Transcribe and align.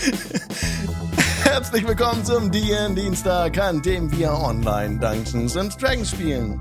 Herzlich 1.42 1.86
willkommen 1.86 2.24
zum 2.24 2.50
DN 2.50 2.96
Dienstag, 2.96 3.58
an 3.58 3.82
dem 3.82 4.10
wir 4.10 4.32
online 4.32 4.98
Dungeons 4.98 5.58
and 5.58 5.80
Dragons 5.80 6.10
spielen. 6.10 6.58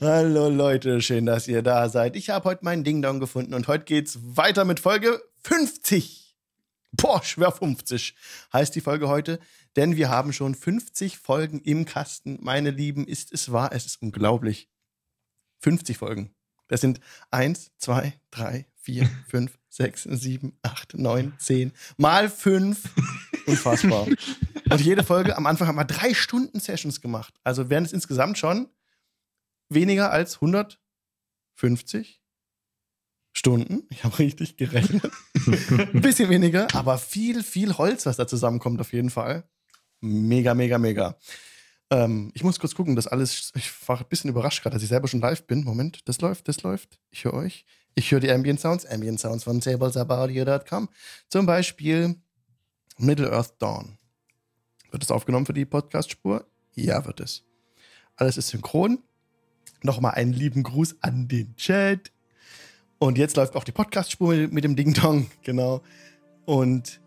Hallo 0.00 0.48
Leute, 0.48 1.00
schön, 1.00 1.26
dass 1.26 1.46
ihr 1.46 1.62
da 1.62 1.88
seid. 1.88 2.16
Ich 2.16 2.30
habe 2.30 2.48
heute 2.48 2.64
meinen 2.64 2.82
Ding 2.82 3.02
Dong 3.02 3.20
gefunden 3.20 3.54
und 3.54 3.68
heute 3.68 3.84
geht's 3.84 4.18
weiter 4.20 4.64
mit 4.64 4.80
Folge 4.80 5.22
50. 5.44 6.36
Boah, 6.90 7.22
schwer 7.22 7.52
50 7.52 8.16
heißt 8.52 8.74
die 8.74 8.80
Folge 8.80 9.08
heute, 9.08 9.38
denn 9.76 9.94
wir 9.94 10.08
haben 10.08 10.32
schon 10.32 10.56
50 10.56 11.18
Folgen 11.18 11.60
im 11.60 11.84
Kasten. 11.84 12.38
Meine 12.42 12.70
Lieben, 12.70 13.06
ist 13.06 13.32
es 13.32 13.52
wahr? 13.52 13.70
Es 13.72 13.86
ist 13.86 14.02
unglaublich. 14.02 14.68
50 15.60 15.98
Folgen. 15.98 16.34
Das 16.66 16.80
sind 16.80 16.98
1, 17.30 17.70
2, 17.78 18.12
3, 18.32 18.66
4, 18.74 19.08
5, 19.28 19.56
6, 19.72 20.02
7, 20.02 20.52
8, 20.60 20.98
9, 20.98 21.32
10 21.38 21.72
mal 21.96 22.28
5. 22.28 22.82
Unfassbar. 23.46 24.06
Und 24.06 24.80
jede 24.80 25.02
Folge 25.02 25.36
am 25.36 25.46
Anfang 25.46 25.66
haben 25.66 25.76
wir 25.76 25.86
drei 25.86 26.12
Stunden 26.12 26.60
Sessions 26.60 27.00
gemacht. 27.00 27.32
Also 27.42 27.70
wären 27.70 27.84
es 27.84 27.94
insgesamt 27.94 28.36
schon 28.36 28.68
weniger 29.70 30.10
als 30.10 30.36
150 30.36 32.20
Stunden. 33.32 33.84
Ich 33.88 34.04
habe 34.04 34.18
richtig 34.18 34.58
gerechnet. 34.58 35.10
Ein 35.46 36.02
bisschen 36.02 36.28
weniger, 36.28 36.68
aber 36.74 36.98
viel, 36.98 37.42
viel 37.42 37.78
Holz, 37.78 38.04
was 38.04 38.16
da 38.18 38.26
zusammenkommt, 38.26 38.78
auf 38.78 38.92
jeden 38.92 39.08
Fall. 39.08 39.48
Mega, 40.02 40.52
mega, 40.52 40.76
mega. 40.76 41.16
Ähm, 41.90 42.30
ich 42.34 42.44
muss 42.44 42.60
kurz 42.60 42.74
gucken, 42.74 42.94
dass 42.94 43.06
alles. 43.06 43.52
Ich 43.54 43.70
war 43.88 43.98
ein 43.98 44.06
bisschen 44.10 44.28
überrascht 44.28 44.62
gerade, 44.62 44.74
dass 44.74 44.82
ich 44.82 44.90
selber 44.90 45.08
schon 45.08 45.20
live 45.20 45.46
bin. 45.46 45.64
Moment, 45.64 46.06
das 46.08 46.20
läuft, 46.20 46.46
das 46.48 46.62
läuft. 46.62 47.00
Ich 47.10 47.24
höre 47.24 47.34
euch. 47.34 47.64
Ich 47.94 48.10
höre 48.10 48.20
die 48.20 48.30
Ambient 48.30 48.58
Sounds, 48.58 48.86
Ambient 48.86 49.20
Sounds 49.20 49.44
von 49.44 49.60
tablesabaudio.com. 49.60 50.88
Zum 51.28 51.46
Beispiel 51.46 52.16
Middle 52.96 53.30
Earth 53.30 53.54
Dawn. 53.58 53.98
Wird 54.90 55.02
es 55.02 55.10
aufgenommen 55.10 55.46
für 55.46 55.52
die 55.52 55.66
Podcast-Spur? 55.66 56.46
Ja, 56.74 57.04
wird 57.04 57.20
es. 57.20 57.44
Alles 58.16 58.38
ist 58.38 58.48
synchron. 58.48 58.98
Nochmal 59.82 60.14
einen 60.14 60.32
lieben 60.32 60.62
Gruß 60.62 60.96
an 61.00 61.28
den 61.28 61.54
Chat. 61.56 62.12
Und 62.98 63.18
jetzt 63.18 63.36
läuft 63.36 63.56
auch 63.56 63.64
die 63.64 63.72
Podcast-Spur 63.72 64.34
mit, 64.34 64.52
mit, 64.52 64.64
dem 64.64 64.76
Ding 64.76 64.94
Dong, 64.94 65.30
genau. 65.42 65.82
Und 66.46 67.00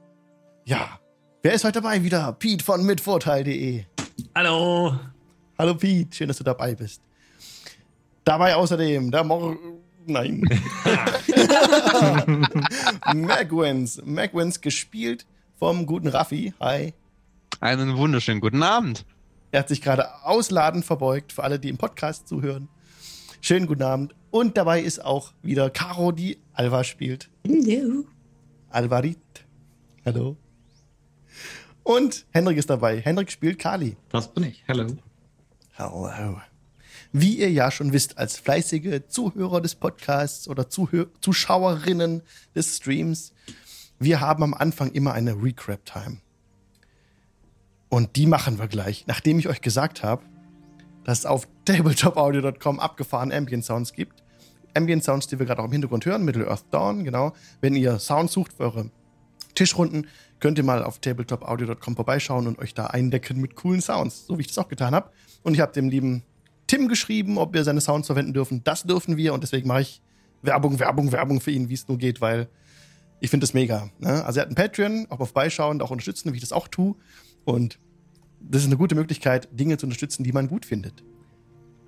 ja, 0.66 1.00
wer 1.42 1.54
ist 1.54 1.64
heute 1.64 1.82
dabei 1.82 2.04
wieder? 2.04 2.34
Pete 2.34 2.64
von 2.64 2.86
mitvorteil.de. 2.86 3.86
Hallo. 4.36 5.00
Hallo 5.58 5.76
Pete, 5.76 6.16
schön, 6.16 6.28
dass 6.28 6.38
du 6.38 6.44
dabei 6.44 6.76
bist. 6.76 7.02
Dabei 8.24 8.56
außerdem 8.56 9.10
der 9.10 9.24
Mor 9.24 9.56
Nein. 10.08 10.42
Magwins. 13.16 14.02
Magwins 14.06 14.62
gespielt 14.62 15.26
vom 15.58 15.86
guten 15.86 16.08
Raffi. 16.08 16.54
Hi. 16.60 16.94
Einen 17.60 17.98
wunderschönen 17.98 18.42
guten 18.42 18.62
Abend. 18.64 19.06
Er 19.52 19.62
hat 19.62 19.70
sich 19.70 19.82
gerade 19.82 20.24
ausladend 20.24 20.86
verbeugt 20.86 21.34
für 21.34 21.44
alle, 21.44 21.60
die 21.60 21.70
im 21.70 21.78
Podcast 21.78 22.28
zuhören. 22.28 22.68
Schönen 23.42 23.68
guten 23.68 23.84
Abend. 23.84 24.16
Und 24.32 24.58
dabei 24.58 24.82
ist 24.82 25.04
auch 25.04 25.32
wieder 25.42 25.70
Caro, 25.70 26.12
die 26.12 26.40
Alva 26.54 26.84
spielt. 26.84 27.30
Hallo. 27.48 28.06
Alvarit. 28.70 29.18
Hallo. 30.06 30.36
Und 31.84 32.26
Henrik 32.32 32.58
ist 32.58 32.70
dabei. 32.70 33.00
Henrik 33.00 33.32
spielt 33.32 33.60
Kali. 33.60 33.96
Das 34.10 34.34
bin 34.34 34.44
ich. 34.44 34.64
Hallo. 34.68 34.88
Hallo. 35.78 36.42
Wie 37.18 37.38
ihr 37.38 37.50
ja 37.50 37.72
schon 37.72 37.94
wisst, 37.94 38.18
als 38.18 38.38
fleißige 38.38 39.04
Zuhörer 39.08 39.62
des 39.62 39.76
Podcasts 39.76 40.50
oder 40.50 40.70
Zuhör 40.70 41.08
Zuschauerinnen 41.22 42.22
des 42.54 42.76
Streams, 42.76 43.32
wir 44.00 44.20
haben 44.20 44.44
am 44.44 44.54
Anfang 44.54 44.92
immer 44.92 45.14
eine 45.14 45.42
Recrap-Time. 45.42 46.18
Und 47.88 48.18
die 48.18 48.26
machen 48.26 48.60
wir 48.60 48.68
gleich, 48.68 49.06
nachdem 49.08 49.40
ich 49.40 49.48
euch 49.48 49.62
gesagt 49.62 50.04
habe, 50.04 50.24
dass 51.06 51.20
es 51.20 51.26
auf 51.26 51.48
tabletopaudio.com 51.64 52.82
abgefahren 52.82 53.32
Ambient 53.32 53.64
Sounds 53.64 53.94
gibt. 53.94 54.22
Ambient 54.74 55.06
Sounds, 55.06 55.28
die 55.28 55.40
wir 55.40 55.46
gerade 55.46 55.62
auch 55.62 55.68
im 55.68 55.72
Hintergrund 55.72 56.06
hören, 56.06 56.26
Middle 56.26 56.50
Earth 56.50 56.66
Dawn, 56.72 57.06
genau. 57.06 57.32
Wenn 57.62 57.78
ihr 57.78 57.98
Sounds 57.98 58.34
sucht 58.34 58.52
für 58.52 58.64
eure 58.64 58.92
Tischrunden, 59.54 60.08
könnt 60.42 60.58
ihr 60.58 60.66
mal 60.66 60.84
auf 60.84 61.00
tabletopaudio.com 61.00 61.96
vorbeischauen 61.96 62.46
und 62.46 62.60
euch 62.60 62.74
da 62.74 62.88
eindecken 62.88 63.40
mit 63.40 63.56
coolen 63.56 63.80
Sounds, 63.80 64.28
so 64.28 64.38
wie 64.38 64.42
ich 64.42 64.48
das 64.48 64.58
auch 64.58 64.68
getan 64.68 64.94
habe. 64.94 65.12
Und 65.44 65.54
ich 65.54 65.62
habe 65.62 65.72
dem 65.72 65.88
lieben 65.88 66.24
Tim 66.68 66.88
geschrieben, 66.88 67.38
ob 67.38 67.54
wir 67.54 67.64
seine 67.64 67.82
Sounds 67.82 68.08
verwenden 68.08 68.34
dürfen. 68.34 68.64
Das 68.64 68.84
dürfen 68.84 69.18
wir 69.18 69.34
und 69.34 69.44
deswegen 69.44 69.68
mache 69.68 69.82
ich 69.82 70.02
Werbung, 70.42 70.80
Werbung, 70.80 71.12
Werbung 71.12 71.42
für 71.42 71.52
ihn, 71.52 71.70
wie 71.70 71.74
es 71.74 71.88
nur 71.88 71.98
geht, 71.98 72.22
weil 72.22 72.48
ich 73.20 73.30
finde 73.30 73.46
das 73.46 73.54
mega. 73.54 73.90
Ne? 74.00 74.26
Also 74.26 74.40
er 74.40 74.44
hat 74.44 74.52
ein 74.52 74.56
Patreon, 74.56 75.08
auch 75.10 75.20
auf 75.20 75.34
Beischauen, 75.34 75.82
auch 75.82 75.92
unterstützen, 75.92 76.32
wie 76.32 76.38
ich 76.38 76.42
das 76.42 76.52
auch 76.52 76.68
tue. 76.68 76.96
Und 77.46 77.80
das 78.40 78.62
ist 78.62 78.68
eine 78.68 78.78
gute 78.78 78.96
Möglichkeit, 78.96 79.48
Dinge 79.52 79.78
zu 79.78 79.86
unterstützen, 79.86 80.24
die 80.24 80.32
man 80.32 80.48
gut 80.48 80.66
findet. 80.66 81.04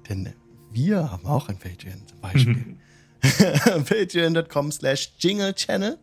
Denn 0.10 0.34
wir 0.72 1.12
haben 1.12 1.26
auch 1.26 1.50
ein 1.50 1.58
Patreon 1.58 2.08
zum 2.08 2.22
Beispiel. 2.22 2.78
Patreon.com 3.86 4.72
slash 4.72 5.14
Jingle 5.20 5.54
Channel. 5.54 5.98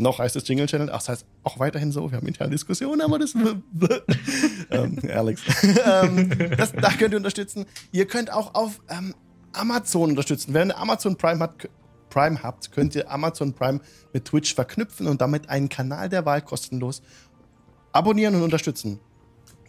Noch 0.00 0.18
heißt 0.18 0.36
es 0.36 0.46
Jingle 0.48 0.66
Channel. 0.66 0.90
Ach, 0.90 0.98
das 0.98 1.08
heißt 1.08 1.26
auch 1.42 1.58
weiterhin 1.58 1.92
so. 1.92 2.10
Wir 2.10 2.18
haben 2.18 2.26
interne 2.26 2.50
Diskussionen, 2.50 3.00
aber 3.00 3.18
das. 3.18 3.34
ähm, 4.70 4.98
Alex. 5.12 5.42
ähm, 5.84 6.30
das, 6.56 6.72
da 6.72 6.90
könnt 6.90 7.12
ihr 7.12 7.18
unterstützen. 7.18 7.66
Ihr 7.92 8.06
könnt 8.06 8.32
auch 8.32 8.54
auf 8.54 8.80
ähm, 8.88 9.14
Amazon 9.52 10.10
unterstützen. 10.10 10.54
Wer 10.54 10.62
eine 10.62 10.76
Amazon 10.76 11.16
Prime 11.16 11.40
hat, 11.40 11.68
Prime 12.08 12.42
habt, 12.42 12.72
könnt 12.72 12.94
ihr 12.94 13.10
Amazon 13.10 13.52
Prime 13.52 13.80
mit 14.12 14.24
Twitch 14.24 14.54
verknüpfen 14.54 15.06
und 15.06 15.20
damit 15.20 15.48
einen 15.48 15.68
Kanal 15.68 16.08
der 16.08 16.24
Wahl 16.26 16.42
kostenlos 16.42 17.02
abonnieren 17.92 18.34
und 18.34 18.42
unterstützen. 18.42 19.00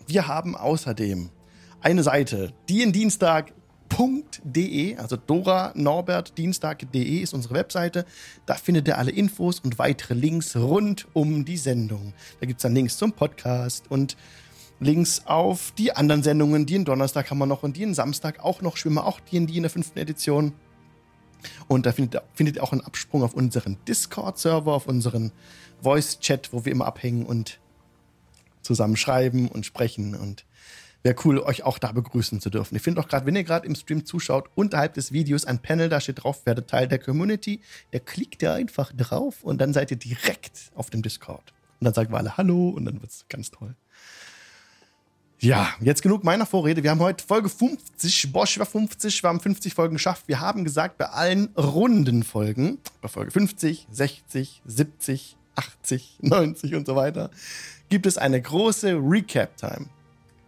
Wir 0.07 0.27
haben 0.27 0.55
außerdem 0.55 1.29
eine 1.81 2.03
Seite, 2.03 2.53
die 2.69 2.81
in 2.81 2.91
Dienstag 2.91 3.53
Dienstag.de, 3.91 4.95
also 4.97 5.17
Dora 5.17 5.71
Norbert 5.75 6.37
Dienstag.de 6.37 7.19
ist 7.19 7.33
unsere 7.33 7.55
Webseite. 7.55 8.05
Da 8.45 8.55
findet 8.55 8.87
ihr 8.87 8.97
alle 8.97 9.11
Infos 9.11 9.59
und 9.59 9.79
weitere 9.79 10.13
Links 10.13 10.55
rund 10.55 11.07
um 11.13 11.45
die 11.45 11.57
Sendung. 11.57 12.13
Da 12.39 12.45
gibt 12.45 12.59
es 12.59 12.63
dann 12.63 12.73
Links 12.73 12.97
zum 12.97 13.11
Podcast 13.11 13.85
und 13.89 14.15
Links 14.79 15.23
auf 15.25 15.73
die 15.77 15.93
anderen 15.93 16.23
Sendungen. 16.23 16.65
Die 16.65 16.75
in 16.75 16.85
Donnerstag 16.85 17.29
haben 17.29 17.37
wir 17.37 17.45
noch 17.45 17.63
und 17.63 17.75
die 17.75 17.83
in 17.83 17.93
Samstag 17.93 18.39
auch 18.39 18.61
noch. 18.61 18.77
Schwimmer 18.77 19.05
auch 19.05 19.19
die 19.19 19.37
in 19.37 19.47
die 19.47 19.57
in 19.57 19.63
der 19.63 19.69
fünften 19.69 19.99
Edition. 19.99 20.53
Und 21.67 21.85
da 21.85 21.91
findet, 21.91 22.21
findet 22.33 22.55
ihr 22.55 22.63
auch 22.63 22.71
einen 22.71 22.81
Absprung 22.81 23.23
auf 23.23 23.33
unseren 23.33 23.77
Discord-Server, 23.87 24.73
auf 24.73 24.87
unseren 24.87 25.31
Voice-Chat, 25.81 26.53
wo 26.53 26.65
wir 26.65 26.71
immer 26.71 26.85
abhängen 26.85 27.25
und 27.25 27.59
zusammen 28.61 28.95
schreiben 28.95 29.47
und 29.47 29.65
sprechen 29.65 30.15
und 30.15 30.45
Wäre 31.03 31.15
cool, 31.25 31.39
euch 31.39 31.63
auch 31.63 31.79
da 31.79 31.91
begrüßen 31.91 32.41
zu 32.41 32.51
dürfen. 32.51 32.75
Ich 32.75 32.83
finde 32.83 33.01
auch 33.01 33.07
gerade, 33.07 33.25
wenn 33.25 33.35
ihr 33.35 33.43
gerade 33.43 33.65
im 33.65 33.73
Stream 33.73 34.05
zuschaut, 34.05 34.49
unterhalb 34.53 34.93
des 34.93 35.11
Videos 35.11 35.45
ein 35.45 35.59
Panel, 35.59 35.89
da 35.89 35.99
steht 35.99 36.23
drauf, 36.23 36.45
werdet 36.45 36.69
Teil 36.69 36.87
der 36.87 36.99
Community. 36.99 37.59
Da 37.89 37.99
klickt 37.99 38.43
ihr 38.43 38.53
einfach 38.53 38.93
drauf 38.93 39.43
und 39.43 39.59
dann 39.59 39.73
seid 39.73 39.89
ihr 39.89 39.97
direkt 39.97 40.71
auf 40.75 40.91
dem 40.91 41.01
Discord. 41.01 41.53
Und 41.79 41.85
dann 41.85 41.93
sagen 41.95 42.13
wir 42.13 42.17
alle 42.17 42.37
Hallo 42.37 42.69
und 42.69 42.85
dann 42.85 43.01
wird 43.01 43.11
es 43.11 43.25
ganz 43.29 43.49
toll. 43.49 43.75
Ja, 45.39 45.69
jetzt 45.79 46.03
genug 46.03 46.23
meiner 46.23 46.45
Vorrede. 46.45 46.83
Wir 46.83 46.91
haben 46.91 46.99
heute 46.99 47.25
Folge 47.25 47.49
50. 47.49 48.31
Bosch 48.31 48.59
war 48.59 48.67
50. 48.67 49.23
Wir 49.23 49.27
haben 49.27 49.39
50 49.39 49.73
Folgen 49.73 49.95
geschafft. 49.95 50.27
Wir 50.27 50.39
haben 50.39 50.63
gesagt, 50.63 50.99
bei 50.99 51.07
allen 51.07 51.47
runden 51.57 52.21
Folgen, 52.21 52.77
bei 53.01 53.07
Folge 53.07 53.31
50, 53.31 53.87
60, 53.89 54.61
70, 54.67 55.37
80, 55.55 56.19
90 56.21 56.75
und 56.75 56.85
so 56.85 56.95
weiter, 56.95 57.31
gibt 57.89 58.05
es 58.05 58.19
eine 58.19 58.39
große 58.39 58.93
Recap-Time 58.93 59.89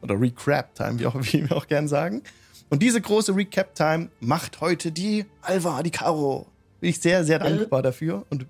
oder 0.03 0.19
Recap-Time, 0.19 0.99
wie, 0.99 1.05
wie 1.05 1.49
wir 1.49 1.57
auch 1.57 1.67
gern 1.67 1.87
sagen. 1.87 2.21
Und 2.69 2.81
diese 2.81 3.01
große 3.01 3.35
Recap-Time 3.35 4.09
macht 4.19 4.61
heute 4.61 4.91
die 4.91 5.25
Alva, 5.41 5.81
die 5.83 5.91
Caro. 5.91 6.47
Bin 6.79 6.89
ich 6.89 6.99
sehr, 6.99 7.23
sehr 7.23 7.39
dankbar 7.39 7.81
dafür. 7.81 8.25
Und 8.29 8.45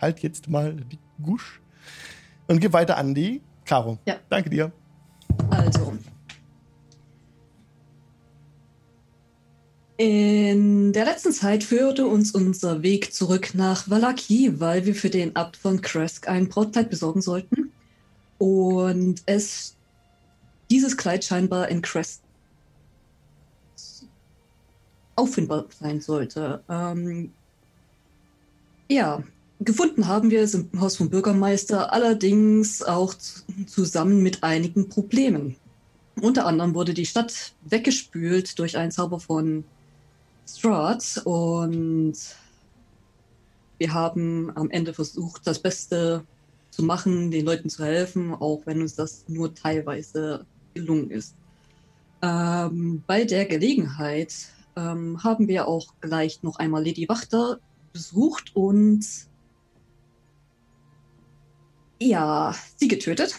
halt 0.00 0.20
jetzt 0.20 0.48
mal 0.48 0.74
die 0.74 0.98
Gusch 1.22 1.60
und 2.48 2.60
gib 2.60 2.72
weiter 2.72 2.96
an 2.96 3.14
die 3.14 3.40
Caro. 3.64 3.98
Ja. 4.06 4.16
Danke 4.28 4.50
dir. 4.50 4.72
Also. 5.50 5.92
In 9.96 10.92
der 10.92 11.04
letzten 11.04 11.32
Zeit 11.32 11.62
führte 11.62 12.06
uns 12.06 12.32
unser 12.32 12.82
Weg 12.82 13.14
zurück 13.14 13.50
nach 13.54 13.88
Valaki, 13.88 14.58
weil 14.58 14.84
wir 14.84 14.94
für 14.94 15.10
den 15.10 15.36
Abt 15.36 15.56
von 15.56 15.80
Kresk 15.80 16.28
ein 16.28 16.48
Brautkleid 16.48 16.90
besorgen 16.90 17.22
sollten. 17.22 17.70
Und 18.38 19.22
es 19.26 19.76
dieses 20.72 20.96
Kleid 20.96 21.22
scheinbar 21.22 21.68
in 21.68 21.82
Crest 21.82 22.22
auffindbar 25.16 25.66
sein 25.78 26.00
sollte. 26.00 26.64
Ähm, 26.66 27.30
ja, 28.90 29.22
gefunden 29.60 30.08
haben 30.08 30.30
wir 30.30 30.40
es 30.40 30.54
im 30.54 30.70
Haus 30.80 30.96
vom 30.96 31.10
Bürgermeister, 31.10 31.92
allerdings 31.92 32.82
auch 32.82 33.14
zusammen 33.66 34.22
mit 34.22 34.42
einigen 34.42 34.88
Problemen. 34.88 35.56
Unter 36.18 36.46
anderem 36.46 36.74
wurde 36.74 36.94
die 36.94 37.04
Stadt 37.04 37.52
weggespült 37.66 38.58
durch 38.58 38.78
einen 38.78 38.92
Zauber 38.92 39.20
von 39.20 39.64
Strahd 40.48 41.20
und 41.24 42.14
wir 43.76 43.92
haben 43.92 44.50
am 44.56 44.70
Ende 44.70 44.94
versucht, 44.94 45.46
das 45.46 45.58
Beste 45.58 46.24
zu 46.70 46.82
machen, 46.82 47.30
den 47.30 47.44
Leuten 47.44 47.68
zu 47.68 47.84
helfen, 47.84 48.32
auch 48.32 48.62
wenn 48.64 48.80
uns 48.80 48.94
das 48.94 49.24
nur 49.28 49.54
teilweise 49.54 50.46
gelungen 50.74 51.10
ist. 51.10 51.34
Ähm, 52.22 53.02
bei 53.06 53.24
der 53.24 53.46
Gelegenheit 53.46 54.32
ähm, 54.76 55.22
haben 55.22 55.48
wir 55.48 55.66
auch 55.68 55.94
gleich 56.00 56.42
noch 56.42 56.56
einmal 56.56 56.84
Lady 56.84 57.08
Wachter 57.08 57.58
besucht 57.92 58.54
und 58.54 59.04
ja, 62.00 62.54
sie 62.76 62.88
getötet. 62.88 63.34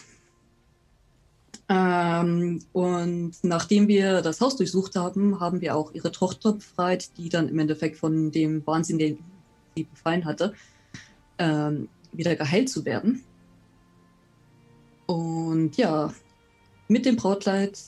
Ähm, 1.68 2.60
und 2.72 3.32
nachdem 3.42 3.88
wir 3.88 4.20
das 4.20 4.40
Haus 4.40 4.56
durchsucht 4.56 4.96
haben, 4.96 5.40
haben 5.40 5.60
wir 5.60 5.76
auch 5.76 5.92
ihre 5.94 6.12
Tochter 6.12 6.52
befreit, 6.52 7.16
die 7.16 7.28
dann 7.30 7.48
im 7.48 7.58
Endeffekt 7.58 7.96
von 7.96 8.30
dem 8.30 8.66
Wahnsinn, 8.66 8.98
den 8.98 9.18
sie 9.74 9.84
befallen 9.84 10.24
hatte, 10.24 10.52
ähm, 11.38 11.88
wieder 12.12 12.36
geheilt 12.36 12.68
zu 12.68 12.84
werden. 12.84 13.24
Und 15.06 15.76
ja, 15.76 16.12
mit 16.88 17.06
dem 17.06 17.16
Brautkleid 17.16 17.78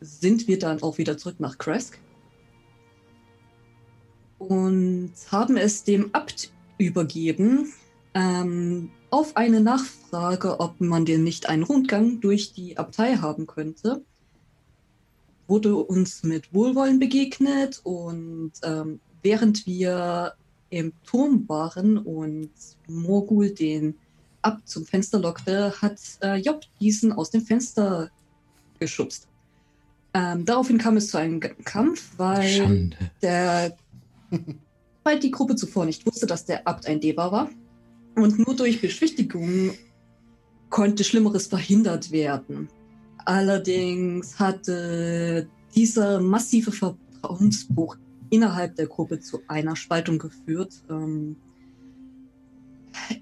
sind 0.00 0.48
wir 0.48 0.58
dann 0.58 0.82
auch 0.82 0.98
wieder 0.98 1.18
zurück 1.18 1.40
nach 1.40 1.58
Kresk 1.58 1.98
und 4.38 5.12
haben 5.30 5.56
es 5.56 5.84
dem 5.84 6.10
Abt 6.14 6.50
übergeben, 6.78 7.72
ähm, 8.14 8.90
auf 9.10 9.36
eine 9.36 9.60
Nachfrage, 9.60 10.60
ob 10.60 10.80
man 10.80 11.04
denn 11.04 11.24
nicht 11.24 11.48
einen 11.48 11.62
Rundgang 11.62 12.20
durch 12.20 12.52
die 12.52 12.78
Abtei 12.78 13.16
haben 13.16 13.46
könnte, 13.46 14.02
wurde 15.46 15.76
uns 15.76 16.22
mit 16.22 16.54
Wohlwollen 16.54 16.98
begegnet 16.98 17.80
und 17.82 18.52
ähm, 18.62 19.00
während 19.22 19.66
wir 19.66 20.34
im 20.70 20.92
Turm 21.04 21.48
waren 21.48 21.98
und 21.98 22.50
Morgul 22.86 23.50
den 23.50 23.96
Abt 24.42 24.68
zum 24.68 24.86
Fenster 24.86 25.18
lockte, 25.18 25.74
hat 25.80 25.98
äh, 26.22 26.36
Job 26.36 26.62
diesen 26.80 27.12
aus 27.12 27.30
dem 27.30 27.42
Fenster 27.42 28.10
geschubst. 28.78 29.28
Ähm, 30.14 30.44
daraufhin 30.44 30.78
kam 30.78 30.96
es 30.96 31.10
zu 31.10 31.18
einem 31.18 31.40
Kampf, 31.40 32.10
weil 32.16 32.48
Schande. 32.48 32.96
der 33.22 33.76
weil 35.04 35.18
die 35.18 35.30
Gruppe 35.30 35.56
zuvor 35.56 35.86
nicht 35.86 36.06
wusste, 36.06 36.26
dass 36.26 36.44
der 36.44 36.66
Abt 36.66 36.86
ein 36.86 37.00
Deba 37.00 37.32
war. 37.32 37.50
Und 38.16 38.38
nur 38.38 38.56
durch 38.56 38.80
Beschwichtigung 38.80 39.72
konnte 40.68 41.04
Schlimmeres 41.04 41.46
verhindert 41.46 42.10
werden. 42.10 42.68
Allerdings 43.24 44.38
hatte 44.38 45.48
dieser 45.74 46.20
massive 46.20 46.72
Vertrauensbruch 46.72 47.96
innerhalb 48.30 48.76
der 48.76 48.86
Gruppe 48.86 49.20
zu 49.20 49.40
einer 49.48 49.76
Spaltung 49.76 50.18
geführt, 50.18 50.72
ähm, 50.88 51.36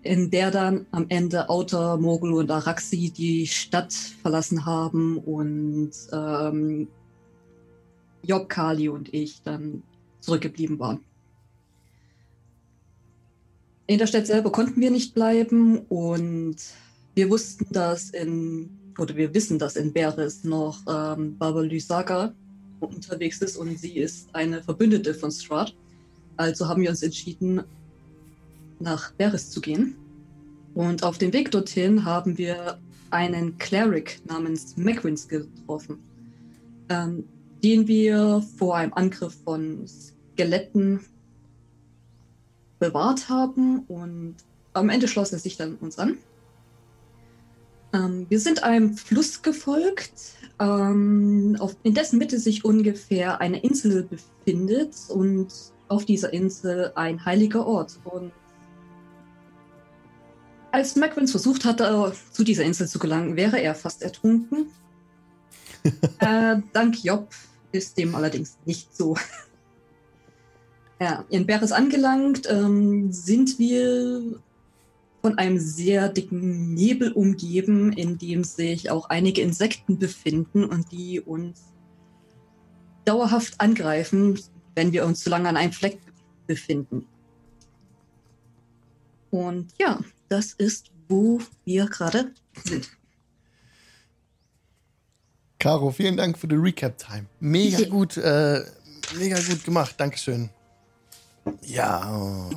in 0.03 0.31
der 0.31 0.51
dann 0.51 0.87
am 0.91 1.07
Ende 1.09 1.49
Autor, 1.49 1.99
Mogul 1.99 2.33
und 2.33 2.51
Araxi 2.51 3.11
die 3.11 3.47
Stadt 3.47 3.93
verlassen 3.93 4.65
haben 4.67 5.19
und 5.19 5.91
ähm, 6.13 6.89
Job, 8.23 8.49
Kali 8.49 8.89
und 8.89 9.13
ich 9.15 9.43
dann 9.43 9.83
zurückgeblieben 10.21 10.79
waren. 10.79 11.01
In 13.87 13.99
der 13.99 14.07
Stadt 14.07 14.27
selber 14.27 14.53
konnten 14.53 14.81
wir 14.81 14.91
nicht 14.91 15.15
bleiben 15.15 15.79
und 15.89 16.57
wir 17.15 17.31
wussten, 17.31 17.67
dass 17.73 18.11
in, 18.11 18.69
oder 18.99 19.17
wir 19.17 19.33
wissen, 19.33 19.59
dass 19.59 19.77
in 19.77 19.93
Beres 19.93 20.45
noch 20.45 20.79
ähm, 20.87 21.39
Baba 21.39 21.63
Lysaga 21.63 22.35
unterwegs 22.81 23.41
ist 23.41 23.57
und 23.57 23.79
sie 23.79 23.97
ist 23.97 24.29
eine 24.35 24.63
Verbündete 24.63 25.15
von 25.15 25.31
Strahd. 25.31 25.75
Also 26.37 26.69
haben 26.69 26.83
wir 26.83 26.91
uns 26.91 27.03
entschieden, 27.03 27.65
nach 28.81 29.13
Beres 29.13 29.51
zu 29.51 29.61
gehen. 29.61 29.97
Und 30.75 31.03
auf 31.03 31.19
dem 31.19 31.33
Weg 31.33 31.51
dorthin 31.51 32.05
haben 32.05 32.39
wir 32.39 32.79
einen 33.11 33.59
Cleric 33.59 34.21
namens 34.27 34.77
Macwins 34.77 35.29
getroffen, 35.29 35.99
ähm, 36.89 37.25
den 37.63 37.89
wir 37.89 38.45
vor 38.59 38.77
einem 38.77 38.93
Angriff 38.93 39.37
von 39.45 39.87
Skeletten 39.87 41.01
bewahrt 42.79 43.29
haben 43.29 43.81
und 43.89 44.37
am 44.73 44.89
Ende 44.89 45.09
schloss 45.09 45.33
er 45.33 45.39
sich 45.39 45.57
dann 45.57 45.75
uns 45.77 45.99
an. 45.99 46.19
Ähm, 47.93 48.27
wir 48.29 48.39
sind 48.39 48.63
einem 48.63 48.95
Fluss 48.95 49.43
gefolgt, 49.43 50.13
ähm, 50.61 51.57
auf, 51.59 51.77
in 51.83 51.95
dessen 51.95 52.19
Mitte 52.19 52.39
sich 52.39 52.65
ungefähr 52.65 53.41
eine 53.41 53.61
Insel 53.63 54.05
befindet 54.05 54.95
und 55.09 55.49
auf 55.89 56.05
dieser 56.05 56.33
Insel 56.33 56.93
ein 56.95 57.25
heiliger 57.25 57.67
Ort. 57.67 57.99
Und 58.05 58.33
als 60.71 60.97
Macwins 60.97 61.31
versucht 61.31 61.65
hatte, 61.65 62.13
zu 62.33 62.45
dieser 62.45 62.65
Insel 62.65 62.89
zu 62.89 62.99
gelangen, 62.99 63.37
wäre 63.37 63.61
er 63.61 63.75
fast 63.75 64.03
ertrunken. 64.03 64.67
äh, 66.19 66.57
dank 66.73 67.03
Job 67.05 67.31
ist 67.73 67.99
dem 67.99 68.15
allerdings 68.15 68.59
nicht 68.65 68.95
so. 68.95 69.17
ja, 71.01 71.25
in 71.29 71.47
Beres 71.47 71.73
angelangt 71.73 72.49
ähm, 72.51 73.13
sind 73.13 73.59
wir 73.59 74.41
von 75.23 75.37
einem 75.39 75.59
sehr 75.59 76.09
dicken 76.09 76.75
Nebel 76.75 77.13
umgeben, 77.13 77.93
in 77.93 78.19
dem 78.19 78.45
sich 78.45 78.91
auch 78.91 79.09
einige 79.11 79.43
Insekten 79.43 79.99
befinden 79.99 80.65
und 80.65 80.93
die 80.93 81.21
uns 81.21 81.63
dauerhaft 83.05 83.61
angreifen, 83.61 84.39
wenn 84.75 84.93
wir 84.93 85.05
uns 85.07 85.23
zu 85.23 85.31
lange 85.31 85.49
an 85.49 85.57
einem 85.57 85.73
Fleck 85.73 85.99
befinden. 86.47 87.07
Und 89.31 89.73
ja, 89.79 90.01
das 90.29 90.53
ist, 90.53 90.91
wo 91.09 91.41
wir 91.65 91.87
gerade 91.87 92.33
sind. 92.65 92.91
Caro, 95.59 95.91
vielen 95.91 96.17
Dank 96.17 96.39
für 96.39 96.47
die 96.47 96.55
Recap-Time. 96.55 97.27
Mega 97.41 97.89
gut, 97.89 98.17
äh, 98.17 98.65
mega 99.17 99.39
gut 99.41 99.65
gemacht. 99.65 99.95
Dankeschön. 99.99 100.51
Ja. 101.63 102.13
oh. 102.15 102.51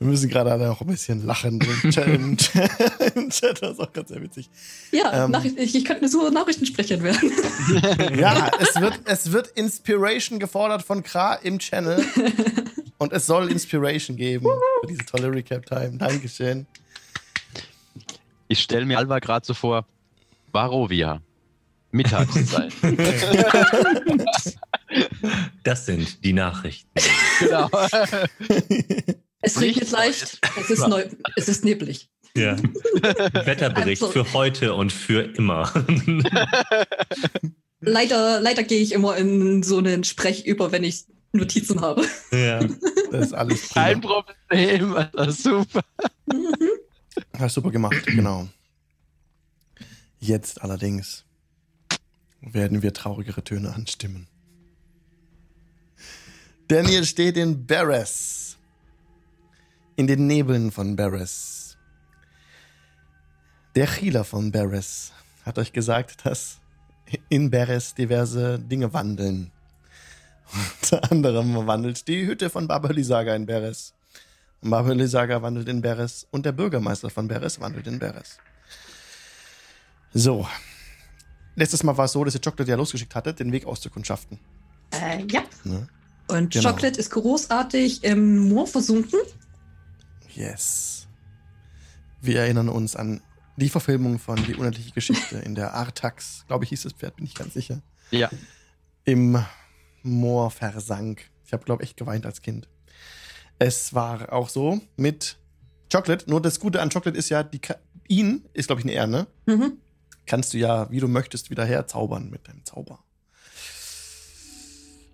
Wir 0.00 0.08
müssen 0.08 0.30
gerade 0.30 0.50
alle 0.50 0.70
auch 0.70 0.80
ein 0.80 0.86
bisschen 0.86 1.26
lachen 1.26 1.60
im 1.60 1.90
Chat. 1.90 2.06
Im 2.08 2.36
Chat, 2.38 2.70
im 3.14 3.28
Chat 3.28 3.62
das 3.62 3.72
ist 3.72 3.80
auch 3.80 3.92
ganz 3.92 4.08
sehr 4.08 4.22
witzig. 4.22 4.48
Ja, 4.92 5.26
Ähm. 5.26 5.36
Ich, 5.58 5.74
ich 5.74 5.84
könnte 5.84 6.08
so 6.08 6.30
Nachrichtensprecher 6.30 7.02
werden. 7.02 7.30
Ja, 8.18 8.50
es 8.58 8.80
wird, 8.80 8.98
es 9.04 9.30
wird 9.30 9.48
Inspiration 9.48 10.38
gefordert 10.38 10.82
von 10.82 11.02
Kra 11.02 11.34
im 11.34 11.58
Channel. 11.58 12.02
Und 13.00 13.14
es 13.14 13.24
soll 13.26 13.50
Inspiration 13.50 14.14
geben 14.16 14.44
für 14.82 14.86
diese 14.86 15.06
tolle 15.06 15.32
Recap-Time. 15.32 15.96
Dankeschön. 15.96 16.66
Ich 18.46 18.60
stelle 18.60 18.84
mir 18.84 18.98
Alva 18.98 19.18
gerade 19.20 19.44
so 19.46 19.54
vor, 19.54 19.86
Barovia. 20.52 21.20
Mittagszeit. 21.90 22.72
Das 25.62 25.86
sind 25.86 26.24
die 26.24 26.32
Nachrichten. 26.32 26.88
genau. 27.38 27.70
Es 29.40 29.60
regnet 29.60 29.88
leicht, 29.92 30.40
es 30.58 30.70
ist, 30.70 30.88
neu, 30.88 31.04
es 31.36 31.48
ist 31.48 31.64
neblig. 31.64 32.08
Ja. 32.36 32.56
Wetterbericht 33.44 34.02
Also- 34.02 34.12
für 34.24 34.32
heute 34.32 34.74
und 34.74 34.92
für 34.92 35.22
immer. 35.36 35.72
Leider, 37.80 38.40
leider 38.40 38.62
gehe 38.62 38.80
ich 38.80 38.92
immer 38.92 39.16
in 39.16 39.62
so 39.62 39.78
einen 39.78 40.04
Sprech 40.04 40.44
über, 40.46 40.70
wenn 40.72 40.84
ich 40.84 41.04
Notizen 41.32 41.80
habe. 41.80 42.04
ja. 42.32 42.60
Das 43.10 43.26
ist 43.26 43.32
alles 43.34 43.68
Kein 43.70 44.00
prima. 44.00 44.22
Problem, 44.22 44.94
das 45.14 45.28
ist 45.38 45.42
super. 45.42 45.80
Hast 47.36 47.54
super 47.54 47.72
gemacht, 47.72 48.06
genau. 48.06 48.46
Jetzt 50.20 50.62
allerdings 50.62 51.24
werden 52.40 52.82
wir 52.82 52.92
traurigere 52.94 53.42
Töne 53.42 53.74
anstimmen. 53.74 54.28
Daniel 56.68 57.04
steht 57.04 57.36
in 57.36 57.66
Barres. 57.66 58.58
In 59.96 60.06
den 60.06 60.28
Nebeln 60.28 60.70
von 60.70 60.94
Barres. 60.94 61.76
Der 63.74 63.90
Healer 63.90 64.22
von 64.22 64.52
Barres 64.52 65.12
hat 65.44 65.58
euch 65.58 65.72
gesagt, 65.72 66.24
dass 66.26 66.60
in 67.28 67.50
Barres 67.50 67.94
diverse 67.94 68.58
Dinge 68.58 68.92
wandeln. 68.92 69.50
Unter 70.82 71.10
anderem 71.10 71.66
wandelt 71.66 72.08
die 72.08 72.26
Hütte 72.26 72.50
von 72.50 72.66
Baba 72.66 72.90
Lysaga 72.90 73.34
in 73.34 73.46
Barres. 73.46 73.94
Baba 74.62 74.92
Lysaga 74.92 75.40
wandelt 75.42 75.68
in 75.68 75.80
Beres 75.80 76.26
und 76.30 76.44
der 76.44 76.52
Bürgermeister 76.52 77.08
von 77.08 77.28
Beres 77.28 77.60
wandelt 77.60 77.86
in 77.86 77.98
Beres. 77.98 78.38
So. 80.12 80.46
Letztes 81.56 81.82
Mal 81.82 81.96
war 81.96 82.04
es 82.06 82.12
so, 82.12 82.24
dass 82.24 82.34
ihr 82.34 82.40
Chocolate 82.40 82.70
ja 82.70 82.76
losgeschickt 82.76 83.14
hattet, 83.14 83.40
den 83.40 83.52
Weg 83.52 83.66
auszukundschaften. 83.66 84.38
Äh, 84.92 85.24
ja. 85.30 85.42
Ne? 85.64 85.88
Und 86.28 86.52
Genau. 86.52 86.70
Chocolate 86.70 86.98
ist 87.00 87.10
großartig 87.10 88.04
im 88.04 88.48
Moor 88.48 88.66
versunken. 88.66 89.18
Yes. 90.34 91.06
Wir 92.20 92.40
erinnern 92.40 92.68
uns 92.68 92.96
an 92.96 93.20
die 93.60 93.68
Verfilmung 93.68 94.18
von 94.18 94.36
Die 94.44 94.54
unendliche 94.54 94.90
Geschichte 94.92 95.38
in 95.38 95.54
der 95.54 95.74
Artax, 95.74 96.44
glaube 96.48 96.64
ich, 96.64 96.70
hieß 96.70 96.82
das 96.82 96.92
Pferd, 96.94 97.16
bin 97.16 97.26
ich 97.26 97.34
ganz 97.34 97.54
sicher. 97.54 97.80
Ja. 98.10 98.28
Im 99.04 99.42
Moor 100.02 100.50
versank. 100.50 101.30
Ich 101.46 101.52
habe, 101.52 101.64
glaube 101.64 101.82
ich, 101.82 101.90
echt 101.90 101.96
geweint 101.96 102.26
als 102.26 102.42
Kind. 102.42 102.68
Es 103.58 103.94
war 103.94 104.32
auch 104.32 104.48
so 104.48 104.80
mit 104.96 105.36
Chocolate, 105.92 106.28
nur 106.30 106.40
das 106.40 106.60
Gute 106.60 106.80
an 106.80 106.88
Chocolate 106.90 107.18
ist 107.18 107.28
ja, 107.28 107.42
die, 107.42 107.58
ka- 107.58 107.78
ihn, 108.08 108.44
ist 108.54 108.66
glaube 108.68 108.80
ich 108.80 108.86
eine 108.86 108.94
R, 108.94 109.06
ne? 109.06 109.26
Mhm. 109.46 109.72
Kannst 110.26 110.52
du 110.54 110.58
ja, 110.58 110.90
wie 110.90 111.00
du 111.00 111.08
möchtest, 111.08 111.50
wieder 111.50 111.64
herzaubern 111.64 112.30
mit 112.30 112.46
deinem 112.48 112.64
Zauber. 112.64 113.00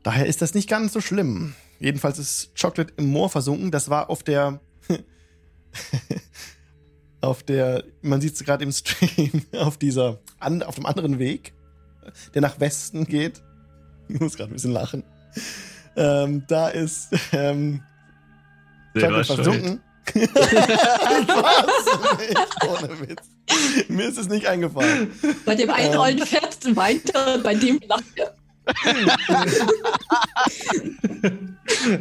Daher 0.03 0.27
ist 0.27 0.43
das 0.43 0.55
nicht 0.55 0.69
ganz 0.69 0.93
so 0.93 1.01
schlimm. 1.01 1.55
Jedenfalls 1.81 2.19
ist 2.19 2.51
Chocolate 2.61 2.93
im 2.97 3.07
Moor 3.07 3.29
versunken. 3.31 3.71
Das 3.71 3.89
war 3.91 4.09
auf 4.11 4.23
der. 4.23 4.61
auf 7.21 7.43
der. 7.43 7.85
Man 8.03 8.21
sieht 8.21 8.35
es 8.35 8.45
gerade 8.45 8.65
im 8.65 8.73
Stream. 8.73 9.43
Auf 9.53 9.77
dieser. 9.79 10.19
An, 10.39 10.63
auf 10.63 10.75
dem 10.77 10.87
anderen 10.87 11.19
Weg, 11.19 11.53
der 12.35 12.43
nach 12.43 12.61
Westen 12.61 13.07
geht. 13.07 13.43
Ich 14.09 14.21
muss 14.21 14.37
gerade 14.37 14.53
ein 14.53 14.55
bisschen 14.55 14.71
lachen. 14.71 15.03
Ähm, 15.97 16.45
da 16.47 16.69
ist. 16.69 17.09
Ähm, 17.33 17.83
schuld. 18.97 19.27
versunken. 19.27 19.81
ich 20.15 20.31
war's 20.37 22.19
nicht, 22.19 22.65
ohne 22.69 23.01
Witz. 23.01 23.23
Mir 23.89 24.07
ist 24.07 24.19
es 24.19 24.29
nicht 24.29 24.47
eingefallen. 24.47 25.11
Bei 25.45 25.57
dem 25.57 25.71
einen 25.71 25.93
Ähm. 25.95 25.99
ollen 25.99 26.19
Pferd 26.21 26.77
weint 26.77 27.13
er 27.15 27.35
und 27.35 27.43
bei 27.43 27.57
dem 27.57 27.81
lacht 27.89 28.05
er. 28.15 28.33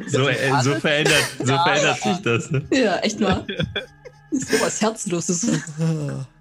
So, 0.07 0.27
äh, 0.29 0.61
so, 0.61 0.75
verändert, 0.75 1.23
so 1.39 1.45
verändert 1.45 2.01
sich 2.01 2.17
das. 2.17 2.51
Ne? 2.51 2.65
Ja, 2.71 2.97
echt 2.97 3.19
mal. 3.19 3.45
So 4.31 4.59
was 4.59 4.81
Herzloses. 4.81 5.47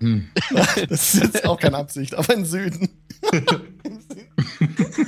Hm. 0.01 0.29
Das 0.89 1.15
ist 1.15 1.23
jetzt 1.23 1.45
auch 1.45 1.59
keine 1.59 1.77
Absicht, 1.79 2.15
aber 2.15 2.35
im 2.35 2.45
Süden. 2.45 2.89
Im 3.33 3.41
Süden. 4.01 5.07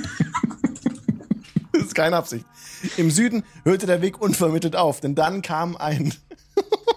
Das 1.73 1.81
ist 1.83 1.95
keine 1.95 2.15
Absicht. 2.15 2.45
Im 2.97 3.11
Süden 3.11 3.43
hörte 3.63 3.85
der 3.87 4.01
Weg 4.01 4.21
unvermittelt 4.21 4.75
auf, 4.75 4.99
denn 5.01 5.15
dann 5.15 5.41
kam 5.41 5.75
ein, 5.77 6.13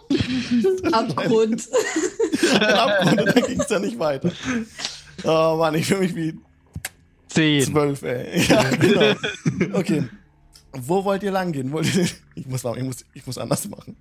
Abgrund. 0.93 1.69
ein 2.55 2.63
Abgrund 2.63 3.21
und 3.21 3.37
dann 3.37 3.45
ging 3.45 3.61
es 3.61 3.67
dann 3.67 3.83
nicht 3.83 3.99
weiter. 3.99 4.31
Oh 5.25 5.57
Mann, 5.59 5.75
ich 5.75 5.87
fühle 5.87 6.01
mich 6.01 6.15
wie 6.15 6.39
Zehn. 7.29 7.65
zwölf, 7.65 8.03
ey. 8.03 8.43
Ja, 8.47 8.63
genau. 8.71 9.15
Okay. 9.73 10.09
Wo 10.73 11.05
wollt 11.05 11.23
ihr 11.23 11.33
lang 11.33 11.53
gehen? 11.53 11.73
Wollt 11.73 11.93
ihr, 11.95 12.07
ich, 12.35 12.47
muss, 12.47 12.65
ich, 12.65 12.83
muss, 12.83 13.05
ich 13.15 13.27
muss 13.27 13.39
anders 13.39 13.69
machen. 13.69 13.97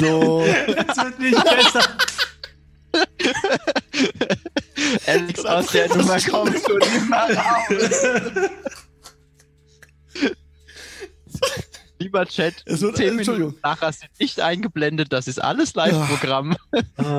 So. 0.00 0.44
Das 0.86 0.96
wird 0.96 1.18
nicht 1.18 1.44
besser. 1.44 1.82
Alex 5.06 5.44
aus 5.44 5.66
der 5.68 5.88
Nummer 5.96 6.18
kommst 6.20 6.68
du 6.68 6.78
mal 7.08 7.32
raus. 7.34 8.50
Lieber 11.98 12.24
Chat, 12.26 12.62
Es 12.64 12.80
wird- 12.80 12.96
zehn 12.96 13.08
Entschuldigung. 13.18 13.50
Minuten 13.50 13.60
nachher 13.62 13.92
sind 13.92 14.10
nicht 14.18 14.40
eingeblendet, 14.40 15.12
das 15.12 15.28
ist 15.28 15.38
alles 15.42 15.74
Live-Programm. 15.74 16.56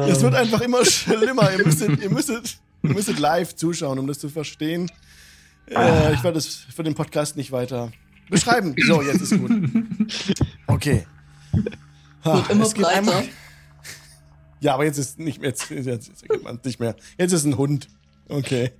Es 0.07 0.21
wird 0.23 0.33
einfach 0.33 0.61
immer 0.61 0.83
schlimmer. 0.85 1.51
Ihr 1.55 1.63
müsstet, 1.65 2.01
ihr 2.01 2.09
müsstet, 2.09 2.57
ihr 2.81 2.89
müsstet 2.89 3.19
live 3.19 3.55
zuschauen, 3.55 3.99
um 3.99 4.07
das 4.07 4.17
zu 4.19 4.29
verstehen. 4.29 4.91
Äh, 5.67 6.13
ich 6.15 6.23
werde 6.23 6.33
das 6.35 6.47
für 6.47 6.81
den 6.83 6.95
Podcast 6.95 7.37
nicht 7.37 7.51
weiter 7.51 7.91
beschreiben. 8.29 8.73
So, 8.87 9.01
jetzt 9.03 9.21
ist 9.21 9.37
gut. 9.37 9.51
Okay. 10.65 11.05
Wird 12.23 12.49
immer 12.49 12.69
breiter. 12.69 12.87
einmal- 12.89 13.23
Ja, 14.59 14.75
aber 14.75 14.85
jetzt 14.85 14.97
ist 14.99 15.17
nicht 15.17 15.41
mehr, 15.41 15.49
jetzt, 15.49 15.69
jetzt, 15.71 15.87
jetzt 15.87 16.21
erkennt 16.21 16.43
man 16.43 16.57
es 16.57 16.63
nicht 16.65 16.79
mehr. 16.79 16.95
Jetzt 17.17 17.31
ist 17.31 17.45
ein 17.45 17.57
Hund. 17.57 17.87
Okay. 18.29 18.71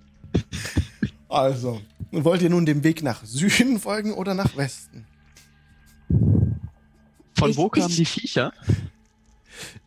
Also, 1.27 1.81
wollt 2.11 2.41
ihr 2.43 2.49
nun 2.51 2.65
dem 2.67 2.83
Weg 2.83 3.01
nach 3.01 3.23
Süden 3.25 3.79
folgen 3.79 4.13
oder 4.13 4.33
nach 4.35 4.55
Westen? 4.57 5.07
Von 7.35 7.49
Ich- 7.49 7.57
wo 7.57 7.69
kamen 7.69 7.89
ich- 7.89 7.95
die 7.95 8.05
Viecher? 8.05 8.53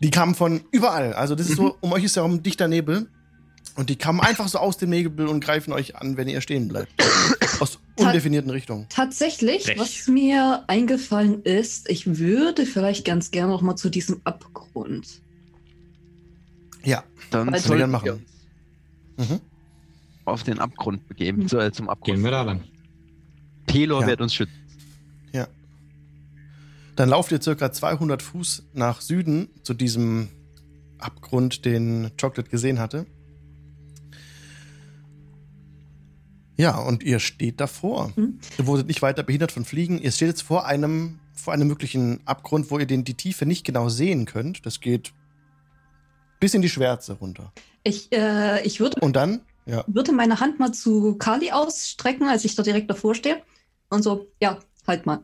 Die 0.01 0.11
kamen 0.11 0.35
von 0.35 0.63
überall. 0.73 1.13
Also 1.15 1.35
das 1.35 1.49
ist 1.49 1.57
so, 1.57 1.77
um 1.81 1.93
euch 1.93 2.05
ist 2.05 2.17
ja 2.17 2.23
um 2.23 2.43
dichter 2.43 2.67
Nebel. 2.69 3.09
Und 3.77 3.91
die 3.91 3.97
kamen 3.97 4.21
einfach 4.21 4.47
so 4.49 4.59
aus 4.59 4.77
dem 4.79 4.91
Nebel 4.91 5.27
und 5.27 5.41
greifen 5.41 5.73
euch 5.73 5.97
an, 5.97 6.17
wenn 6.17 6.29
ihr 6.29 6.41
stehen 6.41 6.69
bleibt. 6.69 6.93
Undefinierten 7.97 8.51
Richtungen. 8.51 8.87
Tatsächlich, 8.89 9.65
Frech. 9.65 9.79
was 9.79 10.09
mir 10.09 10.65
eingefallen 10.67 11.43
ist, 11.45 11.89
ich 11.89 12.19
würde 12.19 12.67
vielleicht 12.67 13.05
ganz 13.05 13.31
gerne 13.31 13.53
noch 13.53 13.63
mal 13.63 13.77
zu 13.77 13.89
diesem 13.89 14.21
Abgrund. 14.25 15.21
Ja, 16.83 17.05
Dann 17.31 17.49
Also- 17.53 17.69
sollten 17.69 17.79
gern 17.81 17.91
machen. 17.91 18.05
wir 19.17 19.25
Mhm. 19.25 19.41
auf 20.25 20.43
den 20.43 20.59
Abgrund 20.59 21.09
begeben, 21.09 21.49
so, 21.49 21.59
äh, 21.59 21.73
zum 21.73 21.89
Abgrund. 21.89 22.17
Gehen 22.17 22.25
wir 22.25 22.31
da 22.31 22.43
lang. 22.43 22.65
Pelor 23.67 24.03
Ja. 24.03 24.07
wird 24.09 24.21
uns 24.21 24.35
schützen. 24.35 24.55
ja. 25.33 25.49
Dann 26.97 27.09
lauft 27.09 27.33
ihr 27.33 27.41
circa 27.43 27.73
200 27.73 28.23
Fuß 28.23 28.65
nach 28.73 29.01
Süden 29.01 29.49
zu 29.63 29.75
diesem 29.75 30.29
Abgrund, 30.99 31.65
den 31.65 32.11
Chocolate 32.21 32.49
gesehen 32.51 32.79
hatte. 32.79 33.07
Ja, 36.57 36.79
und 36.79 37.03
ihr 37.03 37.19
steht 37.19 37.61
davor. 37.61 38.13
Mhm. 38.17 38.39
Ihr 38.59 38.67
wurdet 38.67 38.87
nicht 38.87 39.03
weiter 39.03 39.23
behindert 39.23 39.51
von 39.53 39.65
Fliegen. 39.65 39.99
Ihr 40.01 40.13
steht 40.13 40.29
jetzt 40.29 40.43
vor 40.43 40.67
einem, 40.67 41.19
vor 41.35 41.53
einem 41.53 41.67
möglichen 41.69 42.21
Abgrund, 42.27 42.71
wo 42.71 42.79
ihr 42.79 42.87
den, 42.87 43.05
die 43.05 43.15
Tiefe 43.15 43.45
nicht 43.47 43.65
genau 43.65 43.89
sehen 43.89 44.25
könnt. 44.25 44.65
Das 44.65 44.81
geht 44.81 45.13
bis 46.41 46.55
in 46.55 46.63
die 46.63 46.69
Schwärze 46.69 47.15
runter. 47.15 47.53
Ich, 47.83 48.13
äh, 48.13 48.63
ich 48.65 48.79
würde, 48.81 49.01
Und 49.01 49.17
dann, 49.17 49.41
ja, 49.67 49.83
würde 49.87 50.13
meine 50.13 50.41
Hand 50.41 50.59
mal 50.61 50.73
zu 50.73 51.17
Kali 51.17 51.51
ausstrecken, 51.51 52.29
als 52.29 52.45
ich 52.45 52.55
da 52.55 52.63
direkt 52.63 52.89
davor 52.89 53.15
stehe. 53.15 53.43
Und 53.91 54.03
so, 54.03 54.27
ja, 54.41 54.59
halt 54.87 55.07
mal. 55.07 55.21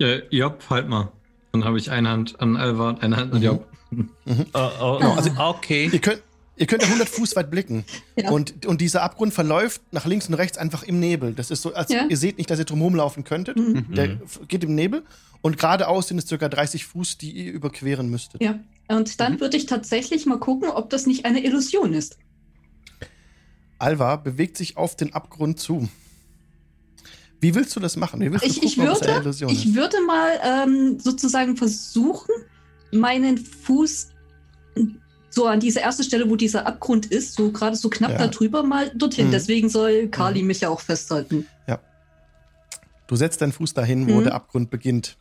Äh, 0.00 0.22
Job, 0.30 0.62
halt 0.70 0.88
mal. 0.88 1.12
Dann 1.52 1.64
habe 1.64 1.78
ich 1.78 1.90
eine 1.90 2.08
Hand 2.10 2.40
an 2.40 2.56
Alva 2.56 2.90
und 2.90 3.02
eine 3.02 3.16
Hand 3.16 3.32
an 3.32 3.38
Mhm. 3.40 3.44
Job. 3.44 3.68
Oh, 4.54 4.68
oh, 4.80 4.98
Genau, 4.98 5.14
also- 5.14 5.30
okay. 5.38 5.88
ihr 5.92 5.98
könnt, 6.00 6.22
ihr 6.58 6.66
könnt 6.66 6.82
ja 6.82 6.88
100 6.88 7.08
Fuß 7.08 7.36
weit 7.36 7.50
blicken. 7.50 7.84
Ja. 8.20 8.30
Und, 8.30 8.66
und 8.66 8.80
dieser 8.80 9.02
Abgrund 9.02 9.32
verläuft 9.32 9.80
nach 9.92 10.04
links 10.04 10.26
und 10.28 10.34
rechts 10.34 10.58
einfach 10.58 10.82
im 10.82 10.98
Nebel. 10.98 11.32
Das 11.34 11.50
ist 11.52 11.62
so, 11.62 11.72
als 11.74 11.90
Ja. 11.92 12.06
ihr 12.08 12.16
seht 12.16 12.36
nicht, 12.36 12.50
dass 12.50 12.58
ihr 12.58 12.64
drum 12.64 12.82
rumlaufen 12.82 13.22
könntet. 13.22 13.56
Mhm. 13.56 13.94
Der 13.94 14.08
Mhm. 14.16 14.22
f- 14.24 14.40
geht 14.48 14.64
im 14.64 14.74
Nebel. 14.74 15.04
Und 15.40 15.56
geradeaus 15.56 16.08
sind 16.08 16.18
es 16.18 16.26
circa 16.26 16.48
30 16.48 16.84
Fuß, 16.84 17.16
die 17.18 17.30
ihr 17.30 17.52
überqueren 17.52 18.10
müsstet. 18.10 18.42
Ja. 18.42 18.58
Und 18.88 19.20
dann 19.20 19.34
Mhm. 19.34 19.40
würde 19.40 19.56
ich 19.56 19.66
tatsächlich 19.66 20.26
mal 20.26 20.38
gucken, 20.40 20.68
ob 20.68 20.90
das 20.90 21.06
nicht 21.06 21.24
eine 21.26 21.44
Illusion 21.44 21.92
ist. 21.94 22.18
Alva 23.78 24.16
bewegt 24.16 24.56
sich 24.56 24.76
auf 24.76 24.96
den 24.96 25.12
Abgrund 25.14 25.60
zu. 25.60 25.88
Wie 27.40 27.54
willst 27.54 27.76
du 27.76 27.80
das 27.80 27.96
machen? 27.96 28.20
Wie 28.20 28.32
willst 28.32 28.44
du 28.44 28.50
Ich, 28.50 28.62
ich, 28.64 28.74
gucken, 28.76 28.90
eine 28.90 29.00
würde, 29.00 29.20
Illusion 29.20 29.50
ich 29.52 29.66
ist? 29.66 29.74
würde 29.76 29.96
mal 30.04 30.30
ähm, 30.42 30.98
sozusagen 30.98 31.56
versuchen, 31.56 32.34
meinen 32.90 33.38
Fuß 33.38 34.08
so 35.30 35.46
an 35.46 35.60
diese 35.60 35.80
erste 35.80 36.04
Stelle, 36.04 36.28
wo 36.30 36.36
dieser 36.36 36.66
Abgrund 36.66 37.06
ist, 37.06 37.34
so 37.34 37.52
gerade 37.52 37.76
so 37.76 37.90
knapp 37.90 38.12
Ja. 38.12 38.18
da 38.18 38.26
drüber 38.28 38.62
mal 38.62 38.90
dorthin. 38.94 39.28
Mhm. 39.28 39.32
Deswegen 39.32 39.68
soll 39.68 40.08
Kali 40.08 40.42
mich 40.42 40.60
ja 40.60 40.68
auch 40.68 40.80
festhalten. 40.80 41.46
Du 43.06 43.16
setzt 43.16 43.40
deinen 43.40 43.52
Fuß 43.52 43.72
dahin, 43.72 44.06
wo 44.06 44.20
Mhm. 44.20 44.24
der 44.24 44.34
Abgrund 44.34 44.68
beginnt. 44.68 45.16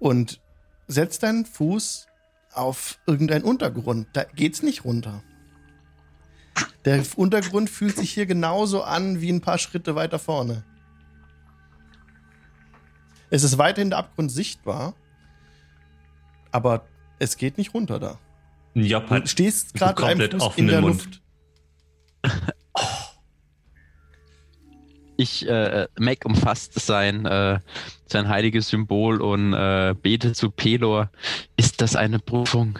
Und 0.00 0.40
setzt 0.88 1.22
deinen 1.22 1.46
Fuß 1.46 2.08
auf 2.52 2.98
irgendeinen 3.06 3.44
Untergrund. 3.44 4.08
Da 4.12 4.24
geht's 4.24 4.62
nicht 4.64 4.84
runter. 4.84 5.22
Der 6.84 7.04
Untergrund 7.14 7.70
fühlt 7.70 7.96
sich 7.96 8.10
hier 8.12 8.26
genauso 8.26 8.82
an 8.82 9.20
wie 9.20 9.30
ein 9.32 9.40
paar 9.40 9.58
Schritte 9.58 9.94
weiter 9.94 10.18
vorne. 10.18 10.64
Es 13.30 13.44
ist 13.44 13.58
weiterhin 13.58 13.90
der 13.90 14.00
Abgrund 14.00 14.32
sichtbar, 14.32 14.94
aber 16.50 16.86
es 17.18 17.36
geht 17.36 17.58
nicht 17.58 17.74
runter 17.74 17.98
da. 17.98 18.18
Job 18.74 19.08
Du 19.08 19.26
stehst 19.26 19.74
gerade 19.74 19.94
komplett 19.94 20.34
Fuß 20.34 20.56
in 20.56 20.66
der 20.68 20.78
offenen 20.78 20.80
Mund. 20.80 21.04
Luft. 21.04 21.22
Ich, 25.20 25.48
äh, 25.48 25.88
Mac 25.98 26.24
umfasst 26.24 26.74
sein, 26.78 27.26
äh, 27.26 27.58
sein 28.06 28.28
heiliges 28.28 28.68
Symbol 28.68 29.20
und 29.20 29.52
äh, 29.52 29.96
bete 30.00 30.32
zu 30.32 30.48
Pelor. 30.48 31.10
Ist 31.56 31.82
das 31.82 31.96
eine 31.96 32.20
Prüfung? 32.20 32.78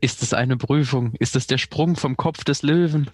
Ist 0.00 0.22
es 0.22 0.32
eine 0.32 0.56
Prüfung? 0.56 1.14
Ist 1.18 1.34
es 1.34 1.48
der 1.48 1.58
Sprung 1.58 1.96
vom 1.96 2.16
Kopf 2.16 2.44
des 2.44 2.62
Löwen? 2.62 3.10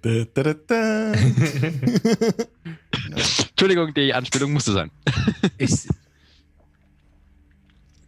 Da, 0.00 0.24
da, 0.32 0.54
da, 0.54 1.12
Entschuldigung, 2.92 3.94
die 3.94 4.12
Anspielung 4.14 4.52
musste 4.52 4.72
sein. 4.72 4.90
Ist, 5.58 5.88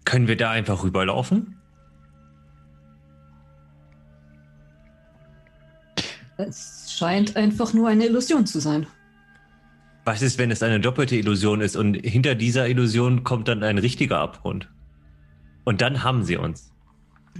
können 0.04 0.28
wir 0.28 0.36
da 0.36 0.50
einfach 0.50 0.82
rüberlaufen? 0.82 1.56
Es 6.36 6.92
scheint 6.96 7.36
einfach 7.36 7.72
nur 7.72 7.88
eine 7.88 8.06
Illusion 8.06 8.46
zu 8.46 8.60
sein. 8.60 8.86
Was 10.04 10.22
ist, 10.22 10.38
wenn 10.38 10.50
es 10.50 10.62
eine 10.62 10.80
doppelte 10.80 11.14
Illusion 11.14 11.60
ist 11.60 11.76
und 11.76 11.94
hinter 11.94 12.34
dieser 12.34 12.68
Illusion 12.68 13.22
kommt 13.22 13.46
dann 13.46 13.62
ein 13.62 13.78
richtiger 13.78 14.18
Abgrund? 14.18 14.68
Und 15.64 15.80
dann 15.80 16.02
haben 16.02 16.24
sie 16.24 16.36
uns. 16.36 16.72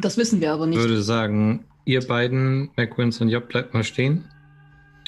Das 0.00 0.16
wissen 0.16 0.40
wir 0.40 0.52
aber 0.52 0.64
Ich 0.64 0.70
nicht. 0.70 0.78
würde 0.78 1.02
sagen, 1.02 1.64
ihr 1.84 2.06
beiden, 2.06 2.70
McWins 2.76 3.20
und 3.20 3.30
Job, 3.30 3.48
bleibt 3.48 3.74
mal 3.74 3.82
stehen. 3.82 4.24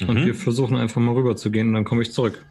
Und 0.01 0.15
Mhm. 0.21 0.25
wir 0.25 0.35
versuchen 0.35 0.75
einfach 0.75 0.99
mal 1.01 1.13
rüber 1.13 1.35
zu 1.35 1.51
gehen 1.51 1.69
und 1.69 1.73
dann 1.75 1.85
komme 1.85 2.01
ich 2.01 2.11
zurück. 2.11 2.45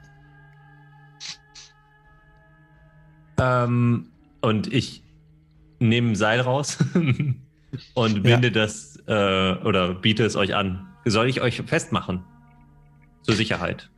Ähm, 3.39 4.11
und 4.41 4.73
ich 4.73 5.03
nehme 5.81 6.13
ein 6.13 6.17
Seil 6.17 6.41
raus 6.41 6.79
und 7.95 8.17
Ja. 8.17 8.21
binde 8.23 8.53
das 8.53 8.97
äh, 9.07 9.55
oder 9.65 9.95
biete 9.95 10.25
es 10.25 10.37
euch 10.37 10.55
an. 10.55 10.87
Soll 11.05 11.29
ich 11.29 11.41
euch 11.43 11.61
festmachen? 11.67 12.25
Zur 13.23 13.35
Sicherheit. 13.35 13.91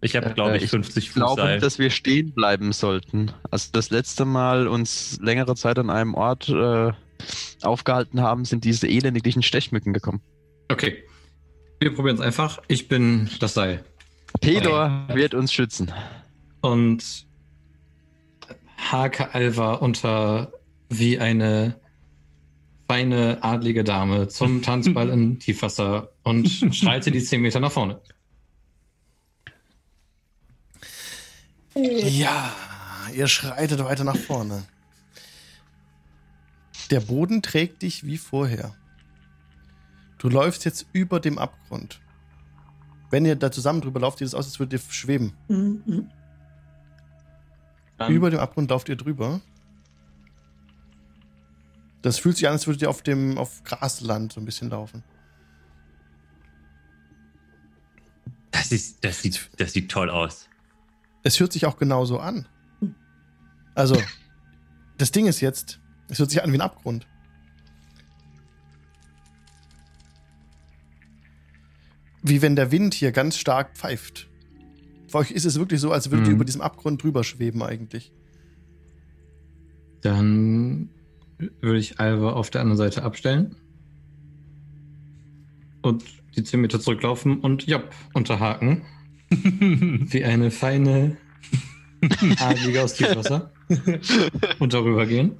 Ich 0.00 0.16
habe, 0.16 0.30
Äh, 0.30 0.34
glaube 0.34 0.56
ich, 0.56 0.64
ich 0.64 0.70
50 0.70 1.04
Ich 1.04 1.10
Fuß 1.10 1.14
glaube, 1.20 1.42
Seil. 1.42 1.60
dass 1.60 1.78
wir 1.78 1.90
stehen 1.90 2.32
bleiben 2.32 2.72
sollten. 2.72 3.30
Also 3.50 3.68
das 3.72 3.90
letzte 3.90 4.24
Mal 4.24 4.66
uns 4.66 5.18
längere 5.20 5.54
Zeit 5.54 5.78
an 5.78 5.90
einem 5.90 6.14
Ort 6.14 6.48
äh, 6.48 6.92
aufgehalten 7.62 8.22
haben, 8.22 8.44
sind 8.46 8.64
diese 8.64 8.88
elendiglichen 8.88 9.42
Stechmücken 9.42 9.92
gekommen. 9.92 10.22
Okay. 10.70 11.02
Wir 11.80 11.94
probieren 11.94 12.16
es 12.16 12.22
einfach. 12.22 12.62
Ich 12.68 12.88
bin 12.88 13.28
das 13.40 13.54
Seil. 13.54 13.84
Pedor 14.40 15.08
wird 15.08 15.34
uns 15.34 15.52
schützen. 15.52 15.92
Und 16.60 17.26
hake 18.76 19.34
Alva 19.34 19.74
unter 19.74 20.52
wie 20.88 21.18
eine 21.18 21.80
feine, 22.88 23.42
adlige 23.42 23.82
Dame 23.82 24.28
zum 24.28 24.62
Tanzball 24.62 25.08
in 25.10 25.40
Tiefwasser 25.40 26.12
und 26.22 26.48
schreite 26.74 27.10
die 27.10 27.22
10 27.22 27.40
Meter 27.40 27.60
nach 27.60 27.72
vorne. 27.72 28.00
Ja, 31.74 32.54
ihr 33.14 33.26
schreitet 33.26 33.82
weiter 33.82 34.04
nach 34.04 34.16
vorne. 34.16 34.64
Der 36.90 37.00
Boden 37.00 37.42
trägt 37.42 37.82
dich 37.82 38.04
wie 38.04 38.18
vorher. 38.18 38.74
Du 40.20 40.28
läufst 40.28 40.66
jetzt 40.66 40.86
über 40.92 41.18
dem 41.18 41.38
Abgrund. 41.38 41.98
Wenn 43.08 43.24
ihr 43.24 43.36
da 43.36 43.50
zusammen 43.50 43.80
drüber 43.80 44.00
lauft, 44.00 44.18
sieht 44.18 44.26
es 44.26 44.34
aus, 44.34 44.44
als 44.44 44.58
würdet 44.58 44.74
ihr 44.74 44.92
schweben. 44.92 45.32
Mhm. 45.48 46.10
Über 48.06 48.30
dem 48.30 48.38
Abgrund 48.38 48.70
lauft 48.70 48.90
ihr 48.90 48.96
drüber. 48.96 49.40
Das 52.02 52.18
fühlt 52.18 52.36
sich 52.36 52.46
an, 52.46 52.52
als 52.52 52.66
würdet 52.66 52.82
ihr 52.82 52.90
auf 52.90 53.00
dem 53.02 53.38
auf 53.38 53.64
Grasland 53.64 54.34
so 54.34 54.42
ein 54.42 54.44
bisschen 54.44 54.68
laufen. 54.68 55.02
Das, 58.50 58.72
ist, 58.72 59.02
das, 59.02 59.22
sieht, 59.22 59.50
das 59.56 59.72
sieht 59.72 59.90
toll 59.90 60.10
aus. 60.10 60.50
Es 61.22 61.40
hört 61.40 61.54
sich 61.54 61.64
auch 61.64 61.78
genauso 61.78 62.18
an. 62.18 62.46
Also, 63.74 63.96
das 64.98 65.12
Ding 65.12 65.26
ist 65.26 65.40
jetzt, 65.40 65.80
es 66.08 66.18
hört 66.18 66.28
sich 66.28 66.42
an 66.42 66.52
wie 66.52 66.58
ein 66.58 66.62
Abgrund. 66.62 67.06
Wie 72.22 72.42
wenn 72.42 72.56
der 72.56 72.70
Wind 72.72 72.94
hier 72.94 73.12
ganz 73.12 73.36
stark 73.38 73.76
pfeift. 73.76 74.28
Für 75.08 75.18
euch 75.18 75.30
ist 75.30 75.44
es 75.44 75.58
wirklich 75.58 75.80
so, 75.80 75.90
als 75.92 76.10
würdet 76.10 76.26
ihr 76.26 76.30
Mhm. 76.30 76.36
über 76.36 76.44
diesem 76.44 76.60
Abgrund 76.60 77.02
drüber 77.02 77.24
schweben 77.24 77.62
eigentlich. 77.62 78.12
Dann 80.02 80.90
würde 81.60 81.78
ich 81.78 81.98
Alva 81.98 82.32
auf 82.32 82.50
der 82.50 82.60
anderen 82.60 82.78
Seite 82.78 83.02
abstellen. 83.02 83.56
Und 85.82 86.04
die 86.36 86.44
10 86.44 86.60
Meter 86.60 86.80
zurücklaufen 86.80 87.40
und 87.40 87.66
Jopp 87.66 87.90
unterhaken. 88.12 88.82
Wie 89.30 90.24
eine 90.24 90.50
feine 90.50 91.16
Adlige 92.38 92.82
aus 92.82 92.94
Tiefwasser. 92.94 93.52
und 94.58 94.72
darüber 94.74 95.06
gehen. 95.06 95.32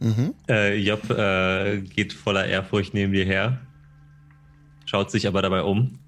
Mhm. 0.00 0.34
Äh, 0.48 0.76
Job 0.76 1.08
äh, 1.10 1.80
geht 1.80 2.12
voller 2.12 2.46
Ehrfurcht 2.46 2.94
neben 2.94 3.12
dir 3.12 3.24
her, 3.24 3.60
schaut 4.94 5.10
sich 5.10 5.26
aber 5.26 5.42
dabei 5.42 5.62
um. 5.64 5.98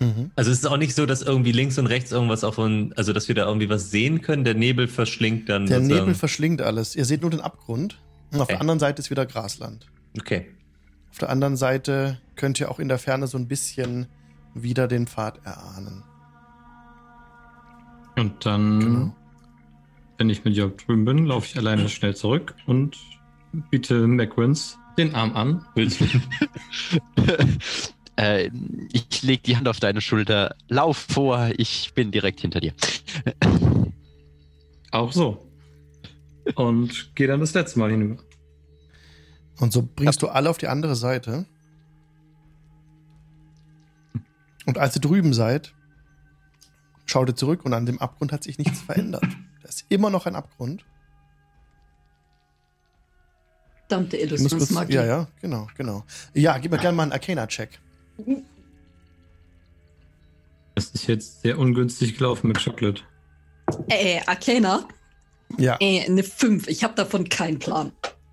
Mhm. 0.00 0.30
Also 0.36 0.50
es 0.50 0.58
ist 0.60 0.66
auch 0.66 0.78
nicht 0.78 0.94
so, 0.94 1.04
dass 1.04 1.20
irgendwie 1.20 1.52
links 1.52 1.78
und 1.78 1.86
rechts 1.86 2.10
irgendwas 2.12 2.44
auf 2.44 2.56
uns, 2.56 2.96
also 2.96 3.12
dass 3.12 3.28
wir 3.28 3.34
da 3.34 3.44
irgendwie 3.46 3.68
was 3.68 3.90
sehen 3.90 4.22
können. 4.22 4.42
Der 4.44 4.54
Nebel 4.54 4.88
verschlingt 4.88 5.50
dann. 5.50 5.66
Der 5.66 5.80
Nebel 5.80 6.14
verschlingt 6.14 6.62
alles. 6.62 6.96
Ihr 6.96 7.04
seht 7.04 7.20
nur 7.20 7.30
den 7.30 7.42
Abgrund. 7.42 7.98
Und 8.32 8.38
auf 8.40 8.44
Okay. 8.44 8.54
der 8.54 8.60
anderen 8.62 8.80
Seite 8.80 9.00
ist 9.02 9.10
wieder 9.10 9.26
Grasland. 9.26 9.84
Okay. 10.18 10.46
Auf 11.10 11.18
der 11.18 11.28
anderen 11.28 11.58
Seite 11.58 12.18
könnt 12.36 12.58
ihr 12.58 12.70
auch 12.70 12.78
in 12.78 12.88
der 12.88 12.98
Ferne 12.98 13.26
so 13.26 13.36
ein 13.36 13.46
bisschen 13.46 14.06
wieder 14.54 14.88
den 14.88 15.06
Pfad 15.06 15.44
erahnen. 15.44 16.04
Und 18.16 18.46
dann, 18.46 18.80
Genau. 18.80 19.16
wenn 20.16 20.30
ich 20.30 20.42
mit 20.42 20.56
Job 20.56 20.78
drüben 20.78 21.04
bin, 21.04 21.26
laufe 21.26 21.46
ich 21.46 21.58
alleine 21.58 21.90
schnell 21.90 22.16
zurück 22.16 22.54
und 22.66 22.96
biete 23.70 24.06
McWins 24.06 24.78
den 24.96 25.14
Arm 25.14 25.34
an. 25.36 25.64
Willst 25.74 26.00
du? 26.00 26.06
äh, 28.16 28.50
ich 28.92 29.22
leg 29.22 29.42
die 29.42 29.56
Hand 29.56 29.68
auf 29.68 29.80
deine 29.80 30.00
Schulter. 30.00 30.54
Lauf 30.68 30.96
vor, 30.96 31.50
ich 31.56 31.92
bin 31.94 32.10
direkt 32.10 32.40
hinter 32.40 32.60
dir. 32.60 32.74
Auch 34.90 35.12
so. 35.12 35.48
Und 36.54 37.14
gehe 37.14 37.26
dann 37.26 37.40
das 37.40 37.54
letzte 37.54 37.78
Mal 37.78 37.90
hinüber. 37.90 38.22
Und 39.60 39.72
so 39.72 39.88
bringst 39.94 40.22
du 40.22 40.28
alle 40.28 40.50
auf 40.50 40.58
die 40.58 40.68
andere 40.68 40.96
Seite. 40.96 41.46
Und 44.66 44.78
als 44.78 44.96
ihr 44.96 45.00
drüben 45.00 45.32
seid, 45.32 45.74
schaut 47.06 47.28
ihr 47.28 47.36
zurück 47.36 47.64
und 47.64 47.72
an 47.72 47.86
dem 47.86 48.00
Abgrund 48.00 48.32
hat 48.32 48.44
sich 48.44 48.58
nichts 48.58 48.80
verändert. 48.80 49.26
Da 49.62 49.68
ist 49.68 49.86
immer 49.88 50.10
noch 50.10 50.26
ein 50.26 50.36
Abgrund. 50.36 50.84
Verdammte 53.92 54.16
Illusionsmagie. 54.16 54.94
ja, 54.94 55.04
ja, 55.04 55.28
genau, 55.42 55.68
genau. 55.76 56.04
Ja, 56.32 56.56
gib 56.56 56.72
mir 56.72 56.78
gerne 56.78 56.96
mal 56.96 57.02
einen 57.02 57.12
Arcana-Check. 57.12 57.78
Das 60.74 60.86
ist 60.90 61.06
jetzt 61.06 61.42
sehr 61.42 61.58
ungünstig 61.58 62.16
gelaufen 62.16 62.48
mit 62.48 62.64
Chocolate. 62.64 63.02
Äh, 63.88 64.20
Arcana? 64.26 64.88
Ja. 65.58 65.76
Äh, 65.80 66.06
eine 66.06 66.22
5. 66.22 66.68
Ich 66.68 66.82
habe 66.82 66.94
davon 66.94 67.28
keinen 67.28 67.58
Plan. 67.58 67.92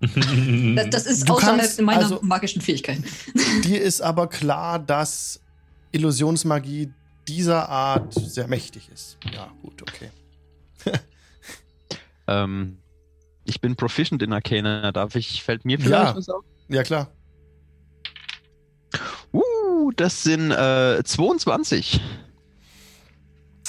Das, 0.76 0.88
das 0.88 1.04
ist 1.06 1.28
Du 1.28 1.34
außerhalb 1.34 1.58
kannst- 1.60 1.78
meiner 1.82 2.04
also- 2.04 2.20
magischen 2.22 2.62
Fähigkeiten. 2.62 3.04
Dir 3.64 3.82
ist 3.82 4.00
aber 4.00 4.28
klar, 4.28 4.78
dass 4.78 5.40
Illusionsmagie 5.92 6.90
dieser 7.28 7.68
Art 7.68 8.14
sehr 8.14 8.48
mächtig 8.48 8.88
ist. 8.90 9.18
Ja, 9.30 9.52
gut, 9.62 9.82
okay. 9.82 10.08
Ähm, 12.26 12.78
ich 13.44 13.60
bin 13.60 13.76
proficient 13.76 14.22
in 14.22 14.32
Arcana. 14.32 14.92
Darf 14.92 15.14
ich, 15.16 15.42
fällt 15.42 15.64
mir 15.64 15.78
vielleicht 15.78 15.92
Ja. 16.10 16.16
was 16.16 16.28
auf? 16.28 16.44
Ja, 16.68 16.82
klar. 16.82 17.10
Uh, 19.32 19.92
das 19.96 20.22
sind 20.22 20.50
äh, 20.50 21.02
22. 21.04 22.00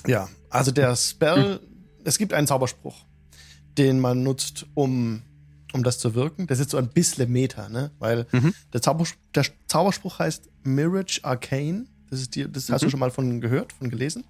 Ja, 0.08 0.30
also 0.50 0.72
der 0.72 0.96
Spell, 0.96 1.60
es 2.04 2.18
gibt 2.18 2.34
einen 2.34 2.48
Zauberspruch, 2.48 3.06
den 3.78 4.00
man 4.00 4.24
nutzt, 4.24 4.66
um, 4.74 5.22
um 5.74 5.84
das 5.84 6.00
zu 6.00 6.16
wirken. 6.16 6.48
Das 6.48 6.60
ist 6.60 6.72
so 6.72 6.78
ein 6.78 6.90
bisschen 6.90 7.32
Meta, 7.32 7.70
ne? 7.70 7.92
Weil 8.00 8.26
Mhm. 8.32 8.54
der, 8.74 8.82
Zauberspruch, 8.82 9.20
der 9.36 9.46
Zauberspruch 9.68 10.20
heißt 10.20 10.50
Mirage 10.64 11.20
Arcane. 11.24 11.86
Das, 12.10 12.20
ist 12.20 12.36
die, 12.36 12.52
das 12.52 12.70
hast 12.70 12.82
du 12.82 12.88
Mhm. 12.88 12.92
schon 12.92 13.00
mal 13.00 13.12
von 13.12 13.40
gehört, 13.42 13.72
von 13.74 13.90
gelesen. 13.92 14.24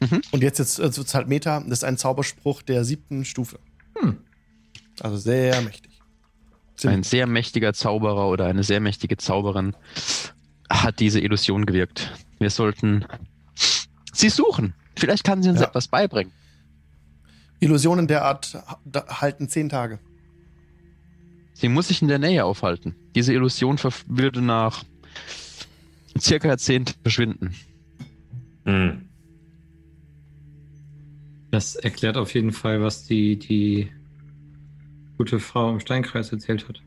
Mhm. 0.00 0.22
Und 0.32 0.42
jetzt, 0.42 0.58
jetzt 0.58 0.78
wird 0.78 0.96
es 0.96 1.14
halt 1.14 1.28
Meta. 1.28 1.60
Das 1.60 1.80
ist 1.80 1.84
ein 1.84 1.98
Zauberspruch 1.98 2.62
der 2.62 2.84
siebten 2.84 3.24
Stufe. 3.26 3.58
Also 5.02 5.16
sehr 5.16 5.60
mächtig. 5.62 6.00
Ein 6.84 7.02
sehr 7.02 7.26
mächtiger 7.26 7.72
Zauberer 7.74 8.28
oder 8.28 8.46
eine 8.46 8.62
sehr 8.62 8.80
mächtige 8.80 9.16
Zauberin 9.16 9.76
hat 10.70 11.00
diese 11.00 11.20
Illusion 11.20 11.66
gewirkt. 11.66 12.12
Wir 12.38 12.50
sollten 12.50 13.04
sie 14.12 14.28
suchen. 14.28 14.74
Vielleicht 14.96 15.24
kann 15.24 15.42
sie 15.42 15.50
uns 15.50 15.60
Ja. 15.60 15.66
etwas 15.66 15.88
beibringen. 15.88 16.32
Illusionen 17.58 18.06
der 18.06 18.24
Art 18.24 18.56
halten 19.08 19.48
zehn 19.48 19.68
Tage. 19.68 19.98
Sie 21.54 21.68
muss 21.68 21.88
sich 21.88 22.00
in 22.02 22.08
der 22.08 22.18
Nähe 22.18 22.44
aufhalten. 22.44 22.94
Diese 23.14 23.32
Illusion 23.32 23.78
würde 24.06 24.40
nach 24.40 24.84
circa 26.18 26.48
Jahrzehnt 26.48 26.96
verschwinden. 27.02 27.54
Hm. 28.64 29.08
Das 31.50 31.74
erklärt 31.74 32.16
auf 32.16 32.34
jeden 32.34 32.52
Fall, 32.52 32.80
was 32.82 33.04
die, 33.04 33.38
die 33.38 33.90
gute 35.22 35.38
Frau 35.38 35.70
im 35.70 35.78
Steinkreis 35.78 36.32
erzählt 36.32 36.68
hat. 36.68 36.82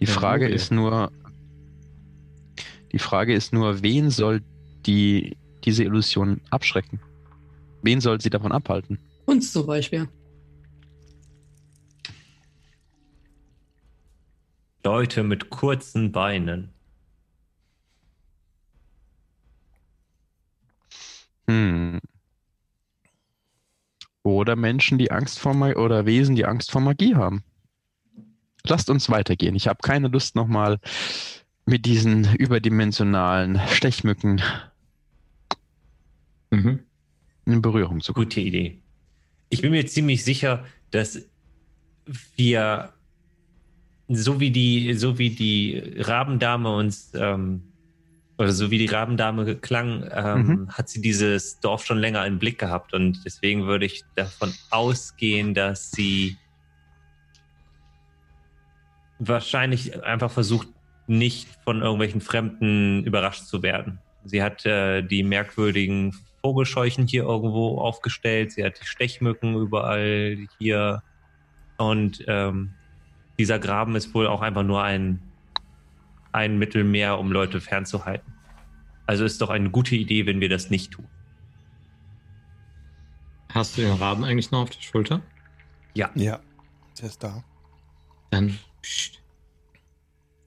Die 0.00 0.06
Frage 0.06 0.44
okay. 0.44 0.54
ist 0.54 0.70
nur, 0.70 1.10
die 2.92 2.98
Frage 2.98 3.32
ist 3.32 3.54
nur, 3.54 3.82
wen 3.82 4.10
soll 4.10 4.42
die, 4.84 5.38
diese 5.64 5.84
Illusion 5.84 6.42
abschrecken? 6.50 7.00
Wen 7.80 8.02
soll 8.02 8.20
sie 8.20 8.28
davon 8.28 8.52
abhalten? 8.52 8.98
Uns 9.24 9.50
zum 9.50 9.64
Beispiel. 9.66 10.08
Leute 14.84 15.22
mit 15.22 15.48
kurzen 15.48 16.12
Beinen. 16.12 16.68
Hm. 21.48 21.98
Oder 24.22 24.54
Menschen, 24.56 24.98
die 24.98 25.10
Angst 25.10 25.38
vor 25.38 25.54
Magie, 25.54 25.76
oder 25.76 26.06
Wesen, 26.06 26.36
die 26.36 26.44
Angst 26.46 26.70
vor 26.70 26.80
Magie 26.80 27.14
haben. 27.14 27.42
lasst 28.64 28.88
uns 28.90 29.10
weitergehen. 29.10 29.56
Ich 29.56 29.66
habe 29.66 29.80
keine 29.82 30.06
Lust 30.06 30.36
nochmal 30.36 30.78
mit 31.66 31.84
diesen 31.84 32.32
überdimensionalen 32.36 33.60
Stechmücken 33.68 34.40
Mhm. 36.50 36.80
in 37.46 37.62
Berührung 37.62 38.00
zu 38.00 38.12
kommen. 38.12 38.26
Gute 38.26 38.40
Idee. 38.40 38.78
Ich 39.48 39.62
bin 39.62 39.72
mir 39.72 39.84
ziemlich 39.86 40.22
sicher, 40.22 40.64
dass 40.92 41.26
wir, 42.36 42.92
so 44.08 44.38
wie 44.38 44.50
die, 44.50 44.94
so 44.94 45.18
wie 45.18 45.30
die 45.30 45.82
Rabendame 45.96 46.68
uns, 46.74 47.10
ähm, 47.14 47.62
oder 48.38 48.52
so 48.52 48.70
wie 48.70 48.78
die 48.78 48.86
Rabendame 48.86 49.56
klang, 49.56 50.08
ähm, 50.10 50.46
Mhm. 50.46 50.68
hat 50.70 50.88
sie 50.88 51.00
dieses 51.00 51.60
Dorf 51.60 51.84
schon 51.84 51.98
länger 51.98 52.26
im 52.26 52.38
Blick 52.38 52.58
gehabt. 52.58 52.92
Und 52.94 53.24
deswegen 53.24 53.66
würde 53.66 53.86
ich 53.86 54.04
davon 54.16 54.52
ausgehen, 54.70 55.54
dass 55.54 55.90
sie 55.90 56.36
wahrscheinlich 59.18 60.02
einfach 60.02 60.30
versucht, 60.30 60.68
nicht 61.06 61.48
von 61.64 61.82
irgendwelchen 61.82 62.20
Fremden 62.20 63.04
überrascht 63.04 63.44
zu 63.46 63.62
werden. 63.62 63.98
Sie 64.24 64.42
hat 64.42 64.64
äh, 64.66 65.02
die 65.02 65.22
merkwürdigen 65.22 66.14
Vogelscheuchen 66.42 67.06
hier 67.06 67.24
irgendwo 67.24 67.78
aufgestellt. 67.78 68.52
Sie 68.52 68.64
hat 68.64 68.80
die 68.80 68.86
Stechmücken 68.86 69.54
überall 69.56 70.38
hier. 70.58 71.02
Und 71.76 72.24
ähm, 72.28 72.72
dieser 73.38 73.58
Graben 73.58 73.96
ist 73.96 74.14
wohl 74.14 74.26
auch 74.26 74.40
einfach 74.42 74.62
nur 74.62 74.82
ein, 74.82 75.20
ein 76.32 76.58
Mittel 76.58 76.84
mehr, 76.84 77.18
um 77.18 77.30
Leute 77.30 77.60
fernzuhalten. 77.60 78.32
Also 79.06 79.24
ist 79.24 79.40
doch 79.40 79.50
eine 79.50 79.70
gute 79.70 79.94
Idee, 79.96 80.26
wenn 80.26 80.40
wir 80.40 80.48
das 80.48 80.70
nicht 80.70 80.92
tun. 80.92 81.06
Hast 83.50 83.76
du 83.76 83.82
den 83.82 83.92
Raben 83.92 84.24
eigentlich 84.24 84.50
noch 84.50 84.62
auf 84.62 84.70
der 84.70 84.80
Schulter? 84.80 85.20
Ja. 85.94 86.10
Ja, 86.14 86.40
der 86.98 87.08
ist 87.08 87.22
da. 87.22 87.44
Dann 88.30 88.58
pst. 88.82 89.22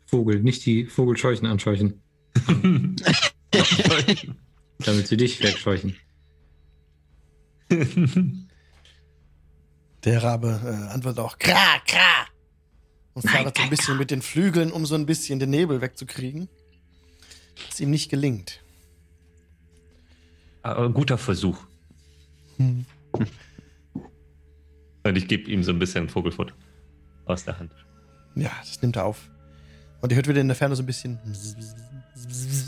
Vogel, 0.08 0.42
nicht 0.42 0.66
die 0.66 0.86
Vogelscheuchen 0.86 1.48
anscheuchen, 1.48 2.02
damit 4.80 5.08
sie 5.08 5.18
dich 5.18 5.42
wegscheuchen. 5.44 5.96
Der 10.04 10.24
Rabe 10.24 10.62
äh, 10.64 10.94
antwortet 10.94 11.20
auch 11.20 11.38
Kra, 11.40 11.80
Kra. 11.86 12.28
Und 13.16 13.28
flattert 13.28 13.58
so 13.58 13.64
ein 13.64 13.70
bisschen 13.70 13.98
mit 13.98 14.12
den 14.12 14.22
Flügeln, 14.22 14.72
um 14.72 14.86
so 14.86 14.94
ein 14.94 15.06
bisschen 15.06 15.40
den 15.40 15.50
Nebel 15.50 15.82
wegzukriegen. 15.82 16.48
Was 17.68 17.80
ihm 17.80 17.90
nicht 17.90 18.10
gelingt. 18.10 18.62
Aber 20.62 20.84
ein 20.84 20.94
guter 20.94 21.18
Versuch. 21.18 21.58
Hm. 22.58 22.86
Und 25.04 25.18
ich 25.18 25.28
gebe 25.28 25.50
ihm 25.50 25.64
so 25.64 25.72
ein 25.72 25.80
bisschen 25.80 26.10
Vogelfutter 26.10 26.54
aus 27.26 27.46
der 27.46 27.58
Hand. 27.58 27.72
Ja, 28.36 28.52
das 28.60 28.82
nimmt 28.82 28.96
er 28.98 29.06
auf. 29.06 29.30
Und 30.02 30.12
ihr 30.12 30.18
hört 30.18 30.28
wieder 30.28 30.42
in 30.42 30.48
der 30.48 30.56
Ferne 30.56 30.76
so 30.76 30.84
ein 30.84 30.86
bisschen. 30.86 31.18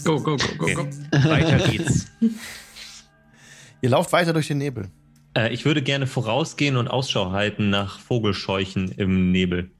Go, 0.04 0.22
go, 0.22 0.38
go, 0.38 0.48
go, 0.58 0.74
go. 0.74 0.88
Weiter 1.12 1.68
geht's. 1.70 2.08
Ihr 3.82 3.90
lauft 3.90 4.12
weiter 4.12 4.34
durch 4.34 4.48
den 4.48 4.58
Nebel. 4.60 4.90
Äh, 5.36 5.54
ich 5.54 5.66
würde 5.66 5.82
gerne 5.84 6.08
vorausgehen 6.08 6.78
und 6.78 6.88
Ausschau 6.88 7.32
halten 7.32 7.70
nach 7.70 8.00
Vogelscheuchen 8.00 8.92
im 8.94 9.32
Nebel. 9.32 9.72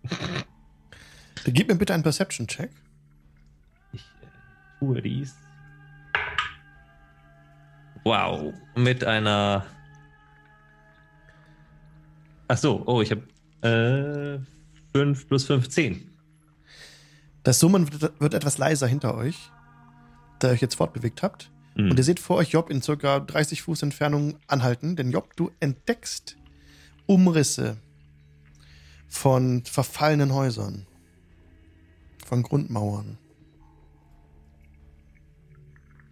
Gib 1.52 1.70
mir 1.70 1.76
bitte 1.76 1.94
einen 1.94 2.04
Perception-Check. 2.04 2.72
Ich 3.94 4.02
äh, 4.02 4.80
tue 4.80 5.02
dies. 5.02 5.36
Wow. 8.04 8.54
Mit 8.76 9.04
einer. 9.04 9.66
Ach 12.50 12.58
so, 12.58 12.84
oh, 12.86 13.02
ich 13.02 13.12
habe 13.12 13.24
äh, 13.68 14.40
5 14.94 15.28
plus 15.28 15.46
5, 15.46 15.68
10. 15.70 16.10
Das 17.44 17.60
Summen 17.60 17.90
wird, 18.20 18.34
etwas 18.34 18.58
leiser 18.58 18.88
hinter 18.88 19.16
euch, 19.16 19.52
da 20.40 20.50
ihr 20.50 20.54
euch 20.54 20.62
jetzt 20.62 20.76
fortbewegt 20.76 21.24
habt. 21.24 21.50
Hm. 21.76 21.92
Und 21.92 21.98
ihr 21.98 22.04
seht 22.04 22.20
vor 22.20 22.38
euch 22.38 22.50
Job 22.50 22.70
in 22.70 22.82
circa 22.82 23.20
30 23.20 23.62
Fuß 23.62 23.84
Entfernung 23.84 24.38
anhalten. 24.48 24.96
Denn 24.96 25.12
Job, 25.12 25.36
du 25.36 25.52
entdeckst 25.60 26.38
Umrisse 27.06 27.78
von 29.08 29.64
verfallenen 29.64 30.34
Häusern, 30.34 30.86
von 32.28 32.44
Grundmauern. 32.44 33.18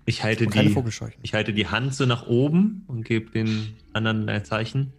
Ich 0.06 0.24
halte 0.24 0.48
die. 0.48 0.76
Ich 1.24 1.34
halte 1.34 1.54
die 1.54 1.68
Hand 1.68 1.94
so 1.94 2.06
nach 2.06 2.28
oben 2.28 2.84
und 2.88 3.04
gebe 3.04 3.32
den 3.32 3.76
anderen 3.94 4.30
ein 4.30 4.46
Zeichen 4.46 4.94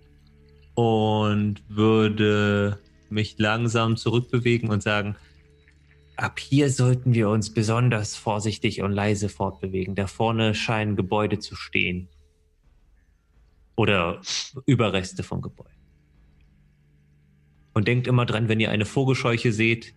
und 0.74 1.62
würde 1.68 2.80
mich 3.08 3.38
langsam 3.38 3.96
zurückbewegen 3.96 4.68
und 4.68 4.82
sagen, 4.82 5.16
ab 6.16 6.40
hier 6.40 6.70
sollten 6.70 7.14
wir 7.14 7.30
uns 7.30 7.54
besonders 7.54 8.16
vorsichtig 8.16 8.82
und 8.82 8.92
leise 8.92 9.28
fortbewegen. 9.28 9.94
Da 9.94 10.06
vorne 10.06 10.54
scheinen 10.54 10.96
Gebäude 10.96 11.38
zu 11.38 11.54
stehen. 11.54 12.08
Oder 13.76 14.20
Überreste 14.64 15.22
von 15.22 15.40
Gebäuden. 15.40 15.72
Und 17.74 17.86
denkt 17.86 18.06
immer 18.06 18.26
dran, 18.26 18.48
wenn 18.48 18.58
ihr 18.58 18.70
eine 18.70 18.86
Vogelscheuche 18.86 19.52
seht, 19.52 19.94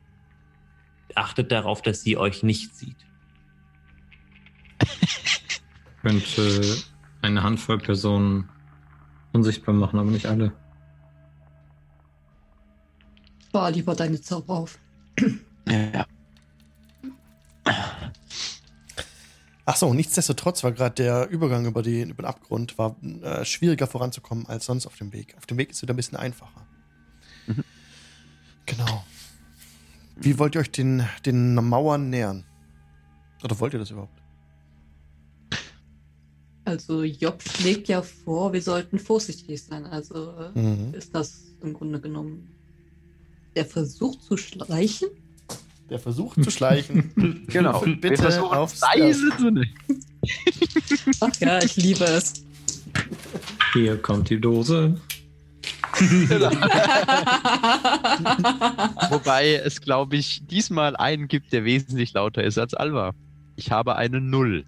achtet 1.16 1.52
darauf, 1.52 1.82
dass 1.82 2.02
sie 2.02 2.18
euch 2.18 2.44
nicht 2.44 2.76
sieht. 2.76 2.98
Könnte 6.02 6.78
eine 7.22 7.44
Handvoll 7.44 7.78
Personen 7.78 8.50
unsichtbar 9.34 9.76
machen, 9.76 10.00
aber 10.00 10.12
nicht 10.12 10.26
alle. 10.26 10.54
Spar 13.48 13.72
lieber 13.72 13.96
deine 13.96 14.22
Zauber 14.22 14.54
auf. 14.54 14.80
Ja. 15.68 16.06
Ach 19.66 19.76
so, 19.76 19.94
nichtsdestotrotz 19.94 20.64
war 20.64 20.72
gerade 20.72 20.96
der 20.96 21.30
Übergang 21.30 21.66
über, 21.66 21.84
die, 21.84 22.02
über 22.02 22.24
den 22.24 22.26
Abgrund 22.26 22.78
war 22.80 22.96
äh, 23.22 23.46
schwieriger 23.46 23.86
voranzukommen 23.86 24.48
als 24.48 24.66
sonst 24.66 24.88
auf 24.88 24.96
dem 24.96 25.14
Weg. 25.14 25.36
Auf 25.38 25.46
dem 25.46 25.58
Weg 25.58 25.70
ist 25.70 25.78
es 25.78 25.82
wieder 25.84 25.94
ein 25.94 25.98
bisschen 25.98 26.18
einfacher. 26.18 26.66
Mhm. 27.46 27.64
Genau. 28.66 29.04
Wie 30.22 30.38
wollt 30.38 30.56
ihr 30.56 30.62
euch 30.62 30.72
den, 30.72 31.04
den 31.26 31.56
Mauern 31.56 32.10
nähern? 32.10 32.46
Oder 33.44 33.60
wollt 33.60 33.74
ihr 33.74 33.80
das 33.80 33.92
überhaupt? 33.92 34.20
Also 36.66 37.04
Job 37.04 37.42
schlägt 37.42 37.88
ja 37.88 38.02
vor, 38.02 38.54
wir 38.54 38.62
sollten 38.62 39.00
vorsichtig 39.00 39.64
sein. 39.64 39.86
Also 39.86 40.34
äh, 40.56 40.60
Mhm. 40.60 40.94
ist 40.94 41.16
das 41.16 41.46
im 41.62 41.74
Grunde 41.74 42.00
genommen 42.00 42.48
der 43.56 43.66
Versuch 43.66 44.20
zu 44.20 44.38
schleichen? 44.38 45.10
Der 45.90 45.98
versucht 46.00 46.44
zu 46.44 46.52
schleichen. 46.52 47.12
Genau. 47.48 47.80
Bitte 47.82 48.24
Wir 48.24 48.44
aufs 48.44 48.82
leise 48.82 49.30
zu 49.38 49.50
nehmen. 49.50 49.74
Ach 51.22 51.32
ja, 51.40 51.58
ich 51.64 51.76
liebe 51.78 52.04
es. 52.04 52.34
Hier 53.74 53.98
kommt 53.98 54.30
die 54.30 54.40
Dose. 54.40 55.00
Wobei 59.10 59.56
es, 59.56 59.82
glaube 59.82 60.18
ich, 60.18 60.46
diesmal 60.48 60.96
einen 60.96 61.28
gibt, 61.28 61.52
der 61.54 61.64
wesentlich 61.66 62.14
lauter 62.14 62.44
ist 62.44 62.58
als 62.58 62.74
Alva. 62.74 63.14
Ich 63.56 63.72
habe 63.72 63.96
eine 63.96 64.22
Null. 64.22 64.66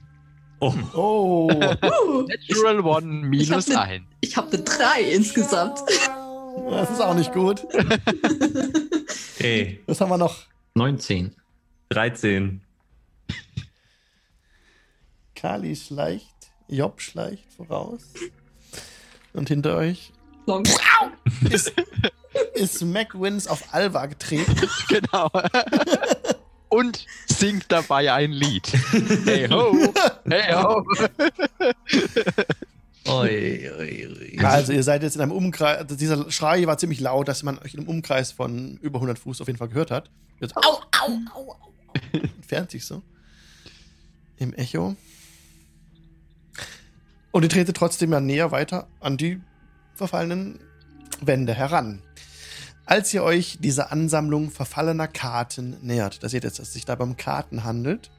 Oh, 0.60 0.74
Oh. 0.94 1.50
Natural 2.28 2.80
One 2.82 3.28
ich 3.34 3.50
hab 3.50 3.62
minus 3.62 3.68
ne- 3.68 3.82
ein. 3.82 4.08
ich 4.22 4.38
habe 4.38 4.52
eine 4.54 4.64
3 4.64 5.02
insgesamt. 5.14 5.80
Das 6.70 6.92
ist 6.92 7.02
auch 7.02 7.16
nicht 7.16 7.32
gut. 7.34 7.62
ey, 9.40 9.82
Was 9.88 10.02
haben 10.02 10.10
wir 10.10 10.18
noch? 10.18 10.36
19. 10.76 11.34
13. 11.90 12.62
Kali 15.36 15.76
schleicht, 15.76 16.28
Job 16.68 17.02
schleicht 17.02 17.46
voraus. 17.56 18.02
Und 19.34 19.48
hinter 19.48 19.78
euch 19.78 20.12
Long. 20.52 20.64
ist, 21.50 21.72
ist 22.56 22.84
MacWins 22.84 23.48
auf 23.48 23.74
Alva 23.74 24.06
getreten. 24.08 24.56
Genau. 24.90 25.30
Und 26.70 27.06
singt 27.28 27.66
dabei 27.70 28.14
ein 28.14 28.32
Lied. 28.32 28.66
Hey 29.26 29.48
ho, 29.50 29.76
hey 30.30 30.54
ho. 30.54 30.86
Oi, 33.08 33.70
oi, 33.78 34.08
oi. 34.08 34.38
Ja, 34.40 34.50
also 34.50 34.72
ihr 34.72 34.84
seid 34.84 35.04
jetzt 35.04 35.16
in 35.16 35.22
einem 35.22 35.32
Umkreis, 35.32 35.80
also 35.80 35.96
dieser 35.96 36.32
Schrei 36.32 36.66
war 36.68 36.78
ziemlich 36.78 37.00
laut, 37.00 37.28
dass 37.28 37.44
man 37.44 37.58
euch 37.60 37.74
in 37.74 37.82
einem 37.82 37.90
Umkreis 37.90 38.32
von 38.32 38.78
über 38.78 39.00
100 39.00 39.20
Fuß 39.20 39.42
auf 39.42 39.48
jeden 39.48 39.58
Fall 39.58 39.70
gehört 39.70 39.92
hat. 39.92 40.10
Jetzt, 40.40 40.56
au, 40.56 40.62
au, 40.62 41.12
au, 41.34 41.52
au. 41.52 41.72
Entfernt 42.14 42.72
sich 42.72 42.86
so. 42.86 43.02
Im 44.38 44.54
Echo. 44.54 44.96
Und 47.32 47.44
ihr 47.44 47.50
tretet 47.50 47.76
trotzdem 47.76 48.12
ja 48.14 48.20
näher 48.20 48.52
weiter 48.52 48.88
an 49.00 49.18
die 49.18 49.42
verfallenen 50.02 50.60
Wände 51.22 51.54
heran. 51.54 52.02
Als 52.86 53.14
ihr 53.14 53.24
euch 53.24 53.60
dieser 53.62 53.92
Ansammlung 53.92 54.50
verfallener 54.50 55.08
Karten 55.08 55.78
nähert, 55.82 56.24
da 56.24 56.30
seht 56.30 56.44
ihr 56.44 56.48
jetzt, 56.48 56.60
dass 56.60 56.70
es 56.70 56.74
sich 56.74 56.86
dabei 56.86 57.04
um 57.04 57.16
Karten 57.16 57.64
handelt, 57.64 58.10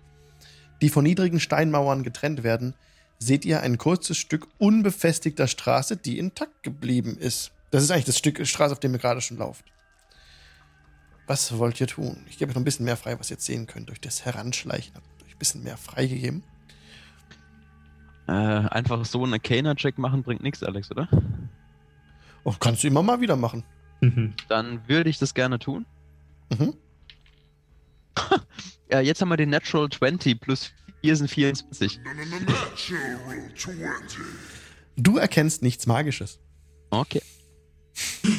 die 0.80 0.88
von 0.88 1.04
niedrigen 1.04 1.40
Steinmauern 1.40 2.02
getrennt 2.04 2.42
werden, 2.42 2.74
seht 3.18 3.44
ihr 3.44 3.60
ein 3.60 3.78
kurzes 3.78 4.16
Stück 4.16 4.46
unbefestigter 4.58 5.46
Straße, 5.46 5.96
die 5.96 6.18
intakt 6.18 6.62
geblieben 6.62 7.16
ist. 7.18 7.52
Das 7.70 7.82
ist 7.82 7.90
eigentlich 7.90 8.04
das 8.04 8.18
Stück 8.18 8.46
Straße, 8.46 8.72
auf 8.72 8.80
dem 8.80 8.92
ihr 8.92 8.98
gerade 8.98 9.20
schon 9.20 9.38
lauft. 9.38 9.64
Was 11.26 11.56
wollt 11.58 11.80
ihr 11.80 11.86
tun? 11.86 12.24
Ich 12.28 12.38
gebe 12.38 12.50
euch 12.50 12.54
noch 12.54 12.62
ein 12.62 12.64
bisschen 12.64 12.84
mehr 12.84 12.96
frei, 12.96 13.18
was 13.18 13.30
ihr 13.30 13.34
jetzt 13.34 13.46
sehen 13.46 13.66
könnt. 13.66 13.88
Durch 13.88 14.00
das 14.00 14.24
Heranschleichen 14.24 14.94
habt 14.94 15.06
ihr 15.20 15.26
euch 15.26 15.34
ein 15.34 15.38
bisschen 15.38 15.62
mehr 15.62 15.76
freigegeben. 15.76 16.42
Äh, 18.26 18.32
einfach 18.32 19.04
so 19.04 19.22
einen 19.22 19.34
Arcana-Check 19.34 19.98
machen 19.98 20.22
bringt 20.22 20.42
nichts, 20.42 20.62
Alex, 20.62 20.90
oder? 20.90 21.08
Oh, 22.44 22.54
kannst 22.58 22.82
du 22.82 22.88
immer 22.88 23.02
mal 23.02 23.20
wieder 23.20 23.36
machen. 23.36 23.64
Mhm. 24.00 24.34
Dann 24.48 24.86
würde 24.88 25.10
ich 25.10 25.18
das 25.18 25.34
gerne 25.34 25.58
tun. 25.58 25.86
Mhm. 26.50 26.74
Ja, 28.90 29.00
jetzt 29.00 29.22
haben 29.22 29.30
wir 29.30 29.38
den 29.38 29.48
Natural 29.48 29.88
20 29.88 30.38
plus 30.38 30.70
4 31.00 31.16
sind 31.16 31.30
24. 31.30 31.98
Du 34.96 35.16
erkennst 35.16 35.62
nichts 35.62 35.86
Magisches. 35.86 36.38
Okay. 36.90 37.22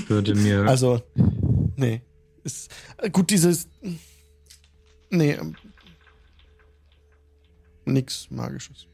Würde 0.07 0.35
mir. 0.35 0.67
Also, 0.67 1.01
nee. 1.75 2.03
Ist, 2.43 2.71
gut, 3.11 3.31
dieses. 3.31 3.67
Nee. 5.09 5.31
ähm, 5.31 5.55
Nix 7.85 8.29
Magisches. 8.29 8.85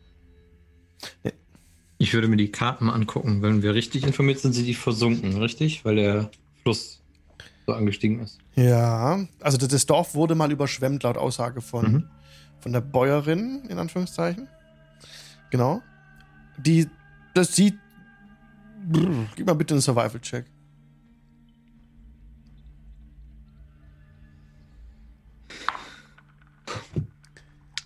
Ich 2.02 2.14
würde 2.14 2.30
mir 2.30 2.38
die 2.38 2.50
Karten 2.52 2.86
mal 2.86 2.94
angucken. 2.94 3.42
Wenn 3.42 3.62
wir 3.62 3.74
richtig 3.74 4.04
informiert 4.06 4.40
sind, 4.40 4.54
sind 4.54 4.66
die 4.66 4.74
versunken, 4.74 5.36
richtig? 5.38 5.84
Weil 5.84 5.98
der 5.98 6.32
Fluss 6.64 7.02
so 7.68 7.74
angestiegen 7.74 8.22
ist. 8.22 8.40
Ja, 8.56 9.20
also 9.42 9.58
das, 9.58 9.86
Dorf 9.86 10.16
wurde 10.16 10.34
mal 10.34 10.50
überschwemmt, 10.52 11.04
laut 11.04 11.18
Aussage 11.18 11.60
von, 11.62 11.92
Mhm. 11.92 12.10
von 12.62 12.72
der 12.72 12.80
Bäuerin, 12.82 13.64
in 13.68 13.78
Anführungszeichen. 13.80 14.48
Genau. 15.52 15.82
Die, 16.58 16.88
das 17.34 17.54
sieht. 17.56 17.78
Brr, 18.90 19.28
gib 19.36 19.46
mal 19.46 19.54
bitte 19.54 19.74
einen 19.74 19.82
Survival-Check. 19.82 20.46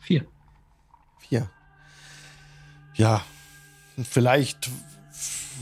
Vier. 0.01 0.25
Vier. 1.19 1.49
Ja, 2.95 3.23
vielleicht 4.01 4.69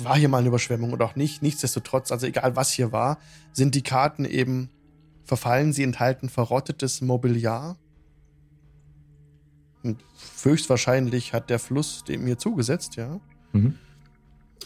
war 0.04 0.18
hier 0.18 0.30
mal 0.30 0.40
eine 0.40 0.48
Überschwemmung 0.48 0.94
oder 0.94 1.06
auch 1.06 1.16
nicht. 1.16 1.42
Nichtsdestotrotz, 1.42 2.12
also 2.12 2.26
egal 2.28 2.56
was 2.56 2.72
hier 2.72 2.92
war, 2.92 3.20
sind 3.52 3.76
die 3.76 3.84
Karten 3.84 4.26
eben 4.26 4.70
verfallen. 5.24 5.74
Sie 5.74 5.84
enthalten 5.84 6.30
verrottetes 6.30 7.02
Mobiliar. 7.02 7.78
Und 9.84 10.04
höchstwahrscheinlich 10.44 11.34
hat 11.34 11.50
der 11.50 11.60
Fluss 11.60 12.04
dem 12.04 12.26
hier 12.26 12.38
zugesetzt, 12.38 12.96
ja. 12.96 13.20
Mhm. 13.52 13.78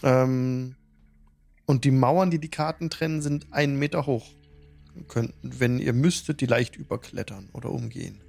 Ähm, 0.03 0.75
und 1.65 1.83
die 1.83 1.91
Mauern, 1.91 2.29
die 2.29 2.39
die 2.39 2.49
Karten 2.49 2.89
trennen, 2.89 3.21
sind 3.21 3.51
einen 3.51 3.77
Meter 3.79 4.05
hoch. 4.05 4.27
Ihr 4.95 5.03
Könnt, 5.03 5.33
wenn 5.41 5.79
ihr 5.79 5.93
müsstet, 5.93 6.41
die 6.41 6.45
leicht 6.45 6.75
überklettern 6.75 7.49
oder 7.53 7.71
umgehen. 7.71 8.21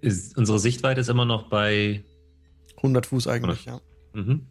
Ist, 0.00 0.36
unsere 0.36 0.58
Sichtweite 0.58 1.00
ist 1.00 1.08
immer 1.08 1.24
noch 1.24 1.48
bei. 1.48 2.02
100 2.76 3.06
Fuß 3.06 3.26
eigentlich, 3.26 3.66
ja. 3.66 3.80
Mhm. 4.14 4.46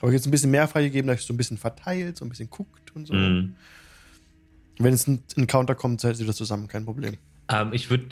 Aber 0.00 0.12
jetzt 0.12 0.26
ein 0.26 0.30
bisschen 0.30 0.50
mehr 0.50 0.68
freigegeben, 0.68 1.08
dass 1.08 1.20
ich 1.20 1.26
so 1.26 1.34
ein 1.34 1.36
bisschen 1.36 1.58
verteilt, 1.58 2.16
so 2.16 2.24
ein 2.24 2.28
bisschen 2.28 2.50
guckt 2.50 2.94
und 2.94 3.06
so. 3.06 3.14
Mhm. 3.14 3.56
Wenn 4.78 4.94
es 4.94 5.06
ein 5.06 5.22
Encounter 5.36 5.74
kommt, 5.74 6.00
seid 6.00 6.16
ihr 6.16 6.20
wieder 6.24 6.34
zusammen, 6.34 6.68
kein 6.68 6.84
Problem. 6.84 7.16
Ähm, 7.48 7.72
ich 7.72 7.90
würde 7.90 8.06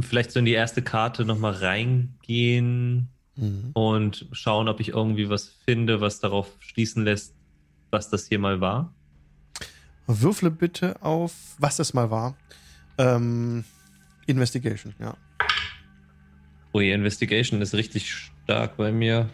vielleicht 0.00 0.30
so 0.30 0.38
in 0.38 0.44
die 0.44 0.52
erste 0.52 0.82
Karte 0.82 1.24
nochmal 1.24 1.52
reingehen 1.54 3.08
Mhm. 3.36 3.70
und 3.74 4.26
schauen, 4.32 4.68
ob 4.68 4.80
ich 4.80 4.88
irgendwie 4.90 5.28
was 5.28 5.48
finde, 5.64 6.00
was 6.00 6.20
darauf 6.20 6.48
schließen 6.60 7.04
lässt, 7.04 7.34
was 7.90 8.10
das 8.10 8.26
hier 8.28 8.38
mal 8.38 8.60
war. 8.60 8.92
Würfle 10.06 10.50
bitte 10.50 11.00
auf, 11.02 11.32
was 11.58 11.76
das 11.76 11.94
mal 11.94 12.10
war. 12.10 12.36
Ähm, 12.98 13.64
Investigation, 14.26 14.94
ja. 14.98 15.16
Ui, 16.72 16.92
Investigation 16.92 17.60
ist 17.62 17.74
richtig 17.74 18.12
stark 18.12 18.76
bei 18.76 18.92
mir. 18.92 19.28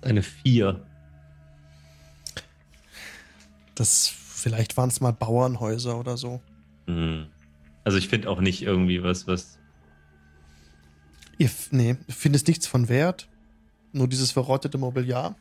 Eine 0.00 0.22
4. 0.22 0.84
Das, 3.74 4.08
vielleicht 4.08 4.76
waren 4.76 4.88
es 4.88 5.00
mal 5.00 5.12
Bauernhäuser 5.12 5.98
oder 5.98 6.16
so. 6.16 6.40
Mhm. 6.86 7.26
Also 7.84 7.98
ich 7.98 8.08
finde 8.08 8.28
auch 8.30 8.40
nicht 8.40 8.62
irgendwie 8.62 9.02
was, 9.02 9.26
was. 9.26 9.58
Ihr, 11.38 11.50
nee, 11.70 11.96
findest 12.08 12.48
nichts 12.48 12.66
von 12.66 12.88
Wert. 12.88 13.28
Nur 13.92 14.08
dieses 14.08 14.30
verrottete 14.30 14.78
Mobiliar. 14.78 15.36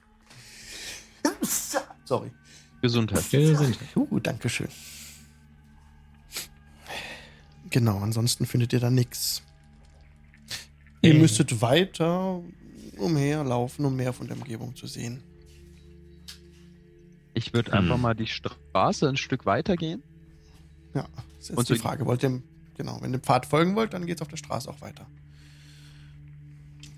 Sorry. 2.04 2.32
Gesundheit. 2.82 3.21
Sind. 3.24 3.78
Uh, 3.95 4.19
Dankeschön. 4.19 4.67
Genau, 7.69 8.00
ansonsten 8.00 8.45
findet 8.45 8.74
ihr 8.74 8.80
da 8.80 8.89
nichts. 8.89 9.43
Ihr 11.02 11.14
müsstet 11.16 11.62
weiter 11.62 12.42
umherlaufen, 12.98 13.86
um 13.86 13.96
mehr 13.96 14.14
von 14.14 14.28
der 14.28 14.38
Umgebung 14.38 14.76
zu 14.76 14.88
sehen. 14.88 15.24
Ich 17.34 17.54
würde 17.54 17.72
Hm. 17.72 17.80
einfach 17.80 17.98
mal 17.98 18.14
die 18.14 18.28
Straße 18.28 19.08
ein 19.10 19.18
Stück 19.18 19.46
weiter 19.46 19.76
gehen. 19.76 20.04
Ja, 20.94 21.08
das 21.14 21.44
ist 21.44 21.50
jetzt 21.50 21.58
Und 21.58 21.70
die 21.70 21.76
so- 21.76 21.82
Frage. 21.82 22.06
Wollt 22.06 22.22
ihr, 22.24 22.42
genau, 22.78 22.98
wenn 23.02 23.12
ihr 23.14 23.18
dem 23.18 23.24
Pfad 23.24 23.46
folgen 23.46 23.76
wollt, 23.76 23.94
dann 23.94 24.06
geht's 24.06 24.22
auf 24.22 24.28
der 24.28 24.38
Straße 24.38 24.70
auch 24.70 24.82
weiter. 24.82 25.08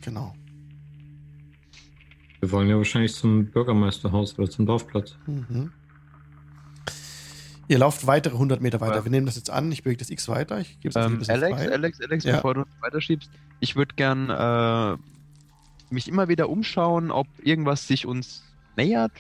Genau. 0.02 0.34
Wir 2.42 2.52
wollen 2.52 2.68
ja 2.68 2.76
wahrscheinlich 2.76 3.14
zum 3.14 3.46
Bürgermeisterhaus 3.46 4.38
oder 4.38 4.50
zum 4.50 4.66
Dorfplatz. 4.66 5.16
Mhm. 5.28 5.72
Ihr 7.68 7.78
lauft 7.80 8.06
weitere 8.08 8.34
100 8.34 8.62
Meter 8.62 8.82
weiter. 8.82 8.98
Ja. 8.98 9.04
Wir 9.06 9.12
nehmen 9.12 9.26
das 9.26 9.36
jetzt 9.38 9.50
an. 9.50 9.72
Ich 9.72 9.84
bewege 9.84 9.98
das 10.00 10.10
X 10.10 10.28
weiter. 10.28 10.60
Ich 10.60 10.80
gebe 10.82 10.90
es 10.90 10.96
jetzt 10.96 11.06
Ähm, 11.06 11.14
ein 11.14 11.20
bisschen 11.20 11.36
Alex, 11.36 11.58
frei. 11.62 11.72
Alex, 11.72 12.02
Alex, 12.02 12.24
Ja. 12.26 12.36
bevor 12.36 12.54
du 12.56 12.64
weiterschiebst, 12.82 13.30
ich 13.62 13.76
würde 13.76 13.96
gern 13.96 14.30
äh, 14.30 14.98
mich 15.94 16.08
immer 16.08 16.28
wieder 16.28 16.50
umschauen, 16.50 17.10
ob 17.12 17.28
irgendwas 17.42 17.88
sich 17.88 18.06
uns 18.06 18.44
nähert, 18.76 19.12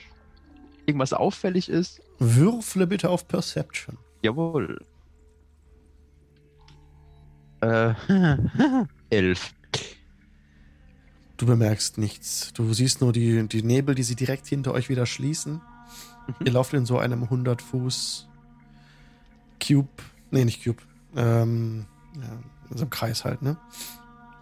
irgendwas 0.85 1.13
auffällig 1.13 1.69
ist. 1.69 2.01
Würfle 2.19 2.85
bitte 2.87 3.09
auf 3.09 3.27
Perception. 3.27 3.97
Jawohl. 4.21 4.79
Äh, 7.61 7.93
elf. 9.09 9.53
Du 11.37 11.45
bemerkst 11.45 11.97
nichts. 11.97 12.51
Du 12.53 12.73
siehst 12.73 13.01
nur 13.01 13.11
die, 13.13 13.47
die 13.47 13.63
Nebel, 13.63 13.95
die 13.95 14.03
sie 14.03 14.15
direkt 14.15 14.47
hinter 14.47 14.73
euch 14.73 14.89
wieder 14.89 15.05
schließen. 15.05 15.61
Mhm. 16.39 16.45
Ihr 16.45 16.51
lauft 16.53 16.73
in 16.73 16.85
so 16.85 16.97
einem 16.99 17.23
100 17.23 17.61
Fuß 17.61 18.29
Cube. 19.65 19.89
Nee, 20.31 20.45
nicht 20.45 20.63
Cube. 20.63 20.81
Ähm, 21.15 21.85
ja, 22.15 22.41
in 22.69 22.77
so 22.77 22.83
einem 22.83 22.89
Kreis 22.89 23.23
halt, 23.25 23.41
ne? 23.41 23.57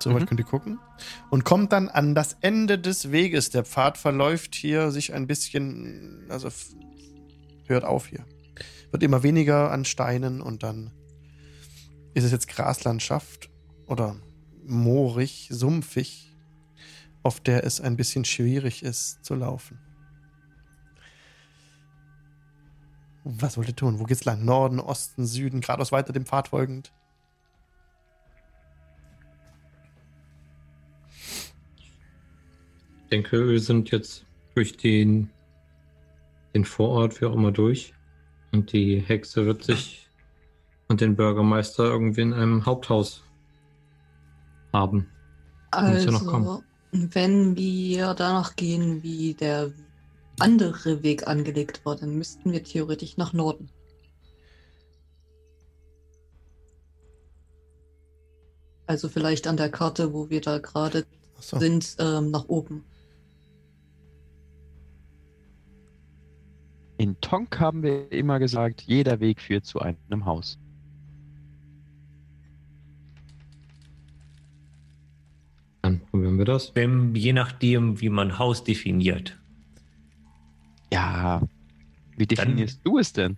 So 0.02 0.14
weit 0.14 0.22
Mhm. 0.22 0.26
könnt 0.26 0.40
ihr 0.40 0.46
gucken. 0.46 0.80
Und 1.30 1.44
kommt 1.44 1.72
dann 1.74 1.90
an 1.90 2.16
das 2.16 2.36
Ende 2.42 2.80
des 2.80 3.12
Weges. 3.12 3.50
Der 3.52 3.64
Pfad 3.64 3.98
verläuft 3.98 4.56
hier 4.56 4.92
sich 4.92 5.14
ein 5.14 5.28
bisschen, 5.28 6.26
also 6.30 6.50
hört 7.68 7.84
auf 7.84 8.08
hier. 8.08 8.26
Wird 8.92 9.04
immer 9.04 9.24
weniger 9.24 9.72
an 9.72 9.86
Steinen 9.86 10.42
und 10.42 10.64
dann 10.64 10.92
ist 12.14 12.24
es 12.24 12.32
jetzt 12.32 12.48
Graslandschaft 12.48 13.50
oder 13.88 14.16
moorig, 14.66 15.48
sumpfig 15.52 16.28
auf 17.24 17.40
der 17.40 17.64
es 17.64 17.80
ein 17.80 17.96
bisschen 17.96 18.26
schwierig 18.26 18.84
ist 18.84 19.24
zu 19.24 19.36
laufen. 19.36 19.78
Was 23.24 23.58
wollt 23.58 23.68
ihr 23.68 23.76
tun? 23.76 24.00
Wo 24.00 24.06
geht's 24.06 24.26
lang? 24.26 24.44
Norden, 24.44 24.80
Osten, 24.80 25.26
Süden, 25.26 25.62
geradeaus 25.62 25.92
weiter 25.92 26.14
dem 26.14 26.26
Pfad 26.26 26.48
folgend? 26.48 26.92
Ich 33.04 33.10
denke, 33.12 33.48
wir 33.50 33.60
sind 33.60 33.92
jetzt 33.92 34.26
durch 34.56 34.78
den, 34.78 35.30
den 36.56 36.66
Vorort, 36.66 37.22
wie 37.22 37.26
auch 37.26 37.34
immer, 37.34 37.52
durch. 37.52 37.94
Und 38.52 38.74
die 38.74 39.00
Hexe 39.00 39.46
wird 39.46 39.64
sich 39.64 40.10
und 40.88 41.02
den 41.02 41.16
Bürgermeister 41.16 41.86
irgendwie 41.86 42.22
in 42.22 42.34
einem 42.34 42.66
Haupthaus 42.66 43.24
haben. 44.74 45.08
Muss 45.74 46.06
ja. 46.06 46.12
Also, 46.12 46.64
wenn 46.92 47.56
wir 47.56 48.14
danach 48.14 48.56
gehen, 48.56 49.02
wie 49.02 49.34
der 49.34 49.72
andere 50.42 51.04
Weg 51.04 51.28
angelegt 51.28 51.86
war, 51.86 51.96
dann 51.96 52.18
müssten 52.18 52.52
wir 52.52 52.64
theoretisch 52.64 53.18
nach 53.18 53.34
Norden. 53.34 53.70
Also 58.88 59.08
vielleicht 59.08 59.48
an 59.48 59.56
der 59.56 59.70
Karte, 59.70 60.14
wo 60.14 60.30
wir 60.30 60.42
da 60.42 60.58
gerade 60.58 61.06
Achso. 61.38 61.60
sind, 61.60 61.96
ähm, 62.00 62.30
nach 62.32 62.50
oben. 62.50 62.84
In 66.98 67.20
Tonk 67.22 67.60
haben 67.60 67.84
wir 67.84 68.12
immer 68.12 68.38
gesagt, 68.38 68.82
jeder 68.82 69.20
Weg 69.20 69.42
führt 69.42 69.66
zu 69.66 69.80
einem 69.80 70.26
Haus. 70.26 70.60
Dann 75.82 76.02
probieren 76.02 76.38
wir 76.38 76.46
das. 76.46 76.76
Wenn, 76.76 77.16
je 77.16 77.34
nachdem, 77.34 78.02
wie 78.02 78.10
man 78.10 78.38
Haus 78.38 78.64
definiert. 78.64 79.41
Ja, 80.92 81.42
Wie 82.18 82.28
definierst 82.28 82.82
du 82.84 82.98
es 83.00 83.14
denn? 83.14 83.38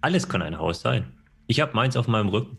Alles 0.00 0.28
kann 0.28 0.42
ein 0.42 0.58
Haus 0.58 0.80
sein. 0.80 1.04
Ich 1.46 1.60
habe 1.60 1.74
meins 1.74 1.96
auf 1.96 2.08
meinem 2.08 2.28
Rücken. 2.28 2.58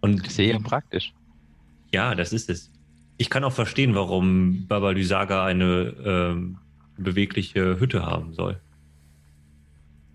Und 0.00 0.30
Sehr 0.30 0.58
praktisch. 0.60 1.12
ja, 1.92 2.14
das 2.14 2.32
ist 2.32 2.50
es. 2.50 2.70
Ich 3.16 3.30
kann 3.30 3.44
auch 3.44 3.52
verstehen, 3.52 3.94
warum 3.94 4.66
Baba 4.66 4.90
Lysaga 4.90 5.44
eine 5.46 5.94
ähm, 6.04 6.58
bewegliche 6.98 7.78
Hütte 7.78 8.04
haben 8.04 8.34
soll. 8.34 8.60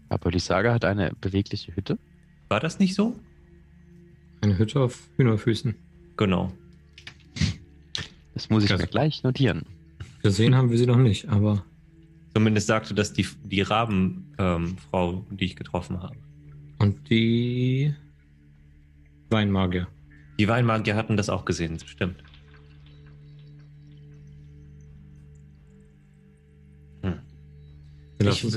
Aber 0.10 0.32
die 0.32 0.39
Saga 0.39 0.74
hat 0.74 0.86
eine 0.86 1.13
bewegliche 1.22 1.76
Hütte. 1.76 1.98
War 2.50 2.60
das 2.60 2.80
nicht 2.80 2.95
so? 2.95 3.15
Eine 4.41 4.58
Hütte 4.58 4.80
auf 4.82 5.08
Hühnerfüßen. 5.17 5.76
Genau. 6.17 6.52
Das 8.34 8.50
muss 8.50 8.63
ich 8.63 8.69
Ja. 8.72 8.78
mir 8.78 8.88
gleich 8.88 9.24
notieren. 9.24 9.65
Gesehen 10.24 10.56
haben 10.56 10.69
wir 10.72 10.78
sie 10.78 10.86
noch 10.88 10.98
nicht, 10.98 11.30
aber 11.30 11.63
Zumindest 12.39 12.67
sagte 12.67 12.93
das 12.93 13.12
die, 13.12 13.28
die 13.43 13.63
Rabenfrau, 13.63 15.12
ähm, 15.12 15.38
die 15.38 15.43
ich 15.43 15.58
getroffen 15.58 16.02
habe. 16.02 16.15
und 16.78 17.10
die 17.10 17.93
Weinmagier. 19.30 19.89
Die 20.39 20.47
Weinmagier 20.47 20.95
hatten 20.95 21.17
das 21.17 21.30
auch 21.30 21.43
gesehen, 21.43 21.78
das 21.78 21.89
stimmt. 21.89 22.23
Hm. 27.04 27.19
Ich. 28.19 28.47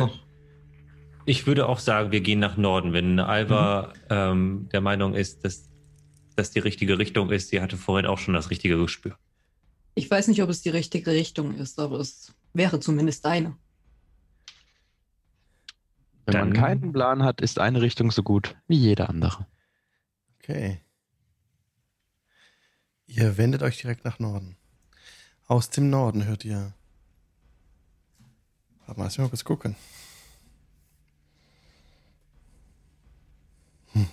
Ich 1.25 1.47
würde 1.49 1.68
auch 1.68 1.81
sagen, 1.81 2.12
wir 2.12 2.21
gehen 2.21 2.38
nach 2.38 2.57
Norden. 2.57 2.92
Wenn 2.92 3.18
Alva 3.18 3.95
ähm, 4.11 4.68
der 4.71 4.81
Meinung 4.81 5.14
ist, 5.14 5.45
dass 5.45 5.68
das 6.37 6.53
die 6.53 6.61
richtige 6.61 7.01
Richtung 7.01 7.31
ist, 7.31 7.49
sie 7.49 7.61
hatte 7.61 7.77
vorhin 7.77 8.07
auch 8.07 8.18
schon 8.18 8.35
das 8.35 8.51
richtige 8.51 8.77
Gespür. 8.77 9.18
Ich 9.97 10.09
weiß 10.09 10.29
nicht, 10.29 10.40
ob 10.40 10.51
es 10.51 10.62
die 10.62 10.71
richtige 10.71 11.11
Richtung 11.11 11.57
ist, 11.57 11.81
aber 11.81 11.99
es 11.99 12.33
wäre 12.53 12.79
zumindest 12.79 13.27
eine. 13.27 13.57
Wenn 16.25 16.39
man 16.39 16.51
Dann- 16.53 16.61
keinen 16.63 16.93
Plan 16.93 17.23
hat, 17.23 17.41
ist 17.41 17.59
eine 17.59 17.81
Richtung 17.83 18.11
so 18.11 18.23
gut 18.23 18.57
wie 18.69 18.77
jede 18.77 19.09
andere. 19.09 19.47
Okay. 20.39 20.81
Ihr 23.07 23.37
wendet 23.37 23.63
euch 23.63 23.79
direkt 23.79 24.05
nach 24.05 24.19
Norden. 24.19 24.57
Aus 25.47 25.71
dem 25.71 25.91
Norden 25.91 26.25
hört 26.25 26.45
ihr. 26.45 26.73
Warte 28.87 28.99
mal, 28.99 29.05
lass 29.05 29.19
mich 29.19 29.25
mal 29.25 29.29
kurz 29.31 29.45
gucken. 29.45 29.77
Hm. 33.93 34.07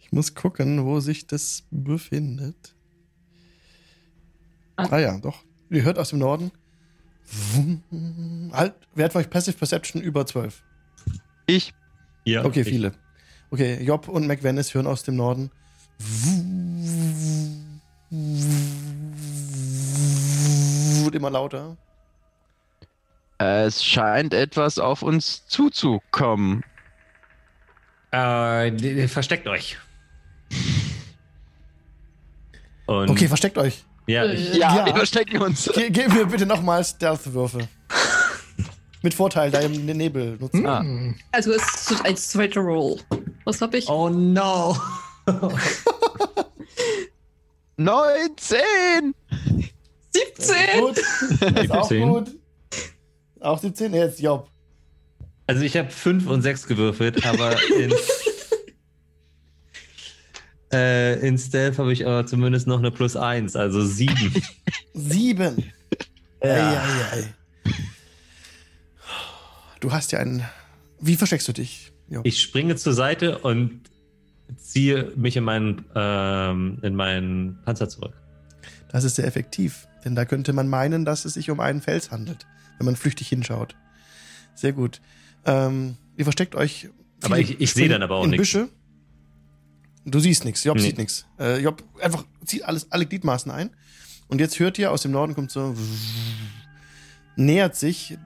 Ich 0.00 0.12
muss 0.12 0.34
gucken, 0.34 0.84
wo 0.84 1.00
sich 1.00 1.26
das 1.26 1.64
befindet. 1.70 2.74
Ah. 4.76 4.88
Ah 4.90 4.98
ja, 4.98 5.18
doch. 5.18 5.44
Ihr 5.70 5.82
hört 5.84 5.98
aus 5.98 6.10
dem 6.10 6.18
Norden. 6.18 6.50
Halt, 8.52 8.74
wer 8.94 9.04
hat 9.04 9.12
für 9.12 9.18
euch 9.18 9.30
Passive 9.30 9.56
Perception 9.56 10.02
über 10.02 10.26
12? 10.26 10.62
Ich. 11.46 11.72
Ja, 12.24 12.44
Okay, 12.44 12.64
viele. 12.64 12.92
Okay, 13.50 13.82
Job 13.82 14.08
und 14.08 14.26
McVennis 14.26 14.72
hören 14.74 14.86
aus 14.86 15.02
dem 15.02 15.16
Norden. 15.16 15.50
Wird 21.02 21.14
immer 21.14 21.30
lauter. 21.30 21.76
Es 23.38 23.84
scheint 23.84 24.34
etwas 24.34 24.78
auf 24.78 25.02
uns 25.02 25.46
zuzukommen. 25.48 26.64
Äh, 28.12 29.08
versteckt 29.08 29.48
euch. 29.48 29.78
Und 32.86 33.10
Okay, 33.10 33.28
versteckt 33.28 33.58
euch. 33.58 33.84
Ja, 34.06 34.24
Äh, 34.24 34.34
ich, 34.34 34.54
Ja, 34.54 34.76
Ja. 34.76 34.86
wir 34.86 34.94
verstecken 34.94 35.40
uns. 35.42 35.70
Ge 35.74 35.90
gib 35.90 36.12
mir 36.12 36.26
bitte 36.26 36.46
nochmal 36.46 36.84
Stealth-Würfe. 36.84 37.68
Mit 39.02 39.14
Vorteil, 39.14 39.50
da 39.50 39.60
ihr 39.60 39.68
den 39.68 39.96
Nebel 39.96 40.36
nutzen. 40.38 40.64
Ah. 40.66 40.84
Also 41.32 41.52
es 41.52 41.90
ist 41.90 42.04
ein 42.04 42.16
zweiter 42.16 42.60
Roll. 42.60 43.00
Was 43.44 43.60
habe 43.60 43.78
ich? 43.78 43.88
oh 43.88 44.08
no. 44.08 44.76
19! 47.76 49.14
17! 50.10 50.80
Gut. 50.80 50.98
Das 51.40 51.64
ist 51.64 51.70
auch 51.72 51.88
17. 51.88 52.08
gut. 52.08 52.30
Auch 53.40 53.58
17, 53.58 53.94
jetzt 53.94 54.20
Job. 54.20 54.48
Also 55.46 55.62
ich 55.62 55.76
habe 55.76 55.90
5 55.90 56.28
und 56.28 56.42
6 56.42 56.66
gewürfelt, 56.68 57.26
aber 57.26 57.56
in, 57.76 57.92
äh, 60.72 61.26
in 61.26 61.38
Stealth 61.38 61.78
habe 61.78 61.92
ich 61.92 62.06
aber 62.06 62.26
zumindest 62.26 62.66
noch 62.66 62.78
eine 62.78 62.90
plus 62.90 63.16
1, 63.16 63.56
also 63.56 63.84
7. 63.84 64.14
Sieben. 64.94 65.72
Ja. 66.42 66.50
Ei, 66.50 66.76
ei, 66.78 67.18
ei. 67.18 67.24
Du 69.80 69.92
hast 69.92 70.12
ja 70.12 70.18
einen. 70.20 70.44
Wie 71.00 71.16
versteckst 71.16 71.48
du 71.48 71.52
dich? 71.52 71.92
Job? 72.08 72.26
Ich 72.26 72.40
springe 72.40 72.76
zur 72.76 72.92
Seite 72.92 73.38
und 73.38 73.80
ziehe 74.56 75.12
mich 75.16 75.36
in 75.36 75.44
meinen, 75.44 75.84
ähm, 75.94 76.78
in 76.82 76.94
meinen 76.94 77.58
Panzer 77.64 77.88
zurück. 77.88 78.12
Das 78.90 79.04
ist 79.04 79.16
sehr 79.16 79.26
effektiv, 79.26 79.88
denn 80.04 80.14
da 80.14 80.24
könnte 80.24 80.52
man 80.52 80.68
meinen, 80.68 81.04
dass 81.04 81.24
es 81.24 81.34
sich 81.34 81.50
um 81.50 81.58
einen 81.60 81.80
Fels 81.80 82.10
handelt, 82.10 82.46
wenn 82.78 82.84
man 82.84 82.94
flüchtig 82.96 83.28
hinschaut. 83.28 83.74
Sehr 84.54 84.72
gut. 84.72 85.00
Ähm, 85.46 85.96
ihr 86.16 86.24
versteckt 86.24 86.54
euch. 86.54 86.90
Aber 87.22 87.38
ich- 87.38 87.60
ich 87.60 87.72
sehe 87.72 87.88
dann 87.88 88.02
aber 88.02 88.16
auch 88.16 88.26
nichts. 88.26 88.36
Büsche. 88.42 88.68
Du 90.04 90.18
siehst 90.20 90.44
nichts. 90.44 90.64
Job 90.64 90.76
Nee. 90.76 90.82
sieht 90.82 90.98
nichts. 90.98 91.26
Äh, 91.38 91.58
Job 91.60 91.82
einfach 92.00 92.24
zieht 92.44 92.64
alles, 92.64 92.90
alle 92.90 93.06
Gliedmaßen 93.06 93.50
ein. 93.50 93.70
Und 94.28 94.40
jetzt 94.40 94.58
hört 94.58 94.78
ihr 94.78 94.90
aus 94.90 95.02
dem 95.02 95.12
Norden 95.12 95.34
kommt 95.34 95.50
so 95.50 95.74
nähert 97.36 97.76
sich 97.76 98.18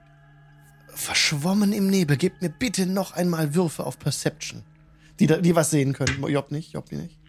verschwommen 0.87 1.73
im 1.73 1.87
Nebel. 1.87 2.17
Gebt 2.17 2.41
mir 2.41 2.49
bitte 2.49 2.85
noch 2.85 3.11
einmal 3.11 3.53
Würfe 3.53 3.85
auf 3.85 3.99
Perception. 3.99 4.63
Die, 5.19 5.27
die 5.27 5.55
was 5.55 5.69
sehen 5.69 5.93
können. 5.93 6.23
Job 6.27 6.51
nicht, 6.51 6.73
Job 6.73 6.91
nicht. 6.91 7.19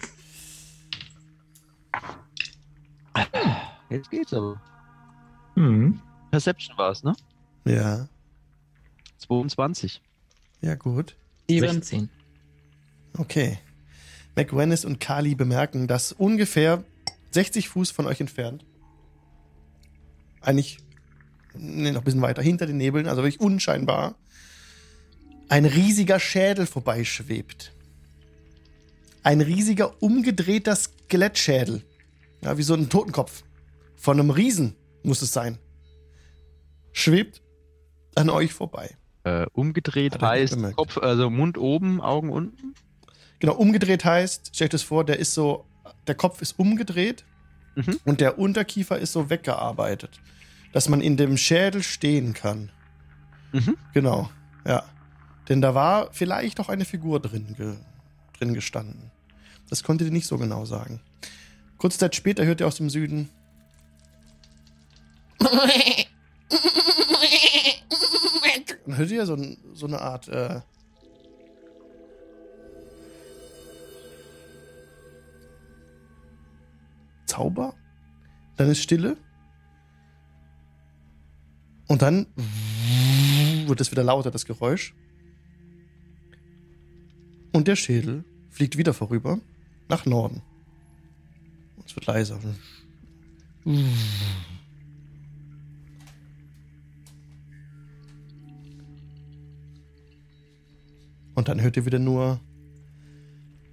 Jetzt 3.91 4.11
geht's 4.11 4.33
aber. 4.33 4.61
Hm. 5.55 6.01
Perception 6.31 6.77
war 6.77 6.91
es, 6.91 7.03
ne? 7.03 7.15
Ja, 7.65 8.09
22. 9.19 10.01
ja 10.61 10.75
gut. 10.75 11.17
16. 11.49 12.11
Okay. 13.17 13.59
McWennis 14.39 14.85
und 14.85 15.01
Kali 15.01 15.35
bemerken, 15.35 15.89
dass 15.89 16.13
ungefähr 16.13 16.85
60 17.33 17.69
Fuß 17.69 17.91
von 17.91 18.07
euch 18.07 18.21
entfernt, 18.21 18.65
eigentlich 20.41 20.79
nee, 21.55 21.91
noch 21.91 22.03
ein 22.03 22.05
bisschen 22.05 22.23
weiter 22.23 22.41
hinter 22.41 22.67
den 22.67 22.77
Nebeln, 22.77 23.09
also 23.09 23.23
wirklich 23.25 23.41
unscheinbar, 23.41 24.15
ein 25.49 25.65
riesiger 25.65 26.21
Schädel 26.21 26.67
vorbeischwebt. 26.67 27.73
Ein 29.25 29.41
riesiger 29.41 30.01
umgedrehter 30.01 30.77
Skelettschädel. 30.77 31.83
Ja, 32.41 32.57
wie 32.57 32.63
so 32.63 32.75
ein 32.75 32.89
Totenkopf. 32.89 33.43
Von 33.97 34.21
einem 34.21 34.31
Riesen 34.31 34.77
muss 35.03 35.21
es 35.21 35.33
sein. 35.33 35.59
Schwebt 36.93 37.43
an 38.15 38.31
euch 38.31 38.53
vorbei. 38.53 38.97
Äh, 39.25 39.47
umgedreht 39.53 40.23
heißt. 40.23 40.57
Kopf, 40.77 40.97
also 40.99 41.29
Mund 41.29 41.59
oben, 41.59 42.01
Augen 42.01 42.31
unten. 42.31 42.75
Genau, 43.41 43.55
umgedreht 43.55 44.05
heißt, 44.05 44.55
stellt 44.55 44.75
es 44.75 44.83
vor, 44.83 45.05
der 45.05 45.19
ist 45.19 45.33
so, 45.35 45.65
der 46.07 46.15
Kopf 46.15 46.43
ist 46.43 46.59
umgedreht 46.59 47.25
Mhm. 47.77 48.01
und 48.05 48.21
der 48.21 48.39
Unterkiefer 48.41 48.99
ist 48.99 49.13
so 49.13 49.31
weggearbeitet, 49.31 50.21
dass 50.73 50.89
man 50.89 51.01
in 51.01 51.17
dem 51.17 51.37
Schädel 51.37 51.83
stehen 51.85 52.35
kann. 52.35 52.71
Mhm. 53.53 53.77
Genau, 53.95 54.29
ja. 54.67 54.83
Denn 55.49 55.61
da 55.63 55.75
war 55.75 56.09
vielleicht 56.13 56.59
auch 56.61 56.69
eine 56.69 56.85
Figur 56.85 57.21
drin, 57.21 57.55
ge, 57.57 57.75
drin 58.37 58.53
gestanden. 58.53 59.11
Das 59.71 59.83
konnte 59.85 60.05
ihr 60.05 60.11
nicht 60.11 60.27
so 60.27 60.37
genau 60.39 60.65
sagen. 60.65 61.01
Kurze 61.79 61.99
Zeit 61.99 62.17
später 62.17 62.45
hört 62.45 62.61
ihr 62.61 62.67
aus 62.67 62.77
dem 62.77 62.91
Süden. 62.91 63.29
Dann 68.87 68.97
hört 68.97 69.11
ihr 69.11 69.27
so, 69.27 69.37
so 69.75 69.87
eine 69.87 70.01
Art 70.01 70.29
äh, 70.29 70.61
Zauber. 77.29 77.75
Dann 78.57 78.69
ist 78.69 78.83
Stille. 78.83 79.17
Und 81.87 82.03
dann 82.03 82.27
wird 83.67 83.81
es 83.81 83.91
wieder 83.91 84.05
lauter, 84.05 84.31
das 84.31 84.45
Geräusch. 84.45 84.95
Und 87.53 87.69
der 87.69 87.77
Schädel 87.77 88.25
fliegt 88.51 88.77
wieder 88.77 88.93
vorüber 88.93 89.39
nach 89.89 90.05
Norden. 90.05 90.43
Und 91.77 91.87
es 91.87 91.95
wird 91.97 92.07
leiser. 92.07 92.39
Und 101.35 101.49
dann 101.49 101.61
hört 101.61 101.77
ihr 101.77 101.87
wieder 101.87 101.99
nur 101.99 102.41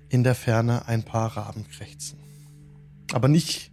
in 0.09 0.23
der 0.23 0.35
Ferne 0.35 0.87
ein 0.87 1.03
paar 1.03 1.35
Raben 1.35 1.67
krächzen. 1.67 2.24
Aber 3.13 3.27
nicht 3.27 3.71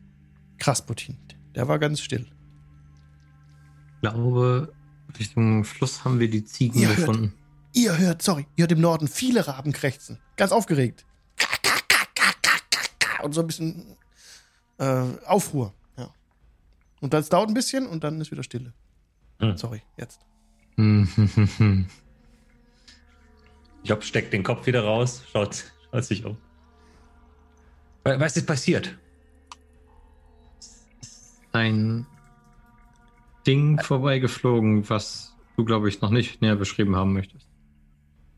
Krasputin. 0.59 1.18
Der 1.55 1.68
war 1.68 1.78
ganz 1.78 2.01
still. 2.01 2.26
Ich 3.97 4.01
glaube, 4.11 4.72
Richtung 5.18 5.64
Fluss 5.64 6.05
haben 6.05 6.18
wir 6.20 6.28
die 6.30 6.45
Ziegen 6.45 6.78
Ihr 6.80 6.89
hört. 6.89 6.97
gefunden. 6.99 7.35
Ihr 7.74 7.97
hört, 7.99 8.22
sorry, 8.22 8.47
ihr 8.57 8.62
hört 8.64 8.72
im 8.72 8.80
Norden 8.80 9.09
viele 9.09 9.47
Raben 9.47 9.72
krächzen. 9.72 10.18
Ganz 10.37 10.53
aufgeregt. 10.53 11.07
Und 13.22 13.33
so 13.35 13.41
ein 13.41 13.47
bisschen 13.47 13.97
äh, 14.78 15.05
Aufruhr. 15.26 15.72
Ja. 15.97 16.11
Und 17.01 17.14
das 17.14 17.28
dauert 17.28 17.49
ein 17.49 17.55
bisschen 17.55 17.87
und 17.87 18.03
dann 18.05 18.20
ist 18.20 18.30
wieder 18.33 18.43
Stille. 18.43 18.72
Hm. 19.39 19.57
Sorry, 19.57 19.83
jetzt. 19.97 20.20
Hm, 20.76 21.87
Job 23.85 24.03
steckt 24.05 24.33
den 24.33 24.43
Kopf 24.43 24.66
wieder 24.66 24.85
raus, 24.85 25.22
schaut, 25.33 25.64
schaut 25.91 26.05
sich 26.05 26.24
um. 26.24 26.37
Wa- 28.05 28.18
Was 28.18 28.37
ist 28.37 28.47
passiert? 28.47 28.97
Ein 31.53 32.07
Ding 33.47 33.81
vorbeigeflogen, 33.81 34.89
was 34.89 35.35
du, 35.57 35.65
glaube 35.65 35.89
ich, 35.89 36.01
noch 36.01 36.11
nicht 36.11 36.41
näher 36.43 36.57
beschrieben 36.57 36.97
haben 36.97 37.13
möchtest. 37.13 37.47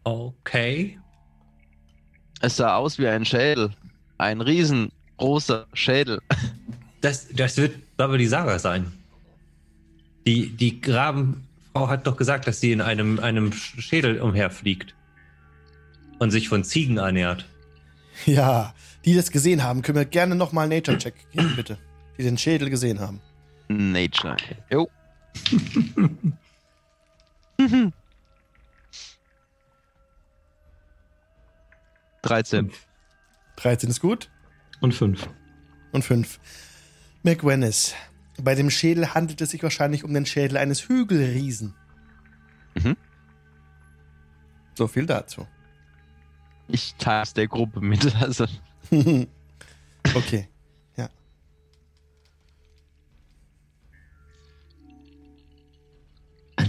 Okay. 0.05 0.99
Es 2.41 2.57
sah 2.57 2.77
aus 2.77 2.99
wie 2.99 3.09
ein 3.09 3.25
Schädel. 3.25 3.71
Ein 4.19 4.41
riesengroßer 4.41 5.67
Schädel. 5.73 6.21
Das, 7.01 7.29
das 7.29 7.57
wird 7.57 7.97
Babali 7.97 8.27
Saga 8.27 8.59
sein. 8.59 8.93
Die, 10.27 10.49
die 10.49 10.81
Grabenfrau 10.81 11.89
hat 11.89 12.07
doch 12.07 12.17
gesagt, 12.17 12.47
dass 12.47 12.61
sie 12.61 12.73
in 12.73 12.81
einem, 12.81 13.19
einem 13.19 13.53
Schädel 13.53 14.21
umherfliegt. 14.21 14.95
Und 16.19 16.31
sich 16.31 16.49
von 16.49 16.65
Ziegen 16.65 16.97
ernährt. 16.97 17.45
Ja, 18.25 18.75
die 19.05 19.15
das 19.15 19.31
gesehen 19.31 19.62
haben, 19.62 19.83
können 19.83 19.99
wir 19.99 20.05
gerne 20.05 20.35
nochmal 20.35 20.69
Nature-Check 20.69 21.15
geben, 21.33 21.53
bitte. 21.57 21.79
Die 22.19 22.23
den 22.23 22.39
Schädel 22.39 22.71
gesehen 22.71 23.01
haben. 23.01 23.21
Nature. 23.69 24.37
Jo. 24.71 24.89
13. 32.23 32.73
13 33.57 33.91
ist 33.91 34.01
gut. 34.01 34.31
Und 34.81 34.95
fünf. 34.95 35.29
Und 35.93 36.05
5. 36.05 36.41
McWennis. 37.23 37.95
Bei 38.41 38.55
dem 38.55 38.71
Schädel 38.71 39.15
handelt 39.15 39.41
es 39.41 39.51
sich 39.51 39.62
wahrscheinlich 39.62 40.05
um 40.05 40.12
den 40.12 40.27
Schädel 40.27 40.57
eines 40.57 40.89
Hügelriesen. 40.89 41.75
Mhm. 42.75 42.97
So 44.75 44.89
viel 44.89 45.07
dazu. 45.07 45.47
Ich 46.67 46.95
teile 46.97 47.23
es 47.23 47.35
der 47.35 47.47
Gruppe 47.47 47.81
mit. 47.81 48.15
Also, 48.17 48.47
okay. 50.15 50.49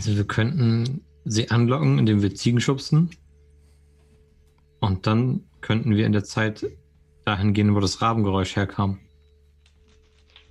Also 0.06 0.18
wir 0.18 0.28
könnten 0.28 1.02
sie 1.24 1.50
anlocken, 1.50 1.98
indem 1.98 2.22
wir 2.22 2.36
Ziegen 2.36 2.62
schubsen. 2.62 3.10
Und 4.80 5.08
dann 5.08 5.42
könnten 5.62 5.96
wir 5.96 6.06
in 6.06 6.12
der 6.12 6.24
Zeit 6.24 6.64
dahin 7.26 7.54
gehen, 7.54 7.74
wo 7.74 7.80
das 7.80 8.04
Rabengeräusch 8.04 8.56
herkam. 8.56 9.00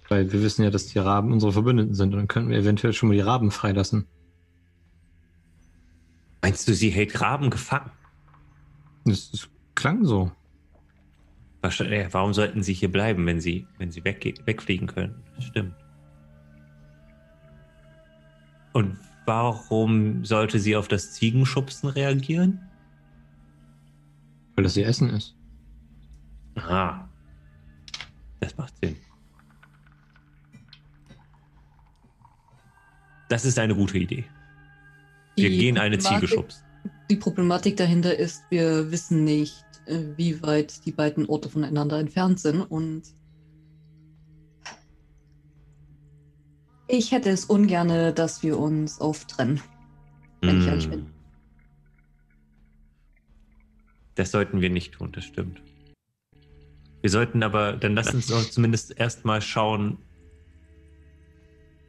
Weil 0.08 0.32
wir 0.32 0.42
wissen 0.42 0.64
ja, 0.64 0.70
dass 0.70 0.88
die 0.88 0.98
Raben 0.98 1.32
unsere 1.32 1.52
Verbündeten 1.52 1.94
sind. 1.94 2.14
Und 2.14 2.18
dann 2.18 2.26
könnten 2.26 2.50
wir 2.50 2.58
eventuell 2.58 2.92
schon 2.92 3.10
mal 3.10 3.14
die 3.14 3.20
Raben 3.20 3.52
freilassen. 3.52 4.08
Meinst 6.42 6.66
du, 6.66 6.74
sie 6.74 6.90
hält 6.90 7.20
Raben 7.20 7.48
gefangen? 7.48 7.92
Das, 9.04 9.30
das 9.30 9.48
klang 9.76 10.04
so. 10.04 10.32
Warum 11.62 12.34
sollten 12.34 12.64
sie 12.64 12.74
hier 12.74 12.90
bleiben, 12.90 13.24
wenn 13.24 13.40
sie, 13.40 13.68
wenn 13.78 13.92
sie 13.92 14.04
wegge 14.04 14.34
wegfliegen 14.46 14.88
können? 14.88 15.22
Stimmt. 15.38 15.76
Und 18.72 18.98
warum 19.26 20.24
sollte 20.24 20.58
sie 20.58 20.76
auf 20.76 20.88
das 20.88 21.12
Ziegenschubsen 21.12 21.88
reagieren? 21.88 22.60
Weil 24.54 24.64
das 24.64 24.76
ihr 24.76 24.86
Essen 24.86 25.10
ist. 25.10 25.34
Aha. 26.56 27.08
Das 28.40 28.56
macht 28.56 28.74
Sinn. 28.82 28.96
Das 33.28 33.44
ist 33.44 33.58
eine 33.58 33.74
gute 33.74 33.98
Idee. 33.98 34.24
Wir 35.36 35.50
Die 35.50 35.58
gehen 35.58 35.78
eine 35.78 35.98
Ziege 35.98 36.28
schubsen. 36.28 36.62
Die 37.10 37.16
Problematik 37.16 37.76
dahinter 37.76 38.16
ist, 38.16 38.44
wir 38.50 38.90
wissen 38.90 39.24
nicht, 39.24 39.64
äh, 39.86 39.98
wie 40.16 40.42
weit 40.42 40.84
die 40.86 40.92
beiden 40.92 41.26
Orte 41.26 41.48
voneinander 41.48 41.98
entfernt 41.98 42.40
sind 42.40 42.62
und 42.62 43.02
ich 46.96 47.12
hätte 47.12 47.30
es 47.30 47.44
ungerne, 47.44 48.12
dass 48.12 48.42
wir 48.42 48.58
uns 48.58 49.00
auftrennen. 49.00 49.60
wenn 50.40 50.60
ich 50.60 50.66
ehrlich 50.66 50.88
bin. 50.90 51.00
Hm. 51.00 51.10
Das 54.14 54.30
sollten 54.30 54.60
wir 54.60 54.70
nicht 54.70 54.92
tun, 54.92 55.10
das 55.12 55.24
stimmt. 55.24 55.60
Wir 57.00 57.10
sollten 57.10 57.42
aber, 57.42 57.74
dann 57.74 57.94
lass 57.94 58.14
uns 58.14 58.28
doch 58.28 58.42
zumindest 58.48 58.96
erstmal 58.98 59.42
schauen. 59.42 59.98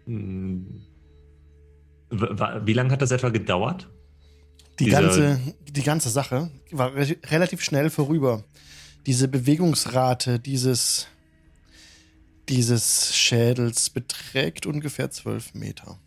hm, 0.06 0.82
Wie 2.10 2.74
lange 2.74 2.91
hat 2.91 3.01
das 3.01 3.12
etwa 3.12 3.30
gedauert? 3.30 3.89
Die 4.80 4.88
ganze, 4.88 5.39
die 5.70 5.84
ganze 5.84 6.10
Sache 6.10 6.51
war 6.72 6.93
re 6.93 7.16
relativ 7.28 7.62
schnell 7.62 7.89
vorüber. 7.89 8.43
Diese 9.06 9.28
Bewegungsrate 9.28 10.39
dieses, 10.39 11.08
dieses 12.49 13.15
Schädels 13.15 13.89
beträgt 13.89 14.65
ungefähr 14.65 15.09
12 15.11 15.53
Meter. 15.53 15.99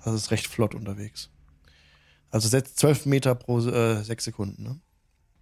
Also 0.00 0.16
ist 0.16 0.30
recht 0.30 0.46
flott 0.46 0.74
unterwegs. 0.74 1.30
Also 2.30 2.48
setzt 2.48 2.78
12 2.78 3.06
Meter 3.06 3.34
pro 3.34 3.58
äh, 3.60 4.02
6 4.02 4.24
Sekunden. 4.24 4.62
Ne? 4.62 4.80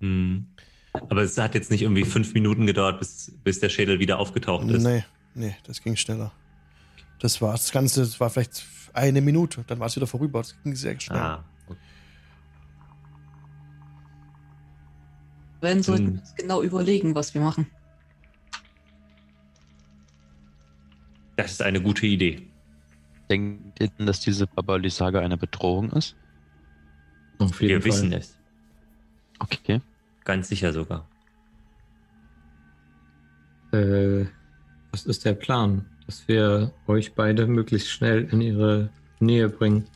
Hm. 0.01 0.47
Aber 0.93 1.23
es 1.23 1.39
hat 1.39 1.55
jetzt 1.55 1.71
nicht 1.71 1.83
irgendwie 1.83 2.05
fünf 2.05 2.35
Minuten 2.35 2.67
gedauert, 2.67 2.99
bis, 2.99 3.33
bis 3.43 3.61
der 3.61 3.71
Schädel 3.71 3.99
wieder 3.99 4.19
aufgetaucht 4.19 4.69
ist. 4.69 4.83
Nee, 4.83 5.05
nee, 5.35 5.57
das 5.65 5.83
ging 5.83 5.97
schneller. 5.97 6.33
Das 7.19 7.41
war 7.41 7.53
das 7.53 7.73
Ganze, 7.73 8.01
das 8.01 8.21
war 8.21 8.29
vielleicht 8.31 8.65
eine 8.93 9.21
Minute, 9.21 9.65
dann 9.67 9.81
war 9.81 9.87
es 9.87 9.97
wieder 9.97 10.07
vorüber. 10.07 10.41
Das 10.41 10.55
ging 10.63 10.75
sehr 10.75 11.01
schnell. 11.01 11.19
Ah, 11.19 11.45
okay. 11.67 11.79
Wenn 15.61 15.83
sollten 15.83 16.15
wir 16.15 16.21
uns 16.21 16.35
genau 16.35 16.63
überlegen, 16.63 17.15
was 17.15 17.33
wir 17.33 17.41
machen. 17.41 17.67
Das 21.43 21.53
ist 21.53 21.63
eine 21.63 21.81
gute 21.81 22.07
Idee. 22.07 22.49
denkt 23.31 23.81
ihr 23.81 23.89
denn, 23.89 24.07
dass 24.07 24.21
diese 24.21 24.47
Babali-Saga 24.47 25.21
eine 25.21 25.37
Bedrohung 25.37 25.91
ist? 25.93 26.17
Auf 27.39 27.61
Wir 27.61 27.69
jeden 27.71 27.83
Fall. 27.83 27.91
wissen 27.91 28.13
es. 28.13 28.39
Okay. 29.39 29.81
Ganz 30.25 30.49
sicher 30.49 30.73
sogar. 30.73 31.09
Äh, 33.73 34.27
was 34.91 35.07
ist 35.07 35.25
der 35.25 35.35
Plan? 35.35 35.87
Dass 36.07 36.27
wir 36.29 36.73
euch 36.87 37.15
beide 37.15 37.47
möglichst 37.47 37.89
schnell 37.91 38.29
in 38.31 38.41
ihre 38.41 38.91
Nähe 39.21 39.49
bringen. 39.49 39.87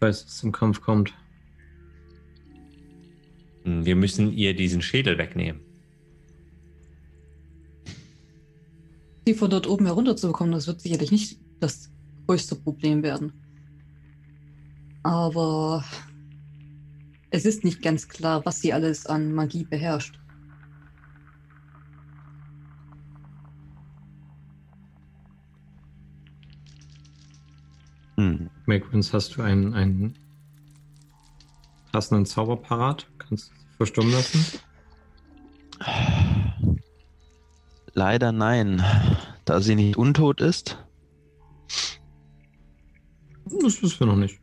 Falls 0.00 0.24
es 0.24 0.38
zum 0.38 0.52
Kampf 0.52 0.80
kommt. 0.80 1.12
Hm, 3.64 3.84
Wir 3.84 3.96
müssen 3.96 4.32
ihr 4.32 4.54
diesen 4.56 4.80
Schädel 4.82 5.18
wegnehmen. 5.18 5.60
Sie 9.26 9.34
von 9.34 9.50
dort 9.50 9.66
oben 9.66 9.86
herunterzubekommen, 9.86 10.52
das 10.52 10.66
wird 10.66 10.80
sicherlich 10.80 11.10
nicht 11.10 11.40
das 11.60 11.90
größte 12.26 12.56
Problem 12.56 13.02
werden. 13.02 13.32
Aber 15.02 15.84
es 17.30 17.44
ist 17.44 17.64
nicht 17.64 17.82
ganz 17.82 18.08
klar, 18.08 18.44
was 18.44 18.60
sie 18.60 18.72
alles 18.72 19.06
an 19.06 19.32
Magie 19.32 19.64
beherrscht. 19.64 20.18
Hm. 28.16 28.50
Makrins, 28.66 29.12
hast 29.12 29.36
du 29.36 29.42
einen, 29.42 29.74
einen 29.74 30.14
passenden 31.92 32.26
Zauber 32.26 32.56
parat? 32.56 33.08
Kannst 33.18 33.50
du 33.50 33.54
sie 33.54 33.76
verstummen 33.76 34.12
lassen? 34.12 34.60
Leider 37.94 38.32
nein. 38.32 38.82
Da 39.44 39.60
sie 39.60 39.74
nicht 39.76 39.96
untot 39.96 40.40
ist. 40.40 40.78
Das 43.44 43.82
wissen 43.82 44.00
wir 44.00 44.06
noch 44.06 44.16
nicht. 44.16 44.40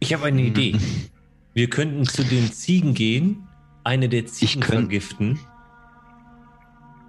Ich 0.00 0.12
habe 0.14 0.24
eine 0.26 0.42
Idee. 0.42 0.76
Wir 1.54 1.68
könnten 1.68 2.04
zu 2.06 2.22
den 2.24 2.50
Ziegen 2.52 2.94
gehen, 2.94 3.48
eine 3.82 4.08
der 4.08 4.24
Ziegen 4.26 4.60
könnt- 4.62 4.82
vergiften 4.82 5.38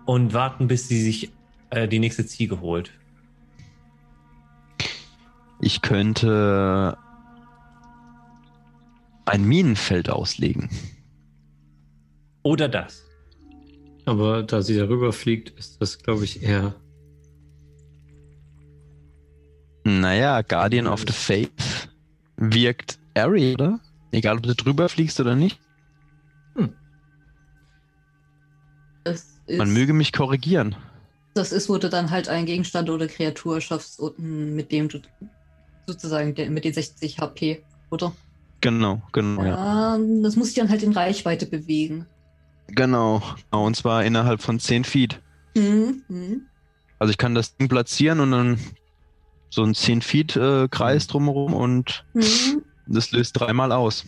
und 0.06 0.34
warten, 0.34 0.68
bis 0.68 0.88
sie 0.88 1.00
sich 1.00 1.32
äh, 1.70 1.88
die 1.88 2.00
nächste 2.00 2.26
Ziege 2.26 2.60
holt. 2.60 2.92
Ich 5.62 5.84
könnte 5.84 6.98
ein 9.26 9.46
Minenfeld 9.46 10.10
auslegen. 10.10 10.70
Oder 12.42 12.68
das. 12.68 13.06
Aber 14.06 14.43
da 14.43 14.62
sie 14.62 14.78
darüber 14.78 15.14
fliegt, 15.14 15.58
ist 15.60 15.82
das, 15.82 15.99
glaube 15.99 16.24
ich, 16.24 16.43
eher 16.43 16.74
Naja, 19.84 20.41
Guardian 20.41 20.88
of 20.88 21.02
the 21.08 21.14
Faith 21.14 21.89
wirkt 22.38 22.99
airy, 23.14 23.54
oder? 23.54 23.80
Egal, 24.12 24.38
ob 24.38 24.43
du 24.43 24.56
drüber 24.56 24.89
fliegst 24.89 25.20
oder 25.20 25.36
nicht. 25.36 25.60
Das 29.04 29.26
ist, 29.47 29.58
Man 29.58 29.74
möge 29.74 29.93
mich 29.93 30.14
korrigieren. 30.14 30.76
das 31.34 31.52
ist, 31.52 31.70
wo 31.70 31.78
du 31.78 31.89
dann 31.89 32.12
halt 32.12 32.30
einen 32.30 32.45
Gegenstand 32.45 32.89
oder 32.89 33.08
Kreatur 33.08 33.62
schaffst, 33.62 33.99
und 33.99 34.20
mit 34.20 34.72
dem 34.72 34.89
du 34.89 34.99
sozusagen 35.88 36.36
mit 36.54 36.64
den 36.66 36.74
60 36.74 37.20
HP, 37.20 37.64
oder? 37.89 38.14
Genau, 38.62 39.02
genau, 39.12 39.43
ja. 39.43 39.95
Ähm, 39.95 40.22
das 40.22 40.36
muss 40.36 40.47
sich 40.47 40.56
dann 40.56 40.70
halt 40.70 40.84
in 40.84 40.91
Reichweite 40.91 41.47
bewegen. 41.47 42.06
Genau. 42.68 43.22
Und 43.49 43.76
zwar 43.76 44.03
innerhalb 44.05 44.41
von 44.41 44.59
10 44.59 44.84
Feet. 44.84 45.22
Mhm. 45.55 46.03
Mhm. 46.07 46.41
Also 46.99 47.12
ich 47.12 47.18
kann 47.18 47.36
das 47.36 47.57
Ding 47.57 47.68
platzieren 47.68 48.20
und 48.20 48.32
dann 48.32 48.59
so 49.49 49.64
ein 49.64 49.74
10 49.74 50.01
Feet 50.01 50.36
äh, 50.36 50.68
Kreis 50.70 51.07
drumherum 51.07 51.53
und 51.53 52.05
Mhm. 52.14 52.64
das 52.88 53.12
löst 53.12 53.39
dreimal 53.39 53.72
aus. 53.72 54.05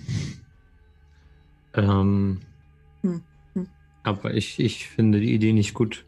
Ähm, 1.74 2.42
Hm, 3.02 3.22
hm. 3.54 3.68
Aber 4.04 4.34
ich, 4.34 4.60
ich 4.60 4.88
finde 4.88 5.20
die 5.20 5.34
Idee 5.34 5.52
nicht 5.54 5.74
gut, 5.74 6.06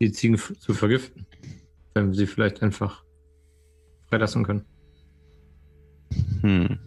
die 0.00 0.10
Ziegen 0.10 0.36
zu 0.36 0.74
vergiften. 0.74 1.26
Wenn 1.94 2.08
wir 2.08 2.14
sie 2.14 2.26
vielleicht 2.26 2.62
einfach 2.62 3.04
freilassen 4.08 4.44
können. 4.44 4.64
Hm. 6.40 6.78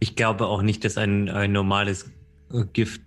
Ich 0.00 0.16
glaube 0.16 0.46
auch 0.46 0.60
nicht, 0.62 0.84
dass 0.84 0.98
ein, 0.98 1.28
ein 1.30 1.52
normales 1.52 2.10
Gift 2.72 3.00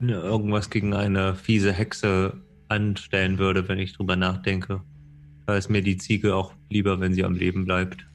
irgendwas 0.00 0.70
gegen 0.70 0.94
eine 0.94 1.34
fiese 1.34 1.72
Hexe 1.72 2.40
anstellen 2.68 3.38
würde, 3.38 3.68
wenn 3.68 3.78
ich 3.78 3.94
drüber 3.94 4.16
nachdenke. 4.16 4.82
Da 5.46 5.56
ist 5.56 5.68
mir 5.70 5.82
die 5.82 5.96
Ziege 5.96 6.34
auch 6.34 6.52
lieber, 6.70 7.00
wenn 7.00 7.14
sie 7.14 7.24
am 7.24 7.34
Leben 7.34 7.64
bleibt. 7.64 8.06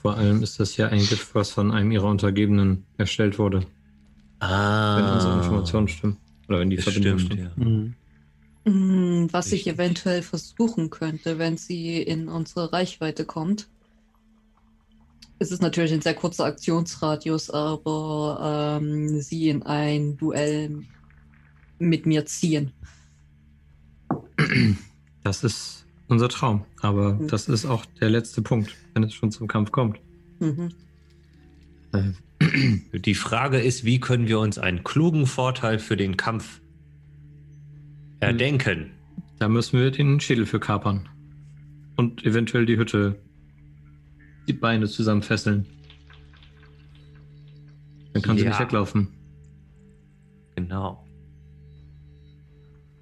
Vor 0.00 0.16
allem 0.16 0.42
ist 0.42 0.58
das 0.60 0.76
ja 0.76 0.88
ein 0.88 1.00
Gift, 1.00 1.34
was 1.34 1.50
von 1.50 1.70
einem 1.70 1.90
ihrer 1.92 2.06
Untergebenen 2.08 2.84
erstellt 2.96 3.38
wurde, 3.38 3.66
Ah. 4.40 4.96
wenn 4.96 5.14
unsere 5.14 5.36
Informationen 5.38 5.88
stimmen. 5.88 6.16
Oder 6.48 6.60
wenn 6.60 6.70
die 6.70 6.78
Verbindung 6.78 7.18
stimmt, 7.18 7.40
stimmt. 7.40 7.52
ja. 7.58 7.64
Mhm. 7.64 7.94
Mm, 8.64 9.28
Was 9.32 9.52
ich 9.52 9.66
eventuell 9.66 10.22
versuchen 10.22 10.88
könnte, 10.90 11.38
wenn 11.38 11.56
sie 11.56 12.00
in 12.00 12.28
unsere 12.28 12.72
Reichweite 12.72 13.24
kommt. 13.24 13.68
Es 15.38 15.50
ist 15.52 15.62
natürlich 15.62 15.92
ein 15.92 16.00
sehr 16.00 16.14
kurzer 16.14 16.46
Aktionsradius, 16.46 17.50
aber 17.50 18.78
ähm, 18.80 19.20
sie 19.20 19.48
in 19.50 19.62
ein 19.62 20.16
Duell 20.16 20.82
mit 21.78 22.06
mir 22.06 22.26
ziehen. 22.26 22.72
Das 25.22 25.44
ist 25.44 25.86
unser 26.08 26.28
Traum. 26.28 26.64
Aber 26.80 27.14
Mhm. 27.14 27.28
das 27.28 27.48
ist 27.48 27.66
auch 27.66 27.84
der 28.00 28.10
letzte 28.10 28.42
Punkt, 28.42 28.74
wenn 28.94 29.02
es 29.02 29.14
schon 29.14 29.30
zum 29.30 29.48
Kampf 29.48 29.70
kommt. 29.72 29.98
Mhm. 30.40 30.70
Äh, 31.92 32.12
Die 32.98 33.14
Frage 33.14 33.58
ist, 33.60 33.84
wie 33.84 33.98
können 34.00 34.28
wir 34.28 34.38
uns 34.38 34.58
einen 34.58 34.84
klugen 34.84 35.26
Vorteil 35.26 35.78
für 35.78 35.96
den 35.96 36.16
Kampf 36.16 36.60
erdenken? 38.20 38.90
Da 39.38 39.48
müssen 39.48 39.78
wir 39.80 39.90
den 39.90 40.20
Schädel 40.20 40.46
für 40.46 40.60
kapern. 40.60 41.08
Und 41.96 42.24
eventuell 42.24 42.64
die 42.64 42.76
Hütte, 42.78 43.18
die 44.46 44.52
Beine 44.52 44.86
zusammenfesseln. 44.86 45.66
Dann 48.12 48.22
kann 48.22 48.36
sie 48.38 48.44
Ja. 48.44 48.50
nicht 48.50 48.60
weglaufen. 48.60 49.08
Genau. 50.56 51.04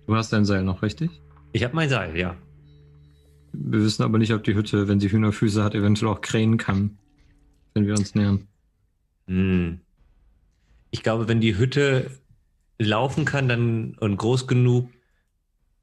Du 0.06 0.14
hast 0.14 0.32
dein 0.32 0.44
Seil 0.44 0.62
noch, 0.62 0.82
richtig? 0.82 1.10
Ich 1.52 1.64
habe 1.64 1.74
mein 1.74 1.88
Seil, 1.88 2.16
ja. 2.16 2.36
Wir 3.52 3.80
wissen 3.80 4.02
aber 4.02 4.18
nicht, 4.18 4.32
ob 4.32 4.44
die 4.44 4.54
Hütte, 4.54 4.88
wenn 4.88 5.00
sie 5.00 5.10
Hühnerfüße 5.10 5.64
hat, 5.64 5.74
eventuell 5.74 6.12
auch 6.12 6.20
krähen 6.20 6.58
kann, 6.58 6.98
wenn 7.74 7.86
wir 7.86 7.94
uns 7.94 8.14
nähern. 8.14 8.46
Hm. 9.26 9.80
Ich 10.90 11.02
glaube, 11.02 11.28
wenn 11.28 11.40
die 11.40 11.56
Hütte 11.56 12.10
laufen 12.78 13.24
kann 13.24 13.48
dann 13.48 13.94
und 13.94 14.16
groß 14.16 14.46
genug, 14.46 14.90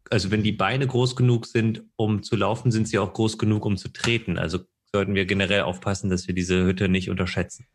also 0.09 0.31
wenn 0.31 0.43
die 0.43 0.51
Beine 0.51 0.85
groß 0.85 1.15
genug 1.15 1.45
sind, 1.45 1.83
um 1.95 2.23
zu 2.23 2.35
laufen, 2.35 2.71
sind 2.71 2.87
sie 2.87 2.99
auch 2.99 3.13
groß 3.13 3.37
genug, 3.37 3.65
um 3.65 3.77
zu 3.77 3.89
treten. 3.89 4.37
Also 4.37 4.59
sollten 4.91 5.15
wir 5.15 5.25
generell 5.25 5.61
aufpassen, 5.61 6.09
dass 6.09 6.27
wir 6.27 6.35
diese 6.35 6.63
Hütte 6.63 6.87
nicht 6.87 7.09
unterschätzen. 7.09 7.65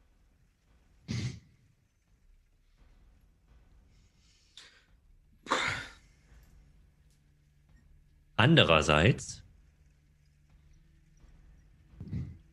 Andererseits 8.39 9.43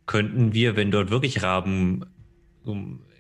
könnten 0.08 0.52
wir, 0.52 0.76
wenn 0.76 0.90
dort 0.90 1.12
wirklich 1.12 1.44
Raben 1.44 2.04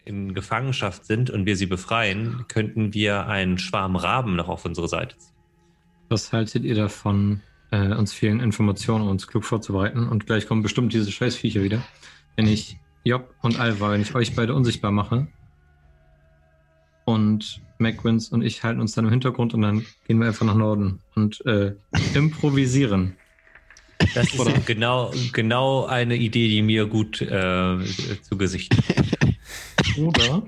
in 0.03 0.34
Gefangenschaft 0.34 1.05
sind 1.05 1.30
und 1.30 1.45
wir 1.45 1.57
sie 1.57 1.68
befreien, 1.68 2.45
könnten 2.47 2.95
wir 2.95 3.28
einen 3.28 3.59
Schwarm 3.59 3.95
Raben 3.95 4.36
noch 4.36 4.49
auf 4.49 4.66
unsere 4.66 4.88
Seite 4.88 5.16
ziehen. 5.16 5.36
Was 6.09 6.34
haltet 6.34 6.63
ihr 6.63 6.74
davon, 6.74 7.41
äh, 7.70 7.93
uns 7.93 8.13
vielen 8.13 8.39
Informationen, 8.39 9.07
uns 9.07 9.28
klug 9.28 9.45
vorzubereiten? 9.45 10.09
Und 10.09 10.26
gleich 10.26 10.47
kommen 10.47 10.63
bestimmt 10.63 10.91
diese 10.91 11.11
Scheißviecher 11.11 11.61
wieder. 11.61 11.84
Wenn 12.36 12.47
ich 12.47 12.80
Job 13.03 13.32
und 13.43 13.59
Alva, 13.59 13.91
wenn 13.91 14.01
ich 14.01 14.16
euch 14.16 14.36
beide 14.36 14.55
unsichtbar 14.55 14.91
mache 14.91 15.28
und 17.05 17.61
McWins 17.78 18.30
und 18.30 18.41
ich 18.41 18.63
halten 18.63 18.80
uns 18.80 18.93
dann 18.93 19.05
im 19.05 19.11
Hintergrund 19.11 19.53
und 19.53 19.61
dann 19.61 19.86
gehen 20.07 20.19
wir 20.19 20.28
einfach 20.28 20.45
nach 20.45 20.55
Norden 20.55 20.99
und 21.15 21.45
äh, 21.45 21.76
improvisieren. 22.13 23.17
Das 24.13 24.34
ist 24.34 24.39
Oder- 24.39 24.53
genau, 24.65 25.11
genau 25.34 25.86
eine 25.86 26.15
Idee, 26.15 26.47
die 26.47 26.61
mir 26.61 26.86
gut 26.86 27.21
äh, 27.21 27.78
zu 28.21 28.38
Gesicht. 28.38 28.76
Oder 29.97 30.43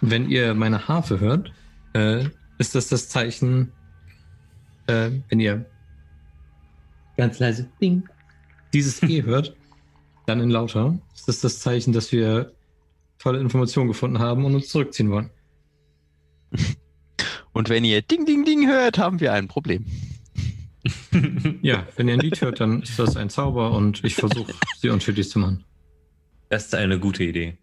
wenn 0.00 0.28
ihr 0.28 0.54
meine 0.54 0.88
Harfe 0.88 1.20
hört, 1.20 1.52
äh, 1.94 2.24
ist 2.58 2.74
das 2.74 2.88
das 2.88 3.08
Zeichen, 3.08 3.72
äh, 4.86 5.10
wenn 5.28 5.40
ihr 5.40 5.64
ganz 7.16 7.38
leise 7.38 7.68
Ding 7.80 8.08
dieses 8.72 9.02
E 9.02 9.22
hört, 9.24 9.56
dann 10.26 10.40
in 10.40 10.50
lauter, 10.50 10.98
ist 11.14 11.28
das 11.28 11.40
das 11.40 11.60
Zeichen, 11.60 11.92
dass 11.92 12.12
wir 12.12 12.52
tolle 13.18 13.38
Informationen 13.40 13.88
gefunden 13.88 14.18
haben 14.18 14.44
und 14.44 14.54
uns 14.54 14.68
zurückziehen 14.68 15.10
wollen. 15.10 15.30
Und 17.52 17.68
wenn 17.68 17.84
ihr 17.84 18.02
Ding, 18.02 18.26
Ding, 18.26 18.44
Ding 18.44 18.68
hört, 18.68 18.98
haben 18.98 19.20
wir 19.20 19.32
ein 19.32 19.48
Problem. 19.48 19.86
Ja, 21.62 21.86
wenn 21.96 22.08
ihr 22.08 22.14
ein 22.14 22.20
Lied 22.20 22.40
hört, 22.42 22.60
dann 22.60 22.82
ist 22.82 22.98
das 22.98 23.16
ein 23.16 23.30
Zauber 23.30 23.72
und 23.72 24.04
ich 24.04 24.16
versuche, 24.16 24.52
sie 24.82 24.90
unschädlich 24.90 25.30
zu 25.30 25.38
machen. 25.38 25.64
Das 26.50 26.66
ist 26.66 26.74
eine 26.74 26.98
gute 26.98 27.24
Idee. 27.24 27.56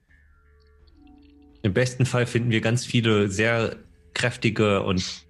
Im 1.61 1.73
besten 1.73 2.07
Fall 2.07 2.25
finden 2.25 2.49
wir 2.49 2.61
ganz 2.61 2.83
viele 2.83 3.29
sehr 3.29 3.75
kräftige 4.15 4.81
und 4.81 5.25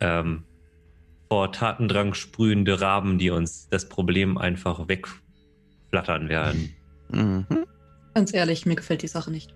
ähm, 0.00 0.44
vor 1.28 1.52
Tatendrang 1.52 2.14
sprühende 2.14 2.80
Raben, 2.80 3.18
die 3.18 3.30
uns 3.30 3.68
das 3.68 3.88
Problem 3.88 4.38
einfach 4.38 4.88
wegflattern 4.88 6.28
werden. 6.28 6.74
Mhm. 7.10 7.46
Ganz 8.14 8.32
ehrlich, 8.32 8.64
mir 8.64 8.76
gefällt 8.76 9.02
die 9.02 9.08
Sache 9.08 9.30
nicht. 9.30 9.54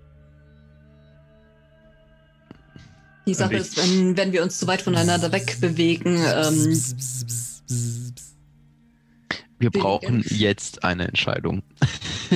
Die 3.30 3.34
Sache 3.34 3.54
ich- 3.54 3.60
ist, 3.60 3.76
wenn, 3.76 4.16
wenn 4.16 4.32
wir 4.32 4.42
uns 4.42 4.58
zu 4.58 4.66
weit 4.66 4.82
voneinander 4.82 5.30
wegbewegen, 5.30 6.16
ähm, 6.16 6.80
Wir 9.60 9.70
brauchen 9.70 10.24
jetzt 10.26 10.82
eine 10.82 11.06
Entscheidung. 11.06 11.62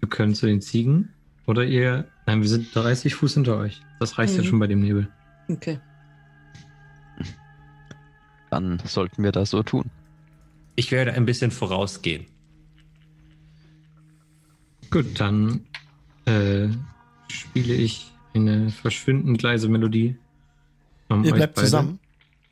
Wir 0.00 0.08
können 0.10 0.34
zu 0.34 0.44
den 0.46 0.60
Ziegen 0.60 1.08
oder 1.46 1.64
ihr. 1.64 2.06
Nein, 2.26 2.42
wir 2.42 2.48
sind 2.48 2.74
30 2.74 3.14
Fuß 3.14 3.34
hinter 3.34 3.56
euch. 3.56 3.80
Das 4.00 4.18
reicht 4.18 4.34
ja 4.36 4.42
Mhm. 4.42 4.46
schon 4.46 4.58
bei 4.58 4.66
dem 4.66 4.80
Nebel. 4.80 5.08
okay. 5.48 5.80
Dann 8.50 8.78
sollten 8.84 9.22
wir 9.22 9.32
das 9.32 9.48
so 9.50 9.62
tun. 9.62 9.90
Ich 10.76 10.90
werde 10.92 11.12
ein 11.14 11.24
bisschen 11.26 11.50
vorausgehen. 11.50 12.26
Gut, 14.90 15.20
dann 15.20 15.66
äh, 16.26 16.68
spiele 17.28 17.74
ich 17.74 18.10
eine 18.38 18.70
verschwindend 18.70 19.42
leise 19.42 19.68
Melodie. 19.68 20.16
Um 21.08 21.24
Ihr 21.24 21.32
bleibt 21.32 21.58
zusammen? 21.58 21.98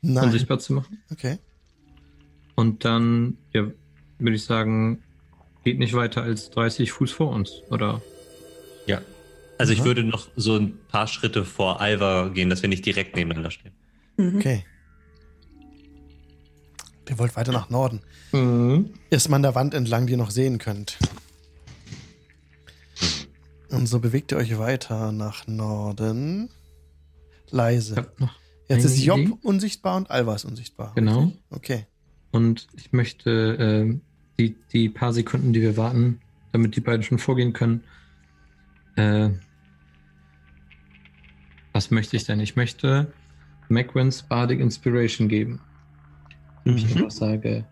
Nein. 0.01 0.25
Unsichtbar 0.25 0.59
zu 0.59 0.73
machen. 0.73 1.01
Okay. 1.11 1.37
Und 2.55 2.85
dann, 2.85 3.37
ja, 3.53 3.67
würde 4.19 4.35
ich 4.35 4.43
sagen, 4.43 5.03
geht 5.63 5.79
nicht 5.79 5.93
weiter 5.93 6.23
als 6.23 6.49
30 6.51 6.91
Fuß 6.91 7.11
vor 7.11 7.31
uns, 7.31 7.61
oder? 7.69 8.01
Ja. 8.85 9.01
Also 9.57 9.73
ich 9.73 9.79
Aha. 9.79 9.85
würde 9.85 10.03
noch 10.03 10.27
so 10.35 10.55
ein 10.55 10.77
paar 10.87 11.07
Schritte 11.07 11.45
vor 11.45 11.81
Alva 11.81 12.29
gehen, 12.29 12.49
dass 12.49 12.61
wir 12.61 12.69
nicht 12.69 12.85
direkt 12.85 13.15
nebeneinander 13.15 13.51
stehen. 13.51 13.73
Mhm. 14.17 14.37
Okay. 14.37 14.65
Ihr 17.09 17.17
wollt 17.19 17.35
weiter 17.35 17.51
nach 17.51 17.69
Norden. 17.69 18.01
Mhm. 18.31 18.91
Ist 19.09 19.29
man 19.29 19.41
der 19.41 19.55
Wand 19.55 19.73
entlang, 19.73 20.07
die 20.07 20.13
ihr 20.13 20.17
noch 20.17 20.31
sehen 20.31 20.57
könnt. 20.57 20.97
Und 23.69 23.87
so 23.87 23.99
bewegt 23.99 24.31
ihr 24.31 24.37
euch 24.37 24.57
weiter 24.57 25.11
nach 25.11 25.47
Norden. 25.47 26.49
Ich 27.45 27.51
Leise. 27.53 28.11
Jetzt 28.67 28.83
ist 28.85 29.03
Job 29.03 29.19
Idee. 29.19 29.33
unsichtbar 29.43 29.97
und 29.97 30.09
Alva 30.11 30.35
ist 30.35 30.45
unsichtbar. 30.45 30.91
Genau. 30.95 31.31
Okay. 31.49 31.85
Und 32.31 32.67
ich 32.75 32.91
möchte 32.91 33.29
äh, 33.89 33.99
die, 34.39 34.55
die 34.73 34.89
paar 34.89 35.13
Sekunden, 35.13 35.53
die 35.53 35.61
wir 35.61 35.77
warten, 35.77 36.19
damit 36.51 36.75
die 36.75 36.81
beiden 36.81 37.03
schon 37.03 37.19
vorgehen 37.19 37.53
können. 37.53 37.83
Äh, 38.95 39.29
was 41.73 41.91
möchte 41.91 42.17
ich 42.17 42.25
denn? 42.25 42.39
Ich 42.39 42.55
möchte 42.55 43.13
Macwins 43.69 44.23
Bardic 44.23 44.59
Inspiration 44.59 45.27
geben. 45.27 45.61
Ich 46.65 46.85
Mhm. 46.85 46.97
einfach 46.97 47.11
sage, 47.11 47.65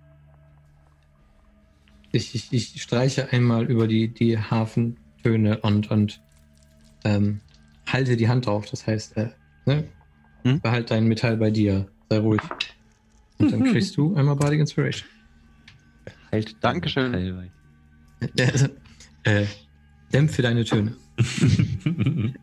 ich, 2.11 2.33
ich, 2.33 2.53
ich 2.53 2.81
streiche 2.81 3.31
einmal 3.33 3.65
über 3.65 3.87
die, 3.87 4.07
die 4.07 4.37
Hafentöne 5.26 5.57
und, 5.61 5.89
und 5.91 6.21
ähm, 7.03 7.39
halte 7.88 8.15
die 8.15 8.28
Hand 8.30 8.45
drauf. 8.45 8.65
Das 8.69 8.86
heißt, 8.88 9.17
äh, 9.17 9.30
ne? 9.65 9.84
Mhm. 10.43 10.61
behalt 10.61 10.91
dein 10.91 11.07
Metall 11.07 11.38
bei 11.38 11.49
dir. 11.51 11.88
Sei 12.09 12.19
ruhig. 12.19 12.41
Und 13.39 13.51
dann 13.51 13.63
kriegst 13.71 13.97
du 13.97 14.15
einmal 14.15 14.36
Bardic 14.36 14.59
Inspiration. 14.59 15.07
Halt 16.32 16.55
Dankeschön. 16.61 17.49
Äh, 18.38 18.69
äh, 19.43 19.45
dämpfe 20.13 20.41
deine 20.41 20.63
Töne. 20.63 20.95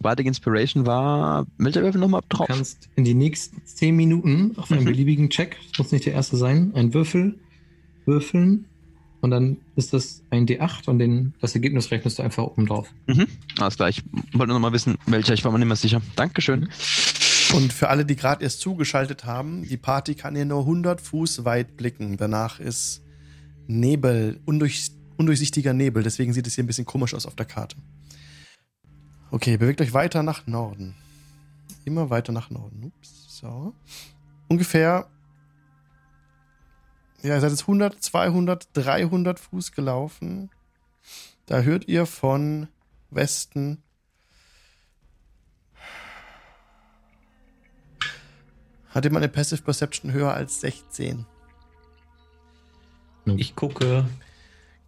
Bardic 0.00 0.26
Inspiration 0.26 0.84
war. 0.86 1.46
Welcher 1.56 1.82
Würfel 1.82 2.00
nochmal 2.00 2.20
Du 2.28 2.36
drauf? 2.36 2.46
kannst 2.48 2.90
in 2.96 3.04
die 3.04 3.14
nächsten 3.14 3.64
10 3.64 3.96
Minuten 3.96 4.52
auf 4.56 4.70
einen 4.70 4.82
Mhm. 4.82 4.84
beliebigen 4.84 5.30
Check, 5.30 5.56
das 5.70 5.78
muss 5.78 5.92
nicht 5.92 6.04
der 6.06 6.12
erste 6.12 6.36
sein, 6.36 6.72
einen 6.74 6.92
Würfel 6.92 7.38
würfeln 8.04 8.66
und 9.20 9.30
dann 9.30 9.58
ist 9.76 9.92
das 9.92 10.22
ein 10.30 10.46
D8 10.46 10.88
und 10.88 10.98
den, 10.98 11.34
das 11.40 11.54
Ergebnis 11.54 11.90
rechnest 11.90 12.18
du 12.18 12.22
einfach 12.22 12.44
oben 12.44 12.66
drauf. 12.66 12.92
Alles 13.58 13.76
klar. 13.76 13.88
Ich 13.88 14.02
wollte 14.32 14.52
noch 14.52 14.60
mal 14.60 14.72
wissen, 14.72 14.96
welcher. 15.06 15.34
Ich 15.34 15.44
war 15.44 15.52
mir 15.52 15.58
nicht 15.58 15.68
mehr 15.68 15.76
sicher. 15.76 16.00
Dankeschön. 16.16 16.68
Und 17.54 17.72
für 17.72 17.88
alle, 17.88 18.04
die 18.04 18.16
gerade 18.16 18.44
erst 18.44 18.60
zugeschaltet 18.60 19.24
haben, 19.24 19.66
die 19.68 19.76
Party 19.76 20.14
kann 20.14 20.36
hier 20.36 20.44
nur 20.44 20.60
100 20.60 21.00
Fuß 21.00 21.44
weit 21.44 21.76
blicken. 21.76 22.16
Danach 22.16 22.60
ist 22.60 23.02
Nebel, 23.66 24.40
undurch, 24.46 24.90
undurchsichtiger 25.16 25.72
Nebel. 25.72 26.02
Deswegen 26.02 26.32
sieht 26.32 26.46
es 26.46 26.54
hier 26.54 26.64
ein 26.64 26.68
bisschen 26.68 26.86
komisch 26.86 27.14
aus 27.14 27.26
auf 27.26 27.34
der 27.34 27.46
Karte. 27.46 27.76
Okay, 29.30 29.56
bewegt 29.56 29.80
euch 29.80 29.92
weiter 29.92 30.22
nach 30.22 30.46
Norden. 30.46 30.94
Immer 31.84 32.10
weiter 32.10 32.32
nach 32.32 32.50
Norden. 32.50 32.84
Ups, 32.84 33.38
so. 33.40 33.74
Ungefähr. 34.48 35.08
Ja, 37.22 37.34
ihr 37.34 37.40
seid 37.40 37.50
jetzt 37.50 37.62
100, 37.62 38.02
200, 38.02 38.68
300 38.72 39.38
Fuß 39.38 39.72
gelaufen. 39.72 40.50
Da 41.46 41.60
hört 41.60 41.88
ihr 41.88 42.06
von 42.06 42.68
Westen 43.10 43.82
Hat 48.88 49.04
jemand 49.04 49.22
eine 49.22 49.32
Passive 49.32 49.62
Perception 49.62 50.12
höher 50.12 50.34
als 50.34 50.60
16? 50.60 51.24
Ich 53.36 53.54
gucke. 53.54 54.04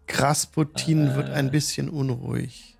Krasputin 0.08 1.06
Äh. 1.06 1.14
wird 1.14 1.30
ein 1.30 1.52
bisschen 1.52 1.88
unruhig. 1.88 2.76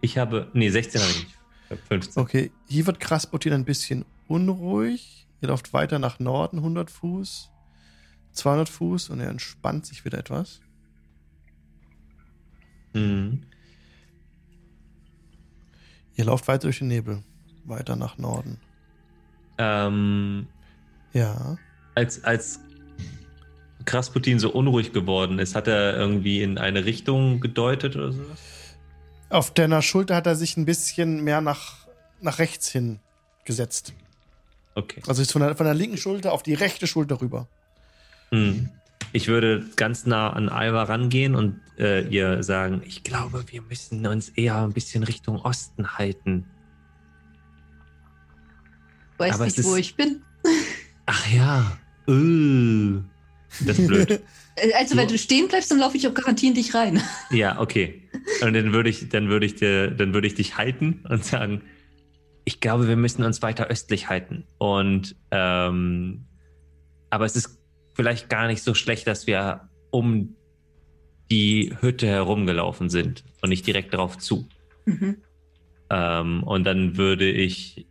Ich 0.00 0.18
habe. 0.18 0.50
Nee, 0.52 0.68
16 0.70 1.00
habe 1.00 1.10
ich 1.12 1.18
nicht. 1.22 1.38
Ich 1.66 1.70
habe 1.70 1.82
15. 1.86 2.20
Okay, 2.20 2.50
hier 2.68 2.86
wird 2.86 2.98
Krasputin 2.98 3.52
ein 3.52 3.64
bisschen 3.64 4.04
unruhig. 4.26 5.28
Ihr 5.40 5.48
lauft 5.48 5.72
weiter 5.72 6.00
nach 6.00 6.18
Norden, 6.18 6.58
100 6.58 6.90
Fuß, 6.90 7.51
200 8.32 8.68
Fuß 8.68 9.10
und 9.10 9.20
er 9.20 9.28
entspannt 9.28 9.86
sich 9.86 10.04
wieder 10.04 10.18
etwas. 10.18 10.60
Mhm. 12.94 13.42
Ihr 16.14 16.24
lauft 16.24 16.46
weiter 16.48 16.62
durch 16.62 16.78
den 16.78 16.88
Nebel, 16.88 17.22
weiter 17.64 17.96
nach 17.96 18.18
Norden. 18.18 18.58
Ähm, 19.58 20.46
Ja. 21.12 21.56
als, 21.94 22.22
als 22.24 22.60
Krasputin 23.84 24.38
so 24.38 24.50
unruhig 24.50 24.92
geworden 24.92 25.38
ist, 25.38 25.54
hat 25.54 25.68
er 25.68 25.96
irgendwie 25.96 26.42
in 26.42 26.58
eine 26.58 26.84
Richtung 26.84 27.40
gedeutet 27.40 27.96
oder 27.96 28.12
so? 28.12 28.24
Auf 29.30 29.52
deiner 29.54 29.80
Schulter 29.82 30.14
hat 30.16 30.26
er 30.26 30.36
sich 30.36 30.56
ein 30.56 30.66
bisschen 30.66 31.24
mehr 31.24 31.40
nach, 31.40 31.86
nach 32.20 32.38
rechts 32.38 32.68
hin 32.70 33.00
gesetzt. 33.44 33.94
Okay. 34.74 35.02
Also 35.06 35.22
ist 35.22 35.32
von 35.32 35.42
der, 35.42 35.56
von 35.56 35.64
der 35.66 35.74
linken 35.74 35.96
Schulter 35.96 36.32
auf 36.32 36.42
die 36.42 36.54
rechte 36.54 36.86
Schulter 36.86 37.20
rüber. 37.20 37.48
Hm. 38.32 38.68
Ich 39.12 39.28
würde 39.28 39.64
ganz 39.76 40.06
nah 40.06 40.30
an 40.30 40.48
Alva 40.48 40.84
rangehen 40.84 41.34
und 41.34 41.60
äh, 41.78 42.06
ihr 42.08 42.42
sagen, 42.42 42.82
ich 42.86 43.02
glaube, 43.04 43.44
wir 43.48 43.60
müssen 43.62 44.06
uns 44.06 44.30
eher 44.30 44.62
ein 44.62 44.72
bisschen 44.72 45.02
Richtung 45.02 45.36
Osten 45.36 45.98
halten. 45.98 46.46
Weiß 49.18 49.34
Aber 49.34 49.44
nicht, 49.44 49.62
wo 49.62 49.74
ist- 49.74 49.80
ich 49.80 49.96
bin. 49.96 50.22
Ach 51.06 51.30
ja. 51.30 51.78
Uh. 52.08 53.02
Das 53.64 53.78
ist 53.78 53.86
blöd. 53.86 54.22
Also, 54.78 54.98
wenn 54.98 55.08
du 55.08 55.16
stehen 55.16 55.48
bleibst, 55.48 55.70
dann 55.70 55.78
laufe 55.78 55.96
ich 55.96 56.06
auf 56.06 56.12
Garantie 56.12 56.48
in 56.48 56.54
dich 56.54 56.74
rein. 56.74 57.00
ja, 57.30 57.58
okay. 57.58 58.02
Und 58.42 58.52
dann 58.52 58.74
würde 58.74 58.90
ich, 58.90 59.08
dann 59.08 59.30
würde 59.30 59.46
ich 59.46 59.54
dir, 59.54 59.90
dann 59.90 60.12
würde 60.12 60.26
ich 60.26 60.34
dich 60.34 60.58
halten 60.58 61.02
und 61.08 61.24
sagen, 61.24 61.62
ich 62.44 62.60
glaube, 62.60 62.86
wir 62.86 62.96
müssen 62.96 63.24
uns 63.24 63.40
weiter 63.40 63.68
östlich 63.68 64.10
halten. 64.10 64.44
Und 64.58 65.16
ähm, 65.30 66.26
aber 67.08 67.24
es 67.24 67.34
ist 67.34 67.61
vielleicht 67.94 68.28
gar 68.28 68.46
nicht 68.46 68.62
so 68.62 68.74
schlecht, 68.74 69.06
dass 69.06 69.26
wir 69.26 69.68
um 69.90 70.36
die 71.30 71.74
Hütte 71.80 72.06
herumgelaufen 72.06 72.90
sind 72.90 73.24
und 73.40 73.48
nicht 73.48 73.66
direkt 73.66 73.94
darauf 73.94 74.18
zu. 74.18 74.48
Mhm. 74.86 75.16
Ähm, 75.90 76.42
und 76.42 76.64
dann 76.64 76.96
würde 76.96 77.30
ich 77.30 77.86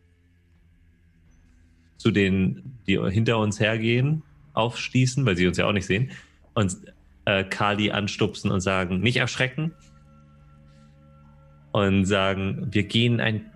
zu 1.97 2.11
den, 2.11 2.79
die 2.87 2.99
hinter 3.09 3.37
uns 3.37 3.59
hergehen, 3.59 4.23
aufschließen, 4.53 5.25
weil 5.25 5.37
sie 5.37 5.47
uns 5.47 5.57
ja 5.57 5.67
auch 5.67 5.73
nicht 5.73 5.85
sehen, 5.85 6.11
und 6.53 6.75
äh, 7.25 7.43
Kali 7.43 7.91
anstupsen 7.91 8.51
und 8.51 8.61
sagen, 8.61 8.99
nicht 8.99 9.17
erschrecken. 9.17 9.73
Und 11.71 12.05
sagen, 12.05 12.67
wir 12.71 12.83
gehen 12.83 13.21
ein 13.21 13.49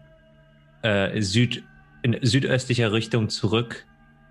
äh, 0.83 1.21
Süd, 1.21 1.63
in 2.01 2.17
südöstlicher 2.21 2.93
Richtung 2.93 3.29
zurück. 3.29 3.85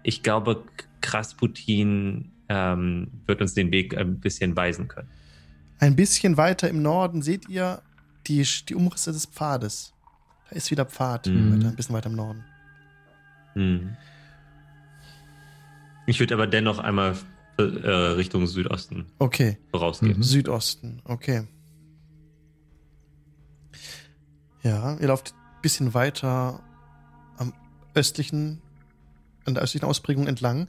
Ich 0.05 0.23
glaube, 0.23 0.65
Krasputin 1.05 2.33
ähm, 2.49 3.09
wird 3.27 3.41
uns 3.43 3.53
den 3.55 3.71
Weg 3.71 3.97
ein 3.97 4.21
bisschen 4.21 4.57
weisen 4.57 4.89
können. 4.89 5.09
Ein 5.79 5.97
bisschen 5.97 6.37
weiter 6.37 6.69
im 6.69 6.81
Norden 6.83 7.21
seht 7.23 7.49
ihr 7.49 7.83
die, 8.27 8.47
die 8.69 8.75
Umrisse 8.75 9.13
des 9.13 9.27
Pfades. 9.27 9.93
Da 10.49 10.57
ist 10.57 10.71
wieder 10.71 10.87
Pfad, 10.87 11.27
Mhm. 11.27 11.53
weiter, 11.57 11.69
ein 11.69 11.77
bisschen 11.77 11.95
weiter 11.95 12.09
im 12.11 12.17
Norden. 12.17 12.45
Hm. 13.55 13.97
Ich 16.07 16.21
würde 16.21 16.35
aber 16.35 16.47
dennoch 16.47 16.79
einmal 16.79 17.17
äh, 17.59 17.63
Richtung 17.63 18.47
Südosten 18.47 19.07
Okay, 19.19 19.59
vorausgehen. 19.71 20.17
Mhm. 20.19 20.23
Südosten, 20.23 21.03
okay. 21.05 21.47
Ja, 24.63 24.97
ihr 24.99 25.09
lauft 25.09 25.33
ein 25.35 25.63
bisschen 25.63 25.95
weiter 25.95 26.63
am 27.37 27.53
östlichen, 27.95 28.61
an 29.45 29.55
der 29.55 29.63
östlichen 29.63 29.87
Ausprägung 29.87 30.27
entlang 30.27 30.69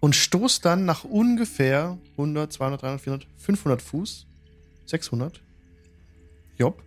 und 0.00 0.16
stoßt 0.16 0.64
dann 0.64 0.84
nach 0.86 1.04
ungefähr 1.04 1.98
100, 2.12 2.52
200, 2.52 2.82
300, 2.82 3.00
400, 3.00 3.26
500 3.36 3.82
Fuß, 3.82 4.26
600, 4.86 5.40
Job, 6.58 6.82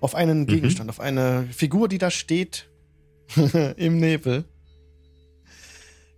auf 0.00 0.14
einen 0.14 0.46
Gegenstand, 0.46 0.90
auf 0.90 1.00
eine 1.00 1.48
Figur, 1.52 1.88
die 1.88 1.98
da 1.98 2.10
steht 2.10 2.68
im 3.76 3.98
Nebel. 3.98 4.44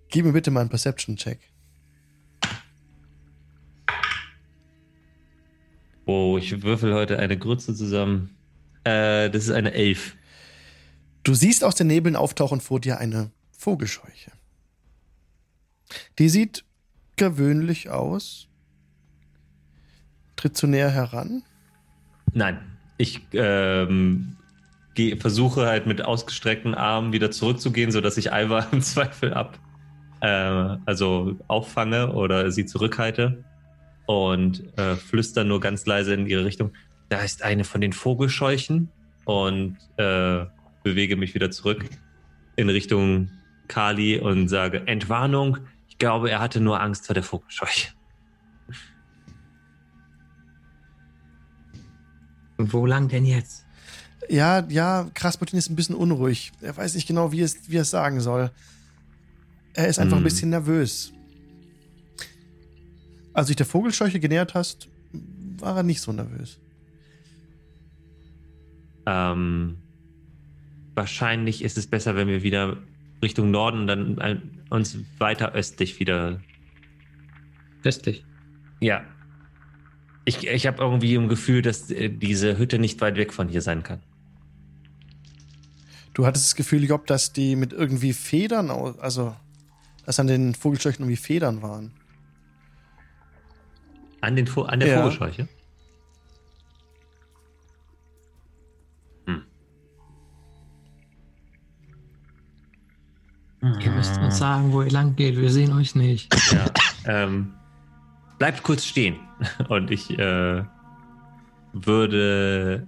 Gib 0.08 0.24
mir 0.24 0.32
bitte 0.32 0.50
mal 0.50 0.60
einen 0.60 0.70
Perception-Check. 0.70 1.38
Wow, 6.04 6.38
ich 6.38 6.62
würfel 6.62 6.92
heute 6.92 7.18
eine 7.18 7.38
Grütze 7.38 7.74
zusammen. 7.74 8.36
Äh, 8.82 9.30
das 9.30 9.44
ist 9.44 9.50
eine 9.50 9.72
Elf. 9.72 10.16
Du 11.22 11.34
siehst 11.34 11.62
aus 11.62 11.76
den 11.76 11.86
Nebeln 11.86 12.16
auftauchen 12.16 12.60
vor 12.60 12.80
dir 12.80 12.98
eine 12.98 13.30
Vogelscheuche. 13.52 14.32
Die 16.18 16.28
sieht 16.28 16.64
gewöhnlich 17.16 17.90
aus. 17.90 18.48
Tritt 20.36 20.56
zu 20.56 20.66
näher 20.66 20.90
heran. 20.90 21.42
Nein, 22.32 22.58
ich 22.96 23.20
ähm, 23.32 24.36
geh, 24.94 25.16
versuche 25.16 25.66
halt 25.66 25.86
mit 25.86 26.02
ausgestreckten 26.02 26.74
Armen 26.74 27.12
wieder 27.12 27.30
zurückzugehen, 27.30 27.90
sodass 27.92 28.16
ich 28.16 28.32
Alva 28.32 28.60
im 28.72 28.80
Zweifel 28.80 29.34
ab, 29.34 29.58
äh, 30.20 30.26
also 30.26 31.36
auffange 31.48 32.12
oder 32.12 32.50
sie 32.50 32.66
zurückhalte 32.66 33.44
und 34.06 34.62
äh, 34.78 34.96
flüster 34.96 35.44
nur 35.44 35.60
ganz 35.60 35.86
leise 35.86 36.14
in 36.14 36.26
ihre 36.26 36.44
Richtung. 36.44 36.72
Da 37.08 37.20
ist 37.20 37.42
eine 37.42 37.64
von 37.64 37.80
den 37.80 37.92
Vogelscheuchen 37.92 38.88
und 39.24 39.76
äh, 39.96 40.46
bewege 40.82 41.16
mich 41.16 41.34
wieder 41.34 41.50
zurück 41.50 41.84
in 42.56 42.68
Richtung 42.68 43.30
Kali 43.68 44.18
und 44.18 44.48
sage 44.48 44.86
Entwarnung. 44.86 45.58
Ich 46.00 46.06
glaube, 46.06 46.30
er 46.30 46.40
hatte 46.40 46.62
nur 46.62 46.80
Angst 46.80 47.04
vor 47.04 47.12
der 47.12 47.22
Vogelscheuche. 47.22 47.92
Wo 52.56 52.86
lang 52.86 53.08
denn 53.08 53.26
jetzt? 53.26 53.66
Ja, 54.30 54.66
ja, 54.70 55.10
Krasputin 55.12 55.58
ist 55.58 55.68
ein 55.68 55.76
bisschen 55.76 55.94
unruhig. 55.94 56.52
Er 56.62 56.74
weiß 56.74 56.94
nicht 56.94 57.06
genau, 57.06 57.32
wie 57.32 57.42
es, 57.42 57.68
wie 57.68 57.76
er 57.76 57.82
es 57.82 57.90
sagen 57.90 58.20
soll. 58.20 58.50
Er 59.74 59.88
ist 59.88 59.98
einfach 59.98 60.16
ein 60.16 60.20
Hm. 60.20 60.24
bisschen 60.24 60.48
nervös. 60.48 61.12
Als 63.34 63.48
du 63.48 63.50
dich 63.50 63.56
der 63.56 63.66
Vogelscheuche 63.66 64.20
genähert 64.20 64.54
hast, 64.54 64.88
war 65.58 65.76
er 65.76 65.82
nicht 65.82 66.00
so 66.00 66.12
nervös. 66.12 66.58
Ähm, 69.04 69.76
wahrscheinlich 70.94 71.62
ist 71.62 71.76
es 71.76 71.86
besser, 71.86 72.16
wenn 72.16 72.28
wir 72.28 72.42
wieder 72.42 72.78
Richtung 73.22 73.50
Norden 73.50 73.86
dann 73.86 74.18
uns 74.70 74.96
weiter 75.18 75.52
östlich 75.52 76.00
wieder. 76.00 76.40
Östlich. 77.84 78.24
Ja. 78.80 79.04
Ich, 80.24 80.46
ich 80.46 80.66
habe 80.66 80.82
irgendwie 80.82 81.16
ein 81.16 81.28
Gefühl, 81.28 81.62
dass 81.62 81.90
äh, 81.90 82.08
diese 82.08 82.56
Hütte 82.58 82.78
nicht 82.78 83.00
weit 83.00 83.16
weg 83.16 83.32
von 83.32 83.48
hier 83.48 83.62
sein 83.62 83.82
kann. 83.82 84.00
Du 86.14 86.26
hattest 86.26 86.46
das 86.46 86.54
Gefühl, 86.56 86.84
Job, 86.84 87.06
dass 87.06 87.32
die 87.32 87.56
mit 87.56 87.72
irgendwie 87.72 88.12
Federn, 88.12 88.70
also 88.70 89.34
dass 90.04 90.18
an 90.20 90.26
den 90.26 90.54
Vogelscheuchen 90.54 91.04
irgendwie 91.04 91.16
Federn 91.16 91.62
waren. 91.62 91.92
An, 94.20 94.36
den, 94.36 94.46
Vo- 94.46 94.64
an 94.66 94.80
der 94.80 94.88
Ja. 94.88 95.02
Vogelscheuche? 95.02 95.48
Ihr 103.62 103.90
müsst 103.90 104.18
uns 104.18 104.38
sagen, 104.38 104.72
wo 104.72 104.82
ihr 104.82 104.90
lang 104.90 105.16
geht. 105.16 105.36
Wir 105.36 105.50
sehen 105.50 105.72
euch 105.72 105.94
nicht. 105.94 106.34
Ja. 106.52 106.66
ähm, 107.04 107.54
bleibt 108.38 108.62
kurz 108.62 108.84
stehen. 108.84 109.16
Und 109.68 109.90
ich 109.90 110.18
äh, 110.18 110.64
würde 111.72 112.86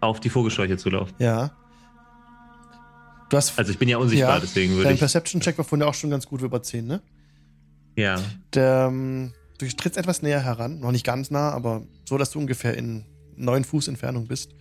auf 0.00 0.20
die 0.20 0.30
Vogelscheuche 0.30 0.76
zulaufen. 0.76 1.14
Ja. 1.18 1.52
Du 3.28 3.36
hast. 3.36 3.58
Also 3.58 3.72
ich 3.72 3.78
bin 3.78 3.88
ja 3.88 3.98
unsichtbar, 3.98 4.34
ja, 4.34 4.40
deswegen 4.40 4.72
würde 4.72 4.84
dein 4.84 4.94
ich. 4.94 5.00
Perception-Check 5.00 5.56
war 5.58 5.64
vorhin 5.64 5.86
auch 5.86 5.94
schon 5.94 6.10
ganz 6.10 6.26
gut 6.26 6.42
über 6.42 6.62
10, 6.62 6.86
ne? 6.86 7.02
Ja. 7.96 8.20
Der, 8.54 8.88
ähm, 8.90 9.32
du 9.58 9.66
trittst 9.68 9.98
etwas 9.98 10.22
näher 10.22 10.40
heran, 10.40 10.80
noch 10.80 10.92
nicht 10.92 11.04
ganz 11.04 11.30
nah, 11.30 11.50
aber 11.50 11.82
so, 12.06 12.18
dass 12.18 12.30
du 12.30 12.38
ungefähr 12.38 12.76
in 12.76 13.04
neun 13.36 13.64
Fuß 13.64 13.88
Entfernung 13.88 14.26
bist. 14.26 14.54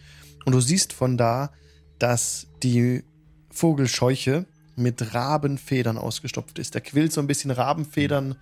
Und 0.45 0.53
du 0.53 0.59
siehst 0.59 0.93
von 0.93 1.17
da, 1.17 1.51
dass 1.97 2.47
die 2.63 3.03
Vogelscheuche 3.51 4.45
mit 4.75 5.13
Rabenfedern 5.13 5.97
ausgestopft 5.97 6.57
ist. 6.59 6.73
Da 6.75 6.79
quillt 6.79 7.11
so 7.13 7.21
ein 7.21 7.27
bisschen 7.27 7.51
Rabenfedern 7.51 8.35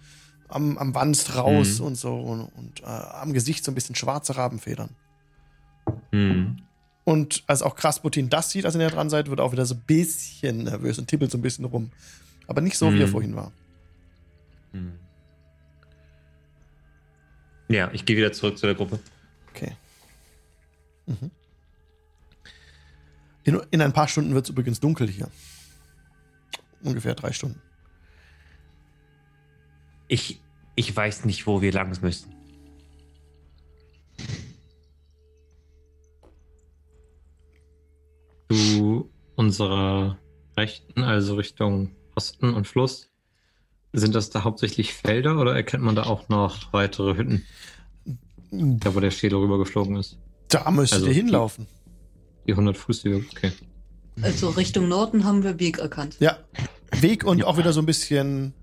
am, 0.47 0.77
am 0.77 0.95
Wanst 0.95 1.35
raus 1.35 1.79
Mhm. 1.79 1.85
und 1.85 1.95
so 1.95 2.15
und, 2.19 2.41
und 2.55 2.81
äh, 2.81 2.85
am 2.85 3.33
Gesicht 3.33 3.63
so 3.65 3.71
ein 3.71 3.75
bisschen 3.75 3.95
schwarze 3.95 4.35
Rabenfedern. 4.37 4.89
Hm. 6.11 6.57
Und 7.03 7.43
als 7.47 7.61
auch 7.63 7.75
Krasputin 7.75 8.29
das 8.29 8.51
sieht, 8.51 8.65
als 8.65 8.75
ihr 8.75 8.79
näher 8.79 8.91
dran 8.91 9.09
seid, 9.09 9.29
wird 9.29 9.39
er 9.39 9.43
auch 9.45 9.51
wieder 9.51 9.65
so 9.65 9.73
ein 9.75 9.81
bisschen 9.87 10.63
nervös 10.63 10.99
und 10.99 11.07
tippelt 11.07 11.31
so 11.31 11.37
ein 11.37 11.41
bisschen 11.41 11.65
rum. 11.65 11.91
Aber 12.47 12.61
nicht 12.61 12.77
so, 12.77 12.91
wie 12.93 13.01
er 13.01 13.07
Mhm. 13.07 13.11
vorhin 13.11 13.35
war. 13.35 13.51
Hm. 14.73 14.93
Ja, 17.69 17.89
ich 17.93 18.05
gehe 18.05 18.17
wieder 18.17 18.31
zurück 18.31 18.57
zu 18.57 18.65
der 18.65 18.75
Gruppe. 18.75 18.99
Okay. 19.51 19.73
Mhm. 21.05 21.31
In, 23.49 23.59
in 23.71 23.81
ein 23.81 23.93
paar 23.93 24.07
Stunden 24.07 24.35
wird 24.35 24.45
es 24.45 24.51
übrigens 24.51 24.79
dunkel 24.79 25.07
hier. 25.09 25.27
Ungefähr 26.83 27.15
drei 27.15 27.31
Stunden. 27.31 27.59
Ich, 30.07 30.39
ich 30.75 30.95
weiß 30.95 31.25
nicht, 31.25 31.47
wo 31.47 31.59
wir 31.59 31.71
lang 31.71 31.99
müssen. 32.01 32.31
Zu 38.51 39.09
unserer 39.35 40.17
Rechten, 40.57 41.03
also 41.03 41.35
Richtung 41.35 41.91
Osten 42.15 42.53
und 42.53 42.67
Fluss, 42.67 43.09
sind 43.93 44.15
das 44.15 44.29
da 44.29 44.43
hauptsächlich 44.43 44.93
Felder 44.93 45.39
oder 45.39 45.55
erkennt 45.55 45.83
man 45.83 45.95
da 45.95 46.03
auch 46.03 46.29
noch 46.29 46.73
weitere 46.73 47.15
Hütten? 47.15 47.45
Da, 48.51 48.95
wo 48.95 48.99
der 48.99 49.11
Schädel 49.11 49.39
rübergeflogen 49.39 49.95
ist. 49.97 50.17
Da 50.49 50.69
müsstet 50.71 50.97
Also 50.97 51.07
ihr 51.07 51.13
die- 51.13 51.19
hinlaufen. 51.21 51.67
Die 52.49 52.53
100 52.53 52.75
Fuß, 52.75 53.03
die 53.03 53.11
wir- 53.11 53.17
okay. 53.31 53.51
Also 54.23 54.49
Richtung 54.49 54.87
Norden 54.87 55.23
haben 55.23 55.43
wir 55.43 55.59
Weg 55.59 55.77
erkannt. 55.77 56.17
Ja. 56.19 56.39
Weg 56.99 57.23
und 57.23 57.43
auch 57.43 57.59
wieder 57.59 57.73
so 57.73 57.79
ein 57.79 57.85
bisschen 57.85 58.53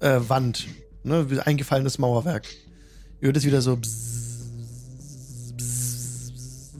äh, 0.00 0.18
Wand. 0.28 0.66
Ne? 1.04 1.30
Wie 1.30 1.38
Eingefallenes 1.40 1.98
Mauerwerk. 1.98 2.48
Ihr 3.20 3.26
hört 3.26 3.36
es 3.36 3.44
wieder 3.44 3.60
so. 3.60 3.76
bzzz, 3.76 4.54
bzzz, 5.58 6.32
bzzz. 6.32 6.74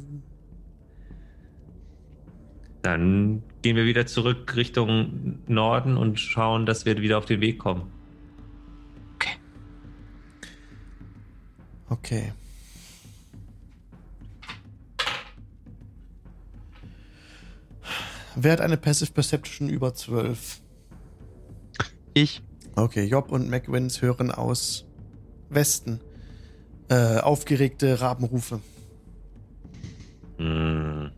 Dann 2.80 3.42
gehen 3.60 3.76
wir 3.76 3.84
wieder 3.84 4.06
zurück 4.06 4.56
Richtung 4.56 5.40
Norden 5.48 5.98
und 5.98 6.18
schauen, 6.18 6.64
dass 6.64 6.86
wir 6.86 6.96
wieder 7.02 7.18
auf 7.18 7.26
den 7.26 7.42
Weg 7.42 7.58
kommen. 7.58 7.92
Okay. 11.90 12.32
Wer 18.36 18.52
hat 18.52 18.60
eine 18.60 18.76
Passive 18.76 19.12
Perception 19.12 19.68
über 19.68 19.94
12? 19.94 20.60
Ich. 22.14 22.42
Okay, 22.76 23.04
Job 23.04 23.32
und 23.32 23.50
McWins 23.50 24.00
hören 24.02 24.30
aus 24.30 24.86
Westen 25.48 26.00
äh, 26.88 27.18
aufgeregte 27.18 28.00
Rabenrufe. 28.00 28.60
Hm. 30.38 31.10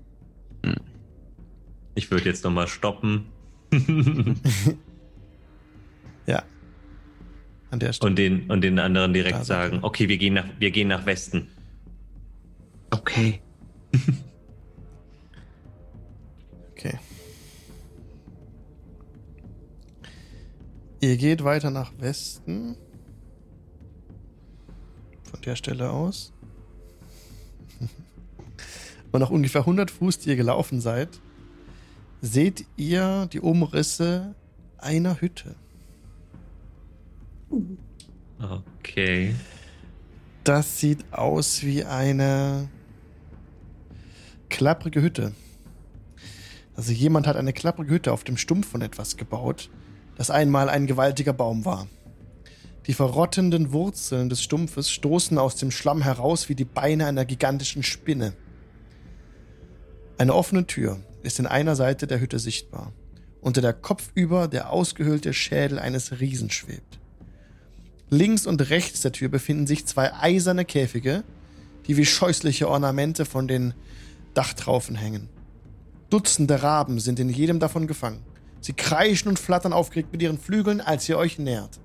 Ich 1.95 2.11
würde 2.11 2.25
jetzt 2.25 2.45
nochmal 2.45 2.69
stoppen 2.69 3.27
Ja. 6.27 6.43
An 7.71 7.79
der 7.81 7.93
Stelle. 7.93 8.11
und 8.11 8.17
den, 8.17 8.51
und 8.51 8.61
den 8.63 8.79
anderen 8.79 9.13
direkt 9.15 9.45
sagen, 9.45 9.79
okay. 9.83 10.09
wir 10.09 10.19
gehen 10.19 10.35
nach, 10.35 10.45
wir 10.59 10.71
gehen 10.71 10.89
nach 10.89 11.07
Westen. 11.07 11.49
Okay. 12.91 13.41
Ihr 21.03 21.17
geht 21.17 21.43
weiter 21.43 21.73
nach 21.73 21.91
Westen. 21.99 22.77
Von 25.25 25.41
der 25.41 25.57
Stelle 25.57 25.91
aus. 25.91 26.33
Und 29.11 29.19
nach 29.21 29.31
ungefähr 29.31 29.63
100 29.63 29.91
Fuß, 29.91 30.21
die 30.21 30.29
ihr 30.29 30.37
gelaufen 30.37 30.81
seid, 30.81 31.09
seht 32.21 32.67
ihr 32.77 33.29
die 33.33 33.41
Umrisse 33.41 34.37
einer 34.79 35.21
Hütte. 35.21 35.57
Okay. 38.79 39.35
Das 40.45 40.79
sieht 40.79 41.13
aus 41.13 41.65
wie 41.65 41.83
eine 41.83 42.69
klapprige 44.51 45.03
Hütte. 45.03 45.33
Also 46.77 46.93
jemand 46.93 47.27
hat 47.27 47.35
eine 47.35 47.53
klapprige 47.53 47.91
Hütte 47.91 48.13
auf 48.13 48.23
dem 48.23 48.37
Stumpf 48.37 48.69
von 48.69 48.83
etwas 48.83 49.17
gebaut, 49.17 49.69
das 50.17 50.31
einmal 50.31 50.69
ein 50.69 50.87
gewaltiger 50.87 51.33
Baum 51.33 51.65
war. 51.65 51.87
Die 52.87 52.95
verrottenden 52.95 53.73
Wurzeln 53.73 54.29
des 54.29 54.43
Stumpfes 54.43 54.91
stoßen 54.91 55.39
aus 55.39 55.57
dem 55.57 55.71
Schlamm 55.71 56.03
heraus 56.03 56.49
wie 56.49 56.55
die 56.55 56.65
Beine 56.65 57.07
einer 57.07 57.25
gigantischen 57.25 57.83
Spinne. 57.83 58.33
Eine 60.19 60.35
offene 60.35 60.67
Tür 60.67 61.01
ist 61.23 61.39
in 61.39 61.47
einer 61.47 61.77
Seite 61.77 62.07
der 62.07 62.21
Hütte 62.21 62.39
sichtbar. 62.39 62.93
Unter 63.41 63.61
der 63.61 63.73
kopfüber 63.73 64.49
der 64.49 64.71
ausgehöhlte 64.71 65.33
Schädel 65.33 65.79
eines 65.79 66.21
Riesen 66.21 66.51
schwebt. 66.51 66.99
Links 68.11 68.47
und 68.47 68.69
rechts 68.69 69.01
der 69.01 69.13
Tür 69.13 69.29
befinden 69.29 69.67
sich 69.67 69.87
zwei 69.87 70.13
eiserne 70.13 70.65
Käfige, 70.65 71.25
die 71.87 71.97
wie 71.97 72.05
scheußliche 72.05 72.69
Ornamente 72.69 73.25
von 73.25 73.49
den 73.49 73.75
Dachtraufen 74.35 74.97
hängen. 74.97 75.29
Dutzende 76.11 76.63
Raben 76.63 77.01
sind 77.01 77.19
in 77.19 77.31
jedem 77.31 77.59
davon 77.59 77.87
gefangen. 77.87 78.21
Sie 78.63 78.73
kreischen 78.73 79.29
und 79.29 79.39
flattern 79.39 79.73
aufgeregt 79.73 80.13
mit 80.13 80.23
ihren 80.23 80.39
Flügeln, 80.39 80.81
als 80.81 81.09
ihr 81.09 81.19
euch 81.19 81.39
nähert. 81.39 81.81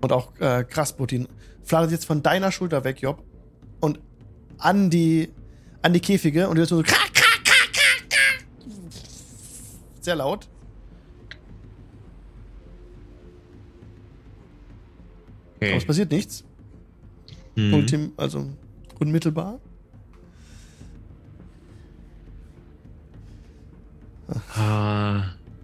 Und 0.00 0.12
auch 0.12 0.36
äh, 0.40 0.64
Krasputin 0.64 1.28
flattert 1.62 1.92
jetzt 1.92 2.04
von 2.04 2.22
deiner 2.22 2.50
Schulter 2.52 2.82
weg, 2.84 3.00
Job, 3.00 3.22
und 3.80 4.00
an 4.58 4.90
die, 4.90 5.30
an 5.80 5.92
die 5.92 6.00
Käfige 6.00 6.48
und 6.48 6.56
ihr 6.56 6.60
hört 6.60 6.68
so 6.68 6.82
sehr 10.00 10.16
laut. 10.16 10.48
Aber 15.56 15.66
okay. 15.66 15.76
es 15.76 15.84
passiert 15.84 16.10
nichts. 16.10 16.44
Mhm. 17.54 17.74
Ultim, 17.74 18.12
also 18.16 18.48
unmittelbar. 18.98 19.60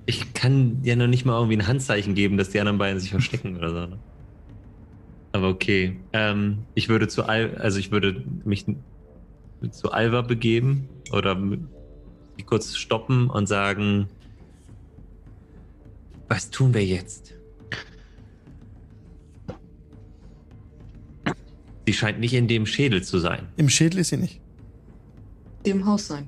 Ich 0.06 0.34
kann 0.34 0.78
ja 0.82 0.96
noch 0.96 1.06
nicht 1.06 1.24
mal 1.24 1.36
irgendwie 1.36 1.56
ein 1.56 1.66
Handzeichen 1.66 2.14
geben, 2.14 2.36
dass 2.36 2.50
die 2.50 2.60
anderen 2.60 2.78
beiden 2.78 3.00
sich 3.00 3.10
verstecken 3.10 3.56
oder 3.56 3.70
so. 3.70 3.86
Ne? 3.86 3.98
Aber 5.32 5.48
okay. 5.48 5.96
Ähm, 6.12 6.58
ich 6.74 6.88
würde 6.88 7.08
zu 7.08 7.24
Al 7.24 7.56
also 7.56 7.78
ich 7.78 7.90
würde 7.90 8.24
mich 8.44 8.66
zu 9.70 9.90
Alva 9.92 10.22
begeben 10.22 10.88
oder 11.12 11.36
kurz 12.46 12.76
stoppen 12.76 13.30
und 13.30 13.46
sagen, 13.46 14.08
Was 16.28 16.50
tun 16.50 16.72
wir 16.74 16.84
jetzt? 16.84 17.34
Sie 21.86 21.92
scheint 21.92 22.18
nicht 22.18 22.32
in 22.32 22.48
dem 22.48 22.64
Schädel 22.64 23.02
zu 23.02 23.18
sein. 23.18 23.48
Im 23.56 23.68
Schädel 23.68 24.00
ist 24.00 24.08
sie 24.08 24.16
nicht. 24.16 24.40
Im 25.64 25.84
Haus 25.84 26.06
sein. 26.06 26.26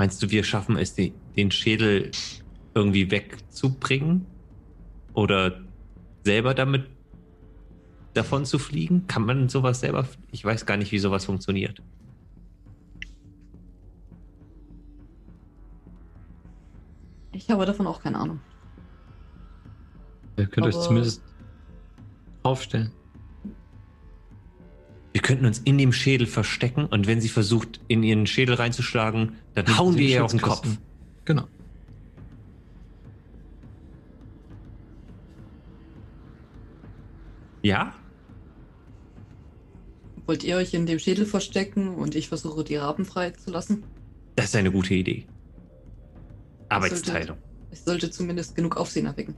Meinst 0.00 0.22
du, 0.22 0.30
wir 0.30 0.44
schaffen 0.44 0.78
es, 0.78 0.94
die, 0.94 1.12
den 1.36 1.50
Schädel 1.50 2.10
irgendwie 2.74 3.10
wegzubringen? 3.10 4.24
Oder 5.12 5.60
selber 6.24 6.54
damit 6.54 6.86
davon 8.14 8.46
zu 8.46 8.58
fliegen? 8.58 9.06
Kann 9.08 9.26
man 9.26 9.50
sowas 9.50 9.80
selber? 9.80 10.08
Ich 10.32 10.42
weiß 10.42 10.64
gar 10.64 10.78
nicht, 10.78 10.90
wie 10.90 10.98
sowas 10.98 11.26
funktioniert. 11.26 11.82
Ich 17.32 17.50
habe 17.50 17.66
davon 17.66 17.86
auch 17.86 18.00
keine 18.02 18.20
Ahnung. 18.20 18.40
Ihr 20.38 20.46
könnt 20.46 20.66
euch 20.66 20.76
Aber- 20.76 20.84
zumindest 20.84 21.22
aufstellen. 22.42 22.90
Wir 25.12 25.22
könnten 25.22 25.44
uns 25.44 25.58
in 25.58 25.76
dem 25.76 25.92
Schädel 25.92 26.26
verstecken 26.26 26.86
und 26.86 27.06
wenn 27.06 27.20
sie 27.20 27.28
versucht, 27.28 27.80
in 27.88 28.02
ihren 28.02 28.26
Schädel 28.26 28.54
reinzuschlagen, 28.54 29.36
dann 29.54 29.64
Mit 29.64 29.78
hauen 29.78 29.96
wir 29.96 30.08
ihr 30.08 30.24
auf 30.24 30.30
den 30.30 30.40
Kopf. 30.40 30.66
Genau. 31.24 31.48
Ja? 37.62 37.92
Wollt 40.26 40.44
ihr 40.44 40.56
euch 40.56 40.74
in 40.74 40.86
dem 40.86 40.98
Schädel 40.98 41.26
verstecken 41.26 41.94
und 41.94 42.14
ich 42.14 42.28
versuche, 42.28 42.62
die 42.62 42.76
Raben 42.76 43.04
freizulassen? 43.04 43.82
Das 44.36 44.46
ist 44.46 44.56
eine 44.56 44.70
gute 44.70 44.94
Idee. 44.94 45.26
Arbeitsteilung. 46.68 47.36
Ich 47.72 47.80
sollte 47.80 48.10
zumindest 48.10 48.54
genug 48.54 48.76
Aufsehen 48.76 49.06
erwecken. 49.06 49.34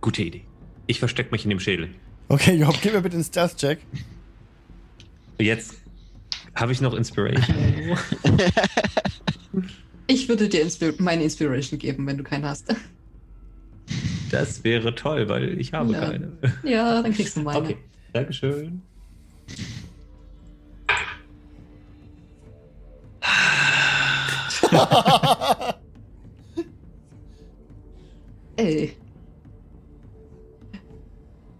Gute 0.00 0.22
Idee. 0.22 0.44
Ich 0.88 0.98
verstecke 0.98 1.30
mich 1.30 1.44
in 1.44 1.50
dem 1.50 1.60
Schädel. 1.60 1.90
Okay, 2.28 2.56
Job, 2.56 2.76
gib 2.82 2.92
mir 2.92 3.00
bitte 3.00 3.14
einen 3.14 3.24
Stealth-Check. 3.24 3.78
Jetzt 5.40 5.74
habe 6.54 6.72
ich 6.72 6.80
noch 6.80 6.94
Inspiration. 6.94 7.96
Ich 10.06 10.28
würde 10.28 10.48
dir 10.48 10.62
Inspir 10.62 10.92
meine 10.98 11.22
Inspiration 11.22 11.78
geben, 11.78 12.04
wenn 12.04 12.18
du 12.18 12.24
keinen 12.24 12.44
hast. 12.44 12.74
Das 14.32 14.64
wäre 14.64 14.92
toll, 14.96 15.28
weil 15.28 15.56
ich 15.60 15.72
habe 15.72 15.92
Ja. 15.92 16.00
keine. 16.00 16.32
Ja, 16.64 17.00
dann 17.00 17.12
kriegst 17.12 17.36
du 17.36 17.42
meine. 17.42 17.60
Okay, 17.60 17.76
Dankeschön. 18.12 18.82
Ey, 28.56 28.96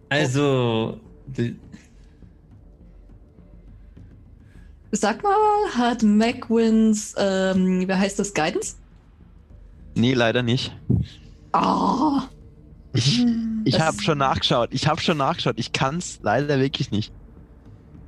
Also, 0.08 0.98
sag 4.92 5.22
mal, 5.22 5.34
hat 5.76 6.02
McWins, 6.02 7.14
ähm, 7.18 7.84
wer 7.86 7.98
heißt 7.98 8.18
das, 8.18 8.34
Guidance? 8.34 8.76
Nee, 9.94 10.14
leider 10.14 10.42
nicht. 10.42 10.76
Ah, 11.52 12.24
Ich, 12.92 13.24
ich 13.64 13.80
habe 13.80 14.00
schon 14.02 14.18
nachgeschaut. 14.18 14.70
Ich 14.72 14.86
habe 14.88 15.00
schon 15.00 15.16
nachgeschaut. 15.18 15.58
Ich 15.58 15.72
kann 15.72 15.98
es 15.98 16.18
leider 16.22 16.58
wirklich 16.60 16.90
nicht. 16.90 17.12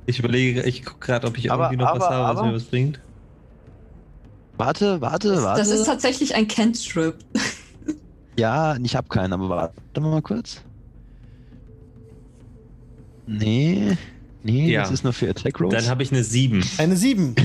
ich 0.05 0.19
überlege, 0.19 0.63
ich 0.63 0.83
gucke 0.83 1.05
gerade, 1.05 1.27
ob 1.27 1.37
ich 1.37 1.51
Aber- 1.51 1.65
irgendwie 1.71 1.83
noch 1.83 1.95
was 1.95 2.03
aber- 2.03 2.15
habe, 2.15 2.23
was 2.33 2.37
aber- 2.39 2.47
mir 2.49 2.55
was 2.55 2.63
bringt. 2.65 2.99
Warte, 4.57 5.01
warte, 5.01 5.41
warte. 5.41 5.61
das 5.61 5.69
ist 5.71 5.85
tatsächlich 5.85 6.35
ein 6.35 6.47
Cantrip. 6.47 7.15
ja, 8.37 8.75
ich 8.83 8.95
habe 8.95 9.07
keinen, 9.07 9.33
aber 9.33 9.49
warte 9.49 10.01
mal 10.01 10.21
kurz. 10.21 10.61
Nee, 13.25 13.97
nee, 14.43 14.71
Ja. 14.71 14.81
das 14.81 14.91
ist 14.91 15.03
nur 15.03 15.13
für 15.13 15.29
Attack 15.29 15.59
Rolls. 15.59 15.73
Dann 15.73 15.87
habe 15.87 16.03
ich 16.03 16.11
eine 16.11 16.23
7. 16.23 16.63
Eine 16.77 16.95
7. 16.97 17.35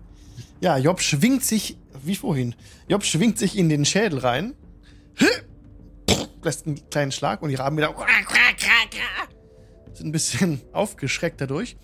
ja, 0.60 0.78
Job 0.78 1.00
schwingt 1.00 1.44
sich, 1.44 1.76
wie 2.04 2.14
vorhin, 2.16 2.54
Job 2.88 3.04
schwingt 3.04 3.38
sich 3.38 3.56
in 3.58 3.68
den 3.68 3.84
Schädel 3.84 4.18
rein, 4.20 4.54
lässt 6.42 6.66
einen 6.66 6.88
kleinen 6.90 7.12
Schlag 7.12 7.42
und 7.42 7.48
die 7.50 7.56
Raben 7.56 7.76
wieder 7.76 7.94
sind 9.94 10.06
ein 10.08 10.12
bisschen 10.12 10.60
aufgeschreckt 10.72 11.40
dadurch. 11.40 11.76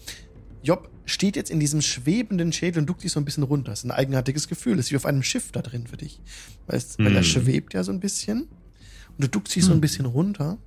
Job 0.62 0.90
steht 1.06 1.34
jetzt 1.34 1.50
in 1.50 1.58
diesem 1.58 1.80
schwebenden 1.82 2.52
Schädel 2.52 2.80
und 2.80 2.86
duckt 2.86 3.00
sich 3.00 3.10
so 3.10 3.18
ein 3.18 3.24
bisschen 3.24 3.42
runter. 3.42 3.70
Das 3.72 3.80
ist 3.80 3.84
ein 3.86 3.90
eigenartiges 3.90 4.46
Gefühl. 4.48 4.76
Das 4.76 4.86
ist 4.86 4.92
wie 4.92 4.96
auf 4.96 5.06
einem 5.06 5.22
Schiff 5.24 5.50
da 5.50 5.60
drin 5.62 5.86
für 5.88 5.96
dich. 5.96 6.20
Weißt, 6.68 6.98
weil 7.00 7.08
er 7.16 7.22
Hm. 7.22 7.24
schwebt 7.24 7.74
ja 7.74 7.82
so 7.82 7.90
ein 7.90 7.98
bisschen. 8.00 8.42
Und 8.42 9.18
du 9.18 9.28
duckst 9.28 9.56
dich 9.56 9.64
so 9.64 9.72
ein 9.72 9.80
bisschen 9.80 10.06
runter. 10.06 10.58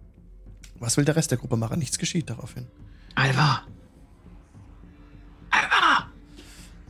Was 0.79 0.97
will 0.97 1.05
der 1.05 1.15
Rest 1.15 1.31
der 1.31 1.37
Gruppe 1.37 1.55
machen? 1.55 1.79
Nichts 1.79 1.97
geschieht 1.97 2.29
daraufhin. 2.29 2.67
Alva! 3.15 3.63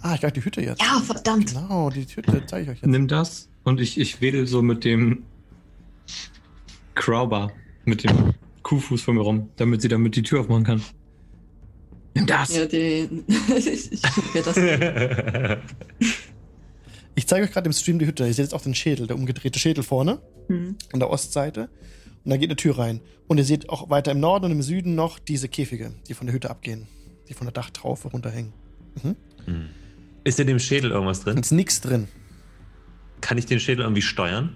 Ah, 0.05 0.13
ich 0.13 0.19
glaube 0.19 0.33
die 0.33 0.45
Hütte 0.45 0.61
jetzt. 0.61 0.79
Ja, 0.79 1.01
verdammt. 1.03 1.51
Genau, 1.51 1.89
die 1.89 2.05
Hütte 2.05 2.43
zeige 2.45 2.63
ich 2.65 2.69
euch 2.69 2.81
jetzt. 2.83 2.85
Nimm 2.85 3.07
das 3.07 3.49
und 3.63 3.81
ich, 3.81 3.99
ich 3.99 4.21
wedel 4.21 4.45
so 4.45 4.61
mit 4.61 4.83
dem 4.83 5.23
Crowbar, 6.93 7.51
mit 7.85 8.03
dem 8.03 8.35
Kuhfuß 8.61 9.01
von 9.01 9.15
mir 9.15 9.21
rum, 9.21 9.49
damit 9.55 9.81
sie 9.81 9.87
damit 9.87 10.15
die 10.15 10.21
Tür 10.21 10.41
aufmachen 10.41 10.63
kann. 10.63 10.83
Nimm 12.13 12.27
das! 12.27 12.55
Ja, 12.55 12.67
den. 12.67 13.23
ich 13.57 13.91
ich 13.93 14.01
mir 14.33 14.43
das. 14.43 14.55
Ich 17.17 17.27
zeige 17.27 17.45
euch 17.45 17.51
gerade 17.53 17.65
im 17.67 17.73
Stream 17.73 17.97
die 17.97 18.05
Hütte. 18.05 18.27
Ihr 18.27 18.33
seht 18.33 18.43
jetzt 18.43 18.53
auch 18.53 18.61
den 18.61 18.75
Schädel, 18.75 19.07
der 19.07 19.15
umgedrehte 19.15 19.57
Schädel 19.57 19.85
vorne 19.85 20.19
Hm. 20.49 20.75
an 20.91 20.99
der 20.99 21.09
Ostseite. 21.09 21.69
Und 22.25 22.29
da 22.29 22.35
geht 22.35 22.49
eine 22.49 22.57
Tür 22.57 22.77
rein. 22.77 22.99
Und 23.27 23.37
ihr 23.37 23.45
seht 23.45 23.69
auch 23.69 23.89
weiter 23.89 24.11
im 24.11 24.19
Norden 24.19 24.45
und 24.45 24.51
im 24.51 24.61
Süden 24.61 24.95
noch 24.95 25.17
diese 25.17 25.47
Käfige, 25.47 25.93
die 26.09 26.13
von 26.13 26.27
der 26.27 26.35
Hütte 26.35 26.49
abgehen, 26.49 26.87
die 27.29 27.33
von 27.33 27.47
der 27.47 27.53
Dachtraufe 27.53 28.09
runterhängen. 28.09 28.51
Hm. 29.01 29.15
Ist 30.25 30.39
in 30.39 30.47
dem 30.47 30.59
Schädel 30.59 30.91
irgendwas 30.91 31.21
drin? 31.21 31.37
ist 31.37 31.51
nichts 31.51 31.79
drin. 31.79 32.07
Kann 33.21 33.37
ich 33.37 33.45
den 33.45 33.59
Schädel 33.59 33.83
irgendwie 33.83 34.01
steuern? 34.01 34.53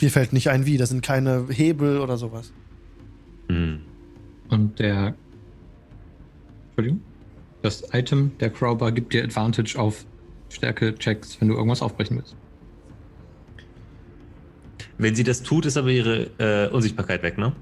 Dir 0.00 0.10
fällt 0.10 0.32
nicht 0.32 0.48
ein, 0.50 0.66
wie. 0.66 0.78
Da 0.78 0.86
sind 0.86 1.02
keine 1.02 1.46
Hebel 1.50 1.98
oder 1.98 2.16
sowas. 2.16 2.52
Hm. 3.48 3.80
Und 4.48 4.78
der. 4.78 5.14
Entschuldigung. 6.68 7.02
Das 7.62 7.82
Item 7.92 8.30
der 8.38 8.50
Crowbar 8.50 8.92
gibt 8.92 9.12
dir 9.12 9.24
Advantage 9.24 9.76
auf 9.76 10.04
Stärke-Checks, 10.50 11.40
wenn 11.40 11.48
du 11.48 11.54
irgendwas 11.54 11.82
aufbrechen 11.82 12.18
willst. 12.18 12.36
Wenn 14.98 15.16
sie 15.16 15.24
das 15.24 15.42
tut, 15.42 15.66
ist 15.66 15.76
aber 15.76 15.88
ihre 15.88 16.30
äh, 16.38 16.70
Unsichtbarkeit 16.70 17.24
weg, 17.24 17.36
ne? 17.36 17.52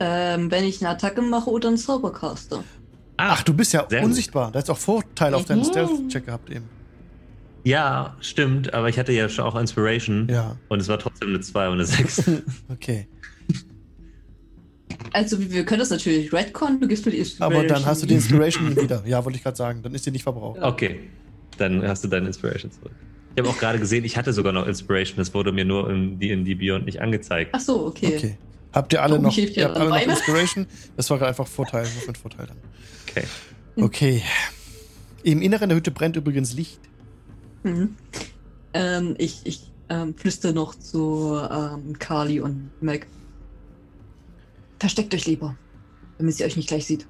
Ähm, 0.00 0.50
wenn 0.50 0.64
ich 0.64 0.82
eine 0.82 0.90
Attacke 0.90 1.22
mache 1.22 1.48
oder 1.48 1.68
einen 1.68 1.78
Zaubercaster. 1.78 2.62
Ach, 3.16 3.42
du 3.42 3.54
bist 3.54 3.72
ja 3.72 3.86
unsichtbar. 4.02 4.50
Da 4.52 4.58
ist 4.58 4.70
auch 4.70 4.78
Vorteil 4.78 5.34
auf 5.34 5.44
deinen 5.44 5.60
Mhm. 5.60 5.64
Stealth-Check 5.64 6.26
gehabt 6.26 6.50
eben. 6.50 6.64
Ja, 7.62 8.16
stimmt, 8.20 8.74
aber 8.74 8.88
ich 8.88 8.98
hatte 8.98 9.12
ja 9.12 9.28
schon 9.28 9.44
auch 9.44 9.54
Inspiration. 9.58 10.28
Ja, 10.30 10.56
Und 10.68 10.80
es 10.80 10.88
war 10.88 10.98
trotzdem 10.98 11.30
eine 11.30 11.40
2 11.40 11.68
und 11.68 11.74
eine 11.74 11.86
6. 11.86 12.30
okay. 12.68 13.06
Also, 15.12 15.38
wir 15.50 15.64
können 15.64 15.78
das 15.80 15.90
natürlich 15.90 16.32
retcon, 16.32 16.80
du 16.80 16.88
gibst 16.88 17.04
mir 17.06 17.12
die 17.12 17.18
Inspiration. 17.18 17.58
Aber 17.60 17.66
dann 17.68 17.86
hast 17.86 18.02
du 18.02 18.06
die 18.06 18.14
Inspiration 18.14 18.76
wieder. 18.80 19.02
Ja, 19.06 19.24
wollte 19.24 19.36
ich 19.38 19.42
gerade 19.44 19.56
sagen. 19.56 19.82
Dann 19.82 19.94
ist 19.94 20.04
die 20.06 20.10
nicht 20.10 20.22
verbraucht. 20.24 20.60
Okay, 20.60 21.00
dann 21.56 21.82
hast 21.86 22.04
du 22.04 22.08
deine 22.08 22.26
Inspiration 22.26 22.70
zurück. 22.70 22.92
Ich 23.36 23.40
habe 23.40 23.48
auch 23.48 23.58
gerade 23.58 23.78
gesehen, 23.78 24.04
ich 24.04 24.16
hatte 24.16 24.32
sogar 24.32 24.52
noch 24.52 24.66
Inspiration. 24.66 25.16
Das 25.16 25.32
wurde 25.34 25.50
mir 25.52 25.64
nur 25.64 25.88
in 25.90 26.18
D&D 26.18 26.54
Beyond 26.54 26.84
nicht 26.86 27.00
angezeigt. 27.00 27.50
Ach 27.52 27.60
so, 27.60 27.86
okay. 27.86 28.14
Okay. 28.16 28.38
Habt 28.72 28.92
ihr 28.92 29.02
alle 29.02 29.18
Oh, 29.18 29.22
noch, 29.22 29.36
ihr 29.36 29.64
habt 29.64 29.76
alle 29.76 29.88
noch. 29.90 30.00
Inspiration? 30.00 30.66
Das 30.96 31.08
war 31.10 31.20
einfach 31.22 31.46
Vorteil, 31.46 31.86
mit 32.06 32.18
Vorteil 32.18 32.46
dann. 32.46 32.56
Okay. 33.14 33.26
Okay. 33.76 34.22
Im 35.22 35.40
Inneren 35.40 35.68
der 35.68 35.78
Hütte 35.78 35.90
brennt 35.90 36.16
übrigens 36.16 36.52
Licht. 36.52 36.80
Mhm. 37.62 37.96
Ähm, 38.72 39.14
ich 39.18 39.40
ich 39.44 39.70
ähm, 39.88 40.14
flüster 40.14 40.52
noch 40.52 40.74
zu 40.74 41.38
ähm, 41.50 41.98
Carly 41.98 42.40
und 42.40 42.70
Mac. 42.80 43.06
Versteckt 44.78 45.14
euch 45.14 45.26
lieber, 45.26 45.56
damit 46.18 46.34
sie 46.34 46.44
euch 46.44 46.56
nicht 46.56 46.68
gleich 46.68 46.86
sieht. 46.86 47.06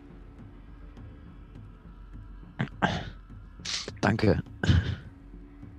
Danke. 4.00 4.42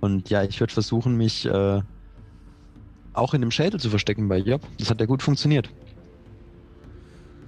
Und 0.00 0.28
ja, 0.28 0.42
ich 0.42 0.60
würde 0.60 0.72
versuchen, 0.72 1.16
mich 1.16 1.46
äh, 1.46 1.80
auch 3.12 3.34
in 3.34 3.40
dem 3.40 3.50
Schädel 3.50 3.80
zu 3.80 3.88
verstecken 3.88 4.28
bei 4.28 4.38
Job. 4.38 4.62
Das 4.78 4.90
hat 4.90 5.00
ja 5.00 5.06
gut 5.06 5.22
funktioniert. 5.22 5.70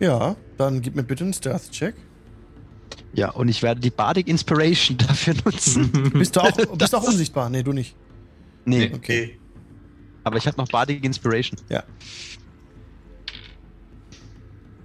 Ja, 0.01 0.37
dann 0.57 0.81
gib 0.81 0.95
mir 0.95 1.03
bitte 1.03 1.25
einen 1.25 1.33
Stealth-Check. 1.33 1.95
Ja, 3.15 3.31
und 3.31 3.49
ich 3.49 3.63
werde 3.63 3.81
die 3.81 3.91
Bardic 3.91 4.29
Inspiration 4.29 4.97
dafür 5.09 5.35
nutzen. 5.45 5.91
Bist 6.13 6.37
du 6.37 6.41
auch, 6.41 6.53
bist 6.77 6.95
auch 6.95 7.03
unsichtbar? 7.03 7.49
Nee, 7.51 7.63
du 7.63 7.73
nicht. 7.73 7.97
nee, 8.65 8.91
Okay. 8.95 9.39
aber 10.25 10.37
ich 10.37 10.47
habe 10.47 10.57
noch 10.59 10.69
Bardic 10.69 11.05
Inspiration. 11.05 11.59
Ja. 11.69 11.83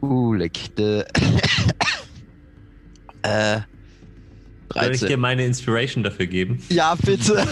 Uh, 0.01 0.34
leck. 0.34 0.76
De 0.76 1.01
äh, 3.21 3.61
Soll 4.74 4.91
ich 4.91 4.99
dir 5.01 5.07
13. 5.07 5.19
meine 5.19 5.45
Inspiration 5.45 6.03
dafür 6.03 6.26
geben? 6.26 6.61
Ja, 6.69 6.95
bitte. 6.95 7.45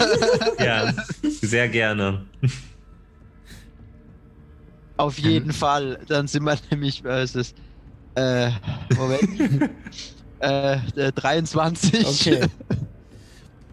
Ja, 0.58 0.92
sehr 1.22 1.68
gerne. 1.68 2.26
Auf 4.96 5.18
jeden 5.18 5.52
Fall. 5.52 6.00
Dann 6.08 6.26
sind 6.26 6.42
wir 6.44 6.58
nämlich, 6.70 7.04
äh, 7.04 7.22
es 7.22 7.34
ist, 7.34 7.56
äh, 8.16 8.50
Moment. 8.96 9.70
Äh, 10.42 10.74
äh, 10.96 11.12
23. 11.12 12.06
Okay. 12.06 12.46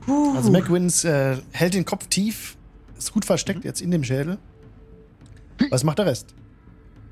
Puh. 0.05 0.35
Also 0.35 0.51
McWins 0.51 1.03
äh, 1.03 1.37
hält 1.51 1.73
den 1.73 1.85
Kopf 1.85 2.07
tief, 2.07 2.55
ist 2.97 3.11
gut 3.11 3.25
versteckt 3.25 3.65
jetzt 3.65 3.81
in 3.81 3.91
dem 3.91 4.03
Schädel. 4.03 4.37
Was 5.69 5.83
macht 5.83 5.99
der 5.99 6.05
Rest? 6.05 6.33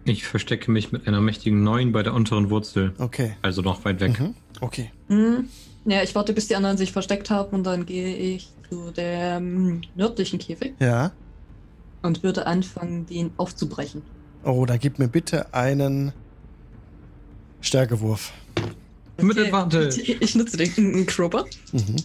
Ich 0.05 0.25
verstecke 0.25 0.71
mich 0.71 0.91
mit 0.93 1.05
einer 1.07 1.19
mächtigen 1.19 1.63
9 1.63 1.91
bei 1.91 2.01
der 2.01 2.13
unteren 2.13 2.49
Wurzel. 2.49 2.93
Okay. 2.97 3.35
Also 3.41 3.61
noch 3.61 3.83
weit 3.83 3.99
weg. 3.99 4.17
Mhm. 4.19 4.35
Okay. 4.61 4.91
Hm. 5.09 5.49
Ja, 5.85 6.01
ich 6.01 6.15
warte, 6.15 6.33
bis 6.33 6.47
die 6.47 6.55
anderen 6.55 6.77
sich 6.77 6.91
versteckt 6.93 7.29
haben 7.29 7.49
und 7.55 7.63
dann 7.65 7.85
gehe 7.85 8.15
ich 8.15 8.49
zu 8.69 8.91
dem 8.91 9.81
nördlichen 9.95 10.39
Käfig 10.39 10.73
Ja. 10.79 11.11
und 12.01 12.23
würde 12.23 12.45
anfangen, 12.47 13.05
den 13.05 13.31
aufzubrechen. 13.37 14.01
Oh, 14.43 14.65
da 14.65 14.77
gib 14.77 14.97
mir 14.99 15.07
bitte 15.07 15.53
einen 15.53 16.13
Stärkewurf. 17.61 18.33
Mit 19.21 19.37
Advantage. 19.37 20.01
Ich, 20.01 20.09
ich 20.21 20.35
nutze 20.35 20.57
den 20.57 21.05
Crowbar. 21.05 21.45
Mhm. 21.71 21.95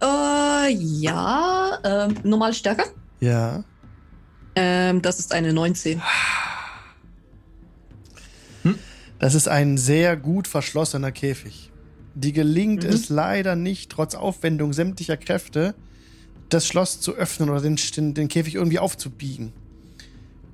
Äh, 0.00 0.72
ja, 0.72 1.78
ähm, 1.84 2.14
normal 2.24 2.54
stärker. 2.54 2.84
Ja. 3.20 3.64
Ähm, 4.54 5.00
das 5.02 5.18
ist 5.18 5.32
eine 5.32 5.52
19. 5.52 6.00
Das 9.18 9.34
ist 9.34 9.46
ein 9.46 9.78
sehr 9.78 10.16
gut 10.16 10.48
verschlossener 10.48 11.12
Käfig. 11.12 11.70
Die 12.16 12.32
gelingt 12.32 12.82
Mhm. 12.82 12.90
es 12.90 13.08
leider 13.08 13.54
nicht, 13.54 13.92
trotz 13.92 14.16
Aufwendung 14.16 14.72
sämtlicher 14.72 15.16
Kräfte, 15.16 15.76
das 16.48 16.66
Schloss 16.66 17.00
zu 17.00 17.14
öffnen 17.14 17.48
oder 17.48 17.60
den, 17.60 17.76
den, 17.96 18.14
den 18.14 18.26
Käfig 18.26 18.56
irgendwie 18.56 18.80
aufzubiegen. 18.80 19.52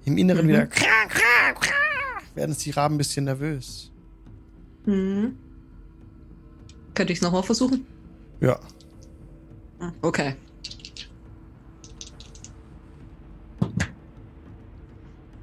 Im 0.04 0.18
Inneren 0.18 0.44
Mhm. 0.44 0.50
wieder 0.50 0.68
werden 2.34 2.52
es 2.52 2.58
die 2.58 2.70
Raben 2.70 2.96
ein 2.96 2.98
bisschen 2.98 3.24
nervös. 3.24 3.90
Hm. 4.88 5.36
Könnte 6.94 7.12
ich 7.12 7.18
es 7.18 7.22
nochmal 7.22 7.42
versuchen? 7.42 7.86
Ja. 8.40 8.58
Hm, 9.80 9.92
Okay. 10.00 10.34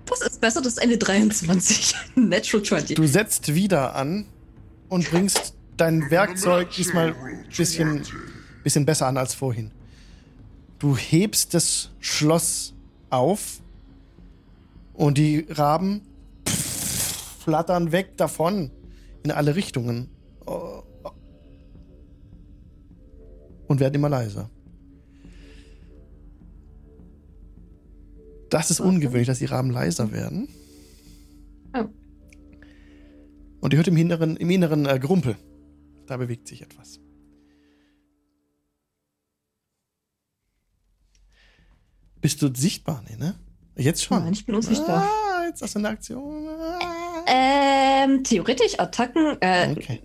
Das 0.08 0.22
ist 0.22 0.42
besser, 0.42 0.62
das 0.62 0.74
ist 0.74 0.82
eine 0.82 0.98
23. 0.98 1.96
Natural 2.16 2.64
20. 2.64 2.96
Du 2.96 3.06
setzt 3.06 3.54
wieder 3.54 3.96
an 3.96 4.26
und 4.90 5.10
bringst 5.12 5.54
dein 5.78 6.10
Werkzeug 6.10 6.72
diesmal 6.72 7.14
ein 7.14 7.46
bisschen, 7.56 8.02
bisschen 8.64 8.86
besser 8.86 9.06
an 9.08 9.18
als 9.18 9.36
vorhin. 9.36 9.72
Du 10.80 10.98
hebst 10.98 11.54
das 11.54 11.92
Schloss 12.00 12.74
auf 13.12 13.62
und 14.94 15.18
die 15.20 15.46
Raben 15.50 16.02
flattern 17.44 17.92
weg 17.92 18.18
davon 18.18 18.72
in 19.26 19.32
alle 19.32 19.56
Richtungen 19.56 20.10
und 23.68 23.80
werden 23.80 23.96
immer 23.96 24.10
leiser. 24.10 24.52
Das 28.52 28.70
ist 28.70 28.80
ungewöhnlich, 28.80 29.26
dass 29.26 29.40
die 29.40 29.46
Raben 29.46 29.72
leiser 29.72 30.12
werden. 30.12 30.48
Oh. 31.74 31.86
Und 33.62 33.74
ihr 33.74 33.78
hört 33.78 33.88
im 33.88 33.98
Inneren, 33.98 34.38
im 34.38 34.50
Inneren 34.52 34.86
äh, 34.86 35.00
Gerumpel. 35.00 35.36
Da 36.06 36.18
bewegt 36.18 36.48
sich 36.48 36.62
etwas. 36.62 37.00
Bist 42.22 42.44
du 42.44 42.54
sichtbar? 42.54 43.04
Nee, 43.10 43.18
ne? 43.18 43.34
Jetzt 43.76 44.04
schon. 44.04 44.24
Nein, 44.24 44.34
ich 44.34 44.46
bin 44.46 44.54
unsichtbar. 44.54 45.10
Ah, 45.10 45.48
jetzt 45.48 45.64
hast 45.64 45.74
du 45.74 45.80
eine 45.80 45.90
Aktion. 45.90 46.48
Ah. 46.48 46.85
Ähm, 48.06 48.24
theoretisch 48.24 48.80
Attacken, 48.80 49.38
äh, 49.42 49.72
Okay, 49.72 50.02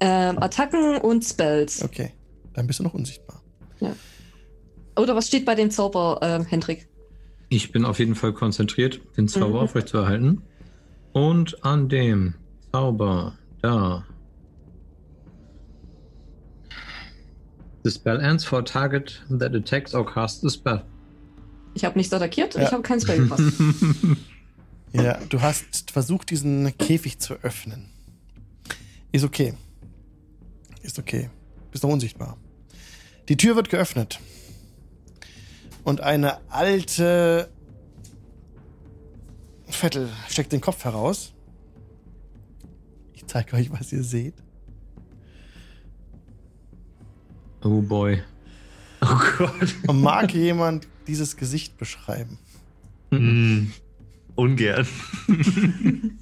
ähm, 0.00 0.38
Attacken 0.38 0.98
und 0.98 1.24
Spells. 1.24 1.82
okay. 1.82 2.12
Dann 2.54 2.66
bist 2.66 2.78
du 2.78 2.84
noch 2.84 2.94
unsichtbar. 2.94 3.42
Oder 4.98 5.14
was 5.14 5.26
steht 5.28 5.44
bei 5.44 5.54
dem 5.54 5.70
Zauber, 5.70 6.20
ähm, 6.22 6.46
Hendrik? 6.46 6.88
Ich 7.50 7.70
bin 7.70 7.84
auf 7.84 7.98
jeden 7.98 8.14
Fall 8.14 8.32
konzentriert, 8.32 8.98
den 9.18 9.28
Zauber 9.28 9.48
Mhm. 9.58 9.64
aufrechtzuerhalten. 9.64 10.42
Und 11.12 11.62
an 11.64 11.90
dem 11.90 12.34
Zauber 12.72 13.34
da. 13.60 14.06
The 17.84 17.90
spell 17.90 18.20
ends 18.20 18.42
for 18.44 18.60
a 18.60 18.62
target 18.62 19.22
that 19.38 19.54
attacks 19.54 19.94
or 19.94 20.04
casts 20.06 20.40
the 20.40 20.48
spell. 20.50 20.82
Ich 21.74 21.84
habe 21.84 21.98
nichts 21.98 22.12
attackiert, 22.14 22.54
Ja. 22.54 22.62
ich 22.62 22.72
habe 22.72 22.82
kein 22.82 22.98
Spell 23.00 23.18
gemacht. 23.18 23.42
Ja, 24.92 25.18
du 25.28 25.40
hast 25.42 25.90
versucht, 25.90 26.30
diesen 26.30 26.76
Käfig 26.78 27.18
zu 27.18 27.34
öffnen. 27.42 27.90
Ist 29.12 29.24
okay. 29.24 29.54
Ist 30.82 30.98
okay. 30.98 31.30
Bist 31.70 31.84
noch 31.84 31.90
unsichtbar. 31.90 32.38
Die 33.28 33.36
Tür 33.36 33.56
wird 33.56 33.68
geöffnet. 33.68 34.20
Und 35.84 36.00
eine 36.00 36.38
alte 36.50 37.50
Vettel 39.68 40.08
steckt 40.28 40.52
den 40.52 40.60
Kopf 40.60 40.84
heraus. 40.84 41.32
Ich 43.12 43.26
zeige 43.26 43.56
euch, 43.56 43.70
was 43.70 43.92
ihr 43.92 44.02
seht. 44.02 44.34
oh 47.62 47.82
boy. 47.82 48.22
Oh 49.02 49.18
Gott. 49.38 49.74
Und 49.86 50.00
mag 50.00 50.32
jemand 50.32 50.86
dieses 51.06 51.36
Gesicht 51.36 51.76
beschreiben? 51.76 52.38
Mm, 53.10 53.66
ungern. 54.36 54.86
Die 55.28 56.12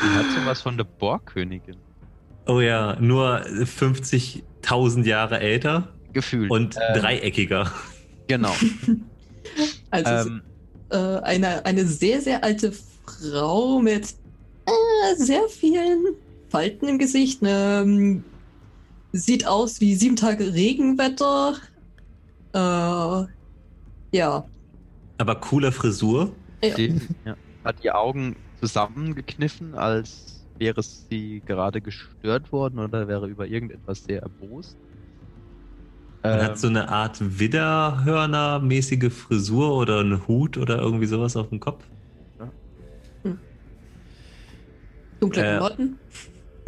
hat 0.00 0.26
sowas 0.38 0.62
von 0.62 0.76
der 0.76 0.84
Borgkönigin 0.84 1.76
Oh 2.46 2.60
ja, 2.60 2.96
nur 3.00 3.40
50.000 3.46 5.04
Jahre 5.04 5.40
älter 5.40 5.88
gefühlt. 6.12 6.50
und 6.50 6.76
Ähm, 6.76 7.00
dreieckiger. 7.00 7.72
Genau. 8.28 8.54
Also 9.90 10.30
ähm, 10.30 10.42
äh, 10.90 10.96
eine, 10.96 11.64
eine 11.64 11.86
sehr, 11.86 12.20
sehr 12.20 12.42
alte 12.42 12.72
Frau 12.72 13.78
mit 13.78 14.14
äh, 14.66 15.14
sehr 15.16 15.42
vielen 15.48 16.16
Falten 16.48 16.88
im 16.88 16.98
Gesicht. 16.98 17.40
Ähm, 17.44 18.24
sieht 19.12 19.46
aus 19.46 19.80
wie 19.80 19.94
sieben 19.94 20.16
Tage 20.16 20.52
Regenwetter. 20.52 21.54
Äh, 22.52 24.16
ja. 24.16 24.44
Aber 25.18 25.34
coole 25.36 25.70
Frisur. 25.70 26.32
Die, 26.72 26.94
ja, 27.24 27.36
hat 27.64 27.82
die 27.82 27.90
Augen 27.92 28.36
zusammengekniffen, 28.56 29.74
als 29.74 30.46
wäre 30.54 30.82
sie 30.82 31.42
gerade 31.44 31.82
gestört 31.82 32.52
worden 32.52 32.78
oder 32.78 33.08
wäre 33.08 33.28
über 33.28 33.46
irgendetwas 33.46 34.04
sehr 34.04 34.22
erbost. 34.22 34.78
Man 36.22 36.40
Ähm, 36.40 36.40
hat 36.42 36.58
so 36.58 36.66
eine 36.68 36.88
Art 36.88 37.18
Widderhörner-mäßige 37.20 39.10
Frisur 39.10 39.76
oder 39.76 40.00
einen 40.00 40.26
Hut 40.26 40.56
oder 40.58 40.78
irgendwie 40.78 41.06
sowas 41.06 41.36
auf 41.36 41.48
dem 41.50 41.60
Kopf. 41.60 41.90
Dunkle 45.20 45.42
Äh, 45.42 45.56
Klamotten. 45.58 45.98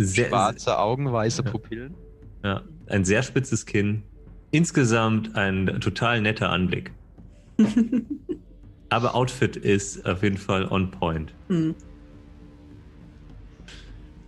Sehr, 0.00 0.28
schwarze 0.28 0.78
Augen, 0.78 1.12
weiße 1.12 1.42
Ja. 1.44 1.50
Pupillen. 1.52 1.96
ja, 2.44 2.64
ein 2.86 3.04
sehr 3.04 3.22
spitzes 3.22 3.66
Kinn. 3.66 4.10
Insgesamt 4.50 5.36
ein 5.36 5.80
total 5.80 6.20
netter 6.22 6.50
Anblick. 6.50 6.94
Aber 8.88 9.14
Outfit 9.14 9.56
ist 9.56 10.06
auf 10.06 10.22
jeden 10.22 10.36
Fall 10.38 10.66
on 10.66 10.90
point. 10.90 11.34
Hm. 11.48 11.74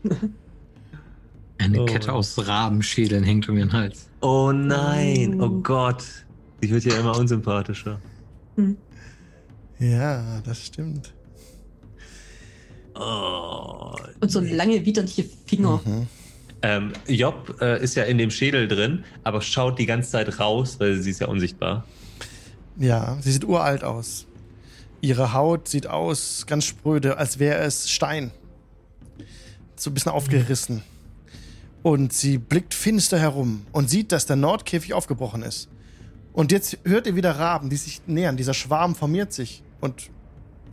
Eine 1.59 1.83
Oh. 1.83 1.87
Kette 1.87 2.13
aus 2.13 2.47
Rabenschädeln 2.47 3.25
hängt 3.25 3.49
um 3.49 3.57
ihren 3.57 3.73
Hals. 3.73 4.09
Oh 4.21 4.53
nein, 4.53 5.41
oh 5.41 5.45
Oh. 5.47 5.51
Gott. 5.61 6.05
Sie 6.61 6.71
wird 6.71 6.85
ja 6.85 6.99
immer 6.99 7.17
unsympathischer. 7.17 8.01
Ja, 9.79 10.41
das 10.41 10.67
stimmt. 10.67 11.13
Oh. 12.95 13.95
Und 14.21 14.31
so 14.31 14.41
lange 14.41 14.85
widerliche 14.85 15.25
Finger. 15.47 15.81
Mhm. 15.85 16.07
Ähm, 16.63 16.93
Job 17.07 17.57
äh, 17.61 17.81
ist 17.83 17.95
ja 17.95 18.03
in 18.05 18.19
dem 18.19 18.31
Schädel 18.33 18.67
drin, 18.67 19.05
aber 19.23 19.41
schaut 19.41 19.79
die 19.79 19.87
ganze 19.87 20.11
Zeit 20.11 20.41
raus, 20.41 20.81
weil 20.81 20.97
sie 20.97 21.11
ist 21.11 21.21
ja 21.21 21.29
unsichtbar. 21.29 21.85
Ja, 22.77 23.19
sie 23.21 23.31
sieht 23.33 23.45
uralt 23.45 23.85
aus. 23.85 24.27
Ihre 25.01 25.33
Haut 25.33 25.69
sieht 25.69 25.87
aus 25.87 26.47
ganz 26.47 26.65
spröde, 26.65 27.19
als 27.19 27.39
wäre 27.39 27.59
es 27.61 27.91
Stein. 27.91 28.33
So 29.77 29.91
ein 29.91 29.95
bisschen 29.95 30.13
aufgerissen. 30.13 30.83
Und 31.83 32.13
sie 32.13 32.39
blickt 32.39 32.75
finster 32.75 33.19
herum 33.19 33.65
und 33.73 33.89
sieht, 33.89 34.11
dass 34.13 34.27
der 34.27 34.37
Nordkäfig 34.37 34.95
aufgebrochen 34.95 35.43
ist. 35.43 35.69
Und 36.33 36.53
jetzt 36.53 36.79
hört 36.85 37.07
ihr 37.07 37.17
wieder 37.17 37.39
Raben, 37.39 37.71
die 37.71 37.77
sich 37.77 38.03
nähern. 38.07 38.37
Dieser 38.37 38.55
Schwarm 38.55 38.95
formiert 38.95 39.33
sich 39.33 39.63
und 39.81 40.11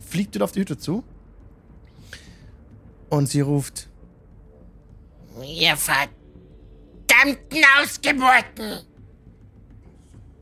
fliegt 0.00 0.34
wieder 0.34 0.44
auf 0.44 0.52
die 0.52 0.60
Hütte 0.60 0.78
zu. 0.78 1.04
Und 3.08 3.28
sie 3.28 3.40
ruft: 3.40 3.88
Ihr 5.42 5.76
verdammten 5.76 7.62
Ausgeburten! 7.80 8.86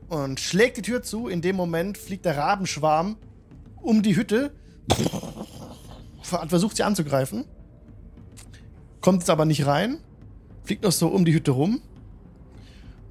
und 0.09 0.39
schlägt 0.39 0.77
die 0.77 0.81
Tür 0.81 1.01
zu. 1.03 1.27
In 1.27 1.41
dem 1.41 1.55
Moment 1.55 1.97
fliegt 1.97 2.25
der 2.25 2.37
Rabenschwarm 2.37 3.17
um 3.85 4.01
die 4.01 4.15
Hütte, 4.15 4.51
versucht 6.47 6.75
sie 6.77 6.83
anzugreifen, 6.83 7.45
kommt 9.01 9.19
jetzt 9.19 9.29
aber 9.29 9.45
nicht 9.45 9.65
rein, 9.65 9.99
fliegt 10.63 10.83
noch 10.83 10.91
so 10.91 11.07
um 11.07 11.23
die 11.25 11.33
Hütte 11.33 11.51
rum 11.51 11.81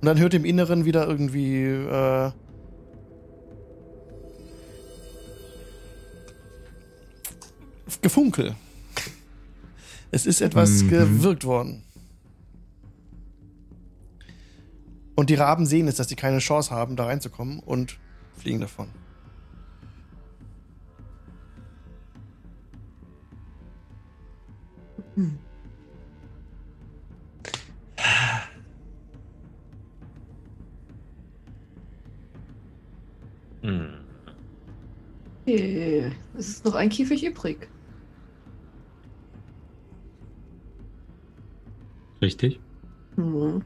und 0.00 0.06
dann 0.06 0.18
hört 0.18 0.34
im 0.34 0.44
Inneren 0.44 0.84
wieder 0.84 1.06
irgendwie 1.06 1.62
äh, 1.64 2.30
Gefunkel. 8.02 8.54
Es 10.10 10.26
ist 10.26 10.40
etwas 10.40 10.82
Mhm. 10.82 10.88
gewirkt 10.90 11.44
worden. 11.44 11.82
Und 15.16 15.30
die 15.30 15.34
Raben 15.34 15.66
sehen 15.66 15.86
jetzt, 15.86 15.98
dass 15.98 16.08
sie 16.08 16.16
keine 16.16 16.38
Chance 16.38 16.70
haben, 16.70 16.96
da 16.96 17.06
reinzukommen 17.06 17.60
und 17.60 17.98
fliegen 18.36 18.60
davon. 18.60 18.88
Hm. 25.16 25.38
Okay. 35.46 36.10
Es 36.36 36.48
ist 36.48 36.64
noch 36.64 36.74
ein 36.74 36.88
Käfig 36.88 37.24
übrig. 37.24 37.68
Richtig. 42.22 42.60
Hm. 43.16 43.62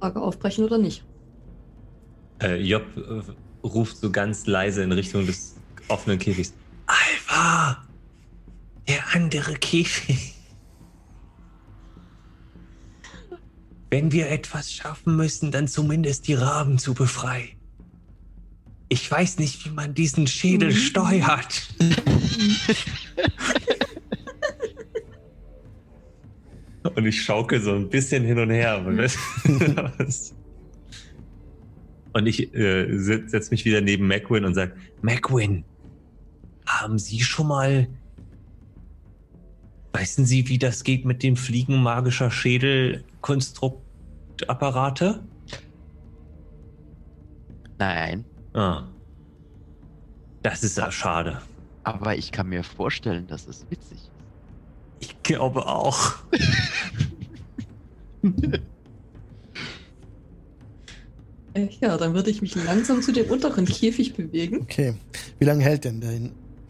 Frage 0.00 0.20
aufbrechen 0.20 0.64
oder 0.64 0.78
nicht? 0.78 1.04
Äh, 2.40 2.56
Job 2.62 2.84
äh, 2.96 3.66
ruft 3.66 3.98
so 3.98 4.10
ganz 4.10 4.46
leise 4.46 4.82
in 4.82 4.92
Richtung 4.92 5.26
des 5.26 5.56
offenen 5.88 6.18
Käfigs. 6.18 6.54
Alpha! 6.88 7.84
Der 8.88 9.14
andere 9.14 9.54
Käfig. 9.54 10.34
Wenn 13.90 14.12
wir 14.12 14.30
etwas 14.30 14.72
schaffen 14.72 15.16
müssen, 15.16 15.50
dann 15.50 15.68
zumindest 15.68 16.26
die 16.28 16.34
Raben 16.34 16.78
zu 16.78 16.94
befreien. 16.94 17.50
Ich 18.90 19.10
weiß 19.10 19.38
nicht, 19.38 19.64
wie 19.66 19.70
man 19.70 19.92
diesen 19.94 20.26
Schädel 20.26 20.70
Mhm. 20.70 20.74
steuert. 20.76 21.68
Und 26.94 27.04
ich 27.06 27.22
schaukel 27.22 27.60
so 27.60 27.74
ein 27.74 27.88
bisschen 27.90 28.24
hin 28.24 28.38
und 28.38 28.50
her. 28.50 28.82
Und 32.14 32.26
ich 32.26 32.54
äh, 32.54 32.96
setze 32.98 33.50
mich 33.50 33.64
wieder 33.66 33.80
neben 33.82 34.06
Macwin 34.08 34.44
und 34.44 34.54
sage, 34.54 34.74
Macwin, 35.02 35.64
haben 36.68 36.98
Sie 36.98 37.20
schon 37.20 37.48
mal... 37.48 37.88
Wissen 39.94 40.24
Sie, 40.26 40.48
wie 40.48 40.58
das 40.58 40.84
geht 40.84 41.04
mit 41.04 41.22
dem 41.24 41.36
Fliegen 41.36 41.82
magischer 41.82 42.30
Schädelkonstruktapparate? 42.30 45.24
Nein, 47.78 48.24
Ah. 48.54 48.84
Das 50.42 50.62
ist 50.64 50.78
ja 50.78 50.90
schade. 50.90 51.42
aber 51.84 52.16
ich 52.16 52.32
kann 52.32 52.48
mir 52.48 52.62
vorstellen, 52.64 53.26
dass 53.26 53.46
es 53.48 53.66
witzig 53.70 53.98
ist. 53.98 54.10
Ich 55.00 55.22
glaube 55.22 55.66
auch. 55.66 56.14
Äh, 61.54 61.68
ja, 61.80 61.96
dann 61.96 62.14
würde 62.14 62.30
ich 62.30 62.42
mich 62.42 62.54
langsam 62.54 63.02
zu 63.02 63.12
dem 63.12 63.30
unteren 63.30 63.64
Käfig 63.64 64.14
bewegen. 64.14 64.60
Okay. 64.62 64.94
Wie 65.38 65.44
lange 65.44 65.64
hält 65.64 65.84
denn 65.84 66.00
der 66.00 66.20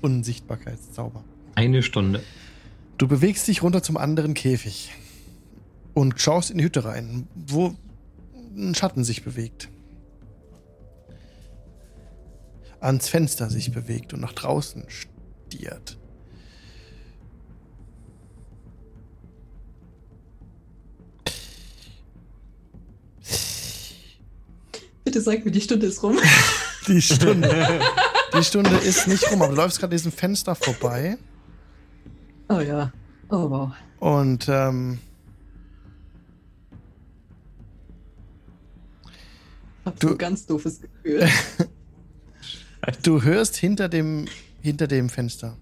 Unsichtbarkeitszauber? 0.01 1.24
Eine 1.55 1.82
Stunde. 1.82 2.22
Du 2.99 3.09
bewegst 3.09 3.46
dich 3.49 3.62
runter 3.62 3.82
zum 3.82 3.96
anderen 3.96 4.34
Käfig 4.34 4.92
und 5.94 6.20
schaust 6.20 6.51
in 6.51 6.59
die 6.59 6.64
Hütte 6.64 6.84
rein, 6.84 7.28
wo 7.34 7.74
ein 8.57 8.74
Schatten 8.74 9.05
sich 9.05 9.24
bewegt. 9.24 9.68
Ans 12.80 13.09
Fenster 13.09 13.51
sich 13.51 13.72
bewegt 13.72 14.14
und 14.14 14.20
nach 14.20 14.32
draußen 14.32 14.84
stiert. 14.88 15.96
Bitte 25.05 25.20
sag 25.20 25.44
mir, 25.44 25.51
die 25.51 25.61
Stunde 25.61 25.86
ist 25.86 26.03
rum. 26.03 26.18
Die 26.86 27.03
Stunde. 27.03 27.80
Die 28.37 28.45
Stunde 28.45 28.76
ist 28.76 29.09
nicht 29.09 29.31
rum, 29.31 29.43
aber 29.43 29.51
du 29.53 29.57
läufst 29.57 29.81
gerade 29.81 29.95
diesem 29.95 30.12
Fenster 30.12 30.55
vorbei 30.55 31.16
Oh 32.49 32.61
ja. 32.61 32.93
Oh 33.31 33.51
wow. 33.51 33.72
und 34.01 34.49
ähm, 34.49 34.99
Hab 39.85 39.99
Du- 40.01 40.11
ein 40.11 40.18
ganz 40.18 40.47
doofes 40.47 40.81
Gefühl. 40.81 41.29
du 43.03 43.22
hörst 43.22 43.57
hinter 43.57 43.89
dem, 43.89 44.26
hinter 44.62 44.87
dem 44.87 45.09
Fenster. 45.09 45.57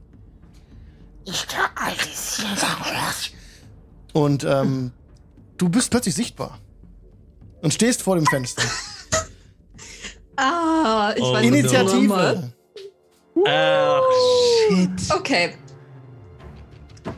Und 4.12 4.44
ähm, 4.44 4.92
du 5.58 5.68
bist 5.68 5.90
plötzlich 5.90 6.14
sichtbar. 6.14 6.58
Und 7.62 7.72
stehst 7.74 8.02
vor 8.02 8.16
dem 8.16 8.26
Fenster. 8.26 8.62
ah, 10.36 11.12
ich 11.16 11.22
Oh, 11.22 11.32
weiß. 11.32 11.44
Initiative. 11.46 12.52
Ach, 13.46 14.00
shit. 14.68 15.10
Okay. 15.14 15.54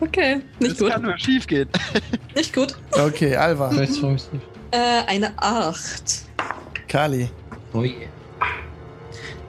Okay, 0.00 0.40
nicht 0.60 0.78
gut. 0.78 1.00
nur 1.00 1.18
schief 1.18 1.46
gehen. 1.46 1.68
Nicht 2.36 2.54
gut. 2.54 2.76
Okay, 2.92 3.34
Alva? 3.34 3.72
Äh, 3.74 4.76
eine 5.06 5.32
8. 5.36 6.24
Kali. 6.86 7.30
Oh 7.72 7.82
je. 7.82 7.92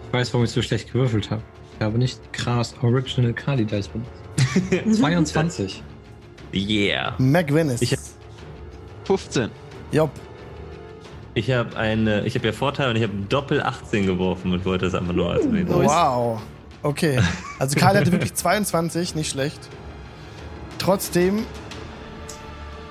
Ich 0.08 0.14
weiß, 0.14 0.34
warum 0.34 0.46
ich 0.46 0.52
so 0.52 0.62
schlecht 0.62 0.92
gewürfelt 0.92 1.30
habe. 1.30 1.42
Ich 1.78 1.86
habe 1.86 1.98
nicht 1.98 2.34
Krass 2.34 2.74
Original 2.82 3.34
Kali 3.34 3.66
Dice 3.66 3.90
benutzt. 3.90 4.96
22. 5.00 5.84
Yeah. 6.54 7.16
McWinnis. 7.20 7.82
Ich- 7.82 7.98
15. 9.04 9.50
Job. 9.92 10.10
Ich 11.36 11.52
habe 11.52 11.76
eine, 11.78 12.26
ich 12.26 12.36
habe 12.36 12.48
ja 12.48 12.54
Vorteil 12.54 12.90
und 12.90 12.96
ich 12.96 13.04
habe 13.04 13.14
Doppel 13.30 13.62
18 13.62 14.06
geworfen 14.06 14.52
und 14.52 14.66
wollte 14.66 14.86
das 14.86 14.96
einfach 14.96 15.14
nur 15.14 15.32
als 15.32 15.46
Minus. 15.46 15.86
Wow. 15.86 16.42
Okay. 16.82 17.20
Also 17.60 17.78
Kali 17.78 17.98
hatte 17.98 18.12
wirklich 18.12 18.34
22, 18.34 19.16
nicht 19.16 19.30
schlecht. 19.30 19.60
Trotzdem 20.78 21.46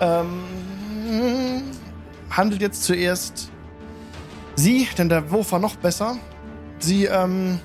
ähm, 0.00 0.42
handelt 2.30 2.60
jetzt 2.60 2.84
zuerst 2.84 3.50
sie, 4.56 4.86
denn 4.96 5.08
der 5.08 5.30
Wurf 5.30 5.52
war 5.52 5.58
noch 5.58 5.76
besser. 5.76 6.16
Sie, 6.78 7.06
ähm. 7.06 7.60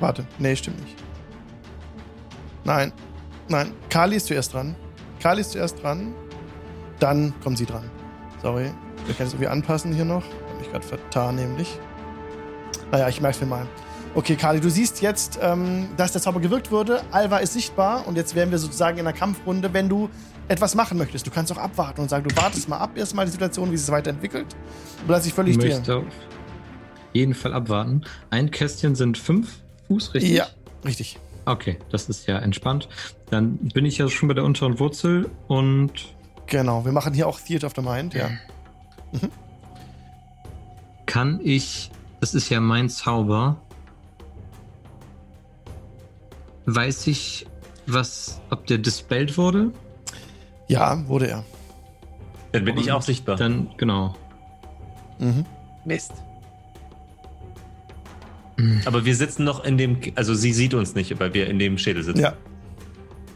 Warte, 0.00 0.26
nee, 0.38 0.56
stimmt 0.56 0.80
nicht. 0.80 0.96
Nein, 2.64 2.92
nein. 3.48 3.72
Kali 3.88 4.16
ist 4.16 4.26
zuerst 4.26 4.54
dran. 4.54 4.74
Kali 5.20 5.42
ist 5.42 5.52
zuerst 5.52 5.82
dran. 5.82 6.14
Dann 6.98 7.34
kommt 7.42 7.58
sie 7.58 7.66
dran. 7.66 7.88
Sorry. 8.40 8.72
Wir 9.06 9.14
können 9.14 9.28
es 9.28 9.34
irgendwie 9.34 9.48
anpassen 9.48 9.92
hier 9.92 10.04
noch. 10.04 10.24
Hab 10.24 10.58
mich 10.58 10.70
gerade 10.70 10.86
vertan, 10.86 11.36
nämlich. 11.36 11.78
Naja, 12.92 13.08
ich 13.08 13.20
merk's 13.20 13.40
mir 13.40 13.46
mal. 13.46 13.66
Okay, 14.14 14.36
Kali, 14.36 14.60
du 14.60 14.68
siehst 14.70 15.00
jetzt, 15.00 15.38
ähm, 15.42 15.88
dass 15.96 16.12
der 16.12 16.20
Zauber 16.20 16.38
gewirkt 16.40 16.70
wurde. 16.70 17.00
Alva 17.10 17.38
ist 17.38 17.54
sichtbar 17.54 18.06
und 18.06 18.16
jetzt 18.16 18.34
wären 18.34 18.50
wir 18.50 18.58
sozusagen 18.58 18.98
in 18.98 19.06
einer 19.06 19.16
Kampfrunde, 19.16 19.72
wenn 19.72 19.88
du 19.88 20.10
etwas 20.48 20.74
machen 20.74 20.98
möchtest. 20.98 21.26
Du 21.26 21.30
kannst 21.30 21.50
auch 21.50 21.56
abwarten 21.56 22.02
und 22.02 22.10
sagen, 22.10 22.28
du 22.28 22.36
wartest 22.36 22.68
mal 22.68 22.76
ab, 22.76 22.90
erstmal 22.96 23.24
die 23.24 23.32
Situation, 23.32 23.72
wie 23.72 23.76
sie 23.78 23.84
sich 23.84 23.92
weiterentwickelt. 23.92 24.54
Du 25.06 25.12
lass 25.12 25.22
dich 25.24 25.32
völlig 25.32 25.56
Ich 25.56 25.62
dir. 25.64 25.74
möchte 25.76 25.96
auf 25.96 26.04
jeden 27.14 27.32
Fall 27.34 27.54
abwarten. 27.54 28.02
Ein 28.28 28.50
Kästchen 28.50 28.94
sind 28.94 29.16
fünf 29.16 29.60
Fuß, 29.88 30.12
richtig? 30.12 30.32
Ja, 30.32 30.46
richtig. 30.84 31.18
Okay, 31.46 31.78
das 31.90 32.08
ist 32.10 32.26
ja 32.28 32.38
entspannt. 32.38 32.88
Dann 33.30 33.56
bin 33.56 33.86
ich 33.86 33.96
ja 33.98 34.08
schon 34.08 34.28
bei 34.28 34.34
der 34.34 34.44
unteren 34.44 34.78
Wurzel 34.78 35.30
und 35.48 35.92
Genau, 36.46 36.84
wir 36.84 36.92
machen 36.92 37.14
hier 37.14 37.26
auch 37.26 37.40
Theater 37.40 37.66
of 37.68 37.72
the 37.74 37.80
Mind, 37.82 38.12
ja. 38.12 38.28
kann 41.06 41.40
ich, 41.42 41.90
das 42.22 42.34
ist 42.34 42.50
ja 42.50 42.60
mein 42.60 42.88
Zauber, 42.88 43.60
weiß 46.66 47.08
ich, 47.08 47.48
was, 47.88 48.40
ob 48.48 48.64
der 48.68 48.78
dispelled 48.78 49.36
wurde? 49.36 49.72
Ja, 50.68 51.06
wurde 51.08 51.26
er. 51.26 51.44
Dann 52.52 52.64
bin 52.64 52.78
ich 52.78 52.86
Und 52.86 52.92
auch 52.92 53.02
sichtbar. 53.02 53.34
Dann, 53.34 53.70
genau. 53.76 54.14
Mhm. 55.18 55.44
Mist. 55.84 56.12
Aber 58.84 59.04
wir 59.04 59.16
sitzen 59.16 59.42
noch 59.42 59.64
in 59.64 59.76
dem, 59.76 59.98
also 60.14 60.32
sie 60.32 60.52
sieht 60.52 60.74
uns 60.74 60.94
nicht, 60.94 61.18
weil 61.18 61.34
wir 61.34 61.48
in 61.48 61.58
dem 61.58 61.76
Schädel 61.76 62.04
sitzen. 62.04 62.20
Ja, 62.20 62.36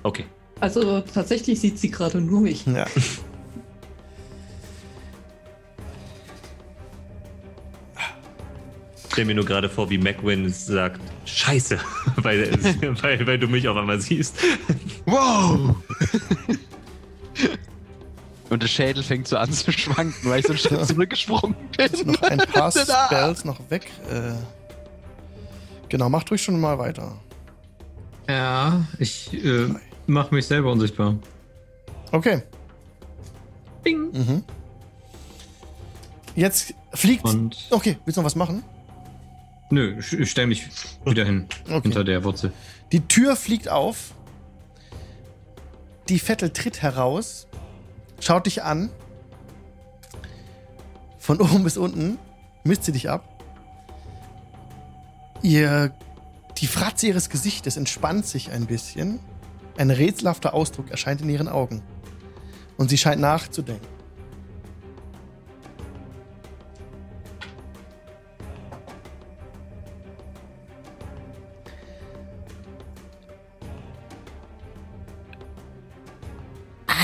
Okay. 0.04 0.26
Also 0.60 1.00
tatsächlich 1.00 1.58
sieht 1.58 1.80
sie 1.80 1.90
gerade 1.90 2.20
nur 2.20 2.40
mich. 2.40 2.64
Ja. 2.66 2.86
Ich 9.16 9.22
stell 9.22 9.28
mir 9.28 9.34
nur 9.34 9.46
gerade 9.46 9.70
vor, 9.70 9.88
wie 9.88 9.96
McWin 9.96 10.52
sagt, 10.52 11.00
Scheiße, 11.24 11.78
weil, 12.16 12.52
weil, 13.02 13.26
weil 13.26 13.38
du 13.38 13.48
mich 13.48 13.66
auf 13.66 13.74
einmal 13.74 13.98
siehst. 13.98 14.36
Wow! 15.06 15.70
Und 18.50 18.62
der 18.62 18.68
Schädel 18.68 19.02
fängt 19.02 19.26
so 19.26 19.38
an 19.38 19.50
zu 19.50 19.72
schwanken, 19.72 20.28
weil 20.28 20.40
ich 20.40 20.46
so 20.46 20.52
einen 20.52 20.58
Schritt 20.58 20.86
zurückgesprungen 20.86 21.56
bin. 21.78 22.12
noch 22.12 22.20
ein 22.20 22.36
paar 22.40 22.70
Spells 22.70 23.46
noch 23.46 23.58
weg. 23.70 23.90
Äh, 24.10 24.32
genau, 25.88 26.10
macht 26.10 26.30
ruhig 26.30 26.42
schon 26.42 26.60
mal 26.60 26.78
weiter. 26.78 27.18
Ja, 28.28 28.84
ich 28.98 29.32
äh, 29.32 29.68
mache 30.06 30.34
mich 30.34 30.46
selber 30.46 30.72
unsichtbar. 30.72 31.16
Okay. 32.12 32.42
Bing. 33.82 34.12
Mhm. 34.12 34.44
Jetzt 36.34 36.74
fliegt. 36.92 37.24
Und 37.24 37.56
Okay, 37.70 37.96
willst 38.04 38.18
du 38.18 38.20
noch 38.20 38.26
was 38.26 38.36
machen? 38.36 38.62
Nö, 39.70 39.98
ich, 39.98 40.30
stelle 40.30 40.46
mich 40.46 40.68
wieder 41.04 41.24
hin, 41.24 41.46
Okay. 41.64 41.82
hinter 41.82 42.04
der 42.04 42.24
Wurzel. 42.24 42.52
Die 42.92 43.00
Tür 43.06 43.36
fliegt 43.36 43.68
auf. 43.68 44.12
Die 46.08 46.18
Vettel 46.20 46.50
tritt 46.50 46.82
heraus, 46.82 47.48
schaut 48.20 48.46
dich 48.46 48.62
an. 48.62 48.90
Von 51.18 51.40
oben 51.40 51.64
bis 51.64 51.76
unten 51.76 52.18
misst 52.64 52.84
sie 52.84 52.92
dich 52.92 53.10
ab. 53.10 53.28
Ihr, 55.42 55.92
die 56.58 56.66
Fratze 56.66 57.08
ihres 57.08 57.28
Gesichtes 57.28 57.76
entspannt 57.76 58.26
sich 58.26 58.50
ein 58.52 58.66
bisschen. 58.66 59.20
Ein 59.76 59.90
rätselhafter 59.90 60.54
Ausdruck 60.54 60.90
erscheint 60.90 61.20
in 61.20 61.28
ihren 61.28 61.48
Augen. 61.48 61.82
Und 62.76 62.88
sie 62.88 62.98
scheint 62.98 63.20
nachzudenken. 63.20 63.86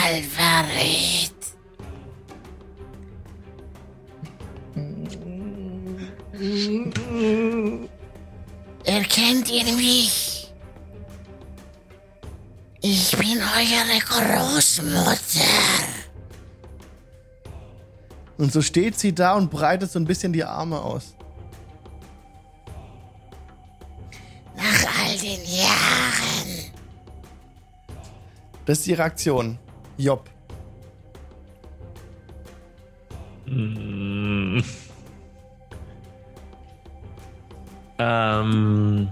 Alvaret. 0.04 1.32
Erkennt 8.84 9.50
ihr 9.50 9.64
mich? 9.74 10.52
Ich 12.80 13.16
bin 13.16 13.38
eure 13.38 13.98
Großmutter. 14.00 15.18
Und 18.38 18.52
so 18.52 18.60
steht 18.60 18.98
sie 18.98 19.14
da 19.14 19.34
und 19.34 19.52
breitet 19.52 19.92
so 19.92 20.00
ein 20.00 20.04
bisschen 20.04 20.32
die 20.32 20.42
Arme 20.42 20.80
aus. 20.80 21.14
Nach 24.56 25.00
all 25.04 25.16
den 25.16 25.44
Jahren. 25.44 26.72
Das 28.66 28.80
ist 28.80 28.88
ihre 28.88 29.04
Aktion. 29.04 29.58
Job. 29.98 30.28
Mm. 33.46 34.60
Ähm. 37.98 39.08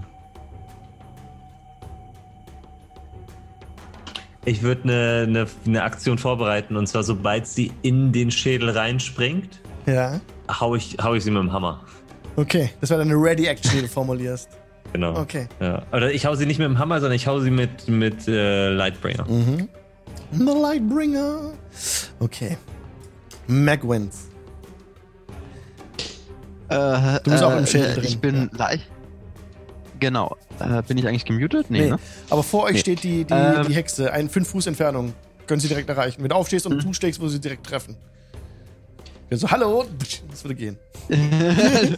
Ich 4.43 4.63
würde 4.63 4.83
eine 4.83 5.27
ne, 5.31 5.47
ne 5.65 5.83
Aktion 5.83 6.17
vorbereiten 6.17 6.75
und 6.75 6.87
zwar, 6.87 7.03
sobald 7.03 7.45
sie 7.47 7.71
in 7.83 8.11
den 8.11 8.31
Schädel 8.31 8.71
reinspringt, 8.71 9.61
Ja. 9.85 10.19
hau 10.59 10.75
ich, 10.75 10.97
hau 11.01 11.13
ich 11.13 11.23
sie 11.23 11.31
mit 11.31 11.41
dem 11.41 11.53
Hammer. 11.53 11.81
Okay, 12.35 12.71
das 12.81 12.89
war 12.89 12.97
deine 12.97 13.13
Ready-Action, 13.13 13.71
die 13.75 13.81
du 13.81 13.87
formulierst. 13.87 14.49
Genau. 14.93 15.17
Okay. 15.17 15.47
Ja. 15.61 15.83
Oder 15.93 16.11
ich 16.11 16.25
hau 16.25 16.35
sie 16.35 16.45
nicht 16.45 16.57
mit 16.59 16.65
dem 16.67 16.77
Hammer, 16.77 16.99
sondern 16.99 17.15
ich 17.15 17.25
hau 17.25 17.39
sie 17.39 17.49
mit, 17.51 17.87
mit 17.87 18.27
äh, 18.27 18.71
Lightbringer. 18.71 19.23
Mhm. 19.25 19.69
The 20.31 20.43
Lightbringer. 20.43 21.53
Okay. 22.19 22.57
Mag 23.47 23.87
wins. 23.87 24.27
Äh, 26.69 27.19
Du 27.23 27.31
bist 27.31 27.43
auch 27.43 27.55
im 27.57 27.65
Schädel 27.65 27.95
drin, 27.95 28.03
Ich 28.05 28.19
bin 28.19 28.49
leicht. 28.53 28.87
Genau. 29.99 30.37
Äh, 30.59 30.81
bin 30.83 30.97
ich 30.97 31.07
eigentlich 31.07 31.25
gemutet? 31.25 31.67
Nee, 31.69 31.81
Nee. 31.81 31.89
ne? 31.91 31.99
Aber 32.29 32.43
vor 32.43 32.63
euch 32.63 32.73
Nee. 32.73 32.79
steht 32.79 33.03
die, 33.03 33.25
die, 33.25 33.33
Ähm. 33.33 33.67
die 33.67 33.75
Hexe. 33.75 34.11
Ein 34.13 34.29
5 34.29 34.47
Fuß 34.49 34.67
Entfernung. 34.67 35.13
Können 35.47 35.59
sie 35.59 35.67
direkt 35.67 35.89
erreichen. 35.89 36.21
Wenn 36.21 36.29
du 36.29 36.35
aufstehst 36.35 36.65
und 36.65 36.77
Mhm. 36.77 36.81
zuschlägst, 36.81 37.19
wo 37.19 37.27
sie 37.27 37.39
direkt 37.39 37.65
treffen. 37.67 37.95
Ja, 39.29 39.37
so, 39.37 39.49
hallo. 39.51 39.85
Das 40.29 40.43
würde 40.43 40.55
gehen. 40.55 40.77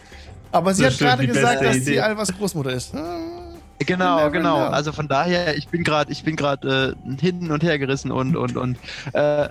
Aber 0.52 0.74
sie 0.74 0.82
Das 0.82 0.94
hat 0.94 1.00
gerade 1.00 1.26
gesagt, 1.26 1.62
dass 1.62 1.76
sie. 1.84 2.00
Alvas 2.00 2.32
Großmutter 2.36 2.72
ist. 2.72 2.94
Ah. 2.94 3.33
Genau, 3.80 4.30
genau. 4.30 4.66
know. 4.66 4.74
Also 4.74 4.92
von 4.92 5.08
daher, 5.08 5.56
ich 5.56 5.68
bin 5.68 5.84
gerade, 5.84 6.10
ich 6.12 6.22
bin 6.24 6.36
gerade 6.36 6.96
äh, 7.06 7.20
hin 7.20 7.50
und 7.50 7.62
her 7.62 7.78
gerissen 7.78 8.10
und 8.12 8.36
und 8.36 8.56
und. 8.56 8.78
Äh, 9.12 9.48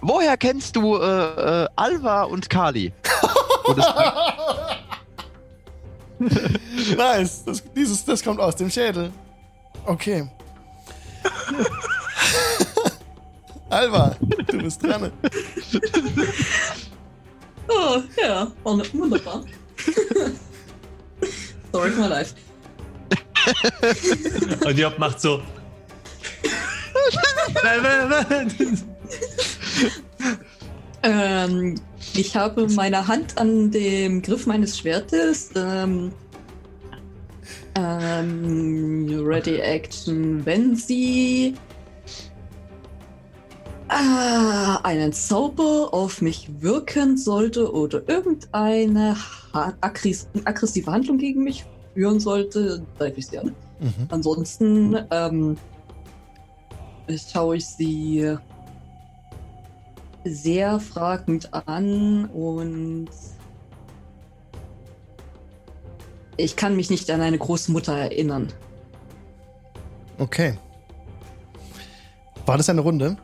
woher 0.00 0.36
kennst 0.36 0.76
du 0.76 0.96
äh, 0.96 1.62
äh, 1.64 1.68
Alva 1.76 2.22
und 2.24 2.48
Kali? 2.50 2.92
Nice. 6.96 7.44
Das, 7.44 7.62
dieses, 7.74 8.04
das 8.04 8.22
kommt 8.22 8.40
aus 8.40 8.56
dem 8.56 8.70
Schädel. 8.70 9.10
Okay. 9.86 10.28
Alva, 13.70 14.14
du 14.46 14.58
bist 14.58 14.82
dran. 14.82 15.10
Oh, 17.68 18.00
ja, 18.22 18.46
wunder- 18.62 18.84
wunderbar. 18.92 19.42
Story 21.68 21.90
of 21.90 21.96
my 21.98 22.06
life. 22.06 22.34
Und 24.64 24.78
Job 24.78 24.98
macht 24.98 25.20
so. 25.20 25.40
Ähm, 31.02 31.74
ich 32.14 32.34
habe 32.34 32.66
meine 32.68 33.06
Hand 33.06 33.36
an 33.36 33.70
dem 33.70 34.22
Griff 34.22 34.46
meines 34.46 34.78
Schwertes. 34.78 35.50
Ähm, 35.54 36.12
ähm, 37.76 39.22
Ready 39.24 39.56
Action, 39.56 40.44
wenn 40.46 40.76
sie 40.76 41.54
ah, 43.88 44.78
einen 44.82 45.12
Zauber 45.12 45.88
auf 45.92 46.22
mich 46.22 46.48
wirken 46.60 47.16
sollte 47.16 47.72
oder 47.72 48.08
irgendeine 48.08 49.16
aggressive 49.52 50.90
Handlung 50.90 51.18
gegen 51.18 51.42
mich 51.42 51.64
führen 51.94 52.20
sollte, 52.20 52.82
greife 52.98 53.18
ich 53.18 53.26
sie 53.28 53.38
an. 53.38 53.54
Mhm. 53.80 54.06
Ansonsten 54.10 54.98
ähm, 55.10 55.56
schaue 57.32 57.56
ich 57.56 57.66
sie 57.66 58.36
sehr 60.24 60.80
fragend 60.80 61.52
an 61.52 62.26
und 62.26 63.08
ich 66.36 66.56
kann 66.56 66.76
mich 66.76 66.90
nicht 66.90 67.10
an 67.10 67.20
eine 67.20 67.38
Großmutter 67.38 67.96
erinnern. 67.96 68.52
Okay. 70.18 70.58
War 72.46 72.56
das 72.56 72.68
eine 72.68 72.80
Runde? 72.80 73.16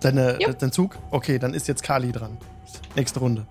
Deine, 0.00 0.38
Ja. 0.40 0.52
Dein 0.52 0.72
Zug? 0.72 0.98
Okay, 1.10 1.38
dann 1.38 1.54
ist 1.54 1.68
jetzt 1.68 1.82
Kali 1.82 2.10
dran. 2.12 2.36
Nächste 2.96 3.20
Runde. 3.20 3.46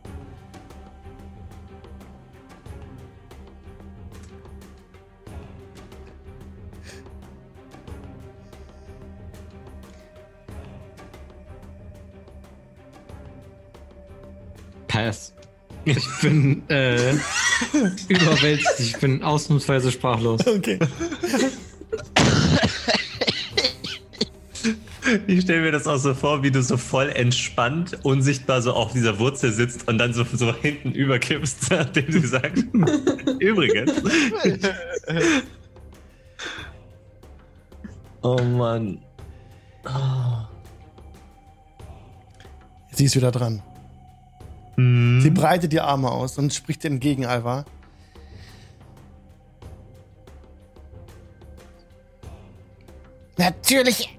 Pass. 14.92 15.34
Ich 15.86 16.06
bin 16.22 16.70
äh, 16.70 17.14
überwältigt. 18.10 18.80
Ich 18.80 18.98
bin 19.00 19.24
ausnahmsweise 19.24 19.90
sprachlos. 19.92 20.46
Okay. 20.46 20.78
Ich 25.28 25.42
stelle 25.42 25.62
mir 25.62 25.72
das 25.72 25.88
auch 25.88 25.98
so 25.98 26.14
vor, 26.14 26.44
wie 26.44 26.52
du 26.52 26.62
so 26.62 26.78
voll 26.78 27.10
entspannt, 27.10 28.00
unsichtbar 28.04 28.62
so 28.62 28.74
auf 28.74 28.94
dieser 28.94 29.18
Wurzel 29.18 29.52
sitzt 29.52 29.88
und 29.88 29.98
dann 29.98 30.14
so, 30.14 30.26
so 30.32 30.54
hinten 30.54 30.92
überkippst, 30.92 31.68
nachdem 31.72 32.12
sie 32.12 32.28
sagt. 32.28 32.60
Übrigens. 33.40 33.92
oh 38.22 38.42
Mann. 38.42 39.00
Oh. 39.86 40.46
Sie 42.92 43.06
ist 43.06 43.16
wieder 43.16 43.32
dran. 43.32 43.64
Hm. 44.82 45.22
Sie 45.22 45.30
breitet 45.30 45.72
die 45.72 45.82
Arme 45.82 46.12
aus 46.12 46.38
und 46.38 46.54
spricht 46.54 46.84
entgegen, 46.86 47.26
Alva. 47.26 47.66
Natürlich 53.38 54.10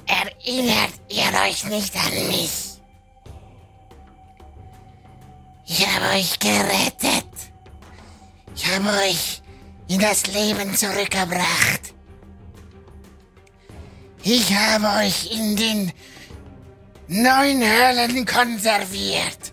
Erinnert 0.44 0.92
ihr 1.08 1.30
euch 1.46 1.64
nicht 1.64 1.94
an 1.96 2.26
mich? 2.28 2.80
Ich 5.66 5.86
habe 5.86 6.16
euch 6.16 6.38
gerettet. 6.38 7.32
Ich 8.54 8.66
habe 8.66 8.88
euch 8.88 9.40
in 9.88 10.00
das 10.00 10.26
Leben 10.26 10.74
zurückgebracht. 10.76 11.94
Ich 14.24 14.52
habe 14.52 15.04
euch 15.04 15.30
in 15.32 15.56
den 15.56 15.92
neun 17.06 17.62
Höhlen 17.62 18.26
konserviert 18.26 19.51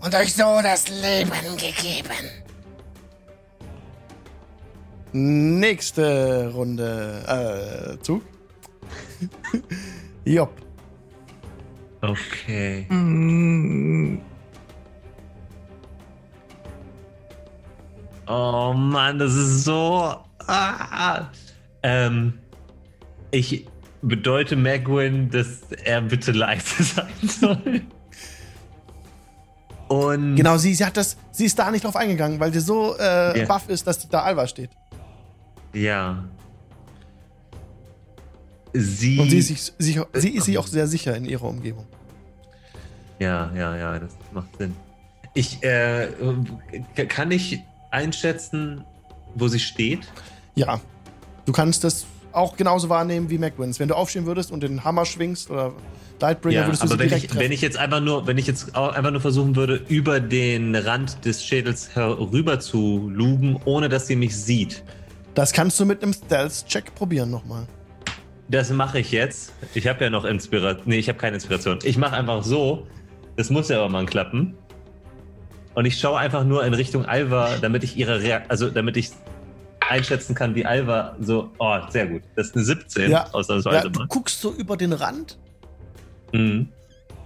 und 0.00 0.14
euch 0.14 0.34
so 0.34 0.60
das 0.62 0.88
Leben 0.88 1.56
gegeben. 1.56 2.30
Nächste 5.12 6.50
Runde. 6.54 7.96
Äh, 7.98 8.02
Zug. 8.02 8.22
Jopp. 10.24 10.52
Okay. 12.02 12.86
Mm, 12.88 14.20
Oh 18.32 18.72
Mann, 18.72 19.18
das 19.18 19.34
ist 19.34 19.64
so. 19.64 20.14
Ah. 20.46 21.26
Ähm, 21.82 22.34
ich 23.32 23.66
bedeute 24.02 24.54
Megwin, 24.54 25.30
dass 25.30 25.62
er 25.84 26.00
bitte 26.02 26.30
leise 26.30 26.82
sein 26.84 27.12
soll. 27.22 27.80
Und 29.90 30.36
Genau, 30.36 30.56
sie, 30.56 30.72
sie 30.72 30.84
hat 30.84 30.96
das, 30.96 31.16
sie 31.32 31.46
ist 31.46 31.58
da 31.58 31.68
nicht 31.70 31.84
drauf 31.84 31.96
eingegangen, 31.96 32.38
weil 32.38 32.52
sie 32.52 32.60
so 32.60 32.96
äh, 32.96 33.40
Ja. 33.40 33.44
baff 33.46 33.68
ist, 33.68 33.84
dass 33.88 34.08
da 34.08 34.22
Alva 34.22 34.46
steht. 34.46 34.70
ja. 35.72 36.24
Sie. 38.72 39.18
Und 39.18 39.30
sie 39.30 39.38
ist, 39.38 39.48
sich, 39.48 39.72
sich, 39.78 40.00
sie 40.12 40.28
ist 40.36 40.44
sich 40.44 40.56
auch 40.56 40.66
sehr 40.68 40.86
sicher 40.86 41.16
in 41.16 41.24
ihrer 41.24 41.42
Umgebung. 41.46 41.86
Ja, 43.18 43.50
ja, 43.52 43.76
ja, 43.76 43.98
das 43.98 44.12
macht 44.32 44.56
Sinn. 44.58 44.76
Ich, 45.34 45.60
äh, 45.64 46.06
kann 47.08 47.32
ich 47.32 47.58
einschätzen, 47.90 48.84
wo 49.34 49.48
sie 49.48 49.58
steht? 49.58 50.06
Ja, 50.54 50.80
du 51.46 51.52
kannst 51.52 51.82
das 51.82 52.06
auch 52.30 52.56
genauso 52.56 52.88
wahrnehmen 52.88 53.28
wie 53.28 53.38
McWins. 53.38 53.80
Wenn 53.80 53.88
du 53.88 53.96
aufstehen 53.96 54.24
würdest 54.26 54.52
und 54.52 54.62
den 54.62 54.84
Hammer 54.84 55.04
schwingst 55.04 55.50
oder 55.50 55.72
Lightbringer, 56.20 56.60
Ja, 56.60 56.66
würdest 56.66 56.82
du 56.82 56.86
aber 56.88 56.98
wenn 56.98 57.12
ich, 57.12 57.26
treffen. 57.26 57.38
wenn 57.40 57.52
ich 57.52 57.60
jetzt 57.60 57.76
einfach 57.76 58.00
nur, 58.00 58.26
wenn 58.26 58.38
ich 58.38 58.46
jetzt 58.46 58.74
einfach 58.76 59.10
nur 59.10 59.20
versuchen 59.20 59.56
würde, 59.56 59.80
über 59.88 60.20
den 60.20 60.74
Rand 60.76 61.24
des 61.24 61.44
Schädels 61.44 61.94
herüber 61.94 62.60
zu 62.60 63.08
lugen, 63.12 63.60
ohne 63.64 63.88
dass 63.88 64.06
sie 64.06 64.16
mich 64.16 64.36
sieht. 64.36 64.82
das 65.34 65.52
kannst 65.52 65.78
du 65.80 65.84
mit 65.86 66.02
einem 66.02 66.12
Stealth-Check 66.12 66.94
probieren 66.94 67.30
nochmal. 67.30 67.66
Das 68.48 68.70
mache 68.70 68.98
ich 68.98 69.12
jetzt. 69.12 69.52
Ich 69.74 69.86
habe 69.86 70.02
ja 70.04 70.10
noch 70.10 70.24
Inspiration. 70.24 70.82
Nee, 70.86 70.98
ich 70.98 71.08
habe 71.08 71.18
keine 71.18 71.34
Inspiration. 71.36 71.78
Ich 71.84 71.96
mache 71.96 72.16
einfach 72.16 72.42
so. 72.42 72.86
Das 73.36 73.48
muss 73.48 73.68
ja 73.68 73.78
aber 73.78 73.88
mal 73.88 74.04
klappen. 74.06 74.54
Und 75.74 75.84
ich 75.84 75.98
schaue 76.00 76.18
einfach 76.18 76.42
nur 76.44 76.64
in 76.64 76.74
Richtung 76.74 77.06
Alva, 77.06 77.58
damit 77.62 77.84
ich 77.84 77.96
ihre 77.96 78.20
Reak 78.22 78.42
also 78.48 78.68
damit 78.68 78.96
ich 78.96 79.10
einschätzen 79.88 80.34
kann, 80.34 80.54
wie 80.56 80.66
Alva 80.66 81.14
so. 81.20 81.50
Oh, 81.58 81.76
sehr 81.90 82.06
gut. 82.08 82.22
Das 82.34 82.48
ist 82.48 82.56
eine 82.56 82.64
17, 82.64 83.10
Ja. 83.12 83.26
ausnahmsweise 83.32 83.76
Ja, 83.76 83.82
du 83.88 83.98
mal. 84.00 84.06
guckst 84.08 84.40
so 84.40 84.52
über 84.52 84.76
den 84.76 84.92
Rand 84.92 85.38
Mhm. 86.32 86.68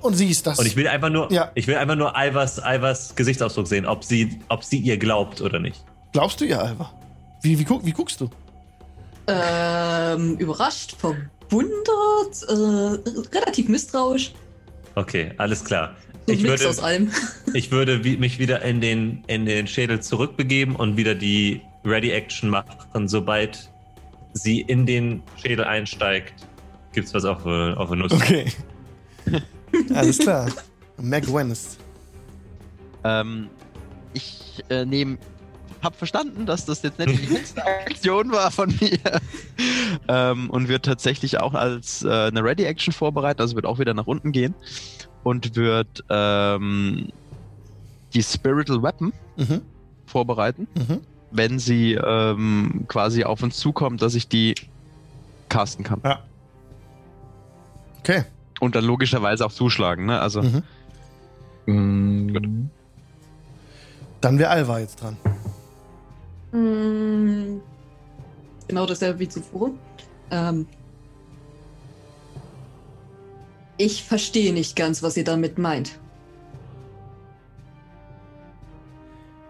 und 0.01 0.15
siehst 0.15 0.47
das. 0.47 0.59
Und 0.59 0.67
ich 0.67 0.77
will 0.77 0.89
einfach 0.89 1.11
nur, 1.11 1.31
Ja. 1.33 1.51
ich 1.55 1.67
will 1.67 1.77
einfach 1.77 1.97
nur 1.97 2.17
Alvas, 2.17 2.59
Alvas 2.59 3.15
Gesichtsausdruck 3.17 3.67
sehen, 3.67 3.87
ob 3.87 4.05
sie, 4.05 4.39
ob 4.49 4.63
sie 4.65 4.79
ihr 4.79 4.97
glaubt 4.99 5.41
oder 5.41 5.59
nicht. 5.61 5.85
Glaubst 6.13 6.41
du 6.41 6.45
ihr, 6.45 6.61
Alva? 6.61 6.93
Wie, 7.43 7.59
wie, 7.59 7.65
guck, 7.65 7.85
wie 7.85 7.93
guckst 7.93 8.21
du? 8.21 8.31
ähm, 9.27 10.37
überrascht, 10.37 10.97
verwundert, 10.99 12.43
äh, 12.49 13.35
relativ 13.37 13.69
misstrauisch. 13.69 14.33
Okay, 14.95 15.33
alles 15.39 15.65
klar. 15.65 15.95
So 16.27 16.33
Ich 16.33 16.43
würde, 16.43 16.69
aus 16.69 16.79
allem. 16.79 17.11
ich 17.55 17.71
würde 17.71 17.99
mich 18.19 18.39
wieder 18.39 18.63
in 18.63 18.81
den, 18.81 19.25
in 19.27 19.47
den 19.47 19.67
Schädel 19.67 20.01
zurückbegeben 20.01 20.77
und 20.77 20.97
wieder 20.97 21.15
die 21.15 21.61
Ready-Action 21.85 22.49
machen. 22.51 23.09
Sobald 23.09 23.71
sie 24.33 24.61
in 24.61 24.87
den 24.87 25.23
Schädel 25.37 25.65
einsteigt, 25.65 26.35
gibt's 26.93 27.13
was 27.15 27.25
auf, 27.25 27.45
äh, 27.47 27.73
auf 27.75 27.91
eine 27.91 28.03
Nuss. 28.03 28.13
Okay. 28.13 28.47
Alles 29.95 30.19
klar. 30.19 30.51
McWins. 30.99 31.79
Ähm, 33.05 33.49
ich 34.13 34.63
äh, 34.71 34.85
nehme. 34.85 35.19
Hab 35.83 35.97
verstanden, 35.97 36.47
dass 36.47 36.65
das 36.65 36.81
jetzt 36.83 36.99
nicht 36.99 37.21
die 37.21 37.27
letzte 37.35 37.63
Aktion 37.67 38.33
war 38.33 38.51
von 38.51 38.75
mir. 38.81 38.99
ähm, 40.09 40.49
und 40.49 40.69
wird 40.69 40.87
tatsächlich 40.87 41.41
auch 41.41 41.53
als 41.53 42.03
äh, 42.03 42.09
eine 42.09 42.43
Ready-Action 42.43 42.95
vorbereiten, 42.95 43.43
also 43.43 43.55
wird 43.55 43.67
auch 43.67 43.79
wieder 43.79 43.93
nach 43.93 44.07
unten 44.07 44.33
gehen. 44.33 44.55
Und 45.25 45.57
wird 45.57 46.03
ähm, 46.09 47.09
die 48.15 48.23
Spiritual 48.23 48.83
Weapon 48.83 49.13
Mhm. 49.37 49.61
vorbereiten, 50.07 50.69
Mhm. 50.75 51.01
wenn 51.33 51.59
sie 51.59 51.95
ähm, 51.95 52.85
quasi 52.89 53.25
auf 53.25 53.43
uns 53.43 53.57
zukommt, 53.59 54.01
dass 54.01 54.15
ich 54.15 54.29
die 54.29 54.55
casten 55.51 55.85
kann. 55.85 56.01
Ja. 56.05 56.23
Okay. 57.99 58.25
Und 58.65 58.75
dann 58.77 58.85
logischerweise 58.85 59.45
auch 59.45 59.53
zuschlagen, 59.53 60.07
ne? 60.07 60.21
Also. 60.21 60.43
Mhm. 60.43 60.63
Mm, 61.67 62.71
Dann 64.23 64.39
wäre 64.39 64.49
Alva 64.49 64.79
jetzt 64.79 65.03
dran. 65.03 65.19
Mm, 66.53 67.61
Genau 68.67 68.87
dasselbe 68.87 69.19
wie 69.19 69.29
zuvor. 69.29 69.71
Ähm, 70.31 70.67
ich 73.77 74.03
verstehe 74.05 74.55
nicht 74.55 74.77
ganz, 74.77 75.03
was 75.03 75.19
ihr 75.19 75.25
damit 75.25 75.59
meint. 75.59 75.99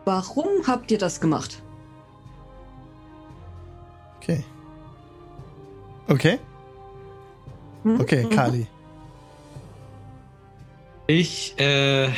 Warum 0.04 0.66
habt 0.66 0.90
ihr 0.90 0.98
das 0.98 1.20
gemacht? 1.20 1.62
Okay. 4.20 4.42
Okay? 6.08 6.38
Hm? 7.84 8.00
Okay, 8.00 8.24
Mhm. 8.24 8.30
Kali. 8.30 8.66
Ich 11.06 11.54
äh, 11.58 12.08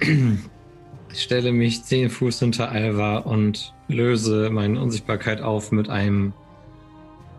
stelle 1.14 1.52
mich 1.52 1.84
zehn 1.84 2.08
Fuß 2.08 2.38
hinter 2.38 2.70
Alva 2.70 3.18
und 3.18 3.74
löse 3.88 4.48
meine 4.50 4.80
Unsichtbarkeit 4.80 5.42
auf 5.42 5.72
mit 5.72 5.90
einem 5.90 6.32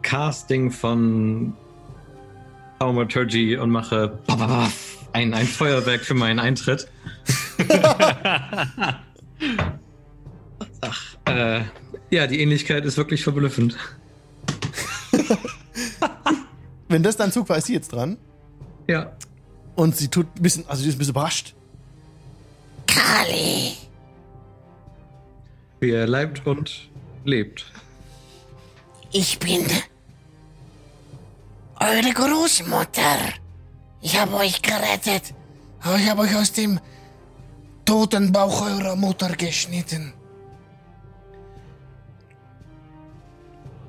Casting 0.03 0.69
von 0.69 1.53
Thaumaturgy 2.79 3.57
und 3.57 3.71
mache 3.71 4.19
ein, 5.13 5.33
ein 5.33 5.47
Feuerwerk 5.47 6.01
für 6.01 6.13
meinen 6.13 6.37
Eintritt. 6.39 6.87
Ach, 10.81 11.17
äh, 11.25 11.61
ja, 12.11 12.27
die 12.27 12.39
Ähnlichkeit 12.41 12.85
ist 12.85 12.97
wirklich 12.97 13.23
verblüffend. 13.23 13.75
Wenn 16.89 17.01
das 17.01 17.17
dein 17.17 17.31
Zug 17.31 17.49
war, 17.49 17.57
ist 17.57 17.65
sie 17.65 17.73
jetzt 17.73 17.91
dran. 17.91 18.17
Ja. 18.87 19.17
Und 19.75 19.95
sie 19.97 20.07
tut 20.07 20.27
ein 20.37 20.41
bisschen, 20.41 20.67
also 20.69 20.81
sie 20.83 20.89
ist 20.89 20.95
ein 20.95 20.99
bisschen 20.99 21.11
überrascht. 21.13 21.53
Kali, 22.87 23.73
Wie 25.79 25.91
er 25.91 26.07
leibt 26.07 26.45
und 26.47 26.89
lebt. 27.25 27.65
ich 29.11 29.37
bin 29.39 29.65
eure 31.79 32.13
Großmutter. 32.13 33.17
Ich 34.01 34.17
habe 34.19 34.35
euch 34.35 34.61
gerettet. 34.61 35.33
Aber 35.81 35.97
ich 35.97 36.09
habe 36.09 36.21
euch 36.21 36.35
aus 36.35 36.51
dem 36.53 36.79
toten 37.85 38.31
Bauch 38.31 38.61
eurer 38.65 38.95
Mutter 38.95 39.29
geschnitten. 39.35 40.13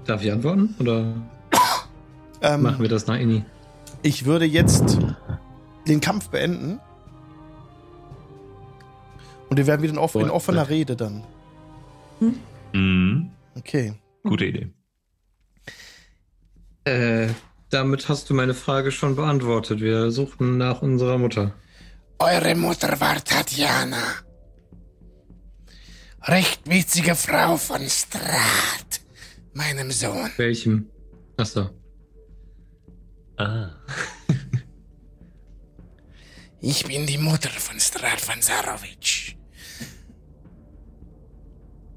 Darf 0.06 0.22
ich 0.22 0.32
antworten? 0.32 0.74
Oder 0.78 1.14
Ähm, 2.42 2.62
machen 2.62 2.80
wir 2.80 2.88
das 2.88 3.06
nach 3.06 3.16
Inni? 3.18 3.44
Ich 4.02 4.24
würde 4.24 4.44
jetzt 4.44 4.98
den 5.86 6.00
Kampf 6.00 6.28
beenden. 6.28 6.80
Und 9.48 9.56
wir 9.56 9.66
werden 9.66 9.82
wieder 9.82 9.92
in, 9.92 9.98
off 9.98 10.14
in 10.14 10.30
offener. 10.30 10.68
Rede 10.68 10.96
dann. 10.96 11.24
Mhm. 12.72 13.30
Okay. 13.56 13.94
Gute 14.22 14.46
Idee. 14.46 14.70
Äh, 16.84 17.28
damit 17.70 18.08
hast 18.08 18.28
du 18.30 18.34
meine 18.34 18.54
Frage 18.54 18.90
schon 18.90 19.16
beantwortet. 19.16 19.80
Wir 19.80 20.10
suchten 20.10 20.56
nach 20.56 20.82
unserer 20.82 21.18
Mutter. 21.18 21.52
Eure 22.18 22.54
Mutter 22.54 22.98
war 23.00 23.22
Tatjana. 23.22 24.02
Recht 26.22 26.68
witzige 26.68 27.14
Frau 27.14 27.56
von 27.56 27.82
Strat, 27.88 29.00
meinem 29.54 29.90
Sohn. 29.92 30.30
Welchem? 30.36 30.86
Achso. 31.36 31.70
Ah. 33.36 33.70
Ich 36.68 36.84
bin 36.84 37.06
die 37.06 37.16
Mutter 37.16 37.50
von 37.50 37.78
Strat 37.78 38.26
Vansarovic. 38.26 39.36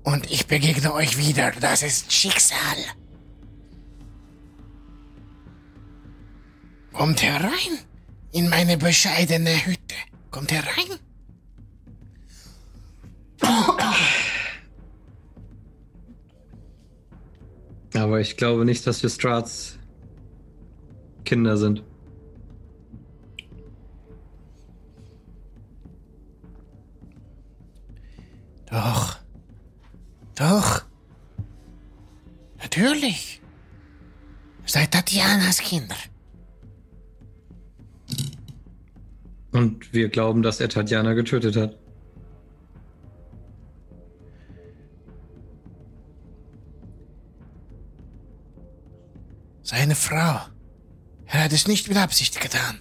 Und 0.04 0.30
ich 0.30 0.46
begegne 0.46 0.94
euch 0.94 1.18
wieder. 1.18 1.50
Das 1.60 1.82
ist 1.82 2.14
Schicksal. 2.14 2.78
Kommt 6.94 7.24
herein 7.24 7.80
in 8.32 8.48
meine 8.48 8.78
bescheidene 8.78 9.66
Hütte. 9.66 9.96
Kommt 10.30 10.52
herein. 10.52 11.00
Aber 17.96 18.20
ich 18.20 18.38
glaube 18.38 18.66
nicht, 18.66 18.86
dass 18.86 19.02
wir 19.02 19.10
Strats 19.10 19.80
Kinder 21.26 21.58
sind. 21.58 21.89
Doch. 28.70 29.18
Doch. 30.36 30.86
Natürlich. 32.60 33.42
Seid 34.66 34.92
Tatjanas 34.92 35.60
Kinder. 35.60 35.96
Und 39.52 39.92
wir 39.94 40.10
glauben, 40.10 40.44
dass 40.44 40.60
er 40.60 40.70
Tatjana 40.70 41.14
getötet 41.14 41.56
hat. 41.56 41.76
Seine 49.64 49.96
Frau. 49.96 50.40
Er 51.26 51.44
hat 51.44 51.54
es 51.54 51.68
nicht 51.68 51.88
mit 51.88 51.98
Absicht 51.98 52.40
getan. 52.42 52.80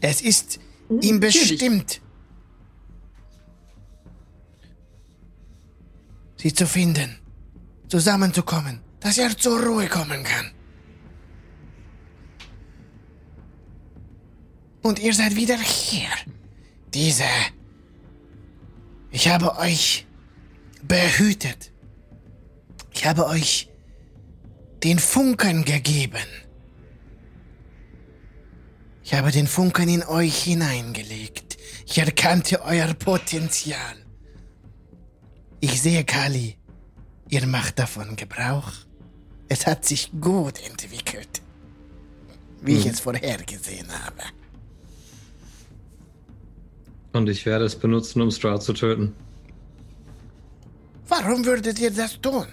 Es 0.00 0.20
ist 0.20 0.60
ihm 0.88 1.18
Natürlich. 1.18 1.48
bestimmt, 1.50 2.00
sie 6.36 6.52
zu 6.52 6.66
finden, 6.66 7.18
zusammenzukommen, 7.88 8.80
dass 9.00 9.18
er 9.18 9.36
zur 9.36 9.62
Ruhe 9.62 9.88
kommen 9.88 10.22
kann. 10.22 10.50
Und 14.82 15.00
ihr 15.00 15.14
seid 15.14 15.34
wieder 15.34 15.58
hier. 15.58 16.08
Diese. 16.94 17.24
Ich 19.10 19.28
habe 19.28 19.56
euch 19.58 20.06
behütet. 20.82 21.72
Ich 22.92 23.04
habe 23.04 23.26
euch 23.26 23.68
den 24.84 24.98
Funken 25.00 25.64
gegeben. 25.64 26.45
Ich 29.06 29.14
habe 29.14 29.30
den 29.30 29.46
Funken 29.46 29.88
in 29.88 30.02
euch 30.02 30.42
hineingelegt. 30.42 31.56
Ich 31.86 31.96
erkannte 31.96 32.64
euer 32.64 32.92
Potenzial. 32.92 33.94
Ich 35.60 35.80
sehe, 35.80 36.02
Kali, 36.02 36.56
ihr 37.28 37.46
macht 37.46 37.78
davon 37.78 38.16
Gebrauch. 38.16 38.72
Es 39.48 39.64
hat 39.64 39.84
sich 39.84 40.10
gut 40.20 40.60
entwickelt. 40.68 41.40
Wie 42.62 42.78
ich 42.78 42.86
es 42.86 42.98
vorhergesehen 42.98 43.86
habe. 43.92 44.24
Und 47.12 47.28
ich 47.28 47.46
werde 47.46 47.64
es 47.64 47.76
benutzen, 47.76 48.22
um 48.22 48.32
Strat 48.32 48.64
zu 48.64 48.72
töten. 48.72 49.14
Warum 51.06 51.44
würdet 51.44 51.78
ihr 51.78 51.92
das 51.92 52.20
tun? 52.20 52.48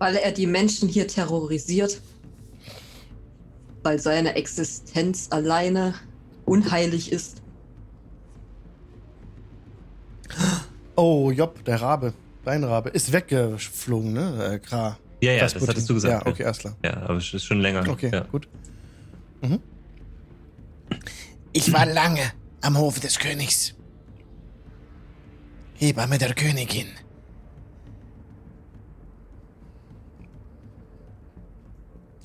Weil 0.00 0.16
er 0.16 0.32
die 0.32 0.46
Menschen 0.46 0.88
hier 0.88 1.06
terrorisiert. 1.06 2.00
Weil 3.84 4.00
seine 4.00 4.34
Existenz 4.34 5.28
alleine 5.30 5.94
unheilig 6.44 7.12
ist. 7.12 7.42
Oh, 10.96 11.30
Job, 11.30 11.64
der 11.64 11.80
Rabe, 11.80 12.14
dein 12.44 12.64
Rabe, 12.64 12.90
ist 12.90 13.12
weggeflogen, 13.12 14.12
ne? 14.12 14.54
Äh, 14.54 14.58
Gra. 14.58 14.98
Ja, 15.20 15.32
ja, 15.32 15.40
das 15.40 15.54
Rasputin. 15.54 15.68
hattest 15.68 15.90
du 15.90 15.94
gesagt. 15.94 16.26
Ja, 16.26 16.30
okay, 16.30 16.44
alles 16.44 16.58
klar. 16.58 16.76
Ja, 16.84 16.96
aber 17.02 17.16
es 17.16 17.32
ist 17.32 17.44
schon 17.44 17.60
länger. 17.60 17.86
Okay, 17.88 18.10
ja. 18.12 18.20
gut. 18.20 18.48
Ich 21.52 21.72
war 21.72 21.84
lange 21.84 22.32
am 22.60 22.78
Hof 22.78 23.00
des 23.00 23.18
Königs. 23.18 23.74
Hebamme 25.74 26.18
der 26.18 26.34
Königin. 26.34 26.86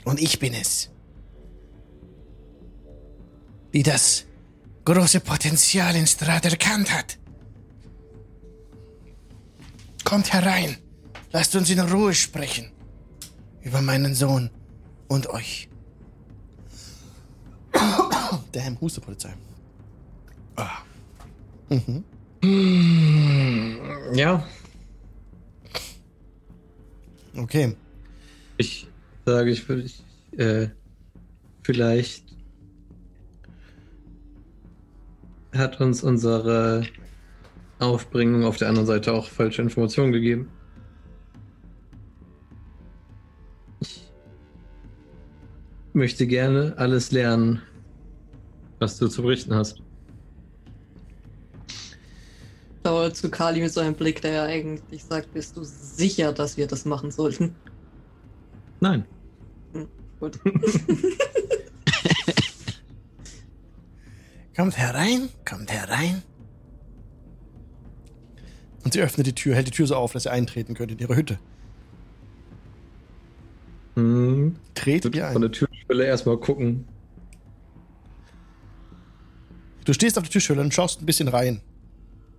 Und 0.05 0.21
ich 0.21 0.39
bin 0.39 0.53
es, 0.53 0.89
die 3.73 3.83
das 3.83 4.25
große 4.85 5.19
Potenzial 5.19 5.95
in 5.95 6.07
Strat 6.07 6.45
erkannt 6.45 6.93
hat. 6.93 7.17
Kommt 10.03 10.31
herein, 10.31 10.77
lasst 11.31 11.55
uns 11.55 11.69
in 11.69 11.79
Ruhe 11.79 12.13
sprechen 12.13 12.71
über 13.61 13.81
meinen 13.81 14.13
Sohn 14.13 14.51
und 15.07 15.27
euch. 15.27 15.67
Damn, 18.51 18.79
Hustepolizei. 18.79 19.33
Ja, 24.13 24.45
Okay. 27.37 27.75
ich 28.57 28.87
sage, 29.25 29.49
ich 29.51 29.67
ich, 29.69 30.03
äh, 30.37 30.67
vielleicht 31.63 32.25
hat 35.53 35.81
uns 35.81 36.03
unsere 36.03 36.85
Aufbringung 37.79 38.43
auf 38.43 38.57
der 38.57 38.69
anderen 38.69 38.87
Seite 38.87 39.13
auch 39.13 39.27
falsche 39.27 39.61
Informationen 39.61 40.11
gegeben. 40.11 40.49
Ich 43.79 44.11
möchte 45.93 46.27
gerne 46.27 46.73
alles 46.77 47.11
lernen, 47.11 47.61
was 48.79 48.97
du 48.97 49.07
zu 49.07 49.21
berichten 49.23 49.55
hast. 49.55 49.81
Schaue 52.85 53.11
zu 53.13 53.31
Kali 53.31 53.61
mit 53.61 53.71
so 53.73 53.79
einem 53.79 53.95
Blick, 53.95 54.21
der 54.21 54.31
ja 54.31 54.43
eigentlich 54.43 55.03
sagt, 55.03 55.33
bist 55.33 55.57
du 55.57 55.63
sicher, 55.63 56.31
dass 56.33 56.57
wir 56.57 56.67
das 56.67 56.85
machen 56.85 57.09
sollten? 57.09 57.55
Nein. 58.79 59.05
Gut. 60.19 60.39
Kommt 64.55 64.77
herein, 64.77 65.27
kommt 65.47 65.69
herein. 65.71 66.21
Und 68.85 68.93
sie 68.93 69.01
öffnet 69.01 69.27
die 69.27 69.35
Tür, 69.35 69.53
hält 69.55 69.67
die 69.67 69.71
Tür 69.71 69.87
so 69.87 69.95
auf, 69.95 70.13
dass 70.13 70.25
ihr 70.25 70.31
eintreten 70.31 70.75
könnt 70.75 70.91
in 70.93 70.99
ihre 70.99 71.15
Hütte. 71.15 71.39
Hm, 73.95 74.55
Tretet 74.73 75.13
ihr 75.15 75.25
von 75.27 75.35
ein. 75.37 75.41
der 75.41 75.51
Türschwelle 75.51 76.05
erstmal 76.05 76.37
gucken. 76.37 76.87
Du 79.83 79.91
stehst 79.93 80.17
auf 80.17 80.23
der 80.23 80.31
Tischhöhle 80.31 80.61
und 80.61 80.73
schaust 80.73 81.01
ein 81.01 81.05
bisschen 81.05 81.27
rein. 81.27 81.61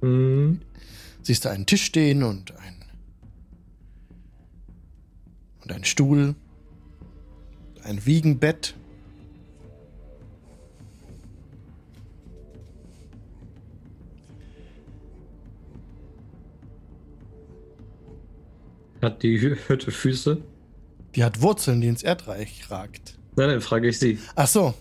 Hm, 0.01 0.61
Siehst 1.23 1.45
da 1.45 1.51
einen 1.51 1.67
Tisch 1.67 1.85
stehen 1.85 2.23
und 2.23 2.57
ein 2.57 2.75
und 5.65 5.73
einen 5.73 5.85
Stuhl, 5.85 6.35
ein 7.87 8.05
Wiegenbett. 8.05 8.75
hat 19.03 19.23
die 19.23 19.39
Hü- 19.41 19.57
Hütte 19.69 19.91
Füße? 19.91 20.39
Die 21.15 21.25
hat 21.25 21.41
Wurzeln, 21.41 21.81
die 21.81 21.89
ins 21.89 22.03
Erdreich 22.03 22.71
ragt. 22.71 23.19
Nein, 23.37 23.49
dann 23.51 23.61
frage 23.61 23.89
ich 23.89 23.99
sie. 23.99 24.19
Ach 24.35 24.47
so. 24.47 24.75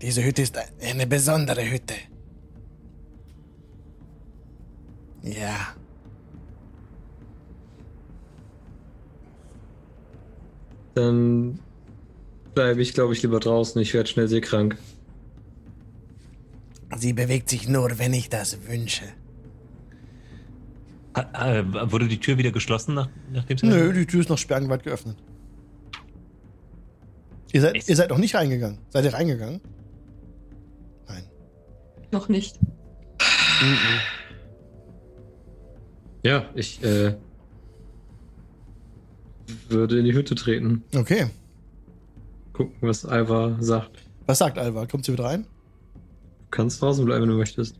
Diese 0.00 0.24
Hütte 0.24 0.42
ist 0.42 0.56
eine 0.80 1.06
besondere 1.06 1.68
Hütte. 1.68 1.94
Ja, 5.22 5.74
Dann 10.98 11.60
bleibe 12.54 12.82
ich, 12.82 12.92
glaube 12.92 13.12
ich, 13.12 13.22
lieber 13.22 13.38
draußen. 13.38 13.80
Ich 13.80 13.94
werde 13.94 14.08
schnell 14.08 14.26
seekrank. 14.28 14.76
sie 16.96 17.12
bewegt 17.12 17.48
sich 17.50 17.68
nur, 17.68 17.98
wenn 18.00 18.12
ich 18.12 18.28
das 18.30 18.66
wünsche. 18.66 19.04
Ha- 21.16 21.64
wurde 21.92 22.08
die 22.08 22.18
Tür 22.18 22.36
wieder 22.38 22.50
geschlossen, 22.50 22.94
nach, 22.94 23.08
nachdem 23.32 23.58
sie. 23.58 23.66
Nö, 23.66 23.92
die 23.92 24.06
Tür 24.06 24.20
ist 24.20 24.28
noch 24.28 24.38
sperrangelweit 24.38 24.82
geöffnet. 24.82 25.16
Ihr 27.52 27.60
seid, 27.60 27.88
ihr 27.88 27.96
seid 27.96 28.10
noch 28.10 28.18
nicht 28.18 28.34
reingegangen. 28.34 28.78
Seid 28.90 29.04
ihr 29.04 29.14
reingegangen? 29.14 29.60
Nein. 31.08 31.22
Noch 32.10 32.28
nicht. 32.28 32.58
Ja, 36.22 36.44
ich 36.54 36.82
äh, 36.82 37.14
würde 39.68 39.98
in 39.98 40.04
die 40.04 40.14
Hütte 40.14 40.34
treten. 40.34 40.82
Okay. 40.94 41.26
Gucken, 42.52 42.74
was 42.80 43.04
Alva 43.04 43.56
sagt. 43.60 43.98
Was 44.26 44.38
sagt 44.38 44.58
Alva? 44.58 44.86
Kommt 44.86 45.04
sie 45.04 45.12
mit 45.12 45.20
rein? 45.20 45.46
kannst 46.50 46.80
draußen 46.80 47.04
bleiben, 47.04 47.22
wenn 47.22 47.28
du 47.28 47.36
möchtest. 47.36 47.76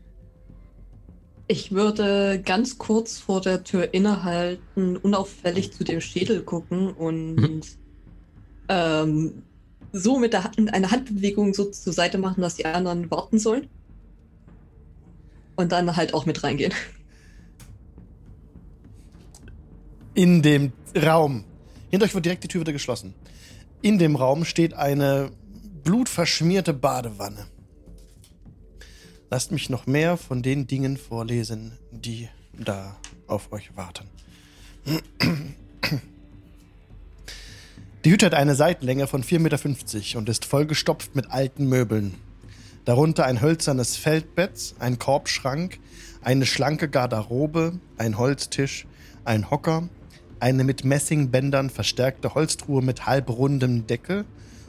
Ich 1.47 1.71
würde 1.71 2.39
ganz 2.45 2.77
kurz 2.77 3.17
vor 3.17 3.41
der 3.41 3.63
Tür 3.63 3.95
innehalten, 3.95 4.95
unauffällig 4.97 5.73
zu 5.73 5.83
dem 5.83 5.99
Schädel 6.01 6.43
gucken 6.43 6.91
und 6.91 7.35
Mhm. 7.37 7.61
ähm, 8.69 9.43
so 9.91 10.19
mit 10.19 10.33
der 10.33 10.43
Hand, 10.43 10.71
eine 10.71 10.91
Handbewegung 10.91 11.55
so 11.55 11.65
zur 11.65 11.93
Seite 11.93 12.19
machen, 12.19 12.41
dass 12.41 12.55
die 12.57 12.65
anderen 12.65 13.09
warten 13.09 13.39
sollen. 13.39 13.67
Und 15.55 15.71
dann 15.71 15.95
halt 15.95 16.13
auch 16.13 16.27
mit 16.27 16.43
reingehen. 16.43 16.71
In 20.13 20.41
dem 20.43 20.71
Raum. 20.95 21.43
Hinter 21.89 22.05
euch 22.05 22.13
wird 22.13 22.25
direkt 22.25 22.43
die 22.43 22.47
Tür 22.47 22.61
wieder 22.61 22.73
geschlossen. 22.73 23.13
In 23.81 23.97
dem 23.97 24.15
Raum 24.15 24.45
steht 24.45 24.73
eine 24.73 25.31
blutverschmierte 25.83 26.73
Badewanne. 26.73 27.47
Lasst 29.31 29.51
mich 29.51 29.69
noch 29.69 29.87
mehr 29.87 30.17
von 30.17 30.41
den 30.41 30.67
Dingen 30.67 30.97
vorlesen, 30.97 31.77
die 31.91 32.29
da 32.57 32.97
auf 33.27 33.51
euch 33.51 33.75
warten. 33.75 34.07
Die 38.05 38.11
Hütte 38.11 38.27
hat 38.27 38.33
eine 38.33 38.55
Seitenlänge 38.55 39.07
von 39.07 39.23
4,50 39.23 39.39
Meter 39.39 40.17
und 40.17 40.29
ist 40.29 40.45
vollgestopft 40.45 41.15
mit 41.15 41.31
alten 41.31 41.67
Möbeln. 41.67 42.15
Darunter 42.85 43.25
ein 43.25 43.41
hölzernes 43.41 43.97
Feldbett, 43.97 44.73
ein 44.79 44.99
Korbschrank, 44.99 45.79
eine 46.21 46.45
schlanke 46.45 46.89
Garderobe, 46.89 47.79
ein 47.97 48.17
Holztisch, 48.17 48.87
ein 49.25 49.51
Hocker, 49.51 49.89
eine 50.39 50.63
mit 50.63 50.83
Messingbändern 50.83 51.69
verstärkte 51.69 52.33
Holztruhe 52.33 52.81
mit 52.81 53.05
halbrundem 53.05 53.87
Deckel 53.87 54.25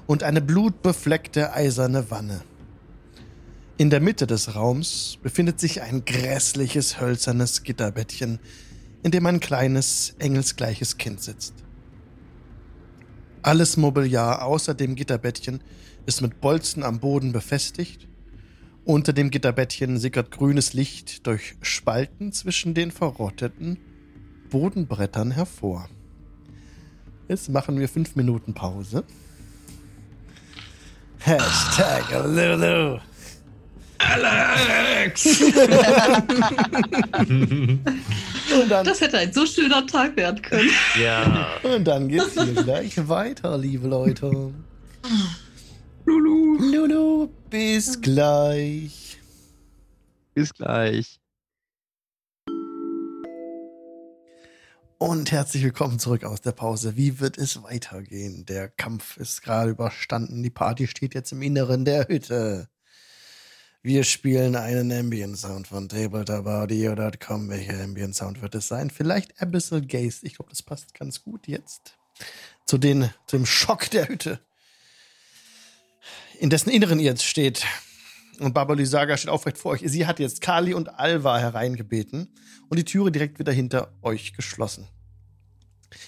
und 0.07 0.23
eine 0.23 0.41
blutbefleckte 0.41 1.53
eiserne 1.53 2.11
Wanne. 2.11 2.43
In 3.77 3.91
der 3.91 4.01
Mitte 4.01 4.27
des 4.27 4.55
Raums 4.55 5.19
befindet 5.23 5.61
sich 5.61 5.81
ein 5.81 6.05
grässliches 6.05 7.01
hölzernes 7.01 7.63
Gitterbettchen, 7.63 8.41
in 9.03 9.11
dem 9.11 9.25
ein 9.27 9.41
kleines, 9.41 10.15
engelsgleiches 10.19 10.99
Kind 10.99 11.23
sitzt. 11.23 11.55
Alles 13.43 13.79
Mobiliar 13.79 14.45
außer 14.45 14.75
dem 14.75 14.97
Gitterbettchen 14.97 15.63
ist 16.05 16.21
mit 16.21 16.41
Bolzen 16.41 16.83
am 16.83 17.01
Boden 17.01 17.33
befestigt. 17.33 18.07
Unter 18.85 19.13
dem 19.13 19.31
Gitterbettchen 19.31 19.99
sickert 19.99 20.31
grünes 20.31 20.75
Licht 20.75 21.27
durch 21.27 21.55
Spalten 21.63 22.33
zwischen 22.33 22.75
den 22.75 22.91
verrotteten 22.91 23.79
Bodenbrettern 24.51 25.31
hervor. 25.31 25.89
Jetzt 27.29 27.49
machen 27.49 27.79
wir 27.79 27.89
fünf 27.89 28.17
Minuten 28.17 28.55
Pause. 28.55 29.05
Hashtag 31.21 32.11
Lulu. 32.25 32.99
Alex! 33.99 35.27
Und 37.21 38.69
dann, 38.69 38.85
Das 38.85 39.01
hätte 39.01 39.19
ein 39.19 39.33
so 39.33 39.45
schöner 39.47 39.87
Tag 39.87 40.17
werden 40.17 40.41
können. 40.43 40.71
ja. 41.01 41.49
und 41.63 41.85
dann 41.85 42.09
geht's 42.09 42.33
hier 42.33 42.63
gleich 42.65 43.09
weiter, 43.09 43.59
liebe 43.59 43.87
Leute. 43.87 44.53
Lulu! 46.07 46.59
Lulu, 46.73 47.29
bis 47.51 48.01
gleich. 48.01 49.19
Bis 50.35 50.53
gleich. 50.55 51.21
Und 55.03 55.33
herzlich 55.33 55.63
willkommen 55.63 55.99
zurück 55.99 56.25
aus 56.25 56.43
der 56.43 56.53
Pause. 56.53 56.95
Wie 56.95 57.21
wird 57.21 57.39
es 57.39 57.63
weitergehen? 57.63 58.45
Der 58.45 58.69
Kampf 58.69 59.17
ist 59.17 59.41
gerade 59.41 59.71
überstanden. 59.71 60.43
Die 60.43 60.51
Party 60.51 60.87
steht 60.87 61.15
jetzt 61.15 61.33
im 61.33 61.41
Inneren 61.41 61.87
der 61.87 62.07
Hütte. 62.07 62.69
Wir 63.83 64.05
spielen 64.05 64.57
einen 64.57 64.93
Ambient 64.93 65.39
Sound 65.39 65.69
von 65.69 65.89
tabletopaudio.com. 65.89 67.49
Welcher 67.49 67.83
Ambient 67.83 68.15
Sound 68.15 68.43
wird 68.43 68.55
es 68.55 68.69
sein? 68.69 68.91
Vielleicht 68.91 69.41
Abyssal 69.41 69.81
Gaze. 69.81 70.27
Ich 70.27 70.35
glaube, 70.35 70.51
das 70.51 70.63
passt 70.63 70.93
ganz 70.93 71.23
gut 71.23 71.49
jetzt 71.49 71.97
zu 72.67 72.77
den, 72.77 73.09
zum 73.27 73.47
Schock 73.47 73.89
der 73.89 74.07
Hütte, 74.07 74.39
in 76.39 76.51
dessen 76.51 76.69
Inneren 76.69 76.99
ihr 76.99 77.07
jetzt 77.07 77.25
steht. 77.25 77.65
Und 78.41 78.55
Baba 78.55 78.73
Lysaga 78.73 79.19
steht 79.19 79.29
aufrecht 79.29 79.59
vor 79.59 79.73
euch. 79.73 79.83
Sie 79.85 80.07
hat 80.07 80.19
jetzt 80.19 80.41
Kali 80.41 80.73
und 80.73 80.89
Alva 80.99 81.39
hereingebeten 81.39 82.35
und 82.71 82.79
die 82.79 82.85
Türe 82.85 83.13
direkt 83.13 83.39
wieder 83.39 83.53
hinter 83.53 83.93
euch 84.01 84.33
geschlossen. 84.33 84.89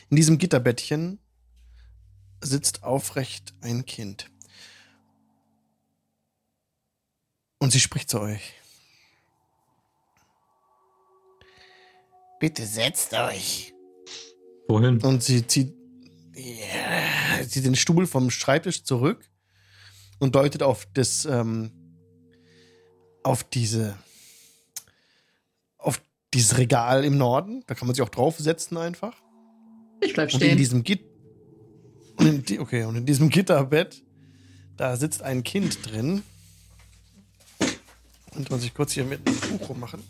In 0.09 0.17
diesem 0.17 0.39
Gitterbettchen 0.39 1.19
sitzt 2.41 2.85
aufrecht 2.85 3.53
ein 3.61 3.85
Kind. 3.85 4.31
Und 7.59 7.71
sie 7.71 7.81
spricht 7.81 8.09
zu 8.09 8.21
euch. 8.21 8.55
Bitte 12.41 12.67
setzt 12.67 13.13
euch. 13.13 13.75
Wohin? 14.69 15.01
Und 15.03 15.23
sie 15.23 15.47
zieht, 15.47 15.75
ja, 16.35 17.47
zieht 17.47 17.67
den 17.67 17.77
Stuhl 17.77 18.07
vom 18.07 18.31
Schreibtisch 18.31 18.85
zurück 18.85 19.29
und 20.19 20.35
deutet 20.35 20.63
auf 20.63 20.87
das, 20.95 21.27
ähm, 21.27 21.82
auf 23.23 23.45
diese, 23.45 23.97
auf 25.79 26.01
dieses 26.35 26.59
Regal 26.59 27.05
im 27.05 27.17
Norden. 27.19 27.65
Da 27.67 27.75
kann 27.75 27.87
man 27.87 27.95
sich 27.95 28.03
auch 28.03 28.09
draufsetzen 28.09 28.77
einfach. 28.77 29.15
Ich 30.01 30.15
bleib 30.15 30.29
Und 30.29 30.35
in 30.35 30.47
stehen. 30.49 30.59
diesem 30.59 30.83
Git 30.83 31.13
und 32.17 32.51
in 32.51 32.61
okay, 32.61 32.85
und 32.85 32.97
in 32.97 33.07
diesem 33.07 33.31
Gitterbett, 33.31 34.03
da 34.77 34.97
sitzt 34.97 35.23
ein 35.23 35.43
Kind 35.43 35.91
drin. 35.91 36.23
Und 38.35 38.51
muss 38.51 38.65
ich 38.65 38.75
kurz 38.75 38.93
hier 38.93 39.05
mit 39.05 39.27
einem 39.27 39.39
Buch 39.59 39.69
rummachen. 39.69 40.03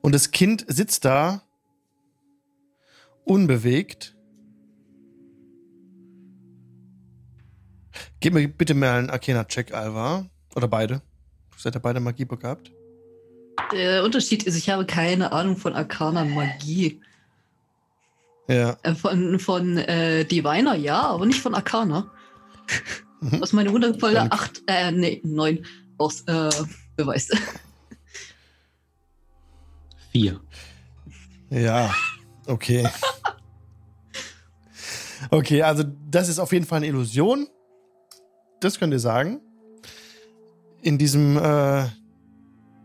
Und 0.00 0.14
das 0.14 0.30
Kind 0.30 0.64
sitzt 0.68 1.04
da 1.04 1.42
unbewegt. 3.24 4.16
Gib 8.20 8.34
mir 8.34 8.46
bitte 8.48 8.74
mal 8.74 8.98
einen 8.98 9.10
Arcana-Check, 9.10 9.72
Alva. 9.72 10.26
Oder 10.54 10.68
beide. 10.68 11.02
Seid 11.56 11.74
ihr 11.76 11.80
beide 11.80 12.00
Magie 12.00 12.24
begabt? 12.24 12.70
Der 13.72 14.04
Unterschied 14.04 14.42
ist, 14.44 14.56
ich 14.56 14.68
habe 14.70 14.84
keine 14.86 15.32
Ahnung 15.32 15.56
von 15.56 15.74
Arcana 15.74 16.24
Magie. 16.24 17.00
Ja. 18.48 18.76
Äh, 18.82 18.94
Von, 18.94 19.38
von 19.38 19.76
äh, 19.76 20.24
Diviner 20.24 20.74
ja, 20.74 21.02
aber 21.02 21.26
nicht 21.26 21.40
von 21.40 21.54
Arcana. 21.54 22.10
Mhm. 23.22 23.38
Was 23.42 23.52
meine 23.52 23.70
wundervolle 23.70 24.14
Dann- 24.14 24.32
8, 24.32 24.62
äh, 24.66 24.92
nee, 24.92 25.20
9 25.22 25.66
aus 25.98 26.22
äh, 26.22 26.48
beweist. 26.96 27.36
Vier. 30.10 30.40
Ja, 31.50 31.94
okay. 32.46 32.88
Okay, 35.30 35.60
also 35.62 35.84
das 36.10 36.30
ist 36.30 36.38
auf 36.38 36.50
jeden 36.54 36.64
Fall 36.64 36.78
eine 36.78 36.86
Illusion. 36.86 37.46
Das 38.60 38.78
könnt 38.78 38.92
ihr 38.92 39.00
sagen. 39.00 39.40
In 40.82 40.98
diesem, 40.98 41.36
äh, 41.36 41.88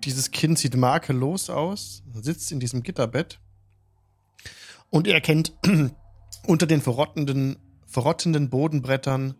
dieses 0.03 0.31
Kind 0.31 0.57
sieht 0.57 0.75
makellos 0.75 1.49
aus, 1.49 2.03
sitzt 2.13 2.51
in 2.51 2.59
diesem 2.59 2.83
Gitterbett. 2.83 3.39
Und 4.89 5.07
ihr 5.07 5.13
erkennt 5.13 5.53
unter 6.47 6.65
den 6.65 6.81
verrottenden, 6.81 7.57
verrottenden 7.85 8.49
Bodenbrettern 8.49 9.35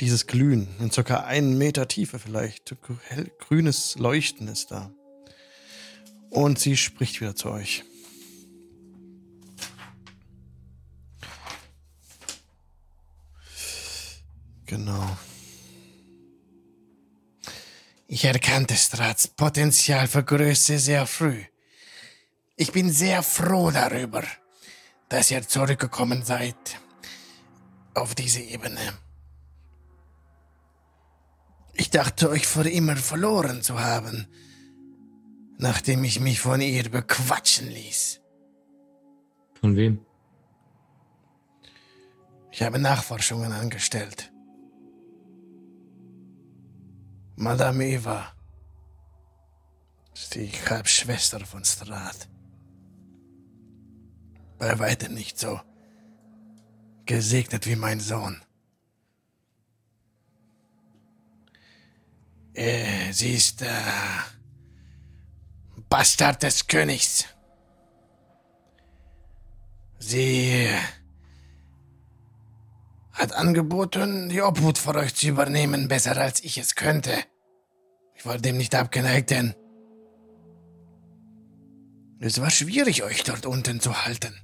dieses 0.00 0.26
Glühen 0.26 0.68
in 0.80 0.90
circa 0.90 1.20
einen 1.20 1.56
Meter 1.56 1.88
Tiefe 1.88 2.18
vielleicht. 2.18 2.76
Grünes 3.38 3.96
Leuchten 3.98 4.48
ist 4.48 4.70
da. 4.70 4.90
Und 6.28 6.58
sie 6.58 6.76
spricht 6.76 7.20
wieder 7.20 7.34
zu 7.34 7.50
euch. 7.50 7.84
Genau. 14.66 15.16
Ich 18.08 18.24
erkannte 18.24 18.74
Strats 18.74 19.28
Potenzial 19.28 20.06
für 20.06 20.22
Größe 20.22 20.78
sehr 20.78 21.06
früh. 21.06 21.44
Ich 22.56 22.72
bin 22.72 22.90
sehr 22.90 23.22
froh 23.22 23.70
darüber, 23.70 24.22
dass 25.08 25.30
ihr 25.30 25.46
zurückgekommen 25.46 26.24
seid 26.24 26.56
auf 27.94 28.14
diese 28.14 28.40
Ebene. 28.40 28.80
Ich 31.74 31.90
dachte 31.90 32.30
euch 32.30 32.46
für 32.46 32.68
immer 32.68 32.96
verloren 32.96 33.62
zu 33.62 33.80
haben, 33.80 34.26
nachdem 35.58 36.04
ich 36.04 36.20
mich 36.20 36.40
von 36.40 36.60
ihr 36.60 36.88
bequatschen 36.88 37.68
ließ. 37.68 38.20
Von 39.60 39.76
wem? 39.76 40.04
Ich 42.50 42.62
habe 42.62 42.78
Nachforschungen 42.78 43.52
angestellt. 43.52 44.32
Madame 47.36 47.84
Eva 47.84 48.32
ist 50.14 50.34
die 50.34 50.50
Halbschwester 50.50 51.44
von 51.44 51.62
Strat. 51.64 52.28
Bei 54.58 54.78
weitem 54.78 55.12
nicht 55.12 55.38
so 55.38 55.60
gesegnet 57.04 57.66
wie 57.66 57.76
mein 57.76 58.00
Sohn. 58.00 58.42
Äh, 62.54 63.12
sie 63.12 63.34
ist 63.34 63.60
äh, 63.60 63.68
Bastard 65.90 66.42
des 66.42 66.66
Königs. 66.66 67.26
Sie 69.98 70.70
hat 73.16 73.32
angeboten, 73.32 74.28
die 74.28 74.42
Obhut 74.42 74.78
vor 74.78 74.94
euch 74.94 75.14
zu 75.14 75.28
übernehmen, 75.28 75.88
besser 75.88 76.16
als 76.16 76.44
ich 76.44 76.58
es 76.58 76.74
könnte. 76.74 77.12
Ich 78.14 78.26
war 78.26 78.38
dem 78.38 78.56
nicht 78.56 78.74
abgeneigt, 78.74 79.30
denn 79.30 79.54
es 82.20 82.40
war 82.40 82.50
schwierig, 82.50 83.02
euch 83.02 83.24
dort 83.24 83.46
unten 83.46 83.80
zu 83.80 84.04
halten. 84.04 84.34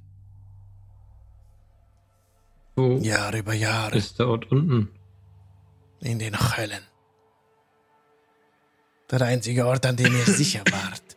Wo 2.77 2.97
Jahre 2.99 3.39
über 3.39 3.53
Jahre 3.55 3.97
ist 3.99 4.19
der 4.19 4.29
Ort 4.29 4.51
unten? 4.51 4.89
in 6.01 6.19
den 6.19 6.35
Höllen. 6.37 6.83
Der 9.11 9.21
einzige 9.23 9.67
Ort, 9.67 9.87
an 9.87 9.97
dem 9.97 10.13
ihr 10.17 10.25
sicher 10.25 10.65
wart. 10.71 11.17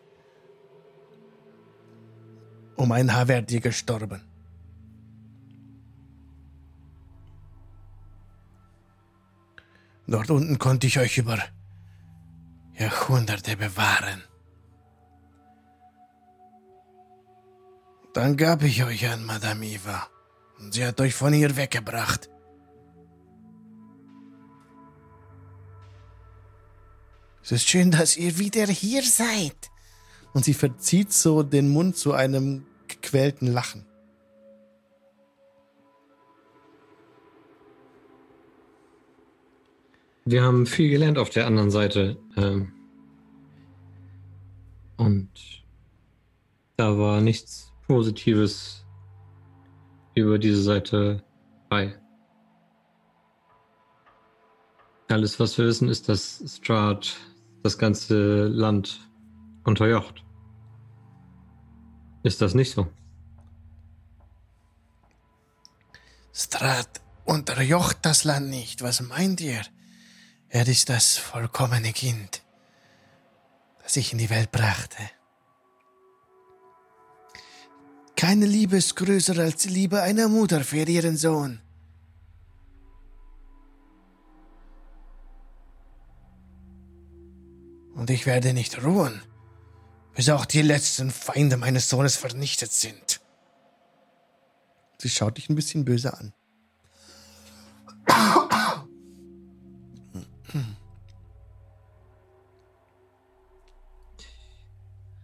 Um 2.75 2.91
ein 2.91 3.13
Haar 3.13 3.27
wärt 3.27 3.51
ihr 3.51 3.61
gestorben. 3.61 4.21
Dort 10.07 10.29
unten 10.29 10.59
konnte 10.59 10.87
ich 10.87 10.99
euch 10.99 11.17
über 11.17 11.39
Jahrhunderte 12.73 13.57
bewahren. 13.57 14.23
Dann 18.13 18.37
gab 18.37 18.63
ich 18.63 18.83
euch 18.83 19.07
an 19.09 19.25
Madame 19.25 19.65
Eva 19.65 20.07
und 20.59 20.73
sie 20.73 20.85
hat 20.85 21.01
euch 21.01 21.13
von 21.13 21.33
hier 21.33 21.57
weggebracht. 21.57 22.29
Es 27.43 27.51
ist 27.51 27.69
schön, 27.69 27.91
dass 27.91 28.17
ihr 28.17 28.37
wieder 28.37 28.65
hier 28.65 29.03
seid. 29.03 29.69
Und 30.33 30.45
sie 30.45 30.53
verzieht 30.53 31.13
so 31.13 31.43
den 31.43 31.69
Mund 31.69 31.95
zu 31.95 32.13
einem 32.13 32.65
gequälten 32.87 33.47
Lachen. 33.47 33.84
Wir 40.27 40.41
haben 40.41 40.65
viel 40.65 40.89
gelernt 40.89 41.19
auf 41.19 41.29
der 41.29 41.45
anderen 41.45 41.69
Seite. 41.69 42.17
Ähm, 42.35 42.73
und 44.97 45.29
da 46.77 46.97
war 46.97 47.21
nichts 47.21 47.71
Positives 47.85 48.83
über 50.15 50.39
diese 50.39 50.63
Seite 50.63 51.23
bei. 51.69 51.95
Alles, 55.09 55.39
was 55.39 55.59
wir 55.59 55.65
wissen, 55.67 55.89
ist, 55.89 56.09
dass 56.09 56.43
Strahd 56.57 57.15
das 57.61 57.77
ganze 57.77 58.47
Land 58.47 59.07
unterjocht. 59.63 60.23
Ist 62.23 62.41
das 62.41 62.55
nicht 62.55 62.71
so? 62.71 62.87
Strat 66.33 67.01
unterjocht 67.25 67.99
das 68.01 68.23
Land 68.23 68.49
nicht. 68.49 68.81
Was 68.81 69.01
meint 69.01 69.39
ihr? 69.41 69.61
Er 70.55 70.65
ist 70.69 70.87
das 70.87 71.17
vollkommene 71.17 71.91
Kind, 71.91 72.41
das 73.83 73.97
ich 73.97 74.13
in 74.13 74.19
die 74.19 74.29
Welt 74.29 74.53
brachte. 74.53 75.03
Keine 78.15 78.45
Liebe 78.45 78.77
ist 78.77 78.95
größer 78.95 79.37
als 79.37 79.63
die 79.63 79.67
Liebe 79.67 80.01
einer 80.01 80.29
Mutter 80.29 80.63
für 80.63 80.87
ihren 80.87 81.17
Sohn. 81.17 81.59
Und 87.95 88.09
ich 88.09 88.25
werde 88.25 88.53
nicht 88.53 88.81
ruhen, 88.81 89.21
bis 90.13 90.29
auch 90.29 90.45
die 90.45 90.61
letzten 90.61 91.11
Feinde 91.11 91.57
meines 91.57 91.89
Sohnes 91.89 92.15
vernichtet 92.15 92.71
sind. 92.71 93.19
Sie 94.99 95.09
schaut 95.09 95.35
dich 95.35 95.49
ein 95.49 95.55
bisschen 95.55 95.83
böse 95.83 96.13
an. 96.13 96.31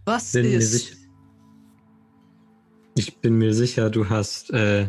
Was 0.04 0.32
Bin 0.32 0.44
ist? 0.46 0.72
sicher. 0.72 0.96
Ich 2.94 3.18
bin 3.20 3.38
mir 3.38 3.54
sicher, 3.54 3.88
du 3.88 4.08
hast 4.08 4.50
äh, 4.50 4.88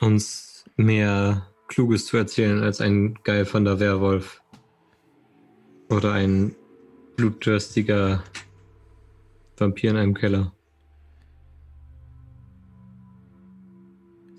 uns 0.00 0.64
mehr 0.76 1.46
Kluges 1.68 2.06
zu 2.06 2.16
erzählen 2.16 2.62
als 2.62 2.80
ein 2.80 3.14
Geil 3.22 3.44
von 3.44 3.64
der 3.64 3.78
Werwolf. 3.78 4.42
Oder 5.88 6.12
ein 6.12 6.56
blutdürstiger 7.16 8.24
Vampir 9.56 9.90
in 9.90 9.96
einem 9.96 10.14
Keller. 10.14 10.52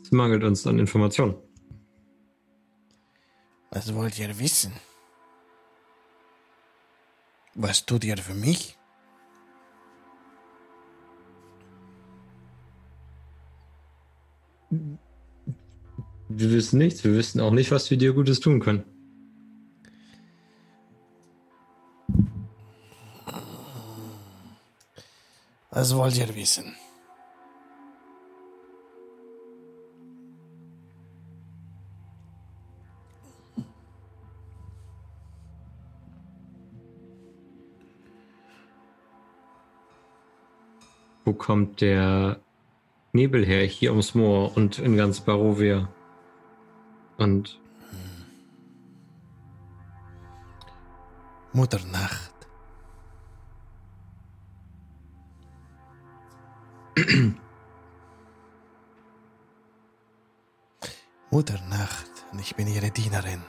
Es 0.01 0.11
mangelt 0.11 0.43
uns 0.43 0.65
an 0.67 0.79
Informationen. 0.79 1.35
Was 3.71 3.93
wollt 3.93 4.19
ihr 4.19 4.37
wissen? 4.39 4.73
Was 7.55 7.85
tut 7.85 8.03
ihr 8.03 8.17
für 8.17 8.33
mich? 8.33 8.77
Wir 16.35 16.51
wissen 16.51 16.79
nichts. 16.79 17.03
Wir 17.03 17.13
wissen 17.13 17.39
auch 17.41 17.51
nicht, 17.51 17.69
was 17.71 17.91
wir 17.91 17.97
dir 17.97 18.13
Gutes 18.13 18.39
tun 18.39 18.59
können. 18.59 18.83
Was 25.69 25.95
wollt 25.95 26.17
ihr 26.17 26.35
wissen? 26.35 26.75
Wo 41.25 41.33
kommt 41.33 41.81
der 41.81 42.39
Nebel 43.13 43.45
her? 43.45 43.65
Hier 43.65 43.91
ums 43.91 44.15
Moor 44.15 44.55
und 44.57 44.79
in 44.79 44.97
ganz 44.97 45.21
Barovia. 45.21 45.89
Und 47.17 47.59
Mutternacht. 51.53 52.33
Mutternacht 61.31 62.11
und 62.31 62.39
ich 62.39 62.55
bin 62.55 62.67
ihre 62.67 62.91
Dienerin. 62.91 63.41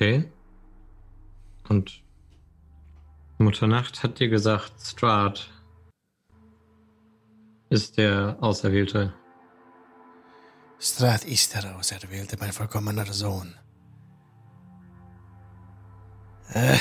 okay. 0.00 0.24
Und 1.68 2.02
Mutter 3.38 3.66
Nacht 3.66 4.02
hat 4.02 4.18
dir 4.18 4.28
gesagt, 4.28 4.72
Strahd 4.80 5.50
ist 7.70 7.96
der 7.96 8.36
Auserwählte. 8.40 9.14
Strat 10.78 11.24
ist 11.24 11.54
der 11.54 11.76
Auserwählte, 11.76 12.36
mein 12.38 12.52
vollkommener 12.52 13.06
Sohn. 13.12 13.56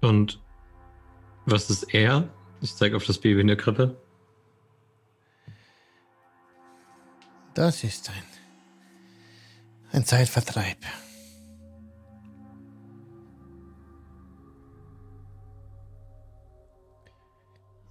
Und 0.00 0.40
was 1.46 1.68
ist 1.70 1.94
er? 1.94 2.28
Ich 2.60 2.74
zeige 2.74 2.96
auf 2.96 3.04
das 3.04 3.18
Baby 3.18 3.42
in 3.42 3.48
der 3.48 3.56
Krippe. 3.56 4.00
Das 7.54 7.84
ist 7.84 8.08
ein, 8.08 8.22
ein 9.92 10.04
Zeitvertreib. 10.06 10.78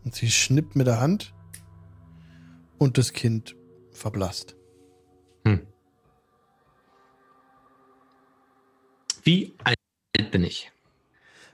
Und 0.08 0.16
sie 0.16 0.32
schnippt 0.32 0.78
mit 0.78 0.88
der 0.88 1.02
Hand 1.02 1.34
und 2.78 2.98
das 2.98 3.12
Kind 3.12 3.58
verblasst. 3.92 4.56
Hm. 5.46 5.68
Wie 9.24 9.54
alt 9.66 9.76
bin 10.32 10.46
ich? 10.46 10.72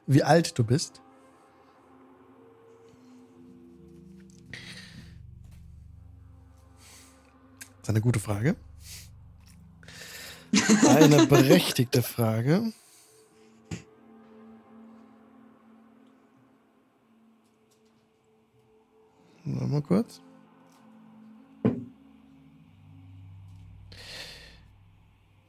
Wie 0.05 0.21
alt 0.21 0.55
du 0.59 0.63
bist? 0.63 1.01
Das 7.79 7.81
ist 7.81 7.89
eine 7.89 8.01
gute 8.01 8.19
Frage. 8.19 8.55
Eine 10.87 11.25
berechtigte 11.25 12.03
Frage. 12.03 12.71
Mal 19.59 19.81
kurz. 19.81 20.21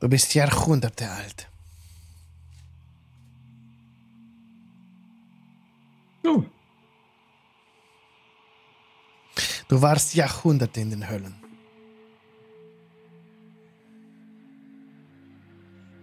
Du 0.01 0.09
bist 0.09 0.35
Jahrhunderte 0.35 1.11
alt. 1.11 1.49
Oh, 6.25 6.45
Du 9.69 9.81
warst 9.81 10.15
Jahrhunderte 10.15 10.81
in 10.81 10.91
den 10.91 11.09
Höllen. 11.09 11.45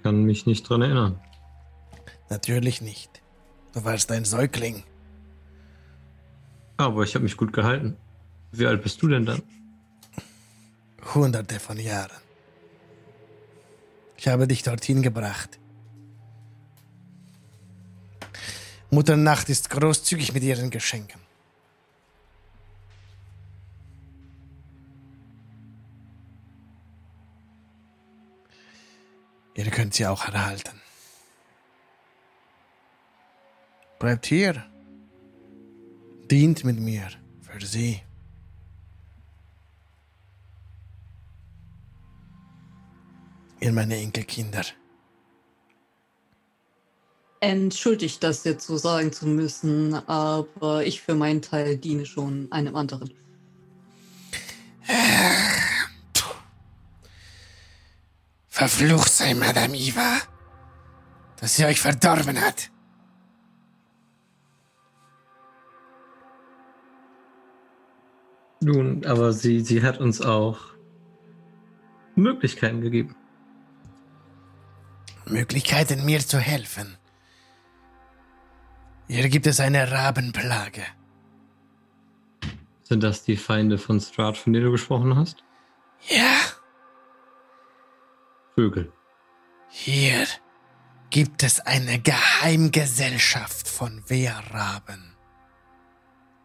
kann 0.04 0.24
mich 0.24 0.46
nicht 0.46 0.68
dran 0.68 0.82
erinnern. 0.82 1.20
Natürlich 2.30 2.82
nicht. 2.82 3.22
Du 3.74 3.86
warst 3.86 4.12
ein 4.12 4.26
Säugling. 4.26 4.84
Aber 6.82 7.04
ich 7.04 7.14
habe 7.14 7.24
mich 7.24 7.38
gut 7.38 7.54
gehalten. 7.54 7.96
Wie 8.52 8.66
alt 8.66 8.82
bist 8.82 9.02
du 9.04 9.08
denn 9.08 9.26
dann? 9.26 9.44
Hunderte 11.14 11.60
von 11.60 11.78
Jahren. 11.78 12.22
Ich 14.18 14.28
habe 14.28 14.48
dich 14.48 14.64
dorthin 14.64 15.04
gebracht. 15.04 15.60
Mutter 18.90 19.16
Nacht 19.16 19.50
ist 19.50 19.70
großzügig 19.70 20.34
mit 20.34 20.44
ihren 20.44 20.72
Geschenken. 20.72 21.22
Ihr 29.54 29.70
könnt 29.70 29.94
sie 29.94 30.08
auch 30.08 30.26
erhalten. 30.26 30.82
Bleibt 34.00 34.26
hier. 34.26 34.66
Dient 36.32 36.64
mit 36.64 36.80
mir 36.80 37.10
für 37.42 37.66
sie. 37.66 38.02
Ihr 43.60 43.74
meine 43.74 43.98
Enkelkinder. 43.98 44.64
Entschuldigt, 47.42 48.24
das 48.24 48.46
jetzt 48.46 48.66
so 48.66 48.78
sagen 48.78 49.12
zu 49.12 49.28
müssen, 49.28 49.94
aber 50.08 50.86
ich 50.86 51.02
für 51.02 51.16
meinen 51.16 51.42
Teil 51.42 51.76
diene 51.76 52.06
schon 52.06 52.50
einem 52.50 52.78
anderen. 52.78 53.14
Verflucht 58.48 59.12
sei 59.12 59.34
Madame 59.34 59.76
Iva, 59.76 60.20
dass 61.42 61.56
sie 61.56 61.66
euch 61.66 61.82
verdorben 61.82 62.40
hat. 62.40 62.72
Nun, 68.62 69.06
aber 69.06 69.34
sie, 69.34 69.62
sie 69.62 69.82
hat 69.84 70.00
uns 70.00 70.22
auch 70.22 70.60
Möglichkeiten 72.16 72.82
gegeben. 72.82 73.16
Möglichkeiten, 75.26 76.06
mir 76.06 76.20
zu 76.20 76.40
helfen. 76.40 76.98
Hier 79.08 79.30
gibt 79.30 79.48
es 79.48 79.60
eine 79.60 79.92
Rabenplage. 79.92 80.84
Sind 82.84 83.04
das 83.04 83.24
die 83.24 83.38
Feinde 83.38 83.78
von 83.78 84.00
Strahd, 84.00 84.38
von 84.38 84.54
denen 84.54 84.66
du 84.66 84.72
gesprochen 84.72 85.16
hast? 85.16 85.44
Ja, 86.10 86.38
Vögel. 88.56 88.92
hier 89.70 90.26
gibt 91.10 91.44
es 91.44 91.60
eine 91.60 92.00
Geheimgesellschaft 92.00 93.68
von 93.68 94.04
Wehrraben. 94.10 95.16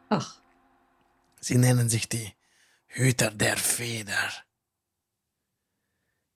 Ach, 0.08 0.40
Sie 1.46 1.58
nennen 1.58 1.88
sich 1.88 2.08
die 2.08 2.32
Hüter 2.88 3.30
der 3.30 3.56
Feder. 3.56 4.32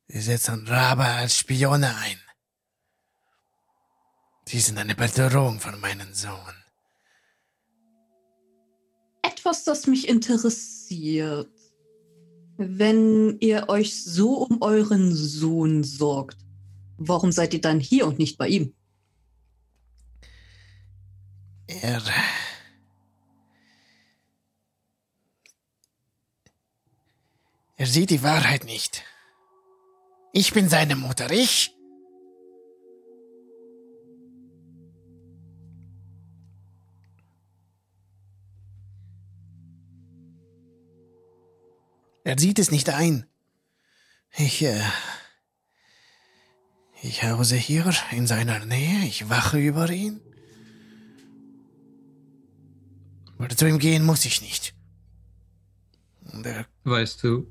Sie 0.07 0.20
setzen 0.20 0.69
Rabe 0.69 1.05
als 1.05 1.37
Spione 1.37 1.97
ein. 1.97 2.20
Sie 4.47 4.61
sind 4.61 4.78
eine 4.78 4.95
Bedrohung 4.95 5.59
für 5.59 5.77
meinen 5.78 6.15
Sohn. 6.15 6.55
etwas, 9.24 9.65
das 9.65 9.89
mich 9.89 10.07
interessiert. 10.07 11.51
Wenn 12.57 13.37
ihr 13.41 13.69
euch 13.69 14.05
so 14.05 14.45
um 14.45 14.62
euren 14.62 15.12
Sohn 15.12 15.82
sorgt, 15.82 16.39
warum 16.99 17.32
seid 17.32 17.53
ihr 17.53 17.61
dann 17.61 17.81
hier 17.81 18.07
und 18.07 18.20
nicht 18.20 18.39
bei 18.39 18.47
ihm? 18.47 18.74
Er. 21.66 22.01
Er 27.81 27.86
sieht 27.86 28.11
die 28.11 28.23
Wahrheit 28.23 28.65
nicht. 28.65 29.05
Ich 30.35 30.52
bin 30.52 30.69
seine 30.69 30.97
Mutter, 30.97 31.31
ich. 31.31 31.74
Er 42.23 42.39
sieht 42.39 42.59
es 42.59 42.70
nicht 42.70 42.90
ein. 42.90 43.27
Ich, 44.36 44.61
äh, 44.61 44.82
ich 47.01 47.24
hause 47.24 47.57
hier 47.57 47.90
in 48.11 48.27
seiner 48.27 48.62
Nähe, 48.66 49.07
ich 49.07 49.31
wache 49.31 49.59
über 49.59 49.89
ihn. 49.89 50.20
Aber 53.39 53.48
zu 53.48 53.66
ihm 53.66 53.78
gehen 53.78 54.05
muss 54.05 54.27
ich 54.27 54.43
nicht. 54.43 54.74
Und 56.31 56.44
er, 56.44 56.66
Weißt 56.85 57.24
du. 57.24 57.51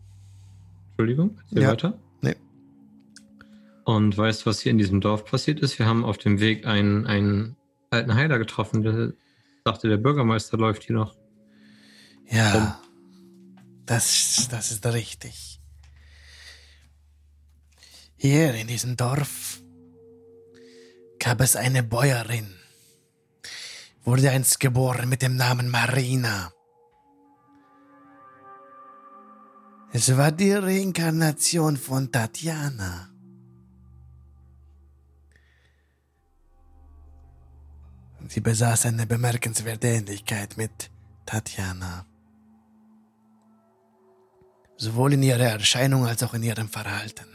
Entschuldigung, 1.00 1.38
erzähl 1.44 1.62
Ja. 1.62 1.72
weiter. 1.72 2.00
Nee. 2.22 2.36
Und 3.86 4.18
weißt 4.18 4.42
du, 4.42 4.46
was 4.48 4.60
hier 4.60 4.72
in 4.74 4.78
diesem 4.78 5.00
Dorf 5.00 5.24
passiert 5.24 5.62
ist? 5.62 5.80
Wir 5.80 5.86
haben 5.86 6.04
auf 6.04 6.18
dem 6.18 6.42
Weg 6.42 6.68
einen, 6.68 7.08
einen 7.08 7.56
alten 7.90 8.16
Heiler 8.16 8.38
getroffen. 8.38 8.82
Der 8.84 9.14
dachte, 9.64 9.88
der 9.88 9.96
Bürgermeister 9.96 10.58
läuft 10.58 10.84
hier 10.84 10.98
noch. 10.98 11.16
ja, 12.30 12.82
das, 13.86 14.50
das 14.52 14.72
ist 14.72 14.86
richtig. 14.88 15.62
Hier 18.18 18.54
in 18.56 18.68
diesem 18.68 18.98
Dorf 18.98 19.62
gab 21.18 21.40
es 21.40 21.56
eine 21.56 21.82
Bäuerin, 21.82 22.54
wurde 24.04 24.30
einst 24.32 24.60
geboren 24.60 25.08
mit 25.08 25.22
dem 25.22 25.38
Namen 25.38 25.70
Marina. 25.70 26.52
Es 29.92 30.16
war 30.16 30.32
die 30.32 30.52
Reinkarnation 30.54 31.78
von 31.78 32.12
Tatjana. 32.12 33.10
Sie 38.28 38.42
besaß 38.42 38.86
eine 38.86 39.08
bemerkenswerte 39.08 39.88
Ähnlichkeit 39.88 40.58
mit 40.58 40.92
Tatjana. 41.26 42.06
Sowohl 44.78 45.14
in 45.14 45.24
ihrer 45.24 45.40
Erscheinung 45.58 46.06
als 46.06 46.22
auch 46.24 46.34
in 46.36 46.44
ihrem 46.44 46.70
Verhalten. 46.70 47.26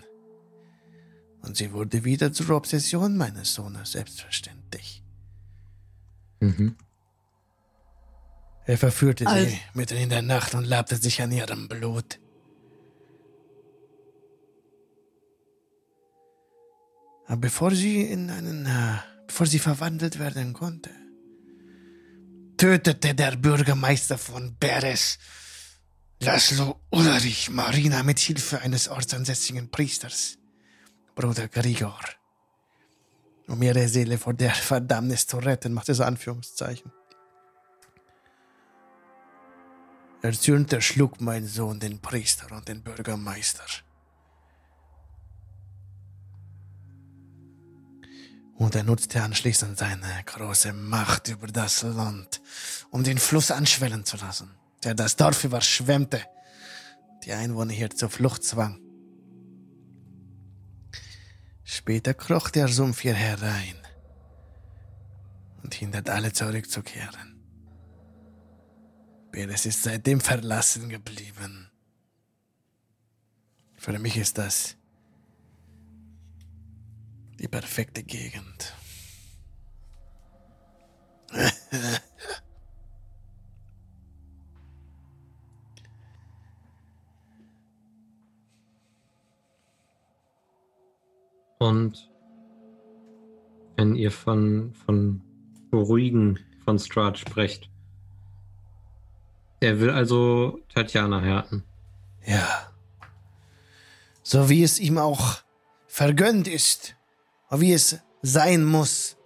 Und 1.43 1.57
sie 1.57 1.73
wurde 1.73 2.05
wieder 2.05 2.33
zur 2.33 2.57
Obsession 2.57 3.17
meines 3.17 3.53
Sohnes, 3.55 3.93
selbstverständlich. 3.93 5.03
Mhm. 6.41 6.77
Er 8.67 8.79
verführte 8.79 9.27
Also- 9.27 9.47
sie. 9.51 9.61
Mitten 9.75 9.99
in 9.99 10.09
der 10.09 10.23
Nacht 10.23 10.55
und 10.55 10.65
labte 10.65 10.97
sich 10.97 11.21
an 11.21 11.33
ihrem 11.33 11.69
Blut. 11.69 12.21
Bevor 17.29 17.71
sie 17.71 18.03
in 18.03 18.31
einen, 18.31 18.67
äh, 18.67 18.99
bevor 19.27 19.47
sie 19.47 19.59
verwandelt 19.59 20.19
werden 20.19 20.53
konnte, 20.53 20.91
tötete 22.57 23.15
der 23.15 23.37
Bürgermeister 23.37 24.19
von 24.19 24.57
Beres, 24.57 25.19
Laszlo 26.21 26.81
Ulrich, 26.91 27.51
Marina 27.51 28.03
mit 28.03 28.19
Hilfe 28.19 28.61
eines 28.61 28.89
ortsansässigen 28.89 29.71
Priesters, 29.71 30.39
Bruder 31.15 31.49
Grigor. 31.49 32.01
Um 33.47 33.63
ihre 33.63 33.89
Seele 33.89 34.17
vor 34.17 34.35
der 34.35 34.55
Verdammnis 34.55 35.27
zu 35.27 35.39
retten, 35.39 35.73
macht 35.73 35.87
so 35.87 36.05
Anführungszeichen. 36.05 36.93
Erzürnt 40.23 40.75
schlug 40.83 41.21
mein 41.21 41.47
Sohn 41.47 41.81
den 41.81 42.01
Priester 42.01 42.51
und 42.57 42.69
den 42.69 42.83
Bürgermeister. 42.83 43.65
Und 48.57 48.75
er 48.75 48.85
nutzte 48.85 49.23
anschließend 49.23 49.79
seine 49.79 50.23
große 50.27 50.73
Macht 50.73 51.29
über 51.29 51.49
das 51.49 51.83
Land, 51.83 52.41
um 52.91 53.03
den 53.03 53.19
Fluss 53.19 53.51
anschwellen 53.51 54.05
zu 54.05 54.17
lassen, 54.17 54.51
der 54.85 54.95
das 54.95 55.17
Dorf 55.17 55.45
überschwemmte, 55.45 56.23
die 57.25 57.33
Einwohner 57.33 57.73
hier 57.73 57.91
zur 57.91 58.11
Flucht 58.11 58.45
zwang. 58.45 58.81
Später 61.65 62.15
kroch 62.15 62.51
der 62.51 62.69
Sumpf 62.69 63.01
hier 63.01 63.15
herein 63.15 63.77
und 65.63 65.75
hindert 65.75 66.09
alle 66.09 66.33
zurückzukehren. 66.33 67.35
bin. 69.35 69.51
Es 69.51 69.67
ist 69.67 69.83
seitdem 69.83 70.21
verlassen 70.21 70.89
geblieben. 70.89 71.71
Für 73.77 73.99
mich 73.99 74.17
ist 74.17 74.39
das 74.39 74.77
die 77.45 77.49
perfekte 77.49 78.03
Gegend. 78.03 78.73
Und 91.59 92.11
wenn 93.77 93.95
ihr 93.95 94.11
von, 94.11 94.73
von 94.87 95.21
Beruhigen 95.71 96.39
von 96.65 96.79
Strahd 96.79 97.19
sprecht, 97.19 97.69
er 99.61 99.81
will 99.81 99.91
also 99.91 100.61
Tatjana 100.75 101.21
härten. 101.21 101.63
Ja. 102.25 102.73
So 104.23 104.49
wie 104.49 104.63
es 104.63 104.79
ihm 104.79 104.97
auch 104.97 105.43
vergönnt 105.87 106.49
ist, 106.49 106.97
wie 107.61 107.73
es 107.73 107.99
sein 108.23 108.65
muss. 108.65 109.17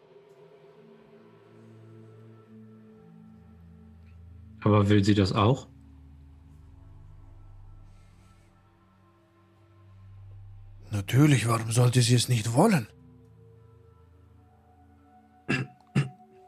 Aber 4.62 4.88
will 4.88 5.04
sie 5.04 5.14
das 5.14 5.32
auch? 5.32 5.68
Natürlich, 10.90 11.46
warum 11.46 11.70
sollte 11.70 12.00
sie 12.02 12.14
es 12.14 12.28
nicht 12.28 12.54
wollen? 12.54 12.88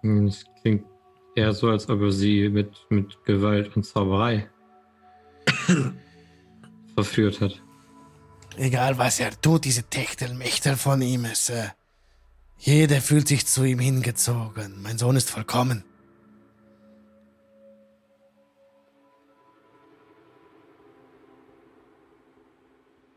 Hm, 0.03 0.27
Es 0.27 0.45
klingt 0.63 0.85
eher 1.37 1.53
so, 1.53 1.69
als 1.69 1.89
ob 1.89 2.01
er 2.01 2.11
sie 2.13 2.49
mit, 2.49 2.87
mit 2.89 3.23
Gewalt 3.25 3.77
und 3.77 3.85
Zauberei 3.85 4.49
verführt 6.95 7.41
hat. 7.41 7.63
Egal 8.61 8.99
was 8.99 9.21
er 9.21 9.33
tut, 9.41 9.65
diese 9.65 9.85
Techtelmechtel 9.85 10.77
von 10.77 11.01
ihm 11.01 11.25
ist. 11.25 11.49
Äh, 11.49 11.69
jeder 12.59 13.01
fühlt 13.01 13.27
sich 13.27 13.47
zu 13.47 13.65
ihm 13.65 13.79
hingezogen. 13.79 14.83
Mein 14.83 14.99
Sohn 14.99 15.17
ist 15.17 15.31
vollkommen. 15.31 15.83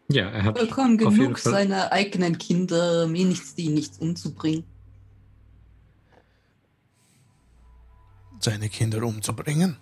Ja, 0.10 0.30
er 0.30 0.44
hat 0.44 0.58
Vollkommen 0.58 0.96
auf 1.06 1.14
jeden 1.14 1.26
genug, 1.26 1.40
Fall- 1.40 1.52
seine 1.54 1.92
eigenen 1.92 2.38
Kinder 2.38 3.08
mir 3.08 3.26
nichts, 3.26 3.56
die 3.56 3.70
nichts 3.70 3.98
umzubringen. 3.98 4.64
Seine 8.40 8.70
Kinder 8.70 9.04
umzubringen? 9.04 9.78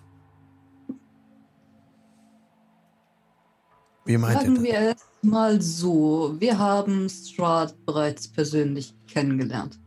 Wie 4.04 4.16
meint 4.18 4.40
Sagen 4.40 4.54
das? 4.56 4.64
wir 4.64 4.80
es 4.90 5.06
mal 5.22 5.60
so. 5.62 6.34
Wir 6.38 6.58
haben 6.58 7.08
Strahd 7.08 7.74
bereits 7.86 8.28
persönlich 8.28 8.94
kennengelernt. 9.06 9.78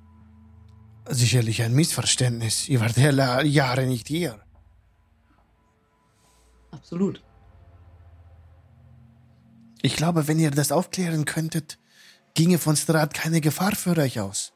Sicherlich 1.07 1.61
ein 1.61 1.73
Missverständnis. 1.73 2.67
Ihr 2.67 2.79
wart 2.79 2.97
ja 2.97 3.41
Jahre 3.41 3.85
nicht 3.85 4.07
hier. 4.07 4.39
Absolut. 6.71 7.21
Ich 9.81 9.95
glaube, 9.95 10.27
wenn 10.27 10.39
ihr 10.39 10.49
das 10.49 10.71
aufklären 10.71 11.25
könntet, 11.25 11.77
ginge 12.33 12.57
von 12.57 12.75
Strat 12.75 13.13
keine 13.13 13.39
Gefahr 13.39 13.75
für 13.75 13.95
euch 13.97 14.19
aus. 14.19 14.54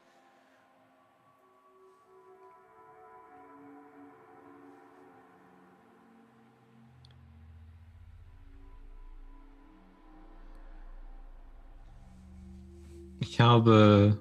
Ich 13.39 13.45
habe 13.45 14.19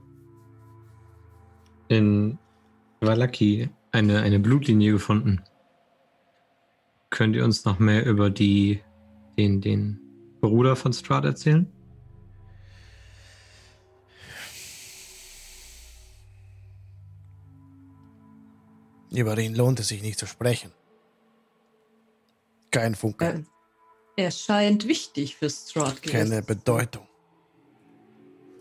in 1.88 2.38
Valaki 3.00 3.68
eine, 3.90 4.20
eine 4.20 4.38
Blutlinie 4.38 4.92
gefunden. 4.92 5.42
Könnt 7.10 7.34
ihr 7.34 7.42
uns 7.44 7.64
noch 7.64 7.80
mehr 7.80 8.06
über 8.06 8.30
die, 8.30 8.80
den, 9.36 9.60
den 9.60 9.98
Bruder 10.40 10.76
von 10.76 10.92
Strahd 10.92 11.24
erzählen? 11.24 11.66
Über 19.10 19.36
ihn 19.36 19.56
lohnt 19.56 19.80
es 19.80 19.88
sich 19.88 20.00
nicht 20.00 20.20
zu 20.20 20.26
sprechen. 20.26 20.70
Kein 22.70 22.94
Funke, 22.94 23.24
Er, 23.24 24.24
er 24.26 24.30
scheint 24.30 24.86
wichtig 24.86 25.34
für 25.34 25.50
Strahd 25.50 26.02
gewesen. 26.02 26.30
keine 26.30 26.42
Bedeutung. 26.42 27.08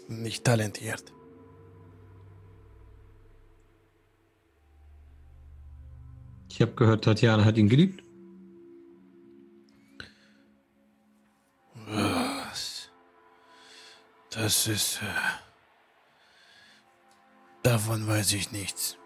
Nicht 0.07 0.43
talentiert. 0.43 1.13
Ich 6.49 6.61
habe 6.61 6.71
gehört, 6.71 7.03
Tatjana 7.03 7.45
hat 7.45 7.57
ihn 7.57 7.69
geliebt. 7.69 8.03
Was? 11.87 12.89
Das 14.31 14.65
ist. 14.67 15.01
Äh, 15.03 15.05
davon 17.61 18.07
weiß 18.07 18.33
ich 18.33 18.51
nichts. 18.51 18.97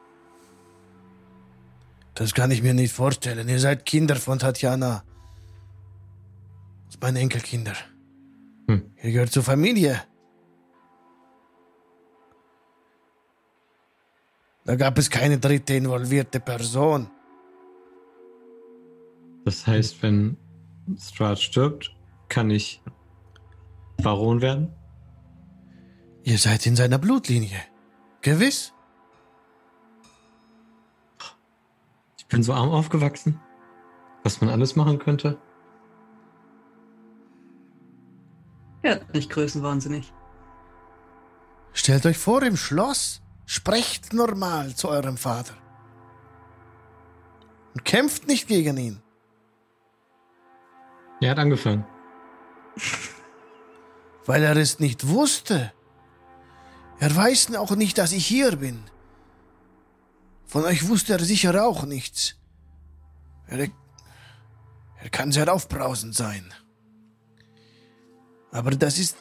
Das 2.14 2.34
kann 2.34 2.52
ich 2.52 2.62
mir 2.62 2.74
nicht 2.74 2.94
vorstellen. 2.94 3.50
Ihr 3.50 3.60
seid 3.60 3.86
Kinder 3.86 4.16
von 4.16 4.40
Tatjana. 4.40 5.04
Das 6.86 6.94
sind 6.94 7.02
meine 7.02 7.20
Enkelkinder. 7.20 7.74
Hm. 8.68 8.94
Ihr 9.02 9.12
gehört 9.12 9.32
zur 9.32 9.44
Familie. 9.44 10.02
Da 14.66 14.76
gab 14.76 14.98
es 14.98 15.10
keine 15.10 15.40
dritte 15.40 15.74
involvierte 15.74 16.40
Person. 16.40 17.10
Das 19.46 19.66
heißt, 19.66 20.02
wenn 20.04 20.38
Strahd 20.98 21.40
stirbt, 21.40 21.96
kann 22.30 22.50
ich 22.52 22.82
Baron 24.04 24.42
werden? 24.42 24.74
Ihr 26.24 26.38
seid 26.38 26.66
in 26.66 26.76
seiner 26.76 27.00
Blutlinie. 27.00 27.60
Gewiss? 28.22 28.74
Ich 32.18 32.28
bin 32.28 32.44
so 32.44 32.54
arm 32.54 32.70
aufgewachsen, 32.70 33.40
was 34.24 34.42
man 34.42 34.50
alles 34.50 34.76
machen 34.76 35.00
könnte. 35.00 35.38
Er 38.84 39.02
nicht 39.14 39.30
größenwahnsinnig. 39.30 40.14
Stellt 41.74 42.06
euch 42.06 42.18
vor 42.18 42.44
im 42.44 42.58
Schloss, 42.58 43.22
sprecht 43.52 44.14
normal 44.14 44.76
zu 44.76 44.88
eurem 44.88 45.18
Vater. 45.18 45.58
Und 47.74 47.84
kämpft 47.84 48.26
nicht 48.26 48.48
gegen 48.48 48.78
ihn. 48.78 49.02
Er 51.20 51.32
hat 51.32 51.40
angefangen. 51.40 51.86
weil 54.26 54.44
er 54.44 54.56
es 54.56 54.80
nicht 54.80 55.06
wusste. 55.10 55.74
Er 57.00 57.14
weiß 57.14 57.54
auch 57.56 57.76
nicht, 57.76 57.98
dass 57.98 58.14
ich 58.14 58.26
hier 58.26 58.56
bin. 58.56 58.86
Von 60.46 60.64
euch 60.64 60.88
wusste 60.88 61.14
er 61.14 61.20
sicher 61.20 61.66
auch 61.66 61.84
nichts. 61.86 62.36
Er, 63.48 63.68
er 65.04 65.10
kann 65.10 65.34
sehr 65.34 65.54
aufbrausend 65.54 66.16
sein. 66.16 66.54
Aber 68.52 68.72
das 68.72 68.98
ist... 68.98 69.18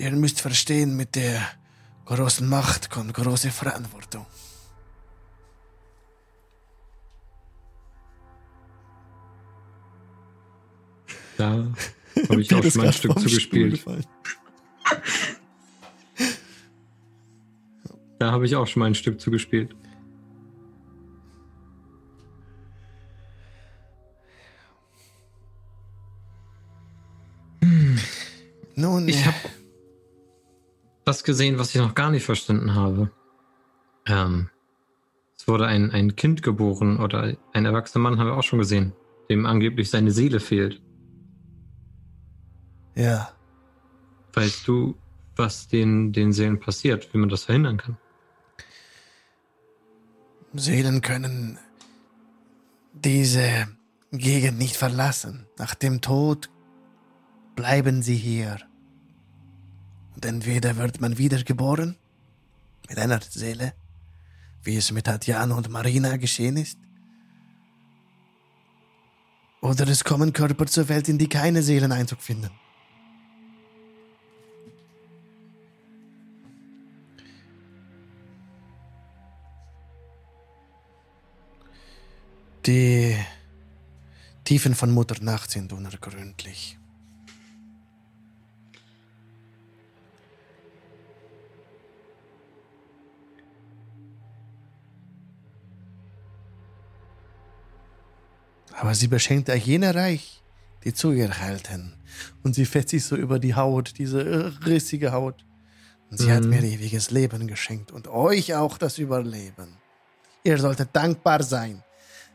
Ihr 0.00 0.12
müsst 0.12 0.40
verstehen, 0.40 0.96
mit 0.96 1.14
der 1.14 1.42
großen 2.06 2.48
Macht 2.48 2.88
kommt 2.88 3.12
große 3.12 3.50
Verantwortung. 3.50 4.24
Da 11.36 11.66
habe 12.30 12.40
ich 12.40 12.54
auch 12.54 12.62
schon 12.62 12.80
mal 12.80 12.86
ein 12.86 12.92
Stück 12.94 13.18
zugespielt. 13.18 13.84
Da 18.18 18.32
habe 18.32 18.46
ich 18.46 18.56
auch 18.56 18.66
schon 18.66 18.80
mal 18.80 18.86
ein 18.86 18.94
Stück 18.94 19.20
zugespielt. 19.20 19.76
Nun, 28.76 29.06
Ich 29.06 29.26
habe 29.26 29.36
was 31.10 31.24
gesehen, 31.24 31.58
was 31.58 31.74
ich 31.74 31.80
noch 31.80 31.96
gar 31.96 32.10
nicht 32.12 32.24
verstanden 32.24 32.76
habe. 32.76 33.10
Ähm, 34.06 34.48
es 35.36 35.48
wurde 35.48 35.66
ein, 35.66 35.90
ein 35.90 36.14
Kind 36.14 36.40
geboren 36.44 37.00
oder 37.00 37.36
ein 37.52 37.64
erwachsener 37.66 38.02
Mann, 38.04 38.18
haben 38.18 38.28
wir 38.28 38.36
auch 38.36 38.44
schon 38.44 38.60
gesehen, 38.60 38.92
dem 39.28 39.44
angeblich 39.44 39.90
seine 39.90 40.12
Seele 40.12 40.38
fehlt. 40.38 40.80
ja, 42.94 43.32
Weißt 44.34 44.68
du, 44.68 44.94
was 45.34 45.66
den, 45.66 46.12
den 46.12 46.32
Seelen 46.32 46.60
passiert, 46.60 47.12
wie 47.12 47.18
man 47.18 47.28
das 47.28 47.42
verhindern 47.42 47.78
kann? 47.78 47.96
Seelen 50.52 51.00
können 51.00 51.58
diese 52.92 53.66
Gegend 54.12 54.58
nicht 54.58 54.76
verlassen. 54.76 55.46
Nach 55.58 55.74
dem 55.74 56.00
Tod 56.00 56.50
bleiben 57.56 58.02
sie 58.02 58.16
hier. 58.16 58.58
Und 60.20 60.26
entweder 60.26 60.76
wird 60.76 61.00
man 61.00 61.16
wiedergeboren 61.16 61.96
mit 62.90 62.98
einer 62.98 63.22
Seele, 63.22 63.72
wie 64.62 64.76
es 64.76 64.92
mit 64.92 65.06
Tatjana 65.06 65.54
und 65.54 65.70
Marina 65.70 66.18
geschehen 66.18 66.58
ist, 66.58 66.78
oder 69.62 69.88
es 69.88 70.04
kommen 70.04 70.34
Körper 70.34 70.66
zur 70.66 70.90
Welt, 70.90 71.08
in 71.08 71.16
die 71.16 71.26
keine 71.26 71.62
Seelen 71.62 71.90
Einzug 71.90 72.20
finden. 72.20 72.50
Die 82.66 83.16
Tiefen 84.44 84.74
von 84.74 84.90
Mutter 84.90 85.22
Nacht 85.22 85.50
sind 85.50 85.72
unergründlich. 85.72 86.79
Aber 98.80 98.94
sie 98.94 99.08
beschenkt 99.08 99.50
auch 99.50 99.54
jene 99.54 99.94
reich, 99.94 100.40
die 100.84 100.94
zu 100.94 101.12
ihr 101.12 101.38
halten. 101.38 101.92
Und 102.42 102.54
sie 102.54 102.64
fährt 102.64 102.88
sich 102.88 103.04
so 103.04 103.14
über 103.14 103.38
die 103.38 103.54
Haut, 103.54 103.98
diese 103.98 104.54
rissige 104.64 105.12
Haut. 105.12 105.44
Und 106.10 106.16
sie 106.18 106.32
hat 106.32 106.44
Mhm. 106.44 106.48
mir 106.50 106.62
ewiges 106.64 107.10
Leben 107.10 107.46
geschenkt 107.46 107.92
und 107.92 108.08
euch 108.08 108.54
auch 108.54 108.78
das 108.78 108.96
Überleben. 108.96 109.76
Ihr 110.44 110.58
solltet 110.58 110.88
dankbar 110.94 111.42
sein. 111.42 111.82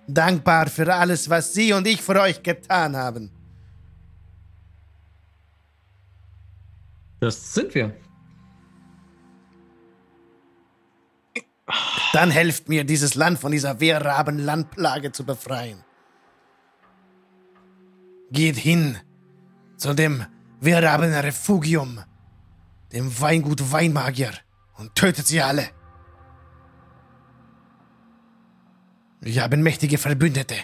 Dankbar 0.08 0.70
für 0.70 0.94
alles, 0.94 1.32
was 1.32 1.52
sie 1.56 1.74
und 1.74 1.88
ich 1.88 2.00
für 2.04 2.22
euch 2.22 2.44
getan 2.44 2.96
haben. 2.96 3.32
Das 7.20 7.56
sind 7.56 7.74
wir. 7.74 7.92
Dann 12.14 12.30
helft 12.30 12.70
mir, 12.70 12.84
dieses 12.84 13.16
Land 13.16 13.40
von 13.40 13.52
dieser 13.52 13.80
Wehrraben-Landplage 13.80 15.12
zu 15.12 15.26
befreien. 15.26 15.84
Geht 18.36 18.58
hin 18.58 18.98
zu 19.78 19.94
dem 19.94 20.26
Wehrraben-Refugium, 20.60 22.02
dem 22.92 23.22
Weingut 23.22 23.72
Weinmagier, 23.72 24.34
und 24.78 24.94
tötet 24.94 25.26
sie 25.26 25.42
alle. 25.42 25.70
Wir 29.22 29.42
haben 29.42 29.64
mächtige 29.64 29.98
Verbündete, 29.98 30.56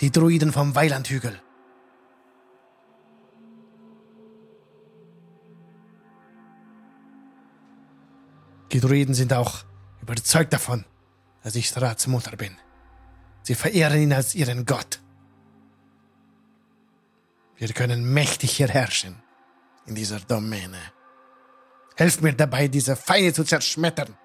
die 0.00 0.10
Druiden 0.10 0.52
vom 0.52 0.74
Weilandhügel. 0.74 1.40
Die 8.72 8.80
Druiden 8.80 9.14
sind 9.14 9.32
auch 9.32 9.64
überzeugt 10.02 10.52
davon, 10.52 10.84
dass 11.44 11.54
ich 11.54 11.68
Strats 11.68 12.08
Mutter 12.08 12.36
bin. 12.36 12.56
Sie 13.42 13.54
verehren 13.54 14.02
ihn 14.02 14.12
als 14.12 14.34
ihren 14.34 14.66
Gott. 14.66 15.00
Wir 17.60 17.74
können 17.74 18.14
mächtig 18.14 18.52
hier 18.52 18.68
herrschen, 18.68 19.22
in 19.84 19.94
dieser 19.94 20.18
Domäne. 20.18 20.80
Helft 21.94 22.22
mir 22.22 22.32
dabei, 22.32 22.68
diese 22.68 22.96
Feinde 22.96 23.34
zu 23.34 23.44
zerschmettern. 23.44 24.16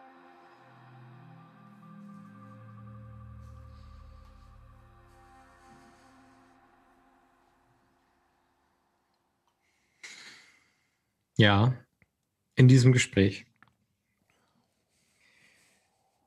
Ja, 11.35 11.75
in 12.55 12.69
diesem 12.69 12.93
Gespräch 12.93 13.45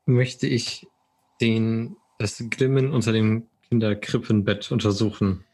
möchte 0.05 0.47
ich 0.47 0.87
den, 1.41 1.97
das 2.19 2.45
Glimmen 2.51 2.93
unter 2.93 3.13
dem 3.13 3.49
Kinderkrippenbett 3.71 4.71
untersuchen 4.71 5.47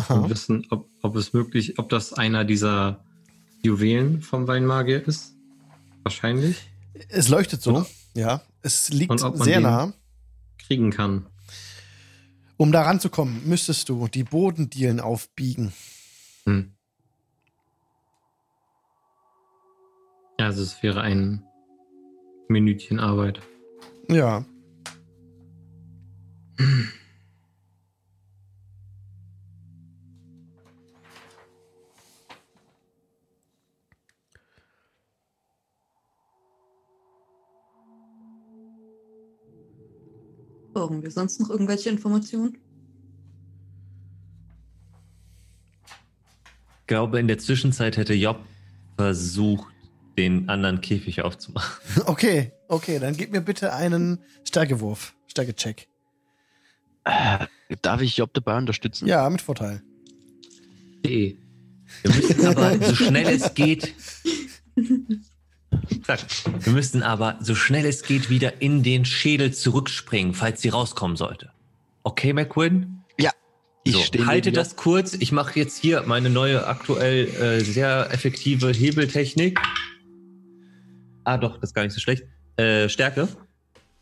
Aha. 0.00 0.14
und 0.14 0.30
wissen, 0.30 0.66
ob, 0.70 0.88
ob 1.02 1.16
es 1.16 1.32
möglich, 1.32 1.78
ob 1.78 1.88
das 1.88 2.12
einer 2.12 2.44
dieser 2.44 3.04
Juwelen 3.62 4.22
vom 4.22 4.46
Weinmagier 4.46 5.06
ist. 5.06 5.34
Wahrscheinlich. 6.02 6.56
Es 7.08 7.28
leuchtet 7.28 7.62
so, 7.62 7.86
ja. 8.14 8.42
Es 8.62 8.88
liegt 8.88 9.10
Und 9.10 9.44
sehr 9.44 9.60
nah. 9.60 9.92
Kriegen 10.58 10.90
kann. 10.90 11.26
Um 12.56 12.72
da 12.72 12.82
ranzukommen, 12.82 13.46
müsstest 13.48 13.88
du 13.88 14.08
die 14.08 14.24
Bodendielen 14.24 15.00
aufbiegen. 15.00 15.72
Hm. 16.44 16.72
Ja, 20.38 20.46
also 20.46 20.62
es 20.62 20.82
wäre 20.82 21.00
ein 21.00 21.42
Minütchen 22.48 22.98
Arbeit. 22.98 23.40
Ja. 24.08 24.44
Brauchen 40.72 41.02
wir 41.02 41.10
sonst 41.10 41.40
noch 41.40 41.50
irgendwelche 41.50 41.90
Informationen? 41.90 42.58
Ich 46.80 46.86
glaube, 46.86 47.20
in 47.20 47.28
der 47.28 47.38
Zwischenzeit 47.38 47.96
hätte 47.96 48.14
Job 48.14 48.40
versucht, 48.96 49.72
den 50.18 50.48
anderen 50.48 50.80
Käfig 50.80 51.22
aufzumachen. 51.22 51.80
Okay, 52.06 52.52
okay, 52.68 52.98
dann 52.98 53.16
gib 53.16 53.32
mir 53.32 53.40
bitte 53.40 53.72
einen 53.72 54.18
Stärkewurf. 54.44 55.14
Stärkecheck. 55.26 55.88
Äh, 57.04 57.46
darf 57.82 58.00
ich 58.02 58.16
Job 58.16 58.34
dabei 58.34 58.58
unterstützen? 58.58 59.06
Ja, 59.06 59.28
mit 59.30 59.40
Vorteil. 59.40 59.82
De. 61.04 61.36
Wir 62.02 62.14
müssen 62.14 62.46
aber 62.46 62.78
so 62.78 62.94
schnell 62.94 63.28
es 63.28 63.54
geht. 63.54 63.94
Sag, 66.10 66.26
wir 66.64 66.72
müssten 66.72 67.04
aber 67.04 67.38
so 67.40 67.54
schnell 67.54 67.86
es 67.86 68.02
geht 68.02 68.30
wieder 68.30 68.60
in 68.60 68.82
den 68.82 69.04
Schädel 69.04 69.54
zurückspringen, 69.54 70.34
falls 70.34 70.60
sie 70.60 70.68
rauskommen 70.68 71.16
sollte. 71.16 71.52
Okay, 72.02 72.32
McQuinn? 72.32 72.96
Ich 73.82 73.94
so, 73.94 74.26
halte 74.26 74.50
das 74.50 74.74
kurz. 74.74 75.14
Ich 75.14 75.30
mache 75.30 75.58
jetzt 75.58 75.78
hier 75.80 76.02
meine 76.06 76.28
neue 76.28 76.66
aktuell 76.66 77.28
äh, 77.28 77.60
sehr 77.60 78.08
effektive 78.12 78.72
Hebeltechnik. 78.72 79.60
Ah, 81.22 81.38
doch, 81.38 81.54
das 81.60 81.70
ist 81.70 81.74
gar 81.74 81.84
nicht 81.84 81.94
so 81.94 82.00
schlecht. 82.00 82.24
Äh, 82.56 82.88
Stärke, 82.88 83.28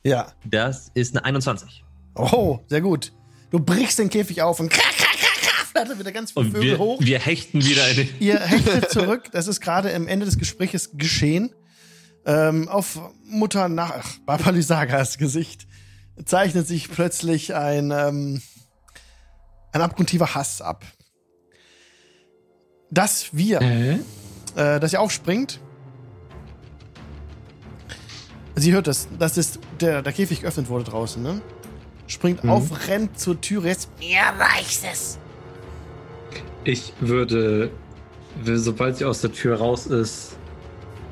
Ja. 0.03 0.33
das 0.47 0.91
ist 0.95 1.15
eine 1.15 1.27
21. 1.27 1.85
Oh, 2.15 2.59
sehr 2.69 2.81
gut. 2.81 3.13
Du 3.51 3.61
brichst 3.61 3.99
den 3.99 4.09
Käfig 4.09 4.41
auf 4.41 4.59
und 4.61 4.71
krach, 4.71 4.97
krach, 4.97 5.17
krach, 5.17 5.41
krach, 5.43 5.67
flattert 5.67 5.99
wieder 5.99 6.11
ganz 6.13 6.33
viele 6.33 6.47
Und 6.47 6.53
Vögel 6.53 6.71
wir, 6.71 6.79
hoch. 6.79 7.01
wir 7.01 7.19
hechten 7.21 7.63
wieder 7.63 7.87
in 7.91 7.97
den. 7.99 8.09
Ihr 8.19 8.41
hechtet 8.41 8.91
zurück. 8.91 9.29
Das 9.33 9.47
ist 9.47 9.61
gerade 9.61 9.95
am 9.95 10.09
Ende 10.09 10.25
des 10.25 10.39
Gespräches 10.39 10.93
geschehen. 10.95 11.51
Ähm, 12.27 12.69
auf 12.69 13.01
Mutter 13.25 13.69
nach 13.69 14.05
ach, 14.27 14.51
Lysagas 14.51 15.19
Gesicht 15.19 15.67
zeichnet 16.25 16.67
sich 16.67 16.91
plötzlich 16.91 17.55
ein, 17.55 17.91
ähm, 17.91 18.43
ein 19.73 19.81
abgrundtiefer 19.81 20.35
Hass 20.35 20.61
ab. 20.61 20.85
Dass 22.91 23.35
wir, 23.37 23.61
Äh? 23.61 23.93
äh, 24.57 24.81
dass 24.81 24.93
ihr 24.93 25.01
aufspringt. 25.01 25.61
Sie 28.57 28.73
hört 28.73 28.87
das. 28.89 29.09
Das 29.19 29.39
ist 29.39 29.61
der, 29.81 30.03
der 30.03 30.13
Käfig 30.13 30.41
geöffnet 30.41 30.69
wurde 30.69 30.85
draußen, 30.85 31.23
ne? 31.23 31.41
Springt 32.09 32.43
Mhm. 32.45 32.51
auf, 32.51 32.89
rennt 32.89 33.19
zur 33.19 33.41
Tür 33.41 33.65
jetzt. 33.65 33.89
Mir 33.99 34.21
reicht 34.39 34.83
es. 34.91 35.19
Ich 36.65 36.93
würde, 37.01 37.71
sobald 38.45 38.97
sie 38.97 39.05
aus 39.05 39.21
der 39.21 39.33
Tür 39.33 39.59
raus 39.59 39.87
ist, 39.87 40.33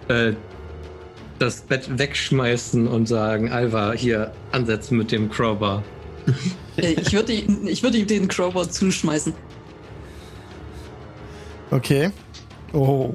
äh, 0.09 0.33
das 1.39 1.63
Bett 1.63 1.99
wegschmeißen 1.99 2.87
und 2.87 3.07
sagen, 3.07 3.51
Alva, 3.51 3.93
hier 3.93 4.33
ansetzen 4.53 4.99
mit 4.99 5.13
dem 5.13 5.31
Crowbar. 5.31 5.83
Äh, 6.79 6.93
ich 6.93 7.15
würde 7.15 7.33
ihm 7.33 7.67
ich 7.67 7.83
würd 7.83 7.95
ihm 7.95 8.07
den 8.07 8.29
Crowbar 8.29 8.69
zuschmeißen. 8.69 9.33
Okay. 11.71 12.11
Oh. 12.75 13.15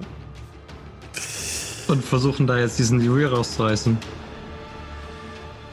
Und 1.87 2.03
versuchen 2.03 2.47
da 2.47 2.57
jetzt 2.57 2.79
diesen 2.79 2.99
Juwel 2.99 3.27
rauszureißen. 3.27 3.99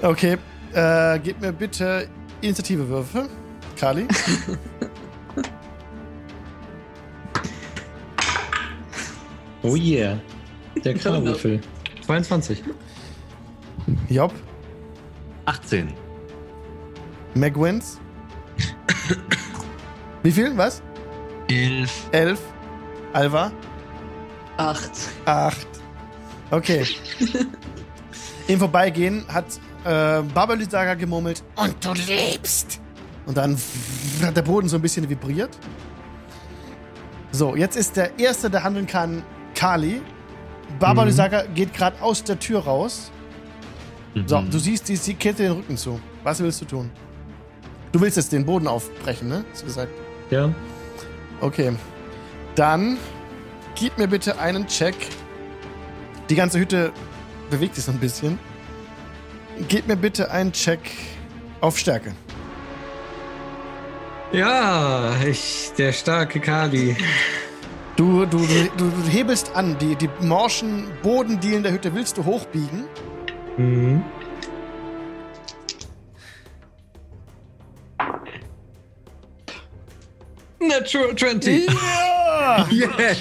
Okay, 0.02 0.36
äh, 0.74 1.18
gib 1.20 1.40
mir 1.40 1.54
bitte 1.54 2.08
Initiativewürfe. 2.42 3.26
Kali. 3.78 4.06
Oh 9.62 9.74
yeah. 9.74 10.18
Der 10.84 10.94
Krawürfel. 10.94 11.60
22. 12.08 12.62
Job. 14.08 14.32
18. 15.44 15.92
Megwins. 17.34 18.00
Wie 20.22 20.32
viel? 20.32 20.56
Was? 20.56 20.80
Elf. 21.50 22.08
Elf. 22.12 22.40
Alva? 23.12 23.52
Acht. 24.56 24.90
Acht. 25.26 25.68
Okay. 26.50 26.86
Im 28.48 28.58
Vorbeigehen 28.58 29.26
hat 29.28 29.44
äh, 29.84 30.22
Babalisaga 30.22 30.94
gemurmelt. 30.94 31.44
Und 31.56 31.84
du 31.84 31.92
lebst. 31.92 32.80
Und 33.26 33.36
dann 33.36 33.58
hat 34.22 34.34
der 34.34 34.42
Boden 34.42 34.70
so 34.70 34.76
ein 34.76 34.82
bisschen 34.82 35.06
vibriert. 35.10 35.58
So, 37.32 37.54
jetzt 37.54 37.76
ist 37.76 37.96
der 37.96 38.18
Erste, 38.18 38.48
der 38.48 38.64
handeln 38.64 38.86
kann, 38.86 39.22
Kali. 39.54 40.00
Babalisaga 40.78 41.44
geht 41.54 41.72
gerade 41.74 42.00
aus 42.02 42.22
der 42.24 42.38
Tür 42.38 42.60
raus. 42.60 43.10
So, 44.26 44.40
Mhm. 44.40 44.50
du 44.50 44.58
siehst, 44.58 44.88
die, 44.88 44.96
sie 44.96 45.14
kehrt 45.14 45.38
dir 45.38 45.44
den 45.48 45.52
Rücken 45.52 45.76
zu. 45.76 46.00
Was 46.24 46.40
willst 46.40 46.60
du 46.60 46.64
tun? 46.64 46.90
Du 47.92 48.00
willst 48.00 48.16
jetzt 48.16 48.32
den 48.32 48.44
Boden 48.44 48.66
aufbrechen, 48.66 49.28
ne? 49.28 49.44
Hast 49.50 49.62
du 49.62 49.66
gesagt. 49.66 49.92
Ja. 50.30 50.52
Okay. 51.40 51.72
Dann 52.54 52.98
gib 53.74 53.96
mir 53.98 54.08
bitte 54.08 54.38
einen 54.38 54.66
Check. 54.66 54.94
Die 56.28 56.34
ganze 56.34 56.58
Hütte 56.58 56.92
bewegt 57.50 57.76
sich 57.76 57.84
so 57.84 57.92
ein 57.92 57.98
bisschen. 57.98 58.38
Gib 59.68 59.86
mir 59.88 59.96
bitte 59.96 60.30
einen 60.30 60.52
Check 60.52 60.80
auf 61.60 61.78
Stärke. 61.78 62.12
Ja, 64.32 65.14
ich, 65.26 65.70
der 65.78 65.92
starke 65.92 66.40
Kali. 66.40 66.96
Du, 67.98 68.24
du, 68.26 68.38
du, 68.38 68.68
du, 68.76 69.08
hebelst 69.08 69.56
an. 69.56 69.76
Die, 69.80 69.96
die 69.96 70.08
morschen 70.20 70.84
Bodendielen 71.02 71.64
der 71.64 71.72
Hütte 71.72 71.92
willst 71.92 72.16
du 72.16 72.24
hochbiegen. 72.24 72.84
Mhm. 73.56 74.04
Natural 80.60 81.16
20. 81.16 81.66
Ja! 81.66 82.68
Yes! 82.70 83.18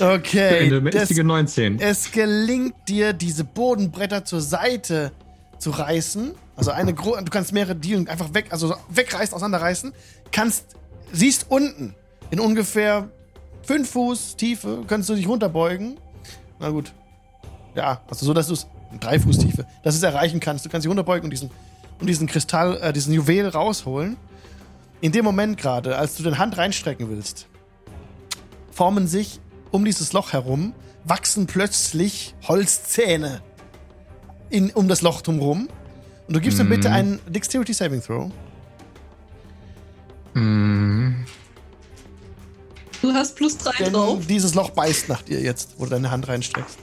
Okay. 0.00 0.80
Mächtige 0.80 1.22
19. 1.22 1.78
es 1.78 2.10
gelingt 2.10 2.74
dir, 2.88 3.12
diese 3.12 3.44
Bodenbretter 3.44 4.24
zur 4.24 4.40
Seite 4.40 5.12
zu 5.58 5.68
reißen. 5.72 6.34
Also 6.56 6.70
eine 6.70 6.94
gro 6.94 7.16
du 7.16 7.30
kannst 7.30 7.52
mehrere 7.52 7.76
Dielen 7.76 8.08
einfach 8.08 8.32
weg, 8.32 8.46
also 8.48 8.74
wegreißen, 8.88 9.34
auseinanderreißen. 9.34 9.92
Kannst, 10.32 10.74
siehst 11.12 11.50
unten 11.50 11.94
in 12.30 12.40
ungefähr 12.40 13.10
fünf 13.62 13.90
Fuß 13.90 14.36
Tiefe, 14.36 14.84
kannst 14.86 15.08
du 15.08 15.14
dich 15.14 15.28
runterbeugen. 15.28 15.98
Na 16.58 16.70
gut. 16.70 16.92
Ja, 17.74 18.02
also 18.08 18.26
so, 18.26 18.34
dass 18.34 18.48
du 18.48 18.54
es 18.54 18.66
drei 19.00 19.18
Fuß 19.18 19.38
Tiefe, 19.38 19.66
dass 19.82 19.98
du 19.98 19.98
es 19.98 20.02
erreichen 20.02 20.40
kannst. 20.40 20.64
Du 20.64 20.68
kannst 20.68 20.84
dich 20.84 20.90
runterbeugen 20.90 21.24
und 21.24 21.30
diesen, 21.30 21.50
und 22.00 22.06
diesen 22.06 22.26
Kristall, 22.26 22.78
äh, 22.80 22.92
diesen 22.92 23.12
Juwel 23.12 23.48
rausholen. 23.48 24.16
In 25.00 25.12
dem 25.12 25.24
Moment 25.24 25.58
gerade, 25.58 25.96
als 25.96 26.16
du 26.16 26.22
deine 26.22 26.38
Hand 26.38 26.58
reinstrecken 26.58 27.08
willst, 27.10 27.48
formen 28.70 29.06
sich 29.06 29.40
um 29.70 29.84
dieses 29.84 30.12
Loch 30.12 30.32
herum, 30.32 30.74
wachsen 31.04 31.46
plötzlich 31.46 32.34
Holzzähne 32.46 33.42
in, 34.50 34.70
um 34.70 34.86
das 34.86 35.02
Loch 35.02 35.22
drumherum. 35.22 35.68
Und 36.28 36.36
du 36.36 36.40
gibst 36.40 36.58
mir 36.58 36.66
bitte 36.66 36.90
einen 36.90 37.18
Dexterity 37.26 37.72
Saving 37.72 38.02
Throw. 38.02 38.30
Mhm. 40.34 41.24
Du 43.02 43.12
hast 43.12 43.34
plus 43.34 43.58
drei 43.58 43.72
Denn 43.78 43.92
drauf. 43.92 44.24
dieses 44.28 44.54
Loch 44.54 44.70
beißt 44.70 45.08
nach 45.08 45.22
dir 45.22 45.40
jetzt, 45.40 45.74
wo 45.76 45.84
du 45.84 45.90
deine 45.90 46.10
Hand 46.10 46.28
reinstreckst. 46.28 46.78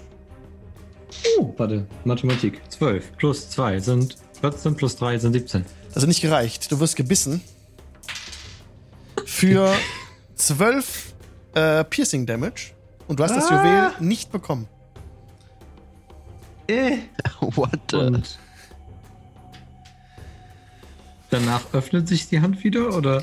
Oh, 1.40 1.54
warte. 1.58 1.88
Mathematik. 2.04 2.62
12 2.70 3.18
plus 3.18 3.50
2 3.52 3.80
sind 3.80 4.18
14 4.42 4.76
plus 4.76 4.98
3 4.98 5.18
sind 5.18 5.34
17. 5.34 5.66
Also 5.96 6.08
nicht 6.08 6.22
gereicht. 6.22 6.72
Du 6.72 6.80
wirst 6.80 6.98
gebissen. 6.98 7.42
Für 9.26 9.74
12 10.36 11.14
äh, 11.56 11.84
Piercing 11.86 12.26
Damage. 12.26 12.72
Und 13.08 13.20
du 13.20 13.24
hast 13.24 13.36
das 13.36 13.50
Juwel 13.50 13.92
nicht 14.00 14.32
bekommen. 14.32 14.68
What 17.40 17.80
the? 17.90 17.96
Und 17.96 18.38
danach 21.30 21.62
öffnet 21.74 22.08
sich 22.08 22.28
die 22.28 22.42
Hand 22.42 22.64
wieder, 22.64 22.96
oder? 22.96 23.18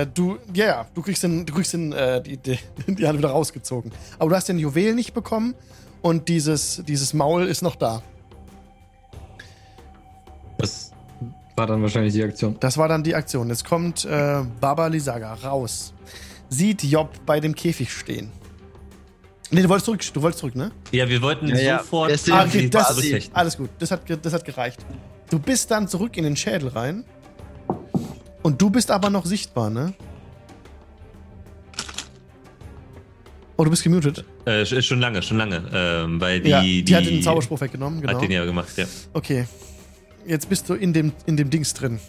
Äh, 0.00 0.06
du, 0.12 0.38
ja, 0.54 0.66
ja, 0.66 0.86
du 0.94 1.02
kriegst, 1.02 1.22
den, 1.22 1.46
du 1.46 1.54
kriegst 1.54 1.72
den, 1.72 1.92
äh, 1.92 2.22
die, 2.22 2.36
die, 2.36 2.58
die 2.86 3.06
Hand 3.06 3.18
wieder 3.18 3.30
rausgezogen. 3.30 3.92
Aber 4.18 4.30
du 4.30 4.36
hast 4.36 4.48
den 4.48 4.58
Juwel 4.58 4.94
nicht 4.94 5.14
bekommen 5.14 5.54
und 6.02 6.28
dieses, 6.28 6.82
dieses 6.86 7.14
Maul 7.14 7.46
ist 7.46 7.62
noch 7.62 7.76
da. 7.76 8.02
Das 10.58 10.92
war 11.56 11.66
dann 11.66 11.82
wahrscheinlich 11.82 12.14
die 12.14 12.22
Aktion. 12.22 12.56
Das 12.60 12.76
war 12.78 12.88
dann 12.88 13.02
die 13.02 13.14
Aktion. 13.14 13.48
Jetzt 13.48 13.64
kommt 13.64 14.04
äh, 14.04 14.42
Baba 14.60 14.86
Lisaga 14.86 15.34
raus. 15.34 15.92
Sieht 16.48 16.82
Job 16.82 17.10
bei 17.26 17.38
dem 17.40 17.54
Käfig 17.54 17.92
stehen. 17.92 18.32
Nee, 19.52 19.62
du 19.62 19.68
wolltest 19.68 19.86
zurück, 19.86 20.00
du 20.12 20.22
wolltest 20.22 20.40
zurück, 20.40 20.54
ne? 20.54 20.70
Ja, 20.92 21.08
wir 21.08 21.20
wollten 21.22 21.48
Ja, 21.48 21.58
ja. 21.58 21.78
sofort 21.80 22.16
sind 22.18 22.34
Ah, 22.34 22.44
okay, 22.44 22.62
die 22.62 22.70
das, 22.70 23.30
alles 23.32 23.56
gut. 23.56 23.70
Das 23.78 23.90
hat, 23.90 24.02
das 24.22 24.32
hat 24.32 24.44
gereicht. 24.44 24.78
Du 25.30 25.38
bist 25.38 25.70
dann 25.70 25.88
zurück 25.88 26.16
in 26.16 26.24
den 26.24 26.36
Schädel 26.36 26.68
rein. 26.68 27.04
Und 28.42 28.60
du 28.60 28.70
bist 28.70 28.90
aber 28.90 29.10
noch 29.10 29.26
sichtbar, 29.26 29.70
ne? 29.70 29.92
Oh, 33.56 33.64
du 33.64 33.70
bist 33.70 33.82
gemutet. 33.84 34.24
Äh, 34.46 34.62
sch- 34.62 34.80
schon 34.82 35.00
lange, 35.00 35.22
schon 35.22 35.36
lange. 35.36 35.62
Ähm, 35.72 36.20
weil 36.20 36.40
die, 36.40 36.48
ja, 36.48 36.62
die, 36.62 36.82
die 36.82 36.96
hat 36.96 37.04
den 37.04 37.22
Zauberspruch 37.22 37.60
weggenommen, 37.60 38.00
genau. 38.00 38.14
Hat 38.14 38.22
den 38.22 38.30
ja 38.30 38.44
gemacht, 38.44 38.70
ja. 38.76 38.86
Okay. 39.12 39.44
Jetzt 40.26 40.48
bist 40.48 40.68
du 40.68 40.74
in 40.74 40.92
dem, 40.92 41.12
in 41.26 41.36
dem 41.36 41.50
Dings 41.50 41.74
drin. 41.74 42.00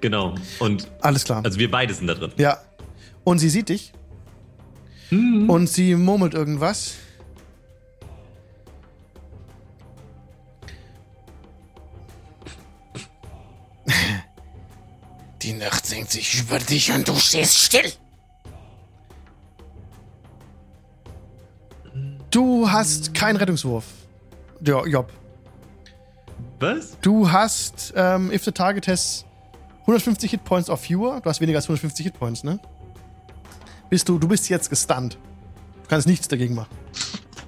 Genau. 0.00 0.34
Und 0.58 0.90
Alles 1.00 1.24
klar. 1.24 1.42
also 1.44 1.58
wir 1.58 1.70
beide 1.70 1.94
sind 1.94 2.08
da 2.08 2.14
drin. 2.14 2.32
ja. 2.36 2.58
Und 3.22 3.38
sie 3.38 3.48
sieht 3.48 3.70
dich. 3.70 3.92
Und 5.10 5.66
sie 5.68 5.94
murmelt 5.94 6.34
irgendwas. 6.34 6.94
Sich 16.14 16.40
über 16.40 16.58
dich 16.58 16.92
und 16.92 17.06
du 17.06 17.14
stehst 17.16 17.58
still. 17.58 17.92
Du 22.30 22.70
hast 22.70 23.14
keinen 23.14 23.36
Rettungswurf. 23.36 23.84
Ja, 24.64 24.84
Job. 24.86 25.12
Was? 26.58 26.98
Du 27.00 27.30
hast, 27.30 27.92
ähm, 27.96 28.32
if 28.32 28.44
the 28.44 28.52
target 28.52 28.88
has 28.88 29.24
150 29.82 30.30
Hitpoints 30.30 30.70
or 30.70 30.76
fewer, 30.76 31.20
du 31.20 31.28
hast 31.28 31.40
weniger 31.40 31.58
als 31.58 31.66
150 31.66 32.06
Hitpoints, 32.06 32.42
ne? 32.42 32.58
Bist 33.90 34.08
du, 34.08 34.18
du 34.18 34.26
bist 34.26 34.48
jetzt 34.48 34.70
gestunt. 34.70 35.18
Du 35.82 35.88
kannst 35.88 36.06
nichts 36.06 36.26
dagegen 36.26 36.54
machen. 36.54 36.74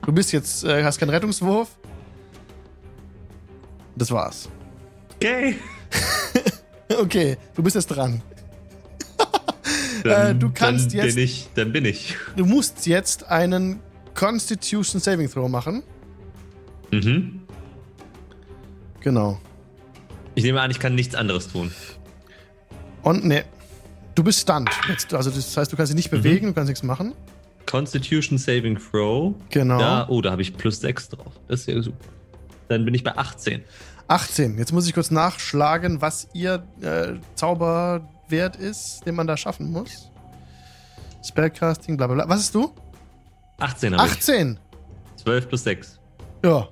Du 0.05 0.13
bist 0.13 0.33
jetzt, 0.33 0.65
äh, 0.65 0.85
hast 0.85 0.99
keinen 0.99 1.11
Rettungswurf. 1.11 1.69
Das 3.97 4.11
war's. 4.11 4.49
Okay. 5.17 5.59
Okay, 6.89 7.37
du 7.55 7.63
bist 7.65 7.75
jetzt 7.75 7.89
dran. 7.89 8.23
Dann, 10.11 10.37
Äh, 10.37 10.39
du 10.39 10.51
kannst 10.51 10.93
dann 10.93 11.05
jetzt- 11.05 11.15
Bin 11.15 11.25
ich, 11.25 11.49
dann 11.55 11.73
bin 11.73 11.85
ich. 11.85 12.17
Du 12.37 12.45
musst 12.47 12.87
jetzt 12.87 13.25
einen 13.29 13.81
Constitution 14.15 15.01
Saving 15.01 15.31
Throw 15.31 15.49
machen. 15.49 15.83
Mhm. 16.93 17.41
Genau. 19.01 19.39
Ich 20.35 20.45
nehme 20.45 20.61
an, 20.61 20.71
ich 20.71 20.79
kann 20.79 20.95
nichts 20.95 21.15
anderes 21.15 21.49
tun. 21.49 21.71
Und 23.03 23.25
ne, 23.25 23.45
du 24.15 24.23
bist 24.25 24.41
stunned. 24.41 24.71
Jetzt, 24.89 25.13
also 25.15 25.31
das 25.31 25.57
heißt, 25.57 25.73
du 25.73 25.77
kannst 25.77 25.91
dich 25.93 25.97
nicht 25.97 26.11
bewegen, 26.11 26.49
du 26.49 26.53
kannst 26.55 26.69
nichts 26.69 26.83
machen. 26.83 27.15
Constitution 27.67 28.39
Saving 28.39 28.79
Throw. 28.79 29.35
Genau. 29.51 29.79
Da, 29.79 30.07
oh, 30.09 30.21
da 30.21 30.31
habe 30.33 30.43
ich 30.43 30.57
plus 30.57 30.81
6 30.81 31.09
drauf. 31.11 31.33
Das 31.49 31.61
ist 31.61 31.69
ja 31.69 31.81
super. 31.83 31.97
Dann 32.69 32.85
bin 32.85 32.95
ich 32.95 33.03
bei 33.05 33.17
18. 33.17 33.63
18. 34.09 34.59
Jetzt 34.59 34.73
muss 34.73 34.87
ich 34.87 34.95
kurz 34.95 35.11
nachschlagen, 35.11 36.01
was 36.01 36.29
ihr 36.33 36.65
äh, 36.81 37.15
Zauberwert 38.27 38.57
ist, 38.57 39.05
den 39.07 39.15
man 39.15 39.27
da 39.27 39.37
schaffen 39.37 39.71
muss. 39.71 40.11
Spellcasting, 41.25 41.97
bla 41.97 42.07
bla 42.07 42.17
bla. 42.17 42.29
Was 42.29 42.41
ist 42.41 42.55
du? 42.55 42.73
18 43.59 43.97
habe 43.97 44.07
ich. 44.09 44.13
18. 44.15 44.59
12 45.17 45.49
plus 45.49 45.65
6. 45.65 45.99
Ja. 46.45 46.69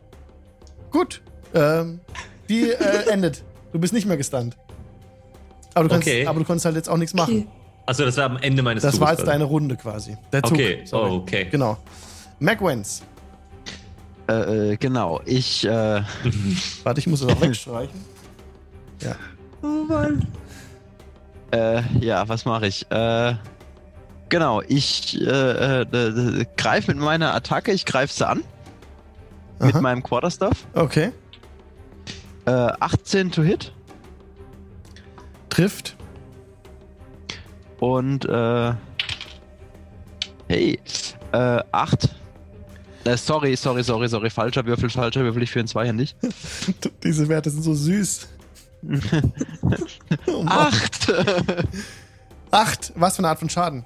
Gut. 0.91 1.23
Ähm, 1.55 2.01
die 2.49 2.71
äh, 2.71 3.09
endet. 3.11 3.43
Du 3.73 3.79
bist 3.79 3.93
nicht 3.93 4.07
mehr 4.07 4.17
gestunt. 4.17 4.57
Aber 5.75 5.85
du 5.85 5.91
kannst, 5.95 6.07
Okay. 6.07 6.27
aber 6.27 6.39
du 6.41 6.45
konntest 6.45 6.67
halt 6.67 6.77
jetzt 6.77 6.89
auch 6.89 6.97
nichts 6.97 7.15
machen. 7.15 7.49
Achso, 7.87 8.05
das 8.05 8.17
war 8.17 8.25
am 8.27 8.37
Ende 8.39 8.63
meines 8.63 8.83
Das 8.83 8.93
Zuges. 8.93 9.01
war 9.05 9.11
jetzt 9.13 9.23
oder? 9.23 9.33
deine 9.33 9.45
Runde 9.45 9.77
quasi. 9.77 10.17
Der 10.33 10.43
Zug. 10.43 10.53
Okay, 10.53 10.83
sorry. 10.85 11.11
oh, 11.11 11.15
okay. 11.17 11.47
Genau. 11.51 11.77
McWens. 12.39 13.03
Äh, 14.29 14.73
äh, 14.73 14.77
genau, 14.77 15.21
ich, 15.27 15.65
äh, 15.67 16.03
Warte, 16.85 17.01
ich 17.01 17.07
muss 17.07 17.21
das 17.21 17.37
auch 17.37 17.41
wegstreichen. 17.43 18.05
Ja. 19.03 19.17
Äh, 21.55 21.83
ja, 22.01 22.29
was 22.29 22.45
mache 22.45 22.67
ich? 22.67 22.91
Äh, 22.91 23.35
genau, 24.29 24.61
ich 24.63 25.21
äh, 25.21 25.25
äh, 25.25 25.83
äh, 25.83 26.45
greife 26.57 26.93
mit 26.93 27.03
meiner 27.03 27.35
Attacke, 27.35 27.73
ich 27.73 27.85
greife 27.85 28.13
sie 28.13 28.27
an. 28.27 28.43
Mit 29.61 29.75
Aha. 29.75 29.81
meinem 29.81 30.03
Quarterstaff. 30.03 30.67
Okay. 30.75 31.13
Äh, 32.47 32.51
18 32.51 33.31
to 33.31 33.43
hit. 33.43 33.73
Trifft. 35.49 35.97
Und 37.79 38.25
äh, 38.25 38.73
hey, 40.49 40.81
äh, 41.33 41.63
8. 41.71 42.09
Äh, 43.05 43.17
sorry, 43.17 43.55
sorry, 43.57 43.85
sorry, 43.85 44.09
sorry, 44.09 44.31
falscher 44.31 44.65
Würfel, 44.67 44.91
falscher 44.91 45.23
Würfel, 45.23 45.43
ich 45.43 45.51
führe 45.51 45.61
einen 45.61 45.69
zweihändig. 45.69 46.17
Diese 47.05 47.29
Werte 47.29 47.51
sind 47.51 47.63
so 47.63 47.75
süß. 47.75 48.29
oh. 50.27 50.45
8! 50.47 51.13
Acht. 52.51 52.93
Was 52.95 53.17
für 53.17 53.21
eine 53.21 53.29
Art 53.29 53.39
von 53.39 53.51
Schaden? 53.51 53.85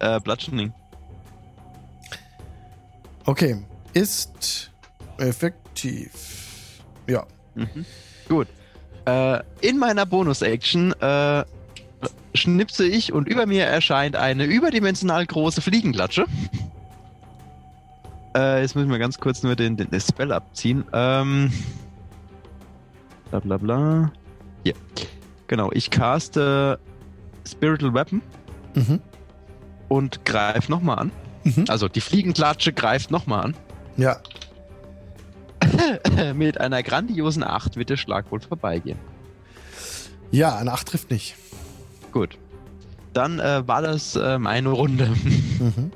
äh, 0.00 0.20
Bludgeoning. 0.20 0.72
Okay. 3.24 3.56
Ist 3.92 4.70
effektiv. 5.18 6.82
Ja. 7.06 7.26
Mhm. 7.54 7.84
Gut. 8.28 8.48
Äh, 9.06 9.40
in 9.60 9.78
meiner 9.78 10.04
Bonus-Action 10.04 10.92
äh, 11.00 11.44
schnipse 12.34 12.86
ich 12.86 13.12
und 13.12 13.28
über 13.28 13.46
mir 13.46 13.64
erscheint 13.64 14.16
eine 14.16 14.44
überdimensional 14.44 15.24
große 15.26 15.62
Fliegenklatsche. 15.62 16.26
Äh, 18.36 18.60
jetzt 18.60 18.76
müssen 18.76 18.90
wir 18.90 18.98
ganz 18.98 19.18
kurz 19.18 19.42
nur 19.42 19.56
den, 19.56 19.76
den, 19.76 19.90
den 19.90 20.00
Spell 20.00 20.32
abziehen. 20.32 20.84
Ähm, 20.92 21.52
bla 23.30 23.40
bla 23.40 23.56
bla. 23.56 24.12
Hier. 24.66 24.74
Genau, 25.46 25.70
ich 25.70 25.90
caste 25.90 26.80
Spiritual 27.46 27.94
Weapon 27.94 28.20
Mhm. 28.74 29.00
und 29.88 30.24
greife 30.24 30.68
nochmal 30.72 30.98
an. 30.98 31.12
Mhm. 31.44 31.66
Also 31.68 31.86
die 31.86 32.00
Fliegenklatsche 32.00 32.72
greift 32.72 33.12
nochmal 33.12 33.44
an. 33.44 33.54
Ja. 33.96 34.16
Mit 36.34 36.60
einer 36.60 36.82
grandiosen 36.82 37.44
8 37.44 37.76
wird 37.76 37.90
der 37.90 37.96
Schlag 37.96 38.32
wohl 38.32 38.40
vorbeigehen. 38.40 38.98
Ja, 40.32 40.56
eine 40.56 40.72
Acht 40.72 40.88
trifft 40.88 41.12
nicht. 41.12 41.36
Gut. 42.10 42.36
Dann 43.12 43.38
äh, 43.38 43.66
war 43.68 43.82
das 43.82 44.16
äh, 44.16 44.38
meine 44.40 44.70
Runde. 44.70 45.06
Mhm. 45.60 45.92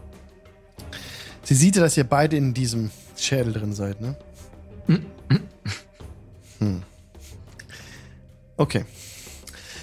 Sie 1.43 1.55
sieht 1.57 1.75
ja, 1.75 1.83
dass 1.83 1.97
ihr 1.97 2.05
beide 2.05 2.37
in 2.37 2.55
diesem 2.55 2.93
Schädel 3.17 3.53
drin 3.53 3.73
seid, 3.73 4.01
ne? 4.01 4.17
Hm. 6.61 6.83
Okay. 8.61 8.85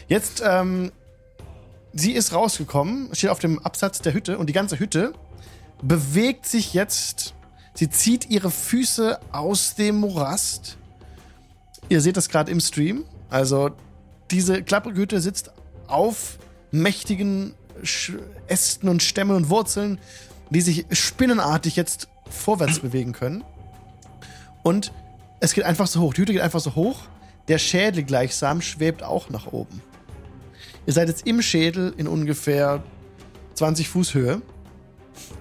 Jetzt, 0.08 0.44
ähm, 0.46 0.92
sie 1.94 2.12
ist 2.12 2.32
rausgekommen, 2.32 3.10
steht 3.14 3.32
auf 3.32 3.40
dem 3.40 3.58
Absatz 3.58 4.02
der 4.02 4.14
Hütte 4.14 4.38
und 4.38 4.48
die 4.48 4.54
ganze 4.54 4.78
Hütte 4.78 5.14
bewegt 5.82 6.46
sich 6.46 6.76
jetzt. 6.76 7.34
Sie 7.74 7.90
zieht 7.90 8.30
ihre 8.30 8.52
Füße 8.52 9.20
aus 9.32 9.74
dem 9.74 9.96
Morast. 9.96 10.78
Ihr 11.90 12.02
seht 12.02 12.18
das 12.18 12.30
gerade 12.30 12.52
im 12.52 12.60
Stream. 12.60 13.06
Also, 13.32 13.72
diese 14.30 14.62
klapprige 14.62 15.02
Hütte 15.02 15.22
sitzt 15.22 15.50
auf 15.88 16.38
mächtigen 16.70 17.56
Ästen 18.46 18.90
und 18.90 19.02
Stämmen 19.02 19.36
und 19.36 19.50
Wurzeln, 19.50 19.98
die 20.52 20.62
sich 20.62 20.86
spinnenartig 20.92 21.78
jetzt 21.78 22.10
vorwärts 22.30 22.78
bewegen 22.78 23.14
können. 23.14 23.44
Und 24.62 24.94
es 25.40 25.54
geht 25.54 25.64
einfach 25.64 25.88
so 25.88 26.00
hoch. 26.02 26.14
Die 26.14 26.22
Hütte 26.22 26.34
geht 26.34 26.44
einfach 26.44 26.60
so 26.60 26.76
hoch. 26.76 27.08
Der 27.48 27.58
Schädel 27.58 28.04
gleichsam 28.04 28.62
schwebt 28.62 29.04
auch 29.04 29.30
nach 29.30 29.48
oben. 29.48 29.82
Ihr 30.86 30.94
seid 30.94 31.08
jetzt 31.08 31.26
im 31.28 31.42
Schädel 31.42 31.94
in 31.98 32.08
ungefähr 32.08 32.84
20 33.56 33.90
Fuß 33.90 34.14
Höhe. 34.14 34.42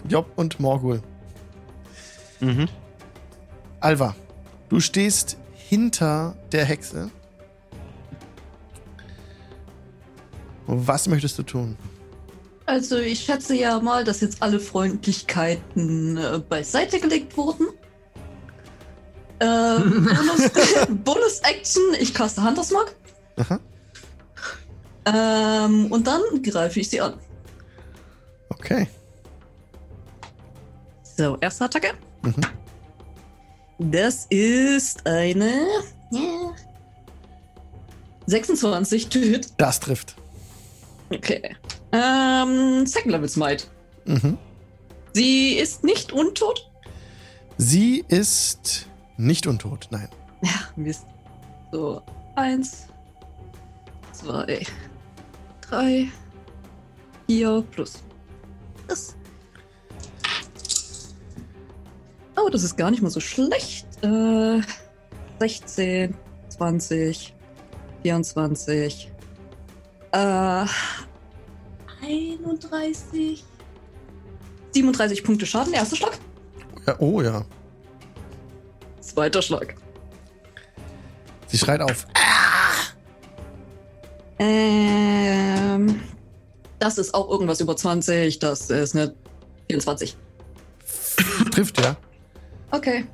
Job 0.08 0.32
und 0.36 0.60
Morgul. 0.60 1.02
mhm. 2.40 2.68
Alva, 3.80 4.16
du 4.68 4.80
stehst 4.80 5.36
hinter 5.54 6.36
der 6.52 6.64
Hexe. 6.64 7.10
Was 10.66 11.08
möchtest 11.08 11.38
du 11.38 11.42
tun? 11.42 11.76
Also 12.66 12.96
ich 12.98 13.20
schätze 13.20 13.54
ja 13.54 13.78
mal, 13.80 14.02
dass 14.02 14.20
jetzt 14.20 14.42
alle 14.42 14.58
Freundlichkeiten 14.58 16.16
äh, 16.16 16.40
beiseite 16.40 16.98
gelegt 16.98 17.36
wurden. 17.36 17.68
Äh, 19.38 19.78
Bonus, 19.80 20.50
Bonus 21.04 21.40
Action, 21.40 21.82
ich 22.00 22.14
caste 22.14 22.42
Hunters 22.42 22.70
Mark. 22.70 22.94
Aha. 23.36 23.60
Ähm, 25.06 25.92
und 25.92 26.06
dann 26.06 26.22
greife 26.42 26.80
ich 26.80 26.88
sie 26.88 27.00
an. 27.00 27.14
Okay. 28.48 28.88
So, 31.16 31.36
erste 31.40 31.64
Attacke. 31.64 31.92
Mhm. 32.22 32.34
Das 33.78 34.26
ist 34.30 35.06
eine 35.06 35.66
ja, 36.10 36.54
26 38.26 39.08
to 39.08 39.18
hit. 39.18 39.48
Das 39.58 39.80
trifft. 39.80 40.16
Okay. 41.10 41.56
Ähm, 41.92 42.86
Second 42.86 43.12
Level 43.12 43.28
Smite. 43.28 43.64
Mhm. 44.06 44.38
Sie 45.12 45.54
ist 45.54 45.84
nicht 45.84 46.12
untot. 46.12 46.70
Sie 47.58 48.04
ist 48.08 48.86
nicht 49.16 49.46
untot, 49.46 49.88
nein. 49.90 50.08
Ja, 50.42 50.50
Mist. 50.76 51.06
So, 51.72 52.02
eins, 52.34 52.86
zwei, 54.12 54.62
drei, 55.60 56.08
vier 57.26 57.64
plus. 57.70 58.02
Das. 58.86 59.16
Oh, 62.36 62.48
das 62.50 62.62
ist 62.62 62.76
gar 62.76 62.90
nicht 62.90 63.02
mal 63.02 63.10
so 63.10 63.20
schlecht. 63.20 63.86
Äh, 64.02 64.60
16, 65.40 66.14
20, 66.50 67.34
24, 68.02 69.10
äh, 70.12 70.66
31, 72.02 73.44
37 74.72 75.24
Punkte 75.24 75.46
Schaden. 75.46 75.72
Erster 75.72 75.96
Schlag. 75.96 76.18
Ja, 76.86 76.96
oh 77.00 77.22
ja. 77.22 77.44
Zweiter 79.16 79.40
Schlag. 79.40 79.74
Sie 81.46 81.56
schreit 81.56 81.80
auf. 81.80 82.06
Ähm, 84.38 86.02
das 86.78 86.98
ist 86.98 87.14
auch 87.14 87.30
irgendwas 87.30 87.60
über 87.62 87.74
20. 87.74 88.38
Das 88.40 88.68
ist 88.68 88.94
eine 88.94 89.14
24. 89.70 90.18
Trifft, 91.50 91.80
ja. 91.80 91.96
Okay. 92.72 93.06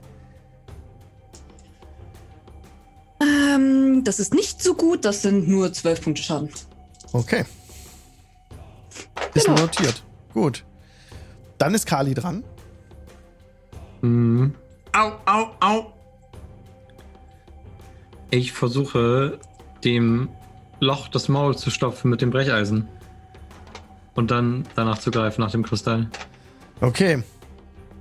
Ähm, 3.23 4.03
das 4.03 4.19
ist 4.19 4.35
nicht 4.35 4.61
so 4.61 4.75
gut. 4.75 5.05
Das 5.05 5.23
sind 5.23 5.47
nur 5.47 5.73
12 5.73 6.03
Punkte 6.03 6.23
Schaden. 6.25 6.49
Okay. 7.13 7.45
Ist 9.35 9.47
Genau. 9.47 9.61
notiert. 9.61 10.03
Gut. 10.35 10.65
Dann 11.59 11.73
ist 11.77 11.87
Kali 11.87 12.13
dran. 12.15 12.43
Mhm. 14.01 14.57
Au, 14.95 15.13
au, 15.27 15.47
au. 15.61 15.93
Ich 18.31 18.53
versuche, 18.53 19.39
dem 19.85 20.29
Loch 20.81 21.09
das 21.09 21.29
Maul 21.29 21.57
zu 21.57 21.71
stopfen 21.71 22.11
mit 22.11 22.21
dem 22.21 22.31
Brecheisen. 22.31 22.89
Und 24.15 24.31
dann 24.31 24.65
danach 24.75 24.99
zu 24.99 25.11
greifen 25.11 25.41
nach 25.41 25.51
dem 25.51 25.63
Kristall. 25.63 26.09
Okay. 26.81 27.23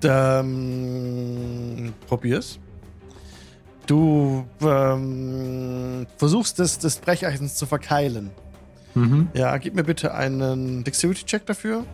Ähm, 0.04 1.94
probier's. 2.08 2.60
Du 3.88 4.46
ähm, 4.62 6.08
versuchst 6.18 6.60
des, 6.60 6.80
des 6.80 6.98
Brecheisens 6.98 7.56
zu 7.56 7.66
verkeilen. 7.66 8.32
Mhm. 8.96 9.30
Ja, 9.34 9.58
gib 9.58 9.76
mir 9.76 9.84
bitte 9.84 10.14
einen 10.14 10.84
Dexterity-Check 10.84 11.46
dafür. 11.46 11.86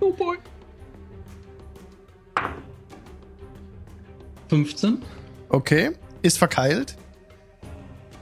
Oh 0.00 0.12
boy. 0.12 0.36
15. 4.50 4.98
Okay. 5.48 5.92
Ist 6.22 6.38
verkeilt. 6.38 6.96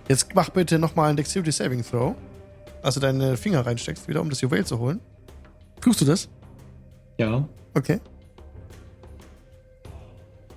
Jetzt 0.09 0.34
mach 0.34 0.50
bitte 0.50 0.78
nochmal 0.78 1.09
einen 1.09 1.16
Dexterity 1.16 1.50
Saving 1.50 1.82
Throw. 1.82 2.14
Also 2.82 3.00
deine 3.00 3.36
Finger 3.38 3.64
reinsteckst 3.66 4.06
wieder, 4.09 4.20
um 4.20 4.28
das 4.28 4.42
Juwel 4.42 4.64
zu 4.64 4.78
holen. 4.78 5.00
Tust 5.80 6.02
du 6.02 6.05
das? 6.05 6.28
Ja. 7.16 7.48
Okay. 7.74 7.98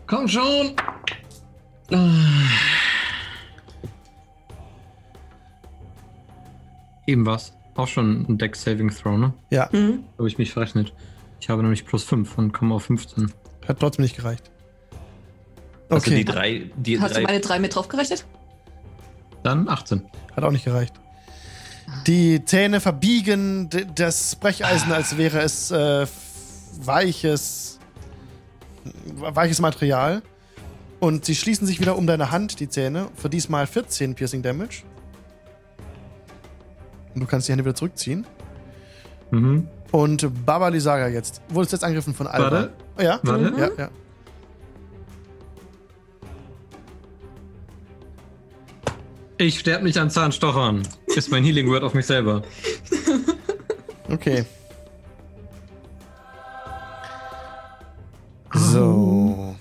Komm 0.08 0.28
schon! 0.28 0.74
Ah. 1.92 2.10
Eben 7.08 7.26
was. 7.26 7.54
Auch 7.76 7.88
schon 7.88 8.26
ein 8.28 8.38
Deck 8.38 8.58
Saving 8.58 8.90
Throw, 8.90 9.18
ne? 9.18 9.34
Ja, 9.50 9.70
Mhm. 9.72 10.04
Habe 10.18 10.28
ich 10.28 10.38
mich 10.38 10.52
verrechnet. 10.52 10.94
Ich 11.40 11.50
habe 11.50 11.62
nämlich 11.62 11.86
plus 11.86 12.04
5 12.04 12.38
und 12.38 12.52
komme 12.52 12.76
auf 12.76 12.84
15. 12.84 13.32
hat 13.68 13.80
trotzdem 13.80 14.04
nicht 14.04 14.18
gereicht. 14.18 14.52
Also 15.92 16.08
Okay, 16.08 16.16
die 16.16 16.26
drei, 16.26 16.72
die 16.78 17.00
Hast 17.00 17.12
du 17.12 17.16
drei 17.16 17.24
meine 17.24 17.40
3 17.42 17.60
mit 17.60 17.76
draufgerechnet? 17.76 18.26
Dann 19.44 19.68
18. 19.68 20.02
hat 20.36 20.44
auch 20.44 20.52
nicht 20.52 20.64
gereicht. 20.64 20.94
Die 22.08 22.46
Zähne 22.46 22.80
verbiegen 22.80 23.70
das 23.96 24.38
Brecheisen, 24.38 24.94
als 24.94 25.18
wäre 25.18 25.42
es 25.42 25.70
äh, 25.72 26.08
weiches, 26.80 27.78
weiches 29.18 29.60
Material. 29.60 30.22
Und 31.02 31.26
sie 31.26 31.36
schließen 31.36 31.68
sich 31.68 31.82
wieder 31.82 31.98
um 31.98 32.08
deine 32.08 32.32
Hand, 32.32 32.62
die 32.62 32.70
Zähne, 32.70 33.10
für 33.16 33.30
diesmal 33.30 33.68
14 33.68 34.16
Piercing 34.16 34.42
Damage. 34.42 34.84
Und 37.14 37.22
du 37.22 37.28
kannst 37.28 37.50
die 37.50 37.52
Hände 37.52 37.66
wieder 37.66 37.76
zurückziehen. 37.76 38.26
Mhm. 39.32 39.68
Und 39.92 40.46
Baba 40.46 40.70
Lisaga 40.70 41.10
jetzt. 41.10 41.42
Wurdest 41.50 41.74
jetzt 41.74 41.84
angegriffen 41.84 42.14
von 42.14 42.28
Alba. 42.28 42.52
Warte. 42.52 42.74
Oh, 42.98 43.02
ja? 43.02 43.20
Warte. 43.24 43.54
Ja, 43.58 43.70
ja. 43.78 43.90
Ich 49.42 49.58
sterbe 49.58 49.86
nicht 49.86 49.98
an 49.98 50.12
Zahnstochern. 50.12 50.88
Ist 51.08 51.32
mein 51.32 51.44
Healing 51.44 51.68
Word 51.68 51.82
auf 51.82 51.96
mich 51.96 52.06
selber. 52.06 52.44
Okay. 54.08 54.46
So. 58.54 59.56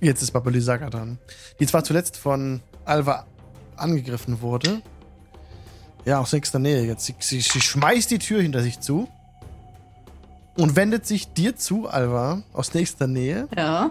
Jetzt 0.00 0.22
ist 0.22 0.30
Baba 0.30 0.48
Lisaga 0.48 0.88
dran. 0.88 1.18
Die 1.60 1.66
zwar 1.66 1.84
zuletzt 1.84 2.16
von 2.16 2.62
Alva 2.86 3.26
angegriffen 3.76 4.40
wurde. 4.40 4.80
Ja, 6.06 6.18
aus 6.18 6.32
nächster 6.32 6.58
Nähe 6.58 6.82
jetzt. 6.86 7.04
Sie, 7.04 7.14
sie, 7.18 7.42
sie 7.42 7.60
schmeißt 7.60 8.10
die 8.10 8.18
Tür 8.18 8.40
hinter 8.40 8.62
sich 8.62 8.80
zu. 8.80 9.08
Und 10.56 10.74
wendet 10.74 11.06
sich 11.06 11.34
dir 11.34 11.54
zu, 11.54 11.86
Alva, 11.86 12.44
aus 12.54 12.72
nächster 12.72 13.08
Nähe. 13.08 13.46
Ja. 13.54 13.90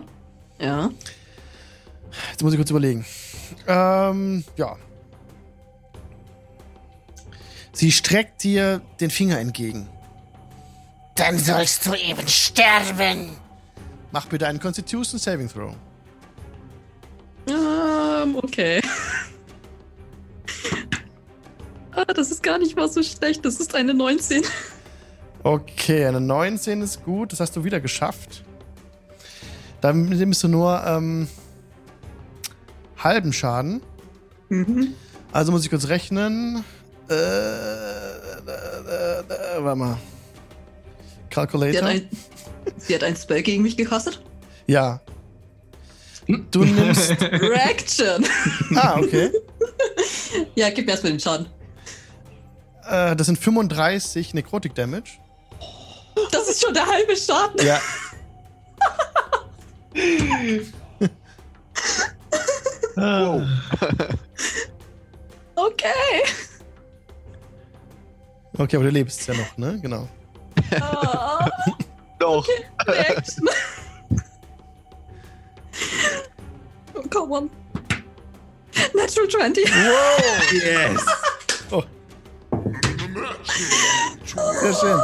Ja. 0.57 0.89
Jetzt 2.31 2.41
muss 2.41 2.53
ich 2.53 2.57
kurz 2.57 2.72
überlegen. 2.72 3.06
Ähm, 3.68 4.43
ja. 4.57 4.77
Sie 7.73 7.91
streckt 7.91 8.43
dir 8.43 8.81
den 8.99 9.10
Finger 9.10 9.39
entgegen. 9.39 9.88
Dann 11.15 11.38
sollst 11.38 11.85
du 11.85 11.93
eben 11.93 12.27
sterben. 12.27 13.38
Mach 14.11 14.26
bitte 14.26 14.48
einen 14.48 14.60
Constitution 14.60 15.19
Saving 15.19 15.49
Throw. 15.49 15.73
Ähm, 17.48 18.35
okay. 18.35 18.81
ah, 21.91 22.06
das 22.06 22.31
ist 22.31 22.43
gar 22.43 22.57
nicht 22.57 22.76
mal 22.76 22.89
so 22.89 23.03
schlecht. 23.03 23.45
Das 23.45 23.60
ist 23.60 23.76
eine 23.76 23.93
19. 23.93 24.43
Okay, 25.43 26.06
eine 26.06 26.22
19 26.22 26.81
ist 26.81 27.03
gut. 27.03 27.31
Das 27.31 27.39
hast 27.39 27.56
du 27.56 27.64
wieder 27.64 27.80
geschafft. 27.80 28.43
Dann 29.80 30.06
nimmst 30.06 30.43
du 30.43 30.48
nur 30.48 30.84
ähm, 30.85 31.27
halben 32.98 33.34
Schaden. 33.34 33.81
Mhm. 34.49 34.93
Also 35.31 35.52
muss 35.52 35.64
ich 35.64 35.69
kurz 35.69 35.88
rechnen. 35.88 36.64
Äh, 37.12 37.14
äh, 37.14 37.18
äh, 38.48 39.20
äh, 39.20 39.64
warte 39.64 39.76
mal. 39.78 39.98
Sie, 39.98 41.30
Calculator. 41.30 41.82
hat 41.82 41.90
ein, 41.90 42.10
sie 42.78 42.96
hat 42.96 43.04
ein 43.04 43.16
Spell 43.18 43.42
gegen 43.44 43.64
mich 43.64 43.76
gekostet. 43.76 44.22
ja. 44.68 45.02
Du 46.52 46.64
nimmst. 46.64 47.12
Reaction. 47.20 48.26
ah, 48.76 48.98
okay. 48.98 49.32
ja, 50.56 50.70
gib 50.70 50.86
mir 50.86 50.92
erstmal 50.94 51.12
den 51.12 51.20
Schaden. 51.20 51.48
Äh, 52.90 53.16
das 53.18 53.28
sind 53.28 53.38
35 53.38 54.34
Necrotic 54.34 54.74
Damage. 54.74 55.18
Das 56.32 56.48
ist 56.48 56.64
schon 56.64 56.74
der 56.74 56.86
halbe 56.86 57.18
Schaden. 57.18 57.66
Ja. 57.66 57.82
Okay. 65.56 66.24
Okay, 68.57 68.76
aber 68.76 68.86
du 68.86 68.91
lebst 68.91 69.28
ja 69.28 69.34
noch, 69.34 69.57
ne? 69.57 69.80
Genau. 69.82 70.07
Ah, 70.80 71.49
Doch. 72.19 72.48
Reaction. 72.86 73.49
oh, 76.94 77.03
come 77.10 77.34
on. 77.34 77.49
Natural 78.94 79.28
20. 79.28 79.65
Yes! 80.53 81.06
Sehr 84.61 84.73
schön. 84.73 84.99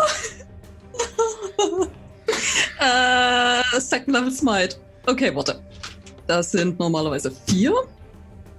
Äh, 2.80 3.80
Second 3.80 4.14
Level 4.14 4.32
Smite. 4.32 4.78
Okay, 5.06 5.36
warte. 5.36 5.60
Das 6.28 6.52
sind 6.52 6.80
normalerweise 6.80 7.32
vier. 7.48 7.74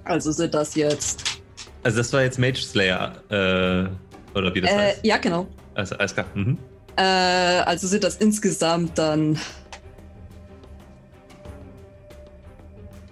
Also 0.04 0.32
sind 0.32 0.54
das 0.54 0.74
jetzt. 0.74 1.40
Also 1.82 1.98
das 1.98 2.12
war 2.12 2.22
jetzt 2.22 2.38
Mage 2.38 2.56
Slayer, 2.56 3.12
äh, 3.30 3.88
oder 4.34 4.54
wie 4.54 4.60
das 4.60 4.70
Äh, 4.70 4.76
heißt. 4.76 5.00
ja, 5.04 5.16
genau. 5.18 5.46
Also, 5.74 5.96
alles 5.96 6.14
klar. 6.14 6.26
Mhm. 6.34 6.58
Äh, 6.96 7.02
also 7.02 7.86
sind 7.86 8.02
das 8.04 8.16
insgesamt 8.16 8.98
dann. 8.98 9.38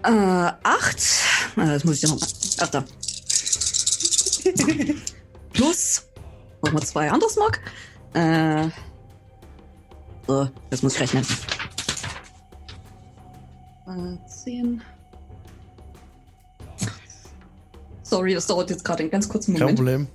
Äh, 0.02 0.08
acht. 0.62 0.98
Äh, 1.56 1.66
das 1.66 1.84
muss 1.84 1.96
ich 2.02 2.08
nochmal. 2.10 2.28
Ach, 2.60 2.68
da. 2.68 2.84
Plus. 5.52 6.02
Nochmal 6.64 6.82
zwei 6.82 7.10
anderes 7.10 7.36
Mark. 7.36 7.60
Äh. 8.14 8.68
So, 10.26 10.48
das 10.70 10.82
muss 10.82 10.94
ich 10.94 11.00
rechnen. 11.02 11.24
Äh, 13.86 14.28
zehn. 14.28 14.82
Sorry, 18.02 18.34
das 18.34 18.46
dauert 18.46 18.70
jetzt 18.70 18.84
gerade 18.84 19.02
einen 19.02 19.10
ganz 19.10 19.28
kurzen 19.28 19.54
Kein 19.54 19.60
Moment. 19.62 19.78
Problem. 19.78 20.08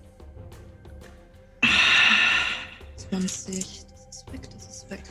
20, 3.11 3.85
das 3.89 4.07
ist 4.09 4.31
weg, 4.31 4.49
das 4.53 4.69
ist 4.69 4.89
weg. 4.89 5.03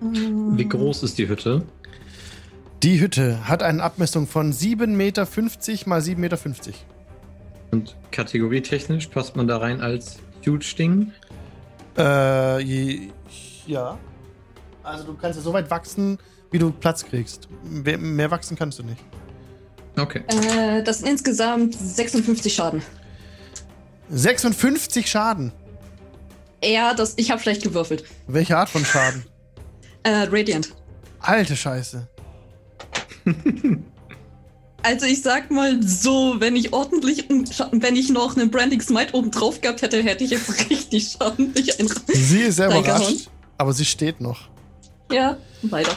Wie 0.00 0.68
groß 0.68 1.04
ist 1.04 1.18
die 1.18 1.28
Hütte? 1.28 1.62
Die 2.82 3.00
Hütte 3.00 3.48
hat 3.48 3.62
eine 3.62 3.80
Abmessung 3.80 4.26
von 4.26 4.52
7,50 4.52 4.86
Meter 4.88 5.24
mal 5.86 6.00
7,50 6.00 6.16
Meter. 6.16 6.36
Und 7.70 7.96
kategorietechnisch 8.10 9.06
passt 9.06 9.36
man 9.36 9.46
da 9.46 9.58
rein 9.58 9.80
als 9.80 10.18
Huge 10.44 10.74
Ding? 10.76 11.12
Äh, 11.96 12.60
je, 12.60 13.10
ja. 13.68 13.96
Also 14.82 15.04
du 15.04 15.14
kannst 15.14 15.38
ja 15.38 15.42
so 15.44 15.52
weit 15.52 15.70
wachsen, 15.70 16.18
wie 16.56 16.58
du 16.58 16.70
Platz 16.70 17.04
kriegst. 17.04 17.48
Mehr, 17.62 17.98
mehr 17.98 18.30
wachsen 18.30 18.56
kannst 18.56 18.78
du 18.78 18.82
nicht. 18.82 19.04
Okay. 19.98 20.22
Äh, 20.28 20.82
das 20.82 21.00
sind 21.00 21.08
insgesamt 21.08 21.74
56 21.74 22.54
Schaden. 22.54 22.82
56 24.08 25.06
Schaden. 25.10 25.52
Ja, 26.64 26.94
das, 26.94 27.12
ich 27.16 27.30
habe 27.30 27.42
schlecht 27.42 27.62
gewürfelt. 27.62 28.04
Welche 28.26 28.56
Art 28.56 28.70
von 28.70 28.86
Schaden? 28.86 29.24
Äh, 30.02 30.28
Radiant. 30.30 30.74
Alte 31.20 31.56
Scheiße. 31.56 32.08
Also 34.82 35.04
ich 35.04 35.20
sag 35.20 35.50
mal 35.50 35.82
so, 35.82 36.36
wenn 36.38 36.54
ich 36.54 36.72
ordentlich, 36.72 37.28
wenn 37.28 37.96
ich 37.96 38.08
noch 38.10 38.36
einen 38.36 38.52
Branding 38.52 38.80
Smite 38.80 39.14
oben 39.14 39.32
drauf 39.32 39.60
gehabt 39.60 39.82
hätte, 39.82 40.00
hätte 40.00 40.22
ich 40.22 40.30
jetzt 40.30 40.70
richtig 40.70 41.08
Schaden. 41.08 41.52
Sie 42.06 42.42
ist 42.42 42.54
sehr 42.54 42.68
überrascht, 42.68 43.28
aber 43.58 43.72
sie 43.72 43.84
steht 43.84 44.20
noch. 44.20 44.48
Ja, 45.10 45.38
weiter. 45.62 45.96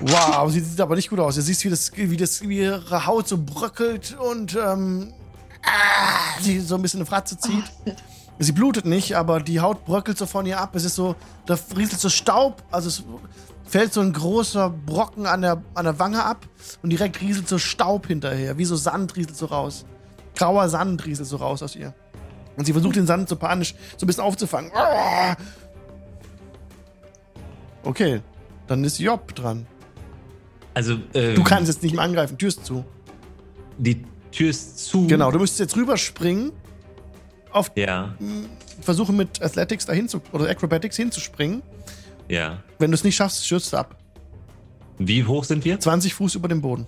Wow, 0.00 0.50
sie 0.50 0.60
sieht 0.60 0.80
aber 0.80 0.96
nicht 0.96 1.10
gut 1.10 1.20
aus. 1.20 1.34
Du 1.34 1.42
siehst, 1.42 1.64
wie, 1.64 1.70
das, 1.70 1.94
wie, 1.94 2.16
das, 2.16 2.40
wie 2.42 2.58
ihre 2.58 3.06
Haut 3.06 3.28
so 3.28 3.36
bröckelt 3.38 4.16
und 4.18 4.56
ähm, 4.56 5.12
ah, 5.64 6.40
sie 6.40 6.60
so 6.60 6.76
ein 6.76 6.82
bisschen 6.82 7.00
eine 7.00 7.06
Fratze 7.06 7.38
zieht. 7.38 7.64
Sie 8.42 8.52
blutet 8.52 8.86
nicht, 8.86 9.18
aber 9.18 9.40
die 9.40 9.60
Haut 9.60 9.84
bröckelt 9.84 10.16
so 10.16 10.24
von 10.24 10.46
ihr 10.46 10.58
ab. 10.58 10.74
Es 10.74 10.84
ist 10.84 10.94
so, 10.94 11.14
da 11.44 11.58
rieselt 11.76 12.00
so 12.00 12.08
Staub, 12.08 12.62
also 12.70 12.88
es 12.88 13.04
fällt 13.66 13.92
so 13.92 14.00
ein 14.00 14.14
großer 14.14 14.70
Brocken 14.70 15.26
an 15.26 15.42
der, 15.42 15.62
an 15.74 15.84
der 15.84 15.98
Wange 15.98 16.24
ab 16.24 16.46
und 16.82 16.88
direkt 16.88 17.20
rieselt 17.20 17.50
so 17.50 17.58
Staub 17.58 18.06
hinterher. 18.06 18.56
Wie 18.56 18.64
so 18.64 18.76
Sand 18.76 19.14
rieselt 19.16 19.36
so 19.36 19.44
raus. 19.44 19.84
Grauer 20.36 20.70
Sand 20.70 21.04
rieselt 21.04 21.28
so 21.28 21.36
raus 21.36 21.62
aus 21.62 21.76
ihr. 21.76 21.92
Und 22.56 22.64
sie 22.64 22.72
versucht 22.72 22.96
den 22.96 23.06
Sand 23.06 23.28
so 23.28 23.36
panisch 23.36 23.74
so 23.98 24.04
ein 24.04 24.06
bisschen 24.06 24.24
aufzufangen. 24.24 24.72
Ah! 24.74 25.36
Okay, 27.82 28.22
dann 28.66 28.82
ist 28.84 28.98
Job 28.98 29.34
dran. 29.34 29.66
Also, 30.74 30.96
ähm, 31.14 31.34
Du 31.34 31.42
kannst 31.42 31.68
jetzt 31.72 31.82
nicht 31.82 31.94
mehr 31.94 32.04
angreifen, 32.04 32.38
Tür 32.38 32.48
ist 32.48 32.64
zu. 32.64 32.84
Die 33.78 34.04
Tür 34.32 34.50
ist 34.50 34.78
zu. 34.78 35.06
Genau, 35.06 35.30
du 35.30 35.38
müsstest 35.38 35.60
jetzt 35.60 35.76
rüberspringen, 35.76 36.52
auf, 37.50 37.72
Ja, 37.74 38.14
versuchen 38.80 39.16
mit 39.16 39.42
Athletics 39.42 39.86
dahin 39.86 40.08
zu, 40.08 40.20
oder 40.32 40.48
Acrobatics 40.48 40.96
hinzuspringen. 40.96 41.62
ja. 42.28 42.62
Wenn 42.78 42.90
du 42.90 42.94
es 42.94 43.04
nicht 43.04 43.16
schaffst, 43.16 43.44
stürzt 43.44 43.72
du 43.72 43.76
ab. 43.76 43.96
Wie 44.98 45.24
hoch 45.24 45.44
sind 45.44 45.64
wir? 45.64 45.78
20 45.80 46.14
Fuß 46.14 46.34
über 46.36 46.48
dem 46.48 46.60
Boden. 46.60 46.86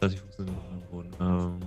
20 0.00 0.20
Fuß 0.20 0.28
auf 0.40 0.44
dem 0.46 0.80
Boden. 0.90 1.10
Ähm, 1.20 1.60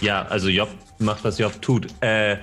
Ja, 0.00 0.22
also 0.26 0.48
Job 0.48 0.68
macht, 0.98 1.24
was 1.24 1.38
Job 1.38 1.60
tut. 1.60 1.88
Äh, 2.00 2.36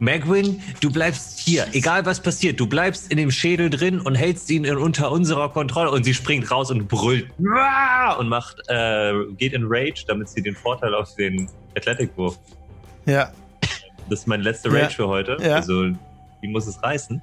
Magwin, 0.00 0.62
du 0.80 0.90
bleibst 0.92 1.38
hier. 1.40 1.66
Egal 1.72 2.06
was 2.06 2.20
passiert, 2.20 2.60
du 2.60 2.66
bleibst 2.66 3.10
in 3.10 3.16
dem 3.18 3.30
Schädel 3.30 3.68
drin 3.70 4.00
und 4.00 4.14
hältst 4.14 4.48
ihn 4.50 4.64
in, 4.64 4.76
unter 4.76 5.10
unserer 5.10 5.48
Kontrolle. 5.50 5.90
Und 5.90 6.04
sie 6.04 6.14
springt 6.14 6.50
raus 6.50 6.70
und 6.70 6.86
brüllt 6.88 7.28
und 8.18 8.28
macht, 8.28 8.56
äh, 8.68 9.12
geht 9.36 9.52
in 9.54 9.64
Rage, 9.66 10.04
damit 10.06 10.28
sie 10.28 10.42
den 10.42 10.54
Vorteil 10.54 10.94
auf 10.94 11.14
den 11.16 11.48
Athletic-Wurf. 11.76 12.38
Ja. 13.06 13.32
Das 14.08 14.20
ist 14.20 14.26
mein 14.26 14.40
letzter 14.42 14.70
Ja. 14.72 14.84
Rage 14.84 14.94
für 14.96 15.08
heute. 15.08 15.36
Ja. 15.40 15.56
Also, 15.56 15.86
die 16.42 16.48
muss 16.48 16.66
es 16.66 16.82
reißen. 16.82 17.20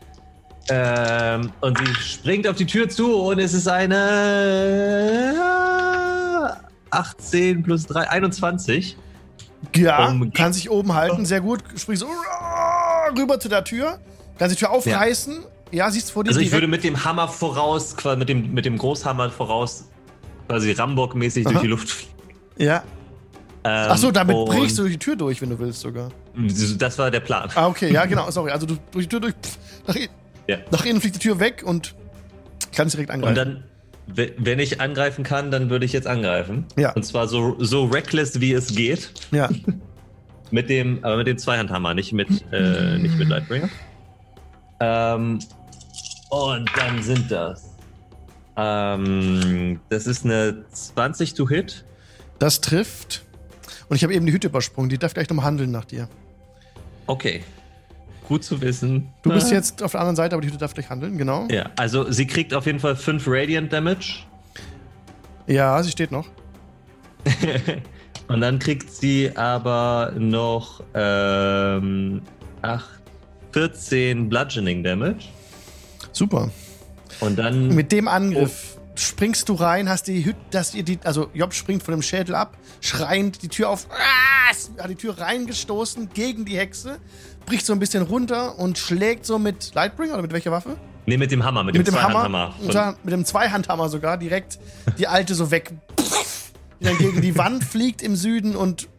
Ähm, 0.69 1.51
und 1.61 1.77
sie 1.77 1.93
springt 2.03 2.47
auf 2.47 2.55
die 2.55 2.65
Tür 2.65 2.89
zu 2.89 3.15
und 3.21 3.37
es 3.39 3.53
ist 3.53 3.67
eine 3.67 5.35
18 6.89 7.63
plus 7.63 7.85
3, 7.85 8.09
21. 8.09 8.97
Ja, 9.75 10.07
Um- 10.09 10.31
kann 10.33 10.53
sich 10.53 10.69
oben 10.69 10.93
halten, 10.93 11.25
sehr 11.25 11.41
gut. 11.41 11.63
Springst 11.75 12.01
so 12.03 12.07
rüber 13.17 13.39
zu 13.39 13.49
der 13.49 13.63
Tür, 13.63 13.99
kannst 14.37 14.55
die 14.55 14.59
Tür 14.59 14.71
aufreißen. 14.71 15.39
Ja, 15.71 15.89
siehst 15.89 16.11
vor 16.11 16.23
dir 16.23 16.29
Also 16.29 16.39
ich 16.39 16.47
direkt- 16.47 16.61
würde 16.63 16.67
mit 16.67 16.83
dem 16.83 17.03
Hammer 17.03 17.27
voraus, 17.27 17.97
quasi 17.97 18.17
mit 18.17 18.29
dem, 18.29 18.53
mit 18.53 18.65
dem 18.65 18.77
Großhammer 18.77 19.29
voraus, 19.31 19.85
quasi 20.47 20.71
Rambock-mäßig 20.71 21.43
durch 21.45 21.59
die 21.59 21.67
Luft 21.67 21.89
fliegen. 21.89 22.11
Ja. 22.57 22.83
Ähm, 23.63 23.87
Ach 23.89 23.97
so, 23.97 24.11
damit 24.11 24.35
brichst 24.45 24.77
du 24.77 24.83
durch 24.83 24.93
die 24.93 24.99
Tür 24.99 25.15
durch, 25.15 25.41
wenn 25.41 25.49
du 25.49 25.57
willst 25.59 25.81
sogar. 25.81 26.11
Das 26.77 26.97
war 26.99 27.09
der 27.09 27.19
Plan. 27.21 27.49
Ah, 27.55 27.67
okay, 27.67 27.91
ja, 27.91 28.05
genau, 28.05 28.29
sorry. 28.29 28.51
Also 28.51 28.67
du 28.67 28.77
durch 28.91 29.05
die 29.05 29.09
Tür 29.09 29.19
durch, 29.21 29.33
pff, 29.41 29.57
nach, 29.87 29.95
innen, 29.95 30.09
Ja. 30.47 30.57
nach 30.71 30.85
innen 30.85 31.01
fliegt 31.01 31.15
die 31.15 31.19
Tür 31.19 31.39
weg 31.39 31.63
und 31.65 31.95
kannst 32.75 32.93
direkt 32.93 33.09
angreifen. 33.09 33.29
Und 33.29 33.35
dann, 33.35 33.63
we- 34.05 34.33
wenn 34.37 34.59
ich 34.59 34.79
angreifen 34.81 35.23
kann, 35.23 35.49
dann 35.49 35.71
würde 35.71 35.83
ich 35.85 35.93
jetzt 35.93 36.05
angreifen. 36.05 36.65
Ja. 36.77 36.93
Und 36.93 37.03
zwar 37.05 37.27
so, 37.27 37.55
so 37.59 37.85
reckless, 37.85 38.39
wie 38.39 38.53
es 38.53 38.67
geht. 38.75 39.11
ja. 39.31 39.49
Mit 40.51 40.69
dem, 40.69 41.03
aber 41.03 41.17
mit 41.17 41.27
dem 41.27 41.37
Zweihandhammer, 41.37 41.93
nicht 41.93 42.13
mit, 42.13 42.29
äh, 42.51 42.97
nicht 42.97 43.17
mit 43.17 43.29
Lightbringer. 43.29 43.69
Ähm, 44.79 45.39
und 46.29 46.69
dann 46.77 47.01
sind 47.01 47.31
das. 47.31 47.75
Ähm, 48.57 49.79
das 49.89 50.07
ist 50.07 50.25
eine 50.25 50.65
20 50.71 51.33
to 51.33 51.47
hit. 51.47 51.83
Das 52.39 52.61
trifft. 52.61 53.23
Und 53.89 53.95
ich 53.95 54.03
habe 54.03 54.13
eben 54.13 54.25
die 54.25 54.33
Hütte 54.33 54.47
übersprungen. 54.47 54.89
Die 54.89 54.97
darf 54.97 55.13
gleich 55.13 55.29
nochmal 55.29 55.45
handeln 55.45 55.71
nach 55.71 55.85
dir. 55.85 56.07
Okay. 57.07 57.43
Gut 58.27 58.43
zu 58.43 58.59
wissen. 58.61 59.09
Du 59.21 59.29
bist 59.31 59.51
jetzt 59.51 59.83
auf 59.83 59.91
der 59.91 59.99
anderen 59.99 60.15
Seite, 60.15 60.33
aber 60.33 60.41
die 60.41 60.47
Hütte 60.47 60.57
darf 60.57 60.73
gleich 60.73 60.89
handeln, 60.89 61.17
genau. 61.17 61.47
Ja, 61.51 61.69
also 61.75 62.11
sie 62.11 62.25
kriegt 62.25 62.53
auf 62.55 62.65
jeden 62.65 62.79
Fall 62.79 62.95
5 62.95 63.23
Radiant 63.27 63.71
Damage. 63.71 64.23
Ja, 65.45 65.81
sie 65.83 65.91
steht 65.91 66.11
noch. 66.11 66.27
Und 68.27 68.41
dann 68.41 68.59
kriegt 68.59 68.91
sie 68.91 69.31
aber 69.35 70.13
noch 70.17 70.83
ähm, 70.93 72.21
8, 72.61 72.83
14 73.51 74.29
Bludgeoning 74.29 74.83
Damage. 74.83 75.25
Super. 76.11 76.49
Und 77.19 77.37
dann. 77.37 77.69
Mit 77.69 77.91
dem 77.91 78.07
Angriff 78.07 78.77
springst 78.95 79.49
du 79.49 79.53
rein, 79.53 79.89
hast 79.89 80.07
die 80.07 80.25
Hütte, 80.25 80.39
dass 80.51 80.73
ihr 80.73 80.83
die, 80.83 80.99
also 81.03 81.29
Job 81.33 81.53
springt 81.53 81.83
von 81.83 81.93
dem 81.93 82.01
Schädel 82.01 82.33
ab, 82.35 82.57
schreiend 82.81 83.41
die 83.41 83.49
Tür 83.49 83.69
auf, 83.69 83.87
ah, 83.91 84.81
hat 84.81 84.89
die 84.89 84.95
Tür 84.95 85.19
reingestoßen 85.19 86.09
gegen 86.13 86.45
die 86.45 86.57
Hexe, 86.57 86.97
bricht 87.45 87.65
so 87.65 87.73
ein 87.73 87.79
bisschen 87.79 88.03
runter 88.03 88.57
und 88.57 88.77
schlägt 88.77 89.25
so 89.25 89.37
mit 89.37 89.73
Lightbringer 89.75 90.13
oder 90.13 90.21
mit 90.21 90.33
welcher 90.33 90.51
Waffe? 90.51 90.77
nee, 91.05 91.17
mit 91.17 91.31
dem 91.31 91.43
Hammer, 91.43 91.63
mit, 91.63 91.75
Mit 91.77 91.87
dem 91.87 91.93
dem 91.93 92.01
Hammer, 92.01 92.21
Zweihandhammer. 92.21 92.71
zwar 92.71 92.95
mit 93.03 93.13
dem 93.13 93.25
Zweihandhammer 93.25 93.89
sogar, 93.89 94.17
direkt 94.17 94.59
die 94.97 95.07
alte 95.07 95.35
so 95.35 95.51
weg, 95.51 95.73
die 96.79 96.85
dann 96.85 96.97
gegen 96.97 97.21
die 97.21 97.37
Wand 97.37 97.63
fliegt 97.63 98.01
im 98.01 98.15
Süden 98.15 98.55
und 98.55 98.89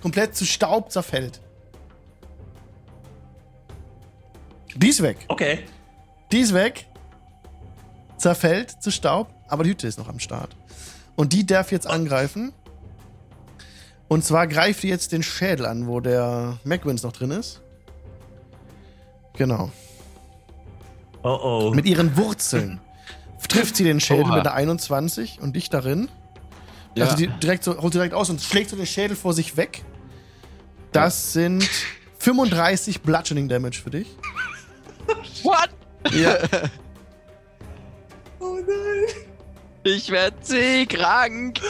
komplett 0.00 0.36
zu 0.36 0.44
Staub 0.44 0.90
zerfällt. 0.90 1.40
Die 4.76 4.88
ist 4.88 5.02
weg. 5.02 5.18
Okay. 5.28 5.60
Die 6.30 6.40
ist 6.40 6.54
weg. 6.54 6.86
Zerfällt 8.16 8.82
zu 8.82 8.90
Staub, 8.90 9.32
aber 9.48 9.64
die 9.64 9.70
Hütte 9.70 9.86
ist 9.86 9.98
noch 9.98 10.08
am 10.08 10.18
Start. 10.18 10.56
Und 11.16 11.32
die 11.32 11.44
darf 11.44 11.72
jetzt 11.72 11.86
angreifen. 11.86 12.52
Und 14.08 14.24
zwar 14.24 14.46
greift 14.46 14.82
die 14.82 14.88
jetzt 14.88 15.12
den 15.12 15.22
Schädel 15.22 15.66
an, 15.66 15.86
wo 15.86 16.00
der 16.00 16.58
Macwins 16.64 17.02
noch 17.02 17.12
drin 17.12 17.30
ist. 17.30 17.60
Genau. 19.36 19.70
Oh 21.22 21.38
oh. 21.42 21.72
Mit 21.74 21.86
ihren 21.86 22.16
Wurzeln 22.16 22.80
trifft 23.48 23.76
sie 23.76 23.84
den 23.84 24.00
Schädel 24.00 24.24
Oha. 24.24 24.36
mit 24.36 24.44
der 24.44 24.54
21 24.54 25.40
und 25.40 25.56
dich 25.56 25.70
darin. 25.70 26.08
Ja. 26.94 27.04
Also 27.06 27.16
die 27.16 27.28
direkt 27.28 27.64
so, 27.64 27.76
holt 27.80 27.92
sie 27.92 27.98
direkt 27.98 28.14
aus 28.14 28.28
und 28.30 28.40
schlägt 28.40 28.70
so 28.70 28.76
den 28.76 28.86
Schädel 28.86 29.16
vor 29.16 29.32
sich 29.32 29.56
weg. 29.56 29.82
Das 30.92 31.32
sind 31.32 31.68
35 32.18 33.00
Bludgeoning 33.00 33.48
Damage 33.48 33.80
für 33.82 33.90
dich. 33.90 34.08
What? 35.42 35.70
Ja. 36.12 36.36
Oh 38.44 38.56
nein. 38.56 39.14
Ich 39.84 40.10
werde 40.10 40.36
seekrank. 40.42 41.60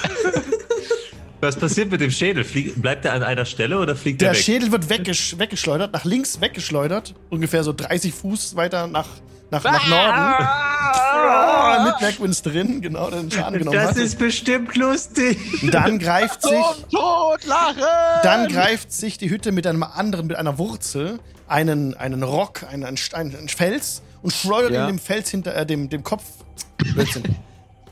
Was 1.40 1.55
passiert 1.57 1.90
mit 1.90 2.01
dem 2.01 2.11
Schädel? 2.11 2.44
Flieg, 2.44 2.81
bleibt 2.81 3.05
er 3.05 3.12
an 3.12 3.23
einer 3.23 3.44
Stelle 3.44 3.78
oder 3.78 3.94
fliegt 3.94 4.23
er 4.23 4.28
Der 4.28 4.36
weg? 4.36 4.43
Schädel 4.43 4.73
wird 4.73 4.89
weggesch 4.89 5.39
weggeschleudert, 5.39 5.93
nach 5.93 6.05
links 6.07 6.40
weggeschleudert, 6.40 7.15
ungefähr 7.28 7.62
so 7.62 7.73
30 7.74 8.15
Fuß 8.15 8.57
weiter 8.57 8.86
nach, 8.86 9.09
nach, 9.53 9.62
nach 9.65 9.87
Norden. 9.89 10.19
Ah, 10.19 11.85
mit 12.01 12.01
Macwins 12.01 12.43
drin, 12.43 12.81
genau, 12.81 13.11
den 13.11 13.31
Schaden 13.31 13.59
genommen 13.59 13.77
das 13.77 13.91
hat. 13.91 13.97
ist 13.99 14.19
bestimmt 14.19 14.74
lustig. 14.77 15.39
Dann 15.70 15.99
greift 15.99 16.43
sich, 16.43 16.65
Tod 16.91 17.45
lachen! 17.45 17.85
dann 18.23 18.49
greift 18.49 18.91
sich 18.93 19.19
die 19.19 19.31
Hütte 19.31 19.53
mit 19.53 19.66
einem 19.66 19.83
anderen, 19.83 20.27
mit 20.27 20.37
einer 20.37 20.59
Wurzel, 20.59 21.20
einen, 21.47 21.95
einen 21.95 22.23
Rock, 22.23 22.65
einen, 22.65 22.85
einen, 22.85 22.97
Stein- 22.97 23.37
einen 23.37 23.49
Fels 23.49 24.03
und 24.23 24.33
schleudert 24.33 24.73
Ja. 24.73 24.85
ihn 24.85 24.97
dem 24.97 24.99
Fels 24.99 25.31
hinter, 25.31 25.55
äh, 25.55 25.66
dem, 25.66 25.89
dem 25.91 26.03
Kopf, 26.03 26.24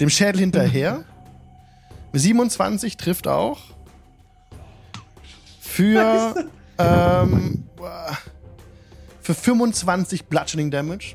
dem 0.01 0.11
Schädel 0.11 0.41
hinterher. 0.41 1.05
27 2.13 2.97
trifft 2.97 3.29
auch. 3.29 3.59
Für, 5.61 6.47
ähm, 6.79 7.65
für 9.21 9.35
25 9.35 10.25
Bludgeoning 10.25 10.71
Damage. 10.71 11.15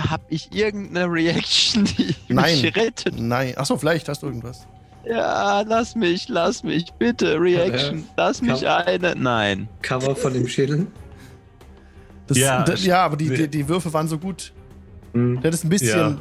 Hab 0.00 0.20
ich 0.28 0.52
irgendeine 0.54 1.06
Reaction, 1.12 1.84
die 1.84 2.14
Nein. 2.28 2.60
mich 2.62 2.76
rettet? 2.76 3.18
Nein. 3.18 3.56
Achso, 3.56 3.76
vielleicht 3.76 4.08
hast 4.08 4.22
du 4.22 4.26
irgendwas. 4.26 4.66
Ja, 5.04 5.62
lass 5.62 5.94
mich, 5.94 6.28
lass 6.28 6.62
mich, 6.62 6.92
bitte, 6.98 7.40
Reaction. 7.40 8.04
Lass 8.16 8.42
mich 8.42 8.60
Kann- 8.62 8.86
eine. 8.86 9.14
Nein. 9.16 9.68
Cover 9.82 10.14
von 10.14 10.32
dem 10.34 10.46
Schädel. 10.48 10.86
Das, 12.26 12.36
Ja, 12.38 12.64
ja, 12.68 12.74
ja 12.74 13.04
aber 13.04 13.16
die, 13.16 13.28
die, 13.30 13.48
die 13.48 13.68
Würfe 13.68 13.92
waren 13.92 14.06
so 14.06 14.18
gut. 14.18 14.52
Hm. 15.14 15.40
Der 15.40 15.50
hat 15.52 15.64
ein 15.64 15.68
bisschen 15.70 15.98
Ja. 15.98 16.16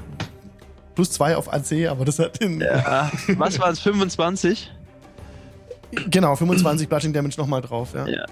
plus 0.95 1.11
zwei 1.11 1.35
auf 1.35 1.51
AC, 1.51 1.87
aber 1.89 2.05
das 2.05 2.17
hat 2.19 2.39
den. 2.41 2.61
Ja. 2.61 3.11
Was 3.37 3.59
waren 3.59 3.73
es? 3.73 3.79
25? 3.81 4.71
Genau, 6.09 6.35
25 6.35 6.87
Bludgeoning 6.87 7.13
Damage 7.13 7.35
nochmal 7.37 7.61
drauf, 7.61 7.89
ja. 7.93 8.07
Ja. 8.07 8.25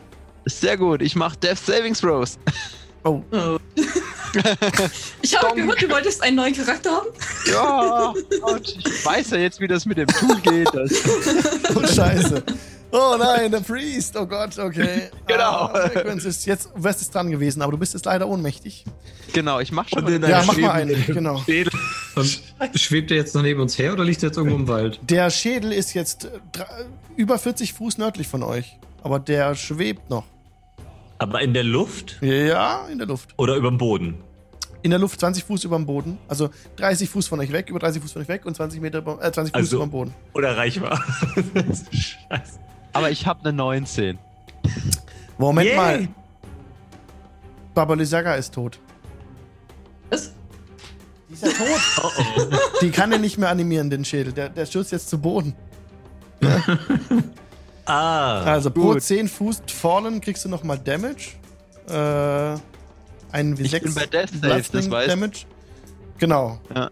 Sehr 0.45 0.77
gut, 0.77 1.01
ich 1.01 1.15
mach 1.15 1.35
Death 1.35 1.57
Savings 1.59 1.99
Throws. 2.01 2.37
Oh, 3.03 3.21
Oh. 3.31 3.57
ich 5.21 5.35
habe 5.35 5.47
Donk. 5.47 5.55
gehört, 5.57 5.81
du 5.81 5.89
wolltest 5.89 6.21
einen 6.23 6.35
neuen 6.37 6.53
Charakter 6.55 6.91
haben. 6.91 7.07
Ja, 7.51 8.13
und 8.43 8.77
ich 8.77 9.05
weiß 9.05 9.31
ja 9.31 9.37
jetzt, 9.37 9.59
wie 9.59 9.67
das 9.67 9.85
mit 9.85 9.97
dem 9.97 10.07
Tool 10.07 10.35
geht. 10.41 10.67
Das 10.73 10.91
oh 11.75 11.85
Scheiße. 11.85 12.43
Oh 12.91 13.15
nein, 13.19 13.51
der 13.51 13.59
Priest. 13.59 14.15
Oh 14.15 14.25
Gott, 14.25 14.57
okay. 14.57 15.09
Genau. 15.27 15.65
Ah, 15.73 15.89
ist 15.89 16.45
jetzt 16.45 16.69
wärst 16.75 17.01
es 17.01 17.09
dran 17.11 17.29
gewesen, 17.29 17.61
aber 17.61 17.71
du 17.73 17.77
bist 17.77 17.93
jetzt 17.93 18.05
leider 18.05 18.27
ohnmächtig. 18.27 18.85
genau, 19.33 19.59
ich 19.59 19.71
mach 19.71 19.89
schon 19.89 20.05
der- 20.05 20.29
Ja, 20.29 20.43
mach 20.45 20.55
mal 20.57 20.71
einen, 20.71 21.03
genau. 21.05 21.39
Schädel. 21.45 21.73
Und 22.15 22.39
schwebt 22.79 23.11
er 23.11 23.17
jetzt 23.17 23.35
noch 23.35 23.41
neben 23.41 23.59
uns 23.59 23.77
her 23.77 23.91
oder 23.91 24.05
liegt 24.05 24.23
er 24.23 24.27
jetzt 24.29 24.37
irgendwo 24.37 24.55
im 24.55 24.67
Wald? 24.69 24.99
Der 25.01 25.29
Schädel 25.29 25.73
ist 25.73 25.93
jetzt 25.93 26.25
äh, 26.25 26.29
über 27.17 27.37
40 27.37 27.73
Fuß 27.73 27.97
nördlich 27.97 28.27
von 28.29 28.43
euch, 28.43 28.77
aber 29.03 29.19
der 29.19 29.55
schwebt 29.55 30.09
noch. 30.09 30.23
Aber 31.17 31.41
in 31.41 31.53
der 31.53 31.63
Luft 31.63 32.17
Ja, 32.21 32.87
in 32.89 32.97
der 32.99 33.07
Luft. 33.07 33.33
oder 33.37 33.55
über 33.55 33.69
dem 33.69 33.77
Boden? 33.77 34.23
In 34.85 34.91
der 34.91 34.99
Luft 34.99 35.19
20 35.19 35.43
Fuß 35.45 35.63
über 35.63 35.77
dem 35.77 35.87
Boden. 35.87 36.19
Also 36.27 36.51
30 36.75 37.09
Fuß 37.09 37.27
von 37.27 37.39
euch 37.39 37.51
weg, 37.51 37.71
über 37.71 37.79
30 37.79 38.03
Fuß 38.03 38.11
von 38.11 38.21
euch 38.21 38.27
weg 38.27 38.45
und 38.45 38.55
20 38.55 38.79
Meter 38.79 38.99
über, 38.99 39.13
äh, 39.19 39.31
20 39.31 39.51
Fuß 39.51 39.59
Also- 39.59 39.77
über 39.77 39.87
dem 39.87 39.89
Boden. 39.89 40.13
Oder 40.35 40.55
reichbar? 40.55 41.03
Scheiße. 41.91 42.59
Aber 42.93 43.09
ich 43.09 43.25
hab 43.25 43.39
eine 43.43 43.51
19. 43.51 44.19
Moment 45.39 45.69
Yay. 45.69 45.75
mal. 45.75 46.07
Baba 47.73 47.95
Lysaga 47.95 48.35
ist 48.35 48.53
tot. 48.53 48.77
Was? 50.11 50.33
Die 51.29 51.33
ist 51.33 51.41
ja 51.43 51.49
tot. 51.49 51.67
Oh 52.03 52.09
oh. 52.37 52.55
Die 52.79 52.91
kann 52.91 53.11
er 53.11 53.17
nicht 53.17 53.39
mehr 53.39 53.49
animieren, 53.49 53.89
den 53.89 54.05
Schädel. 54.05 54.33
Der, 54.33 54.49
der 54.49 54.67
stürzt 54.67 54.91
jetzt 54.91 55.09
zu 55.09 55.17
Boden. 55.19 55.55
Ah. 57.87 58.41
Also 58.43 58.69
pro 58.71 58.93
gut. 58.93 59.01
10 59.01 59.27
Fuß 59.29 59.61
Fallen 59.67 60.21
kriegst 60.21 60.45
du 60.45 60.49
nochmal 60.49 60.77
Damage. 60.79 61.33
Äh, 61.87 62.57
einen 63.35 63.53
Ich 63.59 63.73
W6 63.73 63.83
bin 63.83 63.93
bei 63.93 64.05
Death 64.05 64.29
Saves, 64.29 64.41
das 64.41 64.69
Bludgeoning 64.71 64.91
weißt 64.91 65.09
Damage. 65.11 65.39
Genau. 66.17 66.59
Ja. 66.73 66.89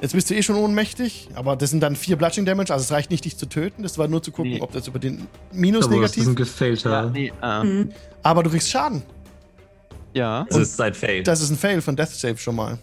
Jetzt 0.00 0.14
bist 0.14 0.28
du 0.30 0.34
eh 0.34 0.42
schon 0.42 0.56
ohnmächtig, 0.56 1.28
aber 1.34 1.54
das 1.54 1.70
sind 1.70 1.80
dann 1.80 1.94
vier 1.94 2.16
Bludgeoning 2.16 2.46
Damage, 2.46 2.72
also 2.72 2.82
es 2.82 2.90
reicht 2.90 3.10
nicht, 3.10 3.24
dich 3.24 3.36
zu 3.36 3.46
töten. 3.46 3.82
Das 3.84 3.98
war 3.98 4.08
nur 4.08 4.22
zu 4.22 4.32
gucken, 4.32 4.52
Nee. 4.52 4.60
ob 4.60 4.72
das 4.72 4.88
über 4.88 4.98
den 4.98 5.28
Minus 5.52 5.84
Aber 5.86 6.00
das 6.00 6.12
ist 6.12 6.16
negativ. 6.18 6.32
ein 6.32 6.36
gefailter. 6.36 6.90
Ja, 6.90 7.04
nee, 7.10 7.32
ah. 7.40 7.64
Aber 8.24 8.42
du 8.42 8.50
kriegst 8.50 8.68
Schaden. 8.70 9.02
ja. 10.14 10.44
Das 10.48 10.58
ist 10.58 10.80
ein 10.80 10.94
Fail. 10.94 11.22
Das 11.22 11.40
ist 11.40 11.50
ein 11.50 11.56
Fail 11.56 11.80
von 11.80 11.94
Death 11.96 12.08
Save 12.10 12.38
schon 12.38 12.56
mal. 12.56 12.78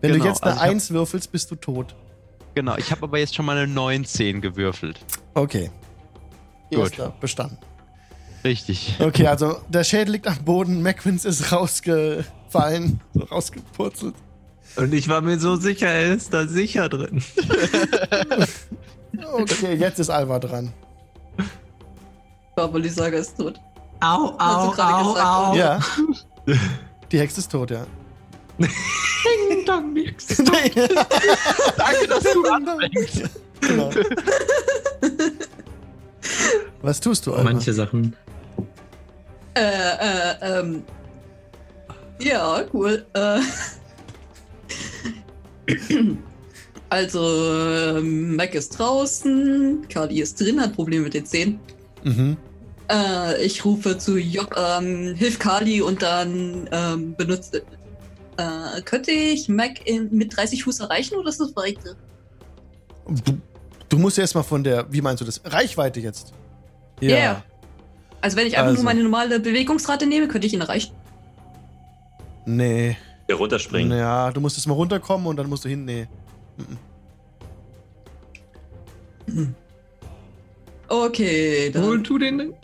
Wenn 0.00 0.12
Genau, 0.12 0.24
du 0.24 0.30
jetzt 0.30 0.42
eine 0.42 0.52
also 0.52 0.62
ich 0.64 0.68
hab- 0.68 0.70
1 0.74 0.90
würfelst, 0.90 1.32
bist 1.32 1.50
du 1.50 1.56
tot. 1.56 1.94
genau. 2.54 2.76
Ich 2.78 2.90
habe 2.90 3.02
aber 3.02 3.18
jetzt 3.18 3.34
schon 3.34 3.44
mal 3.44 3.56
eine 3.58 3.66
19 3.70 4.40
gewürfelt. 4.40 5.00
Okay. 5.34 5.70
Gut. 6.70 6.78
Erster 6.80 7.14
bestanden. 7.20 7.58
Richtig. 8.44 8.96
Okay, 9.00 9.26
also 9.26 9.58
der 9.68 9.84
Schädel 9.84 10.12
liegt 10.12 10.26
am 10.26 10.44
Boden, 10.44 10.82
Macwins 10.82 11.24
ist 11.24 11.50
rausgeflogen 11.50 12.24
Fallen 12.50 13.00
so 13.14 13.24
rausgepurzelt. 13.24 14.14
Und 14.76 14.92
ich 14.94 15.08
war 15.08 15.20
mir 15.22 15.38
so 15.40 15.56
sicher, 15.56 15.88
er 15.88 16.14
ist 16.14 16.32
da 16.32 16.46
sicher 16.46 16.88
drin. 16.88 17.22
Okay, 19.32 19.74
jetzt 19.74 19.98
ist 20.00 20.10
Alva 20.10 20.38
dran. 20.40 20.72
Barbolisaga 22.56 23.16
ist 23.18 23.36
tot. 23.38 23.60
Au, 24.00 24.36
Hast 24.38 24.66
du 24.66 24.76
gerade 24.76 25.08
gesagt, 25.08 25.56
Ja. 25.56 25.80
Die 27.12 27.18
Hexe 27.20 27.40
ist 27.40 27.50
tot, 27.50 27.70
ja. 27.70 27.86
Ding 28.58 29.64
dong, 29.66 29.92
nix. 29.92 30.26
Danke, 30.36 30.88
dass 32.08 32.24
du 32.24 32.44
anfängst. 32.44 33.30
genau. 33.60 33.90
Was 36.82 37.00
tust 37.00 37.26
du, 37.26 37.32
Alva? 37.34 37.44
Manche 37.44 37.72
Sachen. 37.72 38.16
Äh, 39.54 39.60
äh, 39.60 40.60
ähm. 40.60 40.82
Ja, 42.20 42.64
cool. 42.72 43.04
Äh. 43.14 43.40
Also, 46.90 47.98
ähm, 47.98 48.36
Mac 48.36 48.54
ist 48.54 48.78
draußen, 48.78 49.84
Cardi 49.88 50.20
ist 50.20 50.40
drin, 50.40 50.60
hat 50.60 50.74
Probleme 50.74 51.04
mit 51.04 51.14
den 51.14 51.26
Zähnen. 51.26 51.58
Mhm. 52.04 52.36
Äh, 52.88 53.44
ich 53.44 53.64
rufe 53.64 53.98
zu 53.98 54.16
Job, 54.16 54.54
ähm, 54.56 55.14
hilf 55.16 55.40
Kali 55.40 55.80
und 55.82 56.02
dann 56.02 56.68
ähm, 56.70 57.16
benutze. 57.16 57.62
Äh, 58.36 58.80
könnte 58.84 59.10
ich 59.10 59.48
Mac 59.48 59.88
in, 59.88 60.08
mit 60.12 60.36
30 60.36 60.62
Fuß 60.62 60.80
erreichen 60.80 61.16
oder 61.16 61.30
ist 61.30 61.40
das 61.40 61.50
verreckte? 61.50 61.96
Du, 63.24 63.38
du 63.88 63.98
musst 63.98 64.18
erstmal 64.18 64.44
von 64.44 64.62
der, 64.62 64.86
wie 64.92 65.00
meinst 65.00 65.20
du 65.20 65.24
das? 65.24 65.40
Reichweite 65.44 65.98
jetzt. 65.98 66.32
Ja. 67.00 67.42
Also 68.24 68.38
wenn 68.38 68.46
ich 68.46 68.54
einfach 68.56 68.68
Also. 68.68 68.76
nur 68.76 68.84
meine 68.84 69.02
normale 69.02 69.38
Bewegungsrate 69.38 70.06
nehme, 70.06 70.28
könnte 70.28 70.46
ich 70.46 70.54
ihn 70.54 70.62
erreichen. 70.62 70.94
Nee. 72.46 72.96
Der 73.28 73.36
runterspringen. 73.36 73.98
Ja, 73.98 74.30
du 74.30 74.40
musst 74.40 74.56
jetzt 74.56 74.66
mal 74.66 74.72
runterkommen 74.72 75.26
und 75.26 75.36
dann 75.36 75.46
musst 75.46 75.66
du 75.66 75.68
hin. 75.68 75.84
Nee. 75.84 76.06
Okay, 80.88 81.70
dann. 81.70 81.84
Hol 81.84 82.02
tu 82.02 82.16
den 82.16 82.54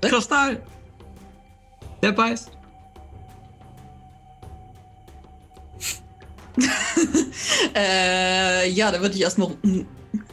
Kristall. 0.00 0.60
Der 2.02 2.10
beißt. 2.10 2.50
äh, 7.76 8.68
ja, 8.68 8.90
da 8.90 9.00
würde 9.00 9.14
ich 9.14 9.20
erstmal. 9.22 9.52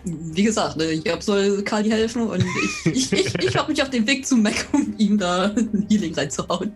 Wie 0.05 0.43
gesagt, 0.43 0.77
ne, 0.77 0.93
Job 0.93 1.21
soll 1.21 1.61
Kali 1.63 1.89
helfen 1.89 2.27
und 2.27 2.43
ich, 2.85 3.11
ich, 3.11 3.13
ich, 3.13 3.35
ich 3.43 3.55
habe 3.55 3.71
mich 3.71 3.81
auf 3.81 3.89
den 3.89 4.07
Weg 4.07 4.25
zu 4.25 4.37
Mac, 4.37 4.67
um 4.71 4.93
ihm 4.97 5.17
da 5.17 5.45
ein 5.45 5.85
Healing 5.89 6.13
reinzuhauen. 6.13 6.75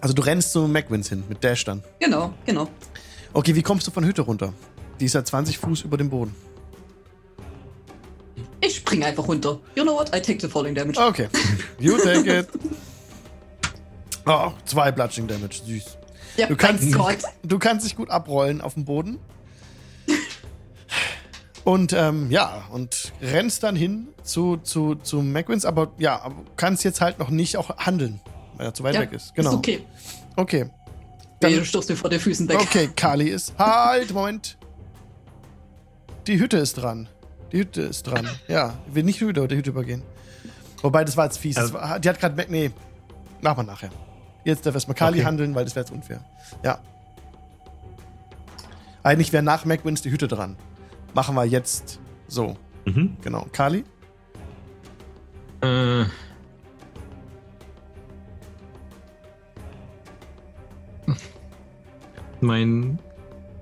Also 0.00 0.14
du 0.14 0.22
rennst 0.22 0.52
zu 0.52 0.66
McWins 0.66 1.08
hin 1.08 1.24
mit 1.28 1.42
Dash 1.44 1.64
dann. 1.64 1.82
Genau, 1.98 2.32
genau. 2.46 2.68
Okay, 3.32 3.54
wie 3.54 3.62
kommst 3.62 3.86
du 3.86 3.90
von 3.90 4.04
Hütte 4.04 4.22
runter? 4.22 4.52
Die 4.98 5.04
ist 5.06 5.14
ja 5.14 5.24
20 5.24 5.58
Fuß 5.58 5.82
über 5.82 5.96
dem 5.96 6.10
Boden. 6.10 6.34
Ich 8.62 8.76
spring 8.76 9.02
einfach 9.04 9.26
runter. 9.26 9.58
You 9.74 9.82
know 9.84 9.94
what? 9.94 10.08
I 10.14 10.20
take 10.20 10.40
the 10.40 10.48
falling 10.48 10.74
damage. 10.74 10.98
Okay. 10.98 11.28
You 11.78 11.96
take 11.96 12.40
it. 12.40 12.48
Oh, 14.26 14.52
zwei 14.66 14.92
Bludging 14.92 15.26
Damage. 15.26 15.62
Süß. 15.64 15.96
ja, 16.36 16.46
Du 16.46 16.56
kannst, 16.56 16.94
du 17.42 17.58
kannst 17.58 17.86
dich 17.86 17.96
gut 17.96 18.10
abrollen 18.10 18.60
auf 18.60 18.74
dem 18.74 18.84
Boden. 18.84 19.18
Und 21.64 21.92
ähm, 21.92 22.30
ja, 22.30 22.62
und 22.70 23.12
rennst 23.20 23.62
dann 23.62 23.76
hin 23.76 24.08
zu, 24.22 24.56
zu, 24.58 24.94
zu 24.94 25.20
McWins, 25.22 25.64
aber 25.64 25.92
ja, 25.98 26.30
kannst 26.56 26.84
jetzt 26.84 27.00
halt 27.00 27.18
noch 27.18 27.28
nicht 27.30 27.56
auch 27.58 27.76
handeln, 27.78 28.20
weil 28.56 28.66
er 28.66 28.74
zu 28.74 28.82
weit 28.82 28.94
Ja, 28.94 29.02
weg 29.02 29.12
ist. 29.12 29.34
Genau. 29.34 29.50
Ist 29.50 29.56
okay. 29.56 29.84
Okay. 30.36 30.70
Dann, 31.40 31.50
Dann- 31.52 31.60
du 31.60 31.64
stürzt 31.66 31.88
mir 31.90 31.96
vor 31.96 32.08
den 32.10 32.20
Füßen 32.20 32.48
weg. 32.48 32.58
Okay, 32.60 32.88
Kali 32.96 33.28
ist. 33.28 33.52
Halt, 33.58 34.12
Moment. 34.12 34.56
Die 36.26 36.38
Hütte 36.38 36.56
ist 36.58 36.74
dran. 36.74 37.08
Die 37.52 37.58
Hütte 37.58 37.82
ist 37.82 38.04
dran. 38.06 38.28
Ja, 38.48 38.74
will 38.86 39.02
nicht 39.04 39.20
über 39.20 39.46
die 39.48 39.56
Hütte 39.56 39.70
übergehen. 39.70 40.02
Wobei, 40.82 41.04
das 41.04 41.16
war 41.16 41.26
jetzt 41.26 41.38
fies. 41.38 41.56
Also- 41.56 41.74
war, 41.74 41.98
die 42.00 42.08
hat 42.08 42.18
gerade. 42.20 42.46
Nee, 42.50 42.70
machen 43.42 43.58
wir 43.58 43.62
nachher. 43.64 43.90
Jetzt 44.44 44.64
darf 44.64 44.74
erstmal 44.74 44.94
Kali 44.94 45.18
Okay. 45.18 45.26
handeln, 45.26 45.54
weil 45.54 45.64
das 45.64 45.74
wäre 45.74 45.84
jetzt 45.84 45.92
unfair. 45.92 46.24
Ja. 46.62 46.78
Eigentlich 49.02 49.32
wäre 49.32 49.42
nach 49.42 49.64
McWins 49.64 50.02
die 50.02 50.10
Hütte 50.10 50.28
dran. 50.28 50.56
Machen 51.14 51.34
wir 51.34 51.44
jetzt 51.44 52.00
so. 52.28 52.56
Mhm. 52.84 53.16
Genau. 53.22 53.46
Kali? 53.52 53.84
Äh. 55.62 56.04
Mein. 62.40 62.98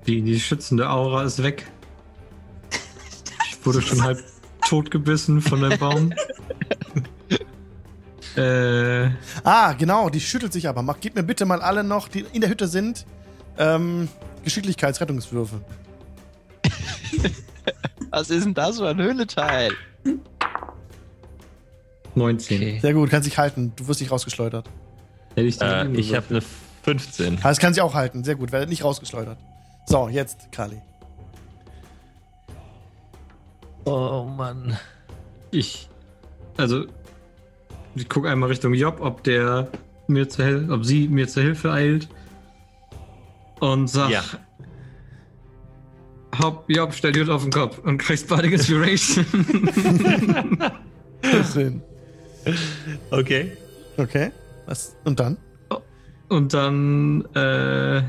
Die, 0.07 0.21
die 0.21 0.39
schützende 0.39 0.89
Aura 0.89 1.23
ist 1.23 1.43
weg. 1.43 1.69
Ich 3.45 3.65
wurde 3.65 3.81
schon 3.81 4.01
halb 4.03 4.23
totgebissen 4.67 5.41
von 5.41 5.61
dem 5.61 5.77
Baum. 5.77 6.13
äh. 8.37 9.09
Ah, 9.43 9.73
genau, 9.73 10.09
die 10.09 10.21
schüttelt 10.21 10.53
sich 10.53 10.67
aber. 10.69 10.81
Mach, 10.81 10.97
gib 11.01 11.15
mir 11.15 11.23
bitte 11.23 11.45
mal 11.45 11.61
alle 11.61 11.83
noch, 11.83 12.07
die 12.07 12.25
in 12.31 12.41
der 12.41 12.49
Hütte 12.49 12.67
sind, 12.67 13.05
ähm, 13.57 14.07
Geschicklichkeitsrettungswürfe. 14.43 15.61
Was 18.11 18.29
ist 18.29 18.45
denn 18.45 18.53
das 18.53 18.77
für 18.79 18.87
ein 18.89 18.97
Höhleteil? 19.01 19.71
19. 22.15 22.81
Sehr 22.81 22.93
gut, 22.93 23.09
kannst 23.09 23.27
dich 23.27 23.37
halten. 23.37 23.73
Du 23.75 23.87
wirst 23.87 24.01
nicht 24.01 24.11
rausgeschleudert. 24.11 24.67
Hätte 25.35 25.47
ich, 25.47 25.61
Äh, 25.61 25.87
ich 25.91 26.15
habe 26.15 26.25
eine 26.29 26.41
15. 26.83 27.37
Ah, 27.37 27.49
Das 27.49 27.59
kann 27.59 27.73
sich 27.73 27.81
auch 27.81 27.93
halten. 27.93 28.23
Sehr 28.23 28.35
gut, 28.35 28.51
werdet 28.51 28.69
nicht 28.69 28.83
rausgeschleudert. 28.83 29.37
So, 29.85 30.09
jetzt, 30.09 30.51
Kali. 30.51 30.81
Oh 33.85 34.23
Mann. 34.37 34.77
Ich. 35.51 35.89
Also. 36.57 36.85
Ich 37.95 38.07
gucke 38.07 38.29
einmal 38.29 38.49
Richtung 38.49 38.73
Job, 38.73 38.99
ob 39.01 39.23
der 39.23 39.67
mir 40.07 40.29
zur 40.29 40.45
Hil 40.45 40.71
ob 40.71 40.85
sie 40.85 41.07
mir 41.07 41.27
zur 41.27 41.43
Hilfe 41.43 41.71
eilt. 41.71 42.07
Und 43.59 43.87
sag. 43.87 44.09
Ja. 44.09 44.23
Hopp, 46.39 46.65
Job, 46.67 46.93
stell 46.93 47.11
dir 47.11 47.27
auf 47.29 47.43
den 47.43 47.51
Kopf 47.51 47.79
und 47.79 47.97
kriegst 47.97 48.27
Bardic 48.27 48.53
Inspiration. 48.53 49.25
Schön. 51.53 51.81
Okay. 53.11 53.51
Okay. 53.97 54.31
Was? 54.65 54.95
Und 55.03 55.19
dann? 55.19 55.37
und 56.29 56.53
dann, 56.53 57.25
äh, 57.33 58.03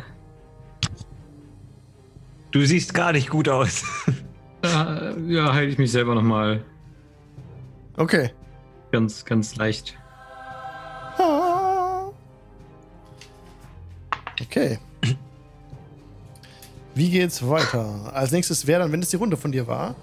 Du 2.51 2.65
siehst 2.65 2.95
gar 2.95 3.13
nicht 3.13 3.31
gut 3.31 3.49
aus. 3.49 3.85
ja, 4.65 5.13
ja 5.29 5.53
heile 5.53 5.69
ich 5.69 5.79
mich 5.79 5.93
selber 5.93 6.15
nochmal 6.15 6.65
Okay. 7.97 8.31
ganz, 8.93 9.25
ganz 9.25 9.57
leicht. 9.57 9.97
Ah. 11.19 12.11
Okay. 14.41 14.79
Wie 17.01 17.09
geht's 17.09 17.49
weiter? 17.49 18.13
Als 18.13 18.31
nächstes 18.31 18.67
wäre 18.67 18.83
dann, 18.83 18.93
wenn 18.93 19.01
es 19.01 19.09
die 19.09 19.17
Runde 19.17 19.39
von 19.39 19.51
dir 19.53 19.67
war, 19.67 19.95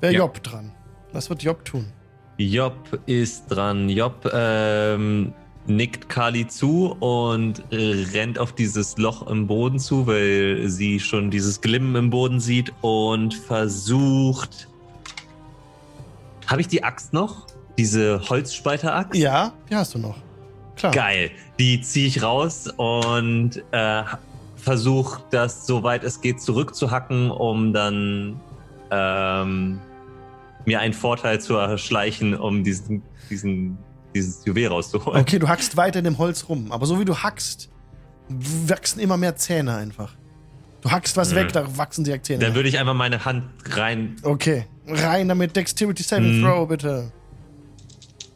wäre 0.00 0.14
Ja. 0.14 0.20
Job 0.20 0.42
dran. 0.42 0.72
Was 1.12 1.28
wird 1.28 1.42
Job 1.42 1.66
tun? 1.66 1.92
Job 2.38 2.98
ist 3.04 3.48
dran. 3.48 3.90
Job 3.90 4.26
ähm, 4.32 5.34
nickt 5.66 6.08
Kali 6.08 6.48
zu 6.48 6.92
und 6.98 7.62
rennt 7.70 8.38
auf 8.38 8.54
dieses 8.54 8.96
Loch 8.96 9.26
im 9.26 9.46
Boden 9.48 9.78
zu, 9.78 10.06
weil 10.06 10.62
sie 10.68 10.98
schon 10.98 11.30
dieses 11.30 11.60
Glimmen 11.60 11.94
im 11.94 12.08
Boden 12.08 12.40
sieht 12.40 12.72
und 12.80 13.34
versucht. 13.34 14.66
Habe 16.46 16.62
ich 16.62 16.68
die 16.68 16.82
Axt 16.82 17.12
noch? 17.12 17.48
Diese 17.76 18.18
Holzspalter-Axt? 18.30 19.14
Ja, 19.14 19.52
die 19.68 19.76
hast 19.76 19.92
du 19.94 19.98
noch. 19.98 20.16
Klar. 20.74 20.92
Geil. 20.94 21.32
Die 21.58 21.82
ziehe 21.82 22.06
ich 22.06 22.22
raus 22.22 22.66
und 22.78 23.62
äh, 23.72 24.04
versuche 24.62 25.22
das, 25.30 25.66
soweit 25.66 26.04
es 26.04 26.20
geht, 26.20 26.40
zurückzuhacken, 26.40 27.30
um 27.30 27.72
dann 27.72 28.40
ähm, 28.90 29.80
mir 30.66 30.80
einen 30.80 30.94
Vorteil 30.94 31.40
zu 31.40 31.54
erschleichen, 31.56 32.34
um 32.34 32.64
diesen, 32.64 33.02
diesen, 33.30 33.78
dieses 34.14 34.44
Juwel 34.44 34.68
rauszuholen. 34.68 35.20
Okay, 35.20 35.38
du 35.38 35.48
hackst 35.48 35.76
weiter 35.76 35.98
in 36.00 36.04
dem 36.04 36.18
Holz 36.18 36.46
rum. 36.48 36.70
Aber 36.72 36.86
so 36.86 36.98
wie 37.00 37.04
du 37.04 37.16
hackst, 37.16 37.68
wachsen 38.28 39.00
immer 39.00 39.16
mehr 39.16 39.36
Zähne 39.36 39.74
einfach. 39.76 40.12
Du 40.82 40.90
hackst 40.90 41.16
was 41.16 41.32
Mhm. 41.32 41.36
weg, 41.36 41.52
da 41.52 41.76
wachsen 41.76 42.04
direkt 42.04 42.26
Zähne. 42.26 42.44
Dann 42.44 42.54
würde 42.54 42.68
ich 42.68 42.78
einfach 42.78 42.94
meine 42.94 43.24
Hand 43.24 43.44
rein. 43.70 44.16
okay, 44.22 44.66
rein 44.86 45.28
damit. 45.28 45.54
Dexterity 45.56 46.02
Saving 46.02 46.40
Mhm. 46.40 46.44
Throw, 46.44 46.68
bitte. 46.68 47.12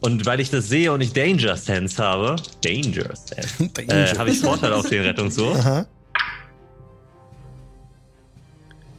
Und 0.01 0.25
weil 0.25 0.39
ich 0.39 0.51
das 0.51 0.69
sehe 0.69 0.91
und 0.91 1.01
ich 1.01 1.13
Danger 1.13 1.55
Sense 1.57 2.01
habe, 2.03 2.35
Danger 2.63 3.15
Sense, 3.15 3.71
äh, 3.87 4.15
habe 4.17 4.29
ich 4.29 4.39
Vorteil 4.39 4.73
auf 4.73 4.87
den 4.87 5.01
Rettungswurf. 5.03 5.57
Aha. 5.59 5.85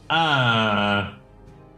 Ah, 0.09 1.11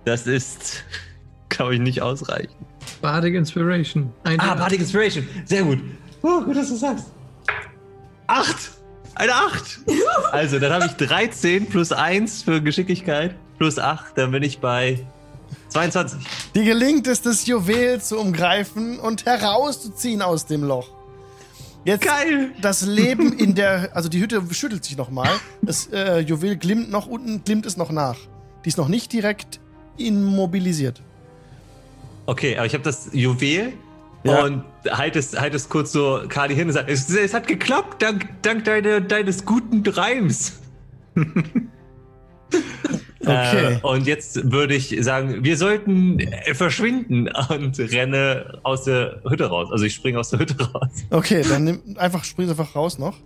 das 0.06 0.28
ist, 0.28 0.84
glaube 1.50 1.76
ich, 1.76 1.80
nicht 1.82 2.02
ausreichend. 2.02 2.56
Bardic 3.02 3.36
Inspiration. 3.36 4.12
Ein 4.24 4.40
Ah, 4.40 4.54
D8. 4.54 4.58
Bardic 4.58 4.80
Inspiration. 4.82 5.28
Sehr 5.46 5.64
gut. 5.64 5.80
Oh, 6.22 6.42
gut, 6.42 6.56
dass 6.56 6.70
du 6.70 6.76
sagst. 6.76 7.06
Acht! 8.28 8.72
Eine 9.16 9.34
Acht! 9.34 9.80
Also, 10.32 10.60
dann 10.60 10.72
habe 10.72 10.86
ich 10.86 10.92
13 11.08 11.66
plus 11.68 11.92
1 11.92 12.44
für 12.44 12.62
Geschicklichkeit 12.62 13.36
plus 13.58 13.80
8, 13.80 14.16
dann 14.18 14.30
bin 14.32 14.44
ich 14.44 14.60
bei 14.60 15.04
22. 15.70 16.20
Dir 16.54 16.64
gelingt 16.64 17.08
es, 17.08 17.22
das 17.24 17.48
Juwel 17.48 18.00
zu 18.00 18.20
umgreifen 18.20 19.00
und 19.00 19.26
herauszuziehen 19.26 20.22
aus 20.22 20.46
dem 20.46 20.64
Loch. 20.64 20.90
Jetzt 21.86 22.04
Geil! 22.06 22.52
das 22.62 22.86
Leben 22.86 23.34
in 23.34 23.56
der, 23.56 23.96
also 23.96 24.10
die 24.10 24.20
Hütte 24.22 24.42
schüttelt 24.52 24.84
sich 24.84 24.98
nochmal. 24.98 25.30
Das 25.62 25.88
äh, 25.88 26.20
Juwel 26.20 26.58
glimmt 26.58 26.92
noch 26.92 27.08
unten, 27.08 27.44
glimmt 27.44 27.66
es 27.66 27.78
noch 27.78 27.92
nach. 27.92 28.18
Die 28.66 28.70
ist 28.70 28.78
noch 28.78 28.90
nicht 28.90 29.14
direkt 29.14 29.60
immobilisiert. 29.98 31.02
Okay, 32.26 32.58
aber 32.58 32.66
ich 32.66 32.74
habe 32.74 32.84
das 32.84 33.10
Juwel 33.14 33.74
Ja. 34.24 34.44
und 34.44 34.64
halt 34.90 35.16
es, 35.16 35.40
halt 35.40 35.56
es 35.56 35.70
kurz 35.70 35.92
so 35.94 36.22
Kali 36.28 36.54
hin 36.54 36.68
und 36.68 36.74
sagt, 36.74 36.90
es, 36.90 37.10
es 37.10 37.34
hat 37.34 37.48
geklappt, 37.48 38.02
dank, 38.02 38.28
dank 38.42 38.66
deine, 38.66 39.02
deines 39.02 39.46
guten 39.46 39.82
Reims. 39.88 40.60
Okay. 43.22 43.74
Äh, 43.76 43.80
und 43.82 44.08
jetzt 44.08 44.52
würde 44.52 44.76
ich 44.76 44.96
sagen, 45.02 45.44
wir 45.44 45.58
sollten 45.58 46.20
verschwinden 46.54 47.28
und 47.50 47.78
renne 47.80 48.60
aus 48.64 48.86
der 48.86 49.22
Hütte 49.28 49.46
raus. 49.48 49.70
Also 49.72 49.84
ich 49.86 49.94
springe 49.94 50.20
aus 50.20 50.30
der 50.30 50.40
Hütte 50.40 50.56
raus. 50.72 50.88
Okay, 51.10 51.44
dann 51.48 51.66
nimm 51.66 51.82
einfach, 51.98 52.24
spring 52.24 52.50
einfach 52.50 52.76
raus 52.76 52.98
noch. 52.98 53.18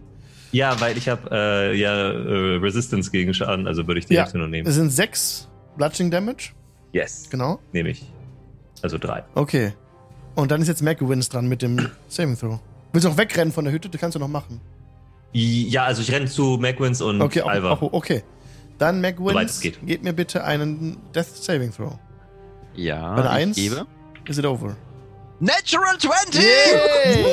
Ja, 0.52 0.80
weil 0.82 0.98
ich 0.98 1.10
habe 1.10 1.30
äh, 1.32 1.76
ja 1.80 2.12
äh, 2.12 2.56
Resistance 2.58 3.12
gegen 3.12 3.34
Schaden, 3.34 3.68
also 3.68 3.86
würde 3.88 4.00
ich 4.00 4.06
die 4.08 4.14
Ja, 4.16 4.22
Hälfte 4.24 4.38
nur 4.38 4.48
es 4.48 4.52
nehmen. 4.52 4.72
sind 4.72 4.90
sechs 4.92 5.48
Bludgeoning 5.78 6.12
Damage. 6.12 6.52
Yes, 6.92 7.28
Genau. 7.30 7.60
nehme 7.72 7.90
ich. 7.90 8.04
Also 8.82 8.98
drei. 8.98 9.24
Okay. 9.36 9.74
Und 10.36 10.52
dann 10.52 10.62
ist 10.62 10.68
jetzt 10.68 10.82
Macwins 10.82 11.30
dran 11.30 11.48
mit 11.48 11.62
dem 11.62 11.90
Saving 12.08 12.38
Throw. 12.38 12.60
Willst 12.92 13.06
du 13.06 13.10
noch 13.10 13.18
wegrennen 13.18 13.52
von 13.54 13.64
der 13.66 13.74
Hütte? 13.74 13.90
Das 13.90 14.00
kannst 14.02 14.16
du 14.16 14.20
noch 14.20 14.28
machen. 14.28 14.60
Ja, 15.32 15.86
also 15.86 16.02
ich 16.04 16.12
renne 16.12 16.26
zu 16.28 16.58
Macwins 16.62 17.02
und 17.02 17.20
Okay, 17.22 17.42
auch, 17.42 17.50
Alva. 17.50 17.72
auch, 17.72 17.82
okay. 17.94 18.24
Dann 18.78 19.02
geht. 19.02 19.86
gebt 19.86 20.04
mir 20.04 20.14
bitte 20.14 20.44
einen 20.44 20.98
Death 21.14 21.28
Saving 21.36 21.72
Throw. 21.74 21.94
Ja, 22.76 23.16
Bei 23.16 23.22
der 23.22 23.32
ich 23.32 23.38
Eins? 23.38 23.56
gebe. 23.56 23.86
Is 24.26 24.38
it 24.38 24.46
over? 24.46 24.76
Natural 25.40 25.98
20! 25.98 26.42
Yay! 26.42 27.26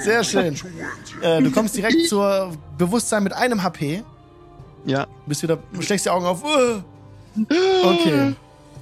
Sehr 0.00 0.24
schön. 0.24 0.56
Äh, 1.20 1.42
du 1.42 1.50
kommst 1.50 1.76
direkt 1.76 2.06
zur 2.08 2.52
Bewusstsein 2.78 3.22
mit 3.22 3.32
einem 3.34 3.62
HP. 3.62 4.02
Ja. 4.86 5.06
Bist 5.26 5.42
wieder, 5.42 5.58
schlägst 5.80 6.06
die 6.06 6.10
Augen 6.10 6.24
auf. 6.26 6.42
Uh. 6.42 6.82
Okay. 7.84 8.34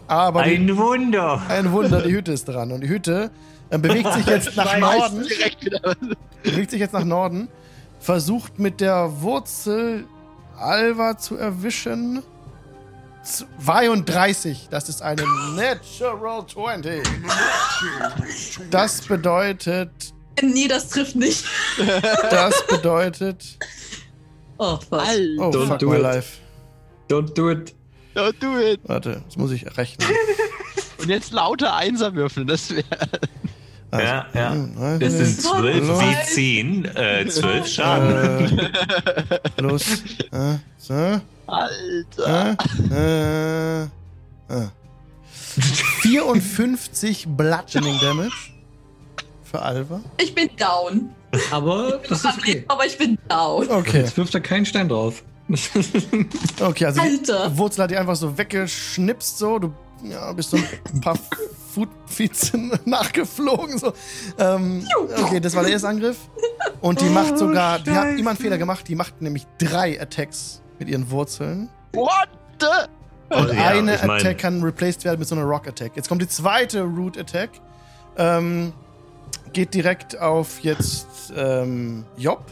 Aber 0.06 0.42
die, 0.44 0.56
Ein 0.56 0.76
Wunder! 0.76 1.42
ein 1.48 1.72
Wunder, 1.72 2.02
die 2.02 2.12
Hütte 2.12 2.32
ist 2.32 2.44
dran. 2.46 2.70
Und 2.72 2.82
die 2.82 2.88
Hütte 2.88 3.30
äh, 3.70 3.78
bewegt 3.78 4.12
sich 4.12 4.26
jetzt 4.26 4.54
nach. 4.56 4.78
Norden. 4.78 5.22
Direkt 5.26 5.64
wieder. 5.64 5.80
Bewegt 6.42 6.70
sich 6.70 6.80
jetzt 6.80 6.92
nach 6.92 7.04
Norden. 7.04 7.48
Versucht 8.00 8.58
mit 8.58 8.80
der 8.80 9.22
Wurzel 9.22 10.04
Alva 10.58 11.16
zu 11.18 11.36
erwischen. 11.36 12.22
32. 13.64 14.68
Das 14.70 14.88
ist 14.88 15.00
eine 15.02 15.22
Natural 15.56 16.46
20. 16.46 17.02
Das 18.70 19.00
bedeutet. 19.02 19.90
Nee, 20.42 20.68
das 20.68 20.88
trifft 20.90 21.16
nicht. 21.16 21.44
Das 22.30 22.66
bedeutet. 22.66 23.58
Oh, 24.58 24.76
fuck. 24.76 24.92
Oh, 25.38 25.50
Don't 25.50 25.66
fuck 25.68 25.78
do 25.78 25.88
my 25.90 25.96
it. 25.96 26.02
life. 26.02 26.38
Don't 27.08 27.32
do 27.34 27.50
it. 27.50 27.74
Don't 28.14 28.34
do 28.40 28.58
it. 28.58 28.80
Warte, 28.84 29.22
das 29.24 29.36
muss 29.36 29.50
ich 29.52 29.64
rechnen. 29.76 30.08
Und 30.98 31.08
jetzt 31.08 31.32
lauter 31.32 31.74
Einser 31.74 32.14
würfeln, 32.14 32.46
das 32.46 32.70
wäre. 32.70 32.84
Also, 33.94 34.06
Ja, 34.06 34.26
ja. 34.34 34.52
hm, 34.52 34.98
Das 35.00 35.12
sind 35.12 35.40
12 35.42 35.88
Hallo. 35.88 36.00
wie 36.00 36.26
10, 36.34 36.84
äh, 36.96 37.26
12 37.28 37.66
Schaden. 37.68 38.58
Äh, 39.30 39.38
plus. 39.56 40.02
Äh, 40.32 40.56
so. 40.78 41.20
Alter. 41.46 42.56
Äh, 42.90 43.82
äh, 43.82 43.82
äh. 43.82 44.68
54 46.02 47.26
Bludgeoning 47.28 47.98
Damage 48.00 48.32
für 49.44 49.62
Alva. 49.62 50.00
Ich 50.20 50.34
bin 50.34 50.50
down. 50.56 51.10
Aber 51.52 52.00
das 52.08 52.24
ist 52.24 52.38
okay. 52.38 52.64
Aber 52.68 52.86
ich 52.86 52.98
bin 52.98 53.16
down. 53.28 53.68
Okay, 53.70 53.98
Jetzt 54.00 54.16
wirft 54.16 54.34
er 54.34 54.40
keinen 54.40 54.66
Stein 54.66 54.88
drauf. 54.88 55.22
okay, 56.60 56.86
also 56.86 57.00
die 57.02 57.06
Alter. 57.08 57.56
Wurzel 57.56 57.84
hat 57.84 57.90
die 57.90 57.96
einfach 57.96 58.16
so 58.16 58.36
weggeschnipst, 58.36 59.38
so. 59.38 59.58
Du 59.58 59.72
ja, 60.04 60.32
bist 60.32 60.50
so 60.50 60.56
ein 60.92 61.00
paar 61.00 61.16
Foot 61.74 61.88
Feet 62.06 62.52
nachgeflogen, 62.86 63.78
so. 63.78 63.92
Ähm, 64.38 64.86
okay, 65.18 65.40
das 65.40 65.54
war 65.56 65.62
der 65.62 65.72
erste 65.72 65.88
Angriff. 65.88 66.16
Und 66.80 67.00
die 67.00 67.08
macht 67.08 67.38
sogar, 67.38 67.78
die 67.80 67.90
hat 67.90 68.18
immer 68.18 68.30
einen 68.30 68.38
Fehler 68.38 68.58
gemacht, 68.58 68.86
die 68.88 68.94
macht 68.94 69.20
nämlich 69.22 69.46
drei 69.58 70.00
Attacks 70.00 70.62
mit 70.78 70.88
ihren 70.88 71.10
Wurzeln. 71.10 71.68
What 71.92 72.28
the? 72.60 72.66
Und 73.34 73.50
Oh, 73.50 73.52
ja, 73.52 73.68
eine 73.68 73.94
ich 73.96 74.02
mein- 74.04 74.20
Attack 74.20 74.38
kann 74.38 74.62
replaced 74.62 75.04
werden 75.04 75.18
mit 75.18 75.26
so 75.26 75.34
einer 75.34 75.44
Rock 75.44 75.66
Attack. 75.66 75.92
Jetzt 75.96 76.08
kommt 76.08 76.22
die 76.22 76.28
zweite 76.28 76.82
Root 76.82 77.18
Attack. 77.18 77.50
Ähm, 78.16 78.72
geht 79.52 79.74
direkt 79.74 80.18
auf 80.20 80.60
jetzt 80.60 81.32
ähm, 81.36 82.04
Job, 82.16 82.44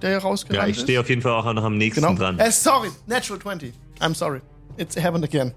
der 0.00 0.10
hier 0.10 0.18
Ja, 0.18 0.24
rausgerannt 0.24 0.70
ich 0.70 0.78
stehe 0.80 1.00
auf 1.00 1.08
jeden 1.08 1.20
Fall 1.20 1.32
auch 1.32 1.52
noch 1.52 1.64
am 1.64 1.76
nächsten 1.76 2.00
Genau. 2.02 2.14
dran. 2.14 2.38
Äh, 2.38 2.50
sorry, 2.52 2.90
Natural 3.06 3.40
20. 3.40 3.74
I'm 4.00 4.14
sorry. 4.14 4.40
It's 4.78 4.96
happened 4.96 5.24
again. 5.24 5.52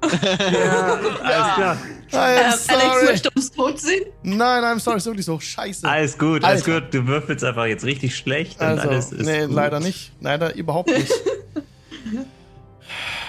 Alles 0.00 1.54
klar. 1.54 1.76
I'm 2.10 2.14
Äh, 2.14 2.16
Alex 2.16 2.66
sorry. 2.66 3.04
möchte 3.04 3.30
uns 3.36 3.50
tot 3.52 3.78
sehen. 3.80 4.04
Nein, 4.22 4.64
I'm 4.64 4.78
sorry, 4.80 4.96
ist 4.96 5.04
wirklich 5.06 5.26
so 5.26 5.38
scheiße. 5.38 5.86
Alles 5.86 6.16
gut, 6.16 6.42
alles 6.42 6.62
Alter. 6.66 6.80
gut. 6.80 6.94
Du 6.94 7.06
würfelst 7.06 7.44
einfach 7.44 7.66
jetzt 7.66 7.84
richtig 7.84 8.16
schlecht 8.16 8.60
und 8.60 8.66
Also, 8.66 8.88
alles 8.88 9.12
ist 9.12 9.26
nee, 9.26 9.44
gut. 9.46 9.54
leider 9.54 9.78
nicht. 9.80 10.12
Leider 10.20 10.54
überhaupt 10.54 10.88
nicht. 10.88 11.12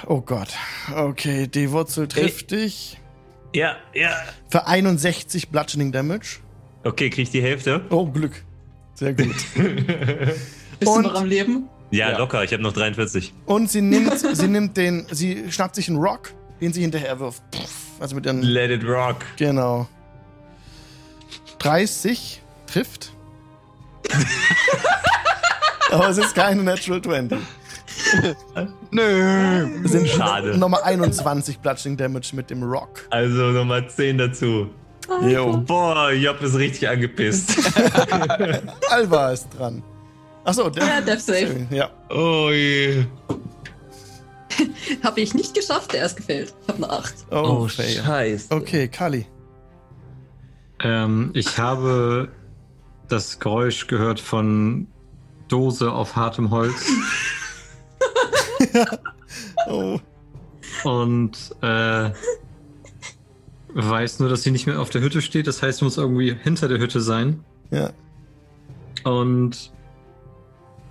Oh 0.08 0.22
Gott. 0.22 0.48
Okay, 0.96 1.48
die 1.48 1.72
Wurzel 1.72 2.08
trifft 2.08 2.52
dich. 2.52 2.98
Ja, 3.54 3.76
ja. 3.94 4.16
Für 4.50 4.66
61 4.68 5.50
Bludgeoning 5.50 5.92
Damage. 5.92 6.38
Okay, 6.84 7.10
krieg 7.10 7.24
ich 7.24 7.32
die 7.32 7.42
Hälfte? 7.42 7.82
Oh, 7.90 8.06
Glück. 8.06 8.44
Sehr 8.94 9.14
gut. 9.14 9.36
Bist 10.80 10.90
Und- 10.92 11.04
du 11.04 11.10
noch 11.10 11.16
am 11.16 11.26
Leben? 11.26 11.68
Ja, 11.92 12.12
Ja. 12.12 12.18
locker. 12.20 12.44
Ich 12.44 12.54
habe 12.54 12.62
noch 12.64 12.72
43. 12.74 13.34
Und 13.46 13.70
sie 13.70 13.82
nimmt, 13.82 14.14
sie 14.20 14.48
nimmt 14.48 14.78
den, 14.78 15.06
sie 15.12 15.52
schnappt 15.52 15.76
sich 15.76 15.90
einen 15.90 15.98
Rock, 15.98 16.34
den 16.62 16.74
sie 16.74 16.82
hinterher 16.82 17.20
wirft. 17.20 17.42
Also 18.00 18.16
mit 18.16 18.26
ihren, 18.26 18.42
Let 18.42 18.72
it 18.72 18.84
rock. 18.88 19.18
genau. 19.38 19.88
30 21.60 22.42
trifft. 22.68 23.12
Aber 25.92 26.10
es 26.10 26.18
ist 26.18 26.36
keine 26.36 26.64
Natural 26.64 27.02
20. 27.02 27.38
Nö. 28.92 29.82
Es 29.84 29.92
sind 29.92 30.08
Schade. 30.08 30.58
nochmal 30.58 30.82
21 30.84 31.60
Bludgeoning 31.60 31.98
Damage 31.98 32.30
mit 32.34 32.50
dem 32.50 32.64
Rock. 32.64 33.06
Also 33.10 33.52
nochmal 33.52 33.90
10 33.90 34.18
dazu. 34.20 34.70
Jo. 35.28 35.58
Boah, 35.58 36.12
Job 36.12 36.42
ist 36.42 36.56
richtig 36.56 36.88
angepisst. 36.88 37.58
Alva 38.90 39.32
ist 39.32 39.48
dran. 39.58 39.84
Achso, 40.46 40.70
der. 40.70 40.86
Ja, 40.86 41.02
Death 41.02 41.22
Save. 41.22 41.68
Ja. 41.72 41.90
oh 42.10 42.50
je. 42.52 43.06
Habe 45.04 45.22
ich 45.22 45.34
nicht 45.34 45.54
geschafft, 45.54 45.94
der 45.94 46.06
ist 46.06 46.18
gefällt. 46.18 46.54
Ich 46.62 46.68
habe 46.74 46.84
eine 46.84 46.92
8. 46.94 47.14
Oh, 47.32 47.68
fail. 47.68 48.04
scheiße. 48.04 48.54
Okay, 48.54 48.88
Kali. 48.88 49.26
Ähm, 50.82 51.32
ich 51.34 51.58
habe 51.58 52.30
das 53.08 53.40
Geräusch 53.40 53.88
gehört 53.88 54.20
von 54.20 54.88
Dose 55.48 55.92
auf 55.92 56.16
hartem 56.16 56.52
Holz 56.52 56.86
Oh. 59.68 60.00
und 60.84 61.32
äh, 61.62 62.12
weiß 63.74 64.20
nur, 64.20 64.30
dass 64.30 64.44
sie 64.44 64.52
nicht 64.52 64.68
mehr 64.68 64.80
auf 64.80 64.90
der 64.90 65.02
Hütte 65.02 65.22
steht. 65.22 65.48
Das 65.48 65.62
heißt, 65.62 65.80
sie 65.80 65.86
muss 65.86 65.98
irgendwie 65.98 66.34
hinter 66.34 66.68
der 66.68 66.80
Hütte 66.80 67.02
sein. 67.02 67.44
Ja. 67.72 67.92
Und 69.04 69.72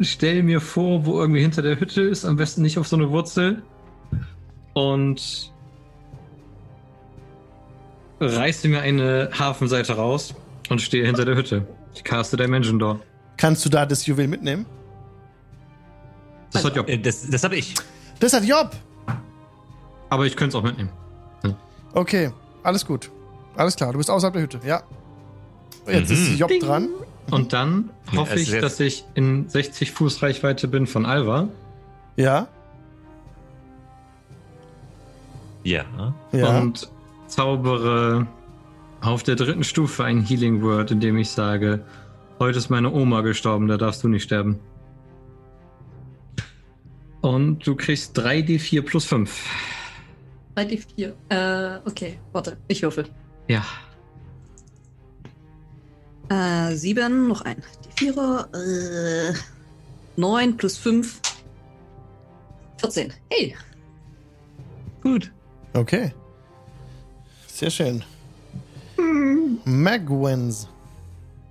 stell 0.01 0.43
mir 0.43 0.61
vor, 0.61 1.07
wo 1.07 1.21
irgendwie 1.21 1.41
hinter 1.41 1.63
der 1.63 1.79
Hütte 1.81 2.03
ist, 2.03 2.25
am 2.25 2.37
besten 2.37 2.63
nicht 2.63 2.79
auf 2.79 2.87
so 2.89 2.97
eine 2.97 3.11
Wurzel. 3.11 3.63
Und 4.75 5.53
reiße 8.21 8.69
mir 8.69 8.81
eine 8.83 9.31
Hafenseite 9.39 9.95
raus 9.95 10.35
und 10.69 10.81
stehe 10.81 11.07
hinter 11.07 11.25
der 11.25 11.37
Hütte. 11.37 11.67
Ich 11.95 12.05
caste 12.05 12.37
Dimension 12.37 12.79
Door. 12.79 13.01
Kannst 13.37 13.65
du 13.65 13.69
da 13.69 13.87
das 13.87 14.07
Juwel 14.07 14.27
mitnehmen? 14.29 14.67
Das 16.53 16.65
hat 16.65 16.75
Job. 16.77 16.89
Äh, 16.89 16.99
Das, 16.99 17.29
das 17.29 17.45
habe 17.45 17.57
ich. 17.57 17.75
Das 18.21 18.33
hat 18.33 18.45
Job. 18.45 18.71
Aber 20.11 20.27
ich 20.27 20.37
könnte 20.37 20.57
es 20.57 20.61
auch 20.61 20.67
mitnehmen. 20.67 20.91
Okay, 21.95 22.31
alles 22.63 22.85
gut. 22.87 23.11
Alles 23.57 23.75
klar, 23.75 23.93
du 23.93 23.99
bist 23.99 24.11
außerhalb 24.11 24.35
der 24.35 24.43
Hütte. 24.43 24.61
Ja. 24.65 24.83
Jetzt 25.87 26.11
Mhm. 26.11 26.15
ist 26.17 26.39
Job 26.39 26.49
Ding. 26.51 26.61
dran. 26.61 26.89
Und 27.31 27.53
dann 27.53 27.91
hoffe 28.17 28.39
ich, 28.39 28.51
dass 28.51 28.81
ich 28.81 29.05
in 29.15 29.49
60 29.49 29.93
Fuß 29.93 30.23
Reichweite 30.23 30.69
bin 30.69 30.87
von 30.87 31.05
Alva. 31.07 31.49
Ja. 32.17 32.49
Ja. 35.65 36.15
Ja. 36.33 36.61
und 36.61 36.91
zaubere 37.27 38.27
auf 39.01 39.23
der 39.23 39.37
dritten 39.37 39.65
Stufe 39.65 40.05
ein 40.05 40.23
Healing 40.23 40.63
Word, 40.63 40.91
indem 40.91 41.19
ich 41.19 41.31
sage: 41.31 41.85
Heute 42.39 42.59
ist 42.59 42.71
meine 42.71 42.93
Oma 42.93 43.21
gestorben, 43.21 43.69
da 43.69 43.77
darfst 43.77 44.03
du 44.03 44.09
nicht 44.09 44.25
sterben. 44.25 44.61
Und 47.21 47.67
du 47.67 47.75
kriegst 47.75 48.19
3d4 48.19 48.83
plus 48.83 49.05
5. 49.05 49.45
3d4. 50.57 51.13
Äh, 51.29 51.81
okay, 51.85 52.19
warte, 52.33 52.57
ich 52.69 52.83
würfel. 52.83 53.07
Ja. 53.49 53.65
Äh, 56.31 56.75
7, 56.75 57.29
noch 57.29 57.43
ein. 57.43 57.63
D4er. 57.97 59.31
Äh, 59.31 59.35
9 60.17 60.57
plus 60.57 60.77
5. 60.77 61.21
14. 62.79 63.13
Hey, 63.31 63.57
Gut. 65.03 65.33
Okay. 65.75 66.13
Sehr 67.47 67.71
schön. 67.71 68.05
Magwens. 69.65 70.69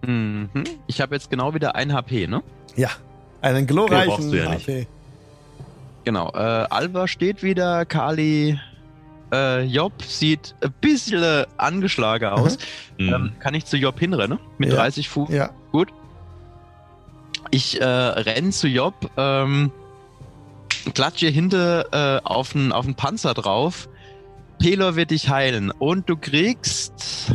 Mhm. 0.06 0.50
Ich 0.88 1.02
habe 1.02 1.16
jetzt 1.16 1.30
genau 1.30 1.54
wieder 1.54 1.76
ein 1.76 1.94
HP, 1.94 2.28
ne? 2.28 2.44
Ja, 2.76 2.90
einen 3.42 3.64
Okay, 3.64 3.66
glorreichen 3.66 4.08
brauchst 4.10 4.32
du 4.32 4.38
ja 4.38 4.50
nicht. 4.50 4.68
HP. 4.68 4.88
Genau. 6.04 6.30
Äh, 6.34 6.38
Alva 6.38 7.08
steht 7.08 7.44
wieder, 7.44 7.86
Kali. 7.86 8.60
Äh, 9.32 9.64
Job 9.64 10.02
sieht 10.04 10.56
ein 10.62 10.74
bisschen 10.80 11.46
angeschlagen 11.58 12.30
aus. 12.30 12.58
Mhm. 12.98 13.14
Ähm, 13.14 13.32
kann 13.40 13.54
ich 13.54 13.66
zu 13.66 13.78
Job 13.78 14.00
hinrennen? 14.00 14.40
Mit 14.58 14.70
Ja. 14.70 14.76
30 14.76 15.10
Fuß? 15.10 15.30
Ja, 15.30 15.50
Gut. 15.72 15.90
Ich 17.52 17.80
äh, 17.80 17.86
renn 17.86 18.52
zu 18.52 18.68
Job, 18.68 19.10
ähm, 19.16 19.72
klatsche 20.94 21.28
hinter 21.28 22.18
äh, 22.18 22.22
auf 22.24 22.52
den 22.54 22.72
auf 22.74 22.86
den 22.86 22.96
Panzer 22.96 23.34
drauf. 23.34 23.88
Pelor 24.60 24.96
wird 24.96 25.12
dich 25.12 25.30
heilen. 25.30 25.72
Und 25.72 26.10
du 26.10 26.18
kriegst. 26.18 27.34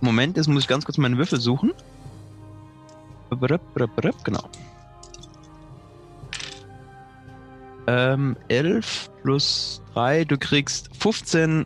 Moment, 0.00 0.36
jetzt 0.36 0.46
muss 0.48 0.62
ich 0.62 0.68
ganz 0.68 0.84
kurz 0.84 0.96
meinen 0.96 1.18
Würfel 1.18 1.40
suchen. 1.40 1.72
Genau. 4.24 4.48
Ähm, 7.88 8.36
11 8.48 9.08
plus 9.22 9.80
3, 9.94 10.26
du 10.26 10.36
kriegst 10.36 10.90
15. 11.00 11.64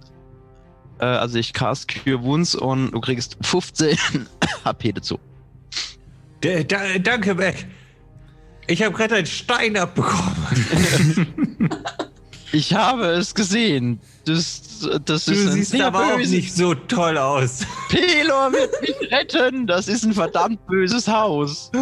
Äh, 1.00 1.04
also 1.04 1.36
ich 1.36 1.52
cast 1.52 1.88
Cure 1.88 2.22
Wounds 2.22 2.54
und 2.54 2.92
du 2.92 3.00
kriegst 3.00 3.36
15 3.42 3.98
HP 4.64 4.92
dazu. 4.92 5.18
Da, 6.42 6.62
da, 6.62 6.78
danke, 7.00 7.34
Beck. 7.34 7.66
Ich 8.68 8.84
habe 8.84 8.94
gerade 8.94 9.16
einen 9.16 9.26
Stein 9.26 9.76
abbekommen. 9.76 11.26
Ich 12.54 12.74
habe 12.74 13.06
es 13.06 13.34
gesehen. 13.34 13.98
Das, 14.26 14.86
das 15.06 15.24
Du 15.24 15.32
ist 15.32 15.46
ein 15.46 15.52
siehst 15.52 15.80
aber 15.80 16.12
auch 16.14 16.18
nicht 16.18 16.54
so 16.54 16.74
toll 16.74 17.16
aus. 17.16 17.60
Pelor 17.88 18.52
wird 18.52 18.70
mich 18.82 19.10
retten. 19.10 19.66
Das 19.66 19.88
ist 19.88 20.04
ein 20.04 20.12
verdammt 20.12 20.64
böses 20.66 21.08
Haus. 21.08 21.72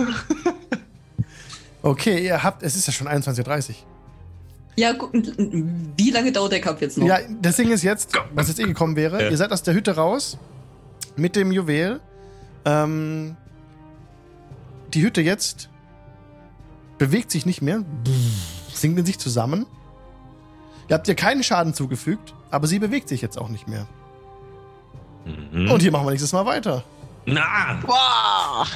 okay, 1.83 2.25
ihr 2.25 2.41
habt, 2.41 2.63
es 2.63 2.77
ist 2.77 2.87
ja 2.87 2.93
schon 2.93 3.09
21.30 3.09 3.71
Uhr. 3.71 3.75
Ja, 4.77 4.95
wie 5.97 6.11
lange 6.11 6.33
dauert 6.33 6.53
der 6.53 6.61
Kampf 6.61 6.81
jetzt 6.81 6.97
noch? 6.99 7.07
Ja, 7.07 7.19
das 7.41 7.57
Ding 7.57 7.71
ist 7.71 7.83
jetzt, 7.83 8.13
was 8.35 8.49
jetzt 8.49 8.61
eh 8.61 8.65
gekommen 8.65 8.97
wäre, 8.97 9.23
Ja. 9.25 9.31
ihr 9.31 9.37
seid 9.37 9.53
aus 9.53 9.63
der 9.63 9.75
Hütte 9.75 9.97
raus 9.97 10.39
mit 11.17 11.37
dem 11.37 11.53
Juwel. 11.53 12.01
Ähm, 12.65 13.37
die 14.95 15.03
Hütte 15.03 15.21
jetzt 15.21 15.69
bewegt 16.99 17.31
sich 17.31 17.47
nicht 17.47 17.63
mehr, 17.63 17.83
sinkt 18.73 18.99
in 18.99 19.07
sich 19.07 19.19
zusammen. 19.19 19.67
Ihr 20.89 20.95
habt 20.95 21.07
ihr 21.09 21.15
keinen 21.15 21.43
Schaden 21.43 21.73
zugefügt, 21.75 22.35
aber 22.51 22.67
sie 22.67 22.79
bewegt 22.79 23.09
sich 23.09 23.23
jetzt 23.23 23.39
auch 23.39 23.49
nicht 23.49 23.69
mehr. 23.69 23.87
Mhm. 25.53 25.71
Und 25.71 25.81
hier 25.83 25.93
machen 25.93 26.07
wir 26.07 26.11
nächstes 26.11 26.33
Mal 26.33 26.47
weiter. 26.47 26.83
Na, 27.27 27.79
Wow. 27.87 28.67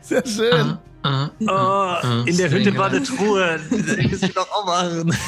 Sehr 0.00 0.24
schön. 0.26 0.52
Ah, 0.52 0.78
oh, 1.04 2.22
in 2.26 2.36
der 2.36 2.50
Hütte 2.50 2.76
war 2.76 2.86
eine 2.88 3.02
Truhe. 3.02 3.58
Das 3.70 3.96
müssen 3.96 4.22
wir 4.22 4.28
doch 4.34 4.50
auch 4.50 4.66
machen. 4.66 5.14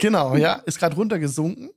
Genau, 0.00 0.34
ja, 0.36 0.54
ist 0.66 0.80
gerade 0.80 0.96
runtergesunken. 0.96 1.70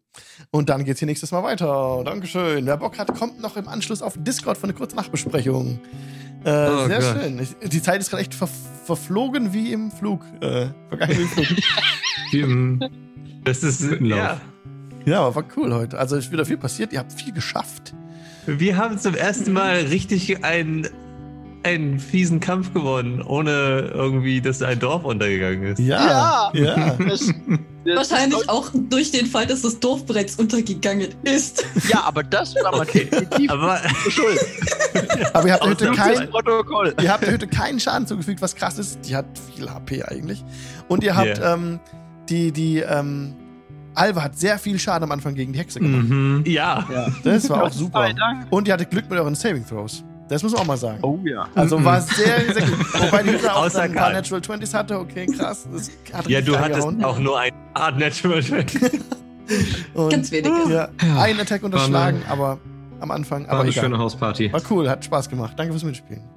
Und 0.50 0.70
dann 0.70 0.84
geht's 0.84 0.98
hier 1.00 1.06
nächstes 1.06 1.32
Mal 1.32 1.44
weiter. 1.44 2.02
Dankeschön. 2.04 2.66
Wer 2.66 2.78
Bock 2.78 2.98
hat, 2.98 3.14
kommt 3.16 3.40
noch 3.40 3.56
im 3.56 3.68
Anschluss 3.68 4.02
auf 4.02 4.16
Discord 4.18 4.58
für 4.58 4.64
eine 4.64 4.74
kurze 4.74 4.96
Nachbesprechung. 4.96 5.80
Äh, 6.44 6.50
Oh 6.70 6.88
sehr 6.88 7.00
Gott. 7.02 7.22
schön. 7.22 7.40
Ich, 7.40 7.70
die 7.70 7.82
Zeit 7.84 8.02
ist 8.02 8.10
gerade 8.10 8.22
echt 8.24 8.34
ver 8.34 8.50
verflogen 8.86 9.54
wie 9.54 9.72
im 9.74 9.92
Flug. 9.92 10.22
Äh, 10.42 10.68
vergangen 10.90 11.18
wie 11.18 11.22
im 11.22 11.28
Flug. 11.28 11.48
Wie 12.32 12.40
im 12.42 12.84
Das 13.44 13.62
ist, 13.64 13.82
Hüttenlauf. 13.82 14.18
ja. 14.18 14.42
ja, 15.06 15.20
aber 15.22 15.36
war 15.36 15.44
cool 15.58 15.72
heute. 15.74 16.00
Also 16.00 16.16
ist 16.16 16.32
wieder 16.32 16.46
viel 16.46 16.58
passiert. 16.58 16.94
Ihr 16.94 17.00
habt 17.00 17.14
viel 17.14 17.32
geschafft. 17.34 17.94
Wir 18.48 18.78
haben 18.78 18.98
zum 18.98 19.14
ersten 19.14 19.54
Mal 19.54 19.82
richtig 19.82 20.44
einen, 20.44 20.88
einen 21.66 22.00
fiesen 22.00 22.40
Kampf 22.40 22.74
gewonnen, 22.74 23.22
ohne 23.22 23.92
irgendwie, 23.94 24.40
dass 24.40 24.62
ein 24.62 24.80
Dorf 24.80 25.04
untergegangen 25.04 25.64
ist. 25.64 25.80
Ja. 25.80 26.52
Ja. 26.54 26.96
Das, 27.08 27.32
das 27.86 28.12
Wahrscheinlich 28.12 28.50
auch 28.50 28.72
durch 28.74 29.12
den 29.12 29.28
Fall, 29.28 29.46
dass 29.46 29.62
das 29.62 29.80
Dorf 29.80 30.06
bereits 30.08 30.38
untergegangen 30.38 31.10
ist. 31.24 31.64
Ja, 31.88 32.02
aber 32.04 32.24
das 32.24 32.56
war 32.56 32.76
mal 32.76 32.86
definitiv 32.86 33.52
Aber 33.52 33.80
schuld. 34.10 34.40
Aber 35.34 35.48
ihr 35.48 35.54
habt 35.54 35.64
der 35.64 35.70
Hütte 35.70 35.92
Ausnahmsweise. 35.92 36.28
kein, 36.96 37.04
ihr 37.06 37.12
habt 37.12 37.24
der 37.24 37.34
Hütte 37.34 37.48
keinen 37.48 37.80
Schaden 37.80 38.08
zugefügt, 38.08 38.42
was 38.42 38.56
krass 38.56 38.80
ist. 38.80 39.00
Die 39.08 39.16
hat 39.16 39.26
viel 39.56 39.70
HP 39.70 40.02
eigentlich. 40.04 40.44
Und 40.88 41.04
ihr 41.04 41.16
habt 41.16 41.38
Yeah. 41.38 41.54
ähm, 41.54 41.80
die, 42.30 42.52
die, 42.52 42.80
ähm, 42.80 43.36
Alva 43.94 44.24
hat 44.24 44.38
sehr 44.38 44.58
viel 44.58 44.80
Schaden 44.80 45.04
am 45.04 45.12
Anfang 45.12 45.36
gegen 45.36 45.54
die 45.54 45.60
Hexe 45.60 45.80
gemacht. 45.80 46.10
Mhm. 46.10 46.44
ja, 46.48 46.86
Das 47.24 47.48
war 47.50 47.64
auch 47.66 47.72
super. 47.72 48.10
Und 48.50 48.68
ihr 48.68 48.74
hattet 48.74 48.90
Glück 48.90 49.10
mit 49.10 49.20
euren 49.20 49.36
Saving 49.36 49.66
Throws. 49.66 50.04
Das 50.28 50.42
muss 50.42 50.54
man 50.54 50.62
auch 50.62 50.66
mal 50.66 50.78
sagen. 50.78 51.00
Oh 51.04 51.20
ja. 51.24 51.48
Also 51.54 51.84
war 51.84 52.02
sehr, 52.02 52.52
sehr 52.54 52.66
gut. 52.66 52.94
Wobei 53.02 53.22
die 53.24 53.32
Hütte 53.32 53.54
auch 53.56 53.74
ein 53.76 53.94
paar. 53.94 54.12
Natural 54.12 54.42
20s 54.42 54.74
hatte. 54.74 55.00
Okay, 55.00 55.28
krass. 55.28 55.68
Das 55.72 55.92
hat 56.14 56.28
ja, 56.28 56.42
du 56.42 56.58
hattest 56.58 56.88
reingehauen. 56.88 57.04
auch 57.04 57.20
nur 57.20 57.40
ein 57.40 57.52
Art 57.74 58.00
Natural. 58.00 58.44
Und, 59.94 60.10
Ganz 60.10 60.32
wenige. 60.32 60.56
Ja, 60.70 60.90
einen 61.22 61.40
Attack 61.40 61.62
unterschlagen, 61.64 62.24
aber 62.28 62.58
am 63.00 63.12
Anfang. 63.12 63.44
War 63.44 63.52
Aber 63.52 63.62
eine 63.62 63.70
egal. 63.70 63.84
schöne 63.84 63.98
Hausparty. 64.00 64.52
War 64.52 64.62
cool, 64.72 64.90
hat 64.90 65.06
Spaß 65.06 65.30
gemacht. 65.30 65.54
Danke 65.58 65.74
fürs 65.74 65.84
Mitspielen. 65.84 66.24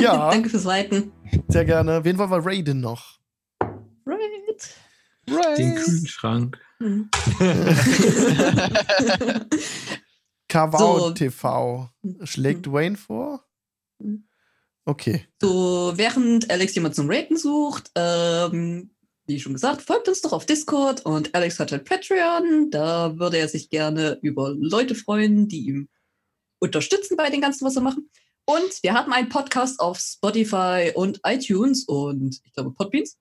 Ja, 0.00 0.30
Danke 0.30 0.48
fürs 0.48 0.62
Leiten. 0.64 1.10
sehr 1.48 1.64
gerne. 1.64 2.04
Wen 2.04 2.16
wollen 2.16 2.30
wir 2.30 2.46
raiden 2.46 2.80
noch? 2.80 3.18
Right. 5.28 5.58
Den 5.58 5.74
Kühlschrank. 5.76 6.56
Hm. 10.52 10.70
Kavau 10.72 10.98
So. 10.98 11.10
TV. 11.12 11.88
Schlägt 12.24 12.70
Wayne 12.70 12.96
vor? 12.96 13.44
Mhm. 13.98 14.24
Okay. 14.84 15.26
So, 15.40 15.92
während 15.94 16.50
Alex 16.50 16.74
jemand 16.74 16.94
zum 16.96 17.08
Raten 17.08 17.36
sucht, 17.36 17.90
ähm, 17.94 18.90
wie 19.26 19.38
schon 19.38 19.52
gesagt, 19.52 19.82
folgt 19.82 20.08
uns 20.08 20.20
doch 20.22 20.32
auf 20.32 20.44
Discord 20.44 21.06
und 21.06 21.34
Alex 21.34 21.60
hat 21.60 21.72
ein 21.72 21.84
Patreon. 21.84 22.70
Da 22.70 23.16
würde 23.18 23.38
er 23.38 23.48
sich 23.48 23.70
gerne 23.70 24.18
über 24.22 24.50
Leute 24.50 24.96
freuen, 24.96 25.46
die 25.46 25.66
ihm 25.66 25.88
unterstützen 26.58 27.16
bei 27.16 27.30
dem 27.30 27.40
Ganzen, 27.40 27.64
was 27.64 27.76
er 27.76 27.82
machen. 27.82 28.10
Und 28.44 28.82
wir 28.82 28.92
haben 28.94 29.12
einen 29.12 29.28
Podcast 29.28 29.78
auf 29.78 30.00
Spotify 30.00 30.90
und 30.94 31.20
iTunes 31.24 31.84
und 31.84 32.40
ich 32.44 32.52
glaube 32.52 32.72
Podbeans. 32.72 33.16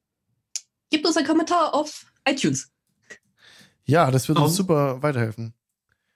Gebt 0.90 1.06
uns 1.06 1.16
einen 1.16 1.28
Kommentar 1.28 1.76
auf 1.76 2.12
iTunes. 2.28 2.72
Ja, 3.86 4.10
das 4.10 4.28
wird 4.28 4.40
uns 4.40 4.56
super 4.56 5.02
weiterhelfen. 5.04 5.54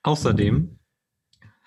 Außerdem 0.02 0.80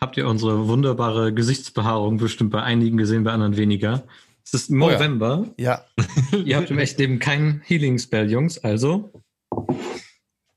habt 0.00 0.16
ihr 0.16 0.26
unsere 0.26 0.68
wunderbare 0.68 1.32
Gesichtsbehaarung 1.32 2.18
bestimmt 2.18 2.50
bei 2.50 2.62
einigen 2.62 2.96
gesehen, 2.96 3.24
bei 3.24 3.32
anderen 3.32 3.56
weniger. 3.56 4.04
Es 4.44 4.54
ist 4.54 4.70
ja. 4.70 4.76
November. 4.76 5.46
Ja, 5.58 5.84
ihr 6.44 6.56
habt 6.56 6.70
im 6.70 6.78
echten 6.78 7.00
Leben 7.02 7.18
kein 7.18 7.60
Healing 7.64 7.98
Spell, 7.98 8.30
Jungs. 8.30 8.58
Also 8.58 9.12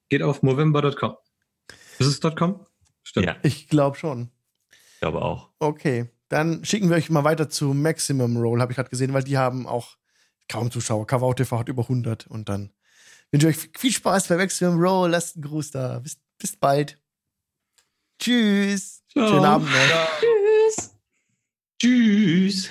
geht 0.10 0.24
auf 0.24 0.44
movember.com. 0.44 1.16
Ist 2.00 2.08
es 2.08 2.36
.com? 2.36 2.66
Stimmt. 3.04 3.26
Ja, 3.26 3.36
ich 3.44 3.68
glaube 3.68 3.98
schon. 3.98 4.30
ich 4.72 5.00
glaube 5.00 5.22
auch. 5.22 5.50
Okay, 5.60 6.10
dann 6.30 6.64
schicken 6.64 6.90
wir 6.90 6.96
euch 6.96 7.10
mal 7.10 7.24
weiter 7.24 7.50
zu 7.50 7.74
Maximum 7.74 8.38
Roll, 8.38 8.62
habe 8.62 8.72
ich 8.72 8.78
gerade 8.78 8.90
gesehen, 8.90 9.14
weil 9.14 9.24
die 9.24 9.38
haben 9.38 9.68
auch 9.68 9.98
kaum 10.48 10.72
Zuschauer. 10.72 11.08
Kavau 11.08 11.34
TV 11.34 11.60
hat 11.60 11.70
über 11.70 11.84
100 11.84 12.28
und 12.28 12.50
dann 12.50 12.72
wünsche 13.32 13.50
ich 13.50 13.58
euch 13.58 13.70
viel 13.78 13.92
Spaß 13.92 14.28
bei 14.28 14.38
Maximum 14.38 14.80
Roll. 14.80 15.10
Lasst 15.10 15.36
einen 15.36 15.44
Gruß 15.44 15.72
da. 15.72 16.00
Bis, 16.00 16.18
bis 16.38 16.56
bald. 16.56 16.98
Tschüss. 18.20 19.01
Ciao. 19.12 19.28
Schönen 19.28 19.46
Abend 19.46 19.70
noch. 19.70 20.20
Tschüss. 20.20 20.96
Tschüss. 21.82 22.70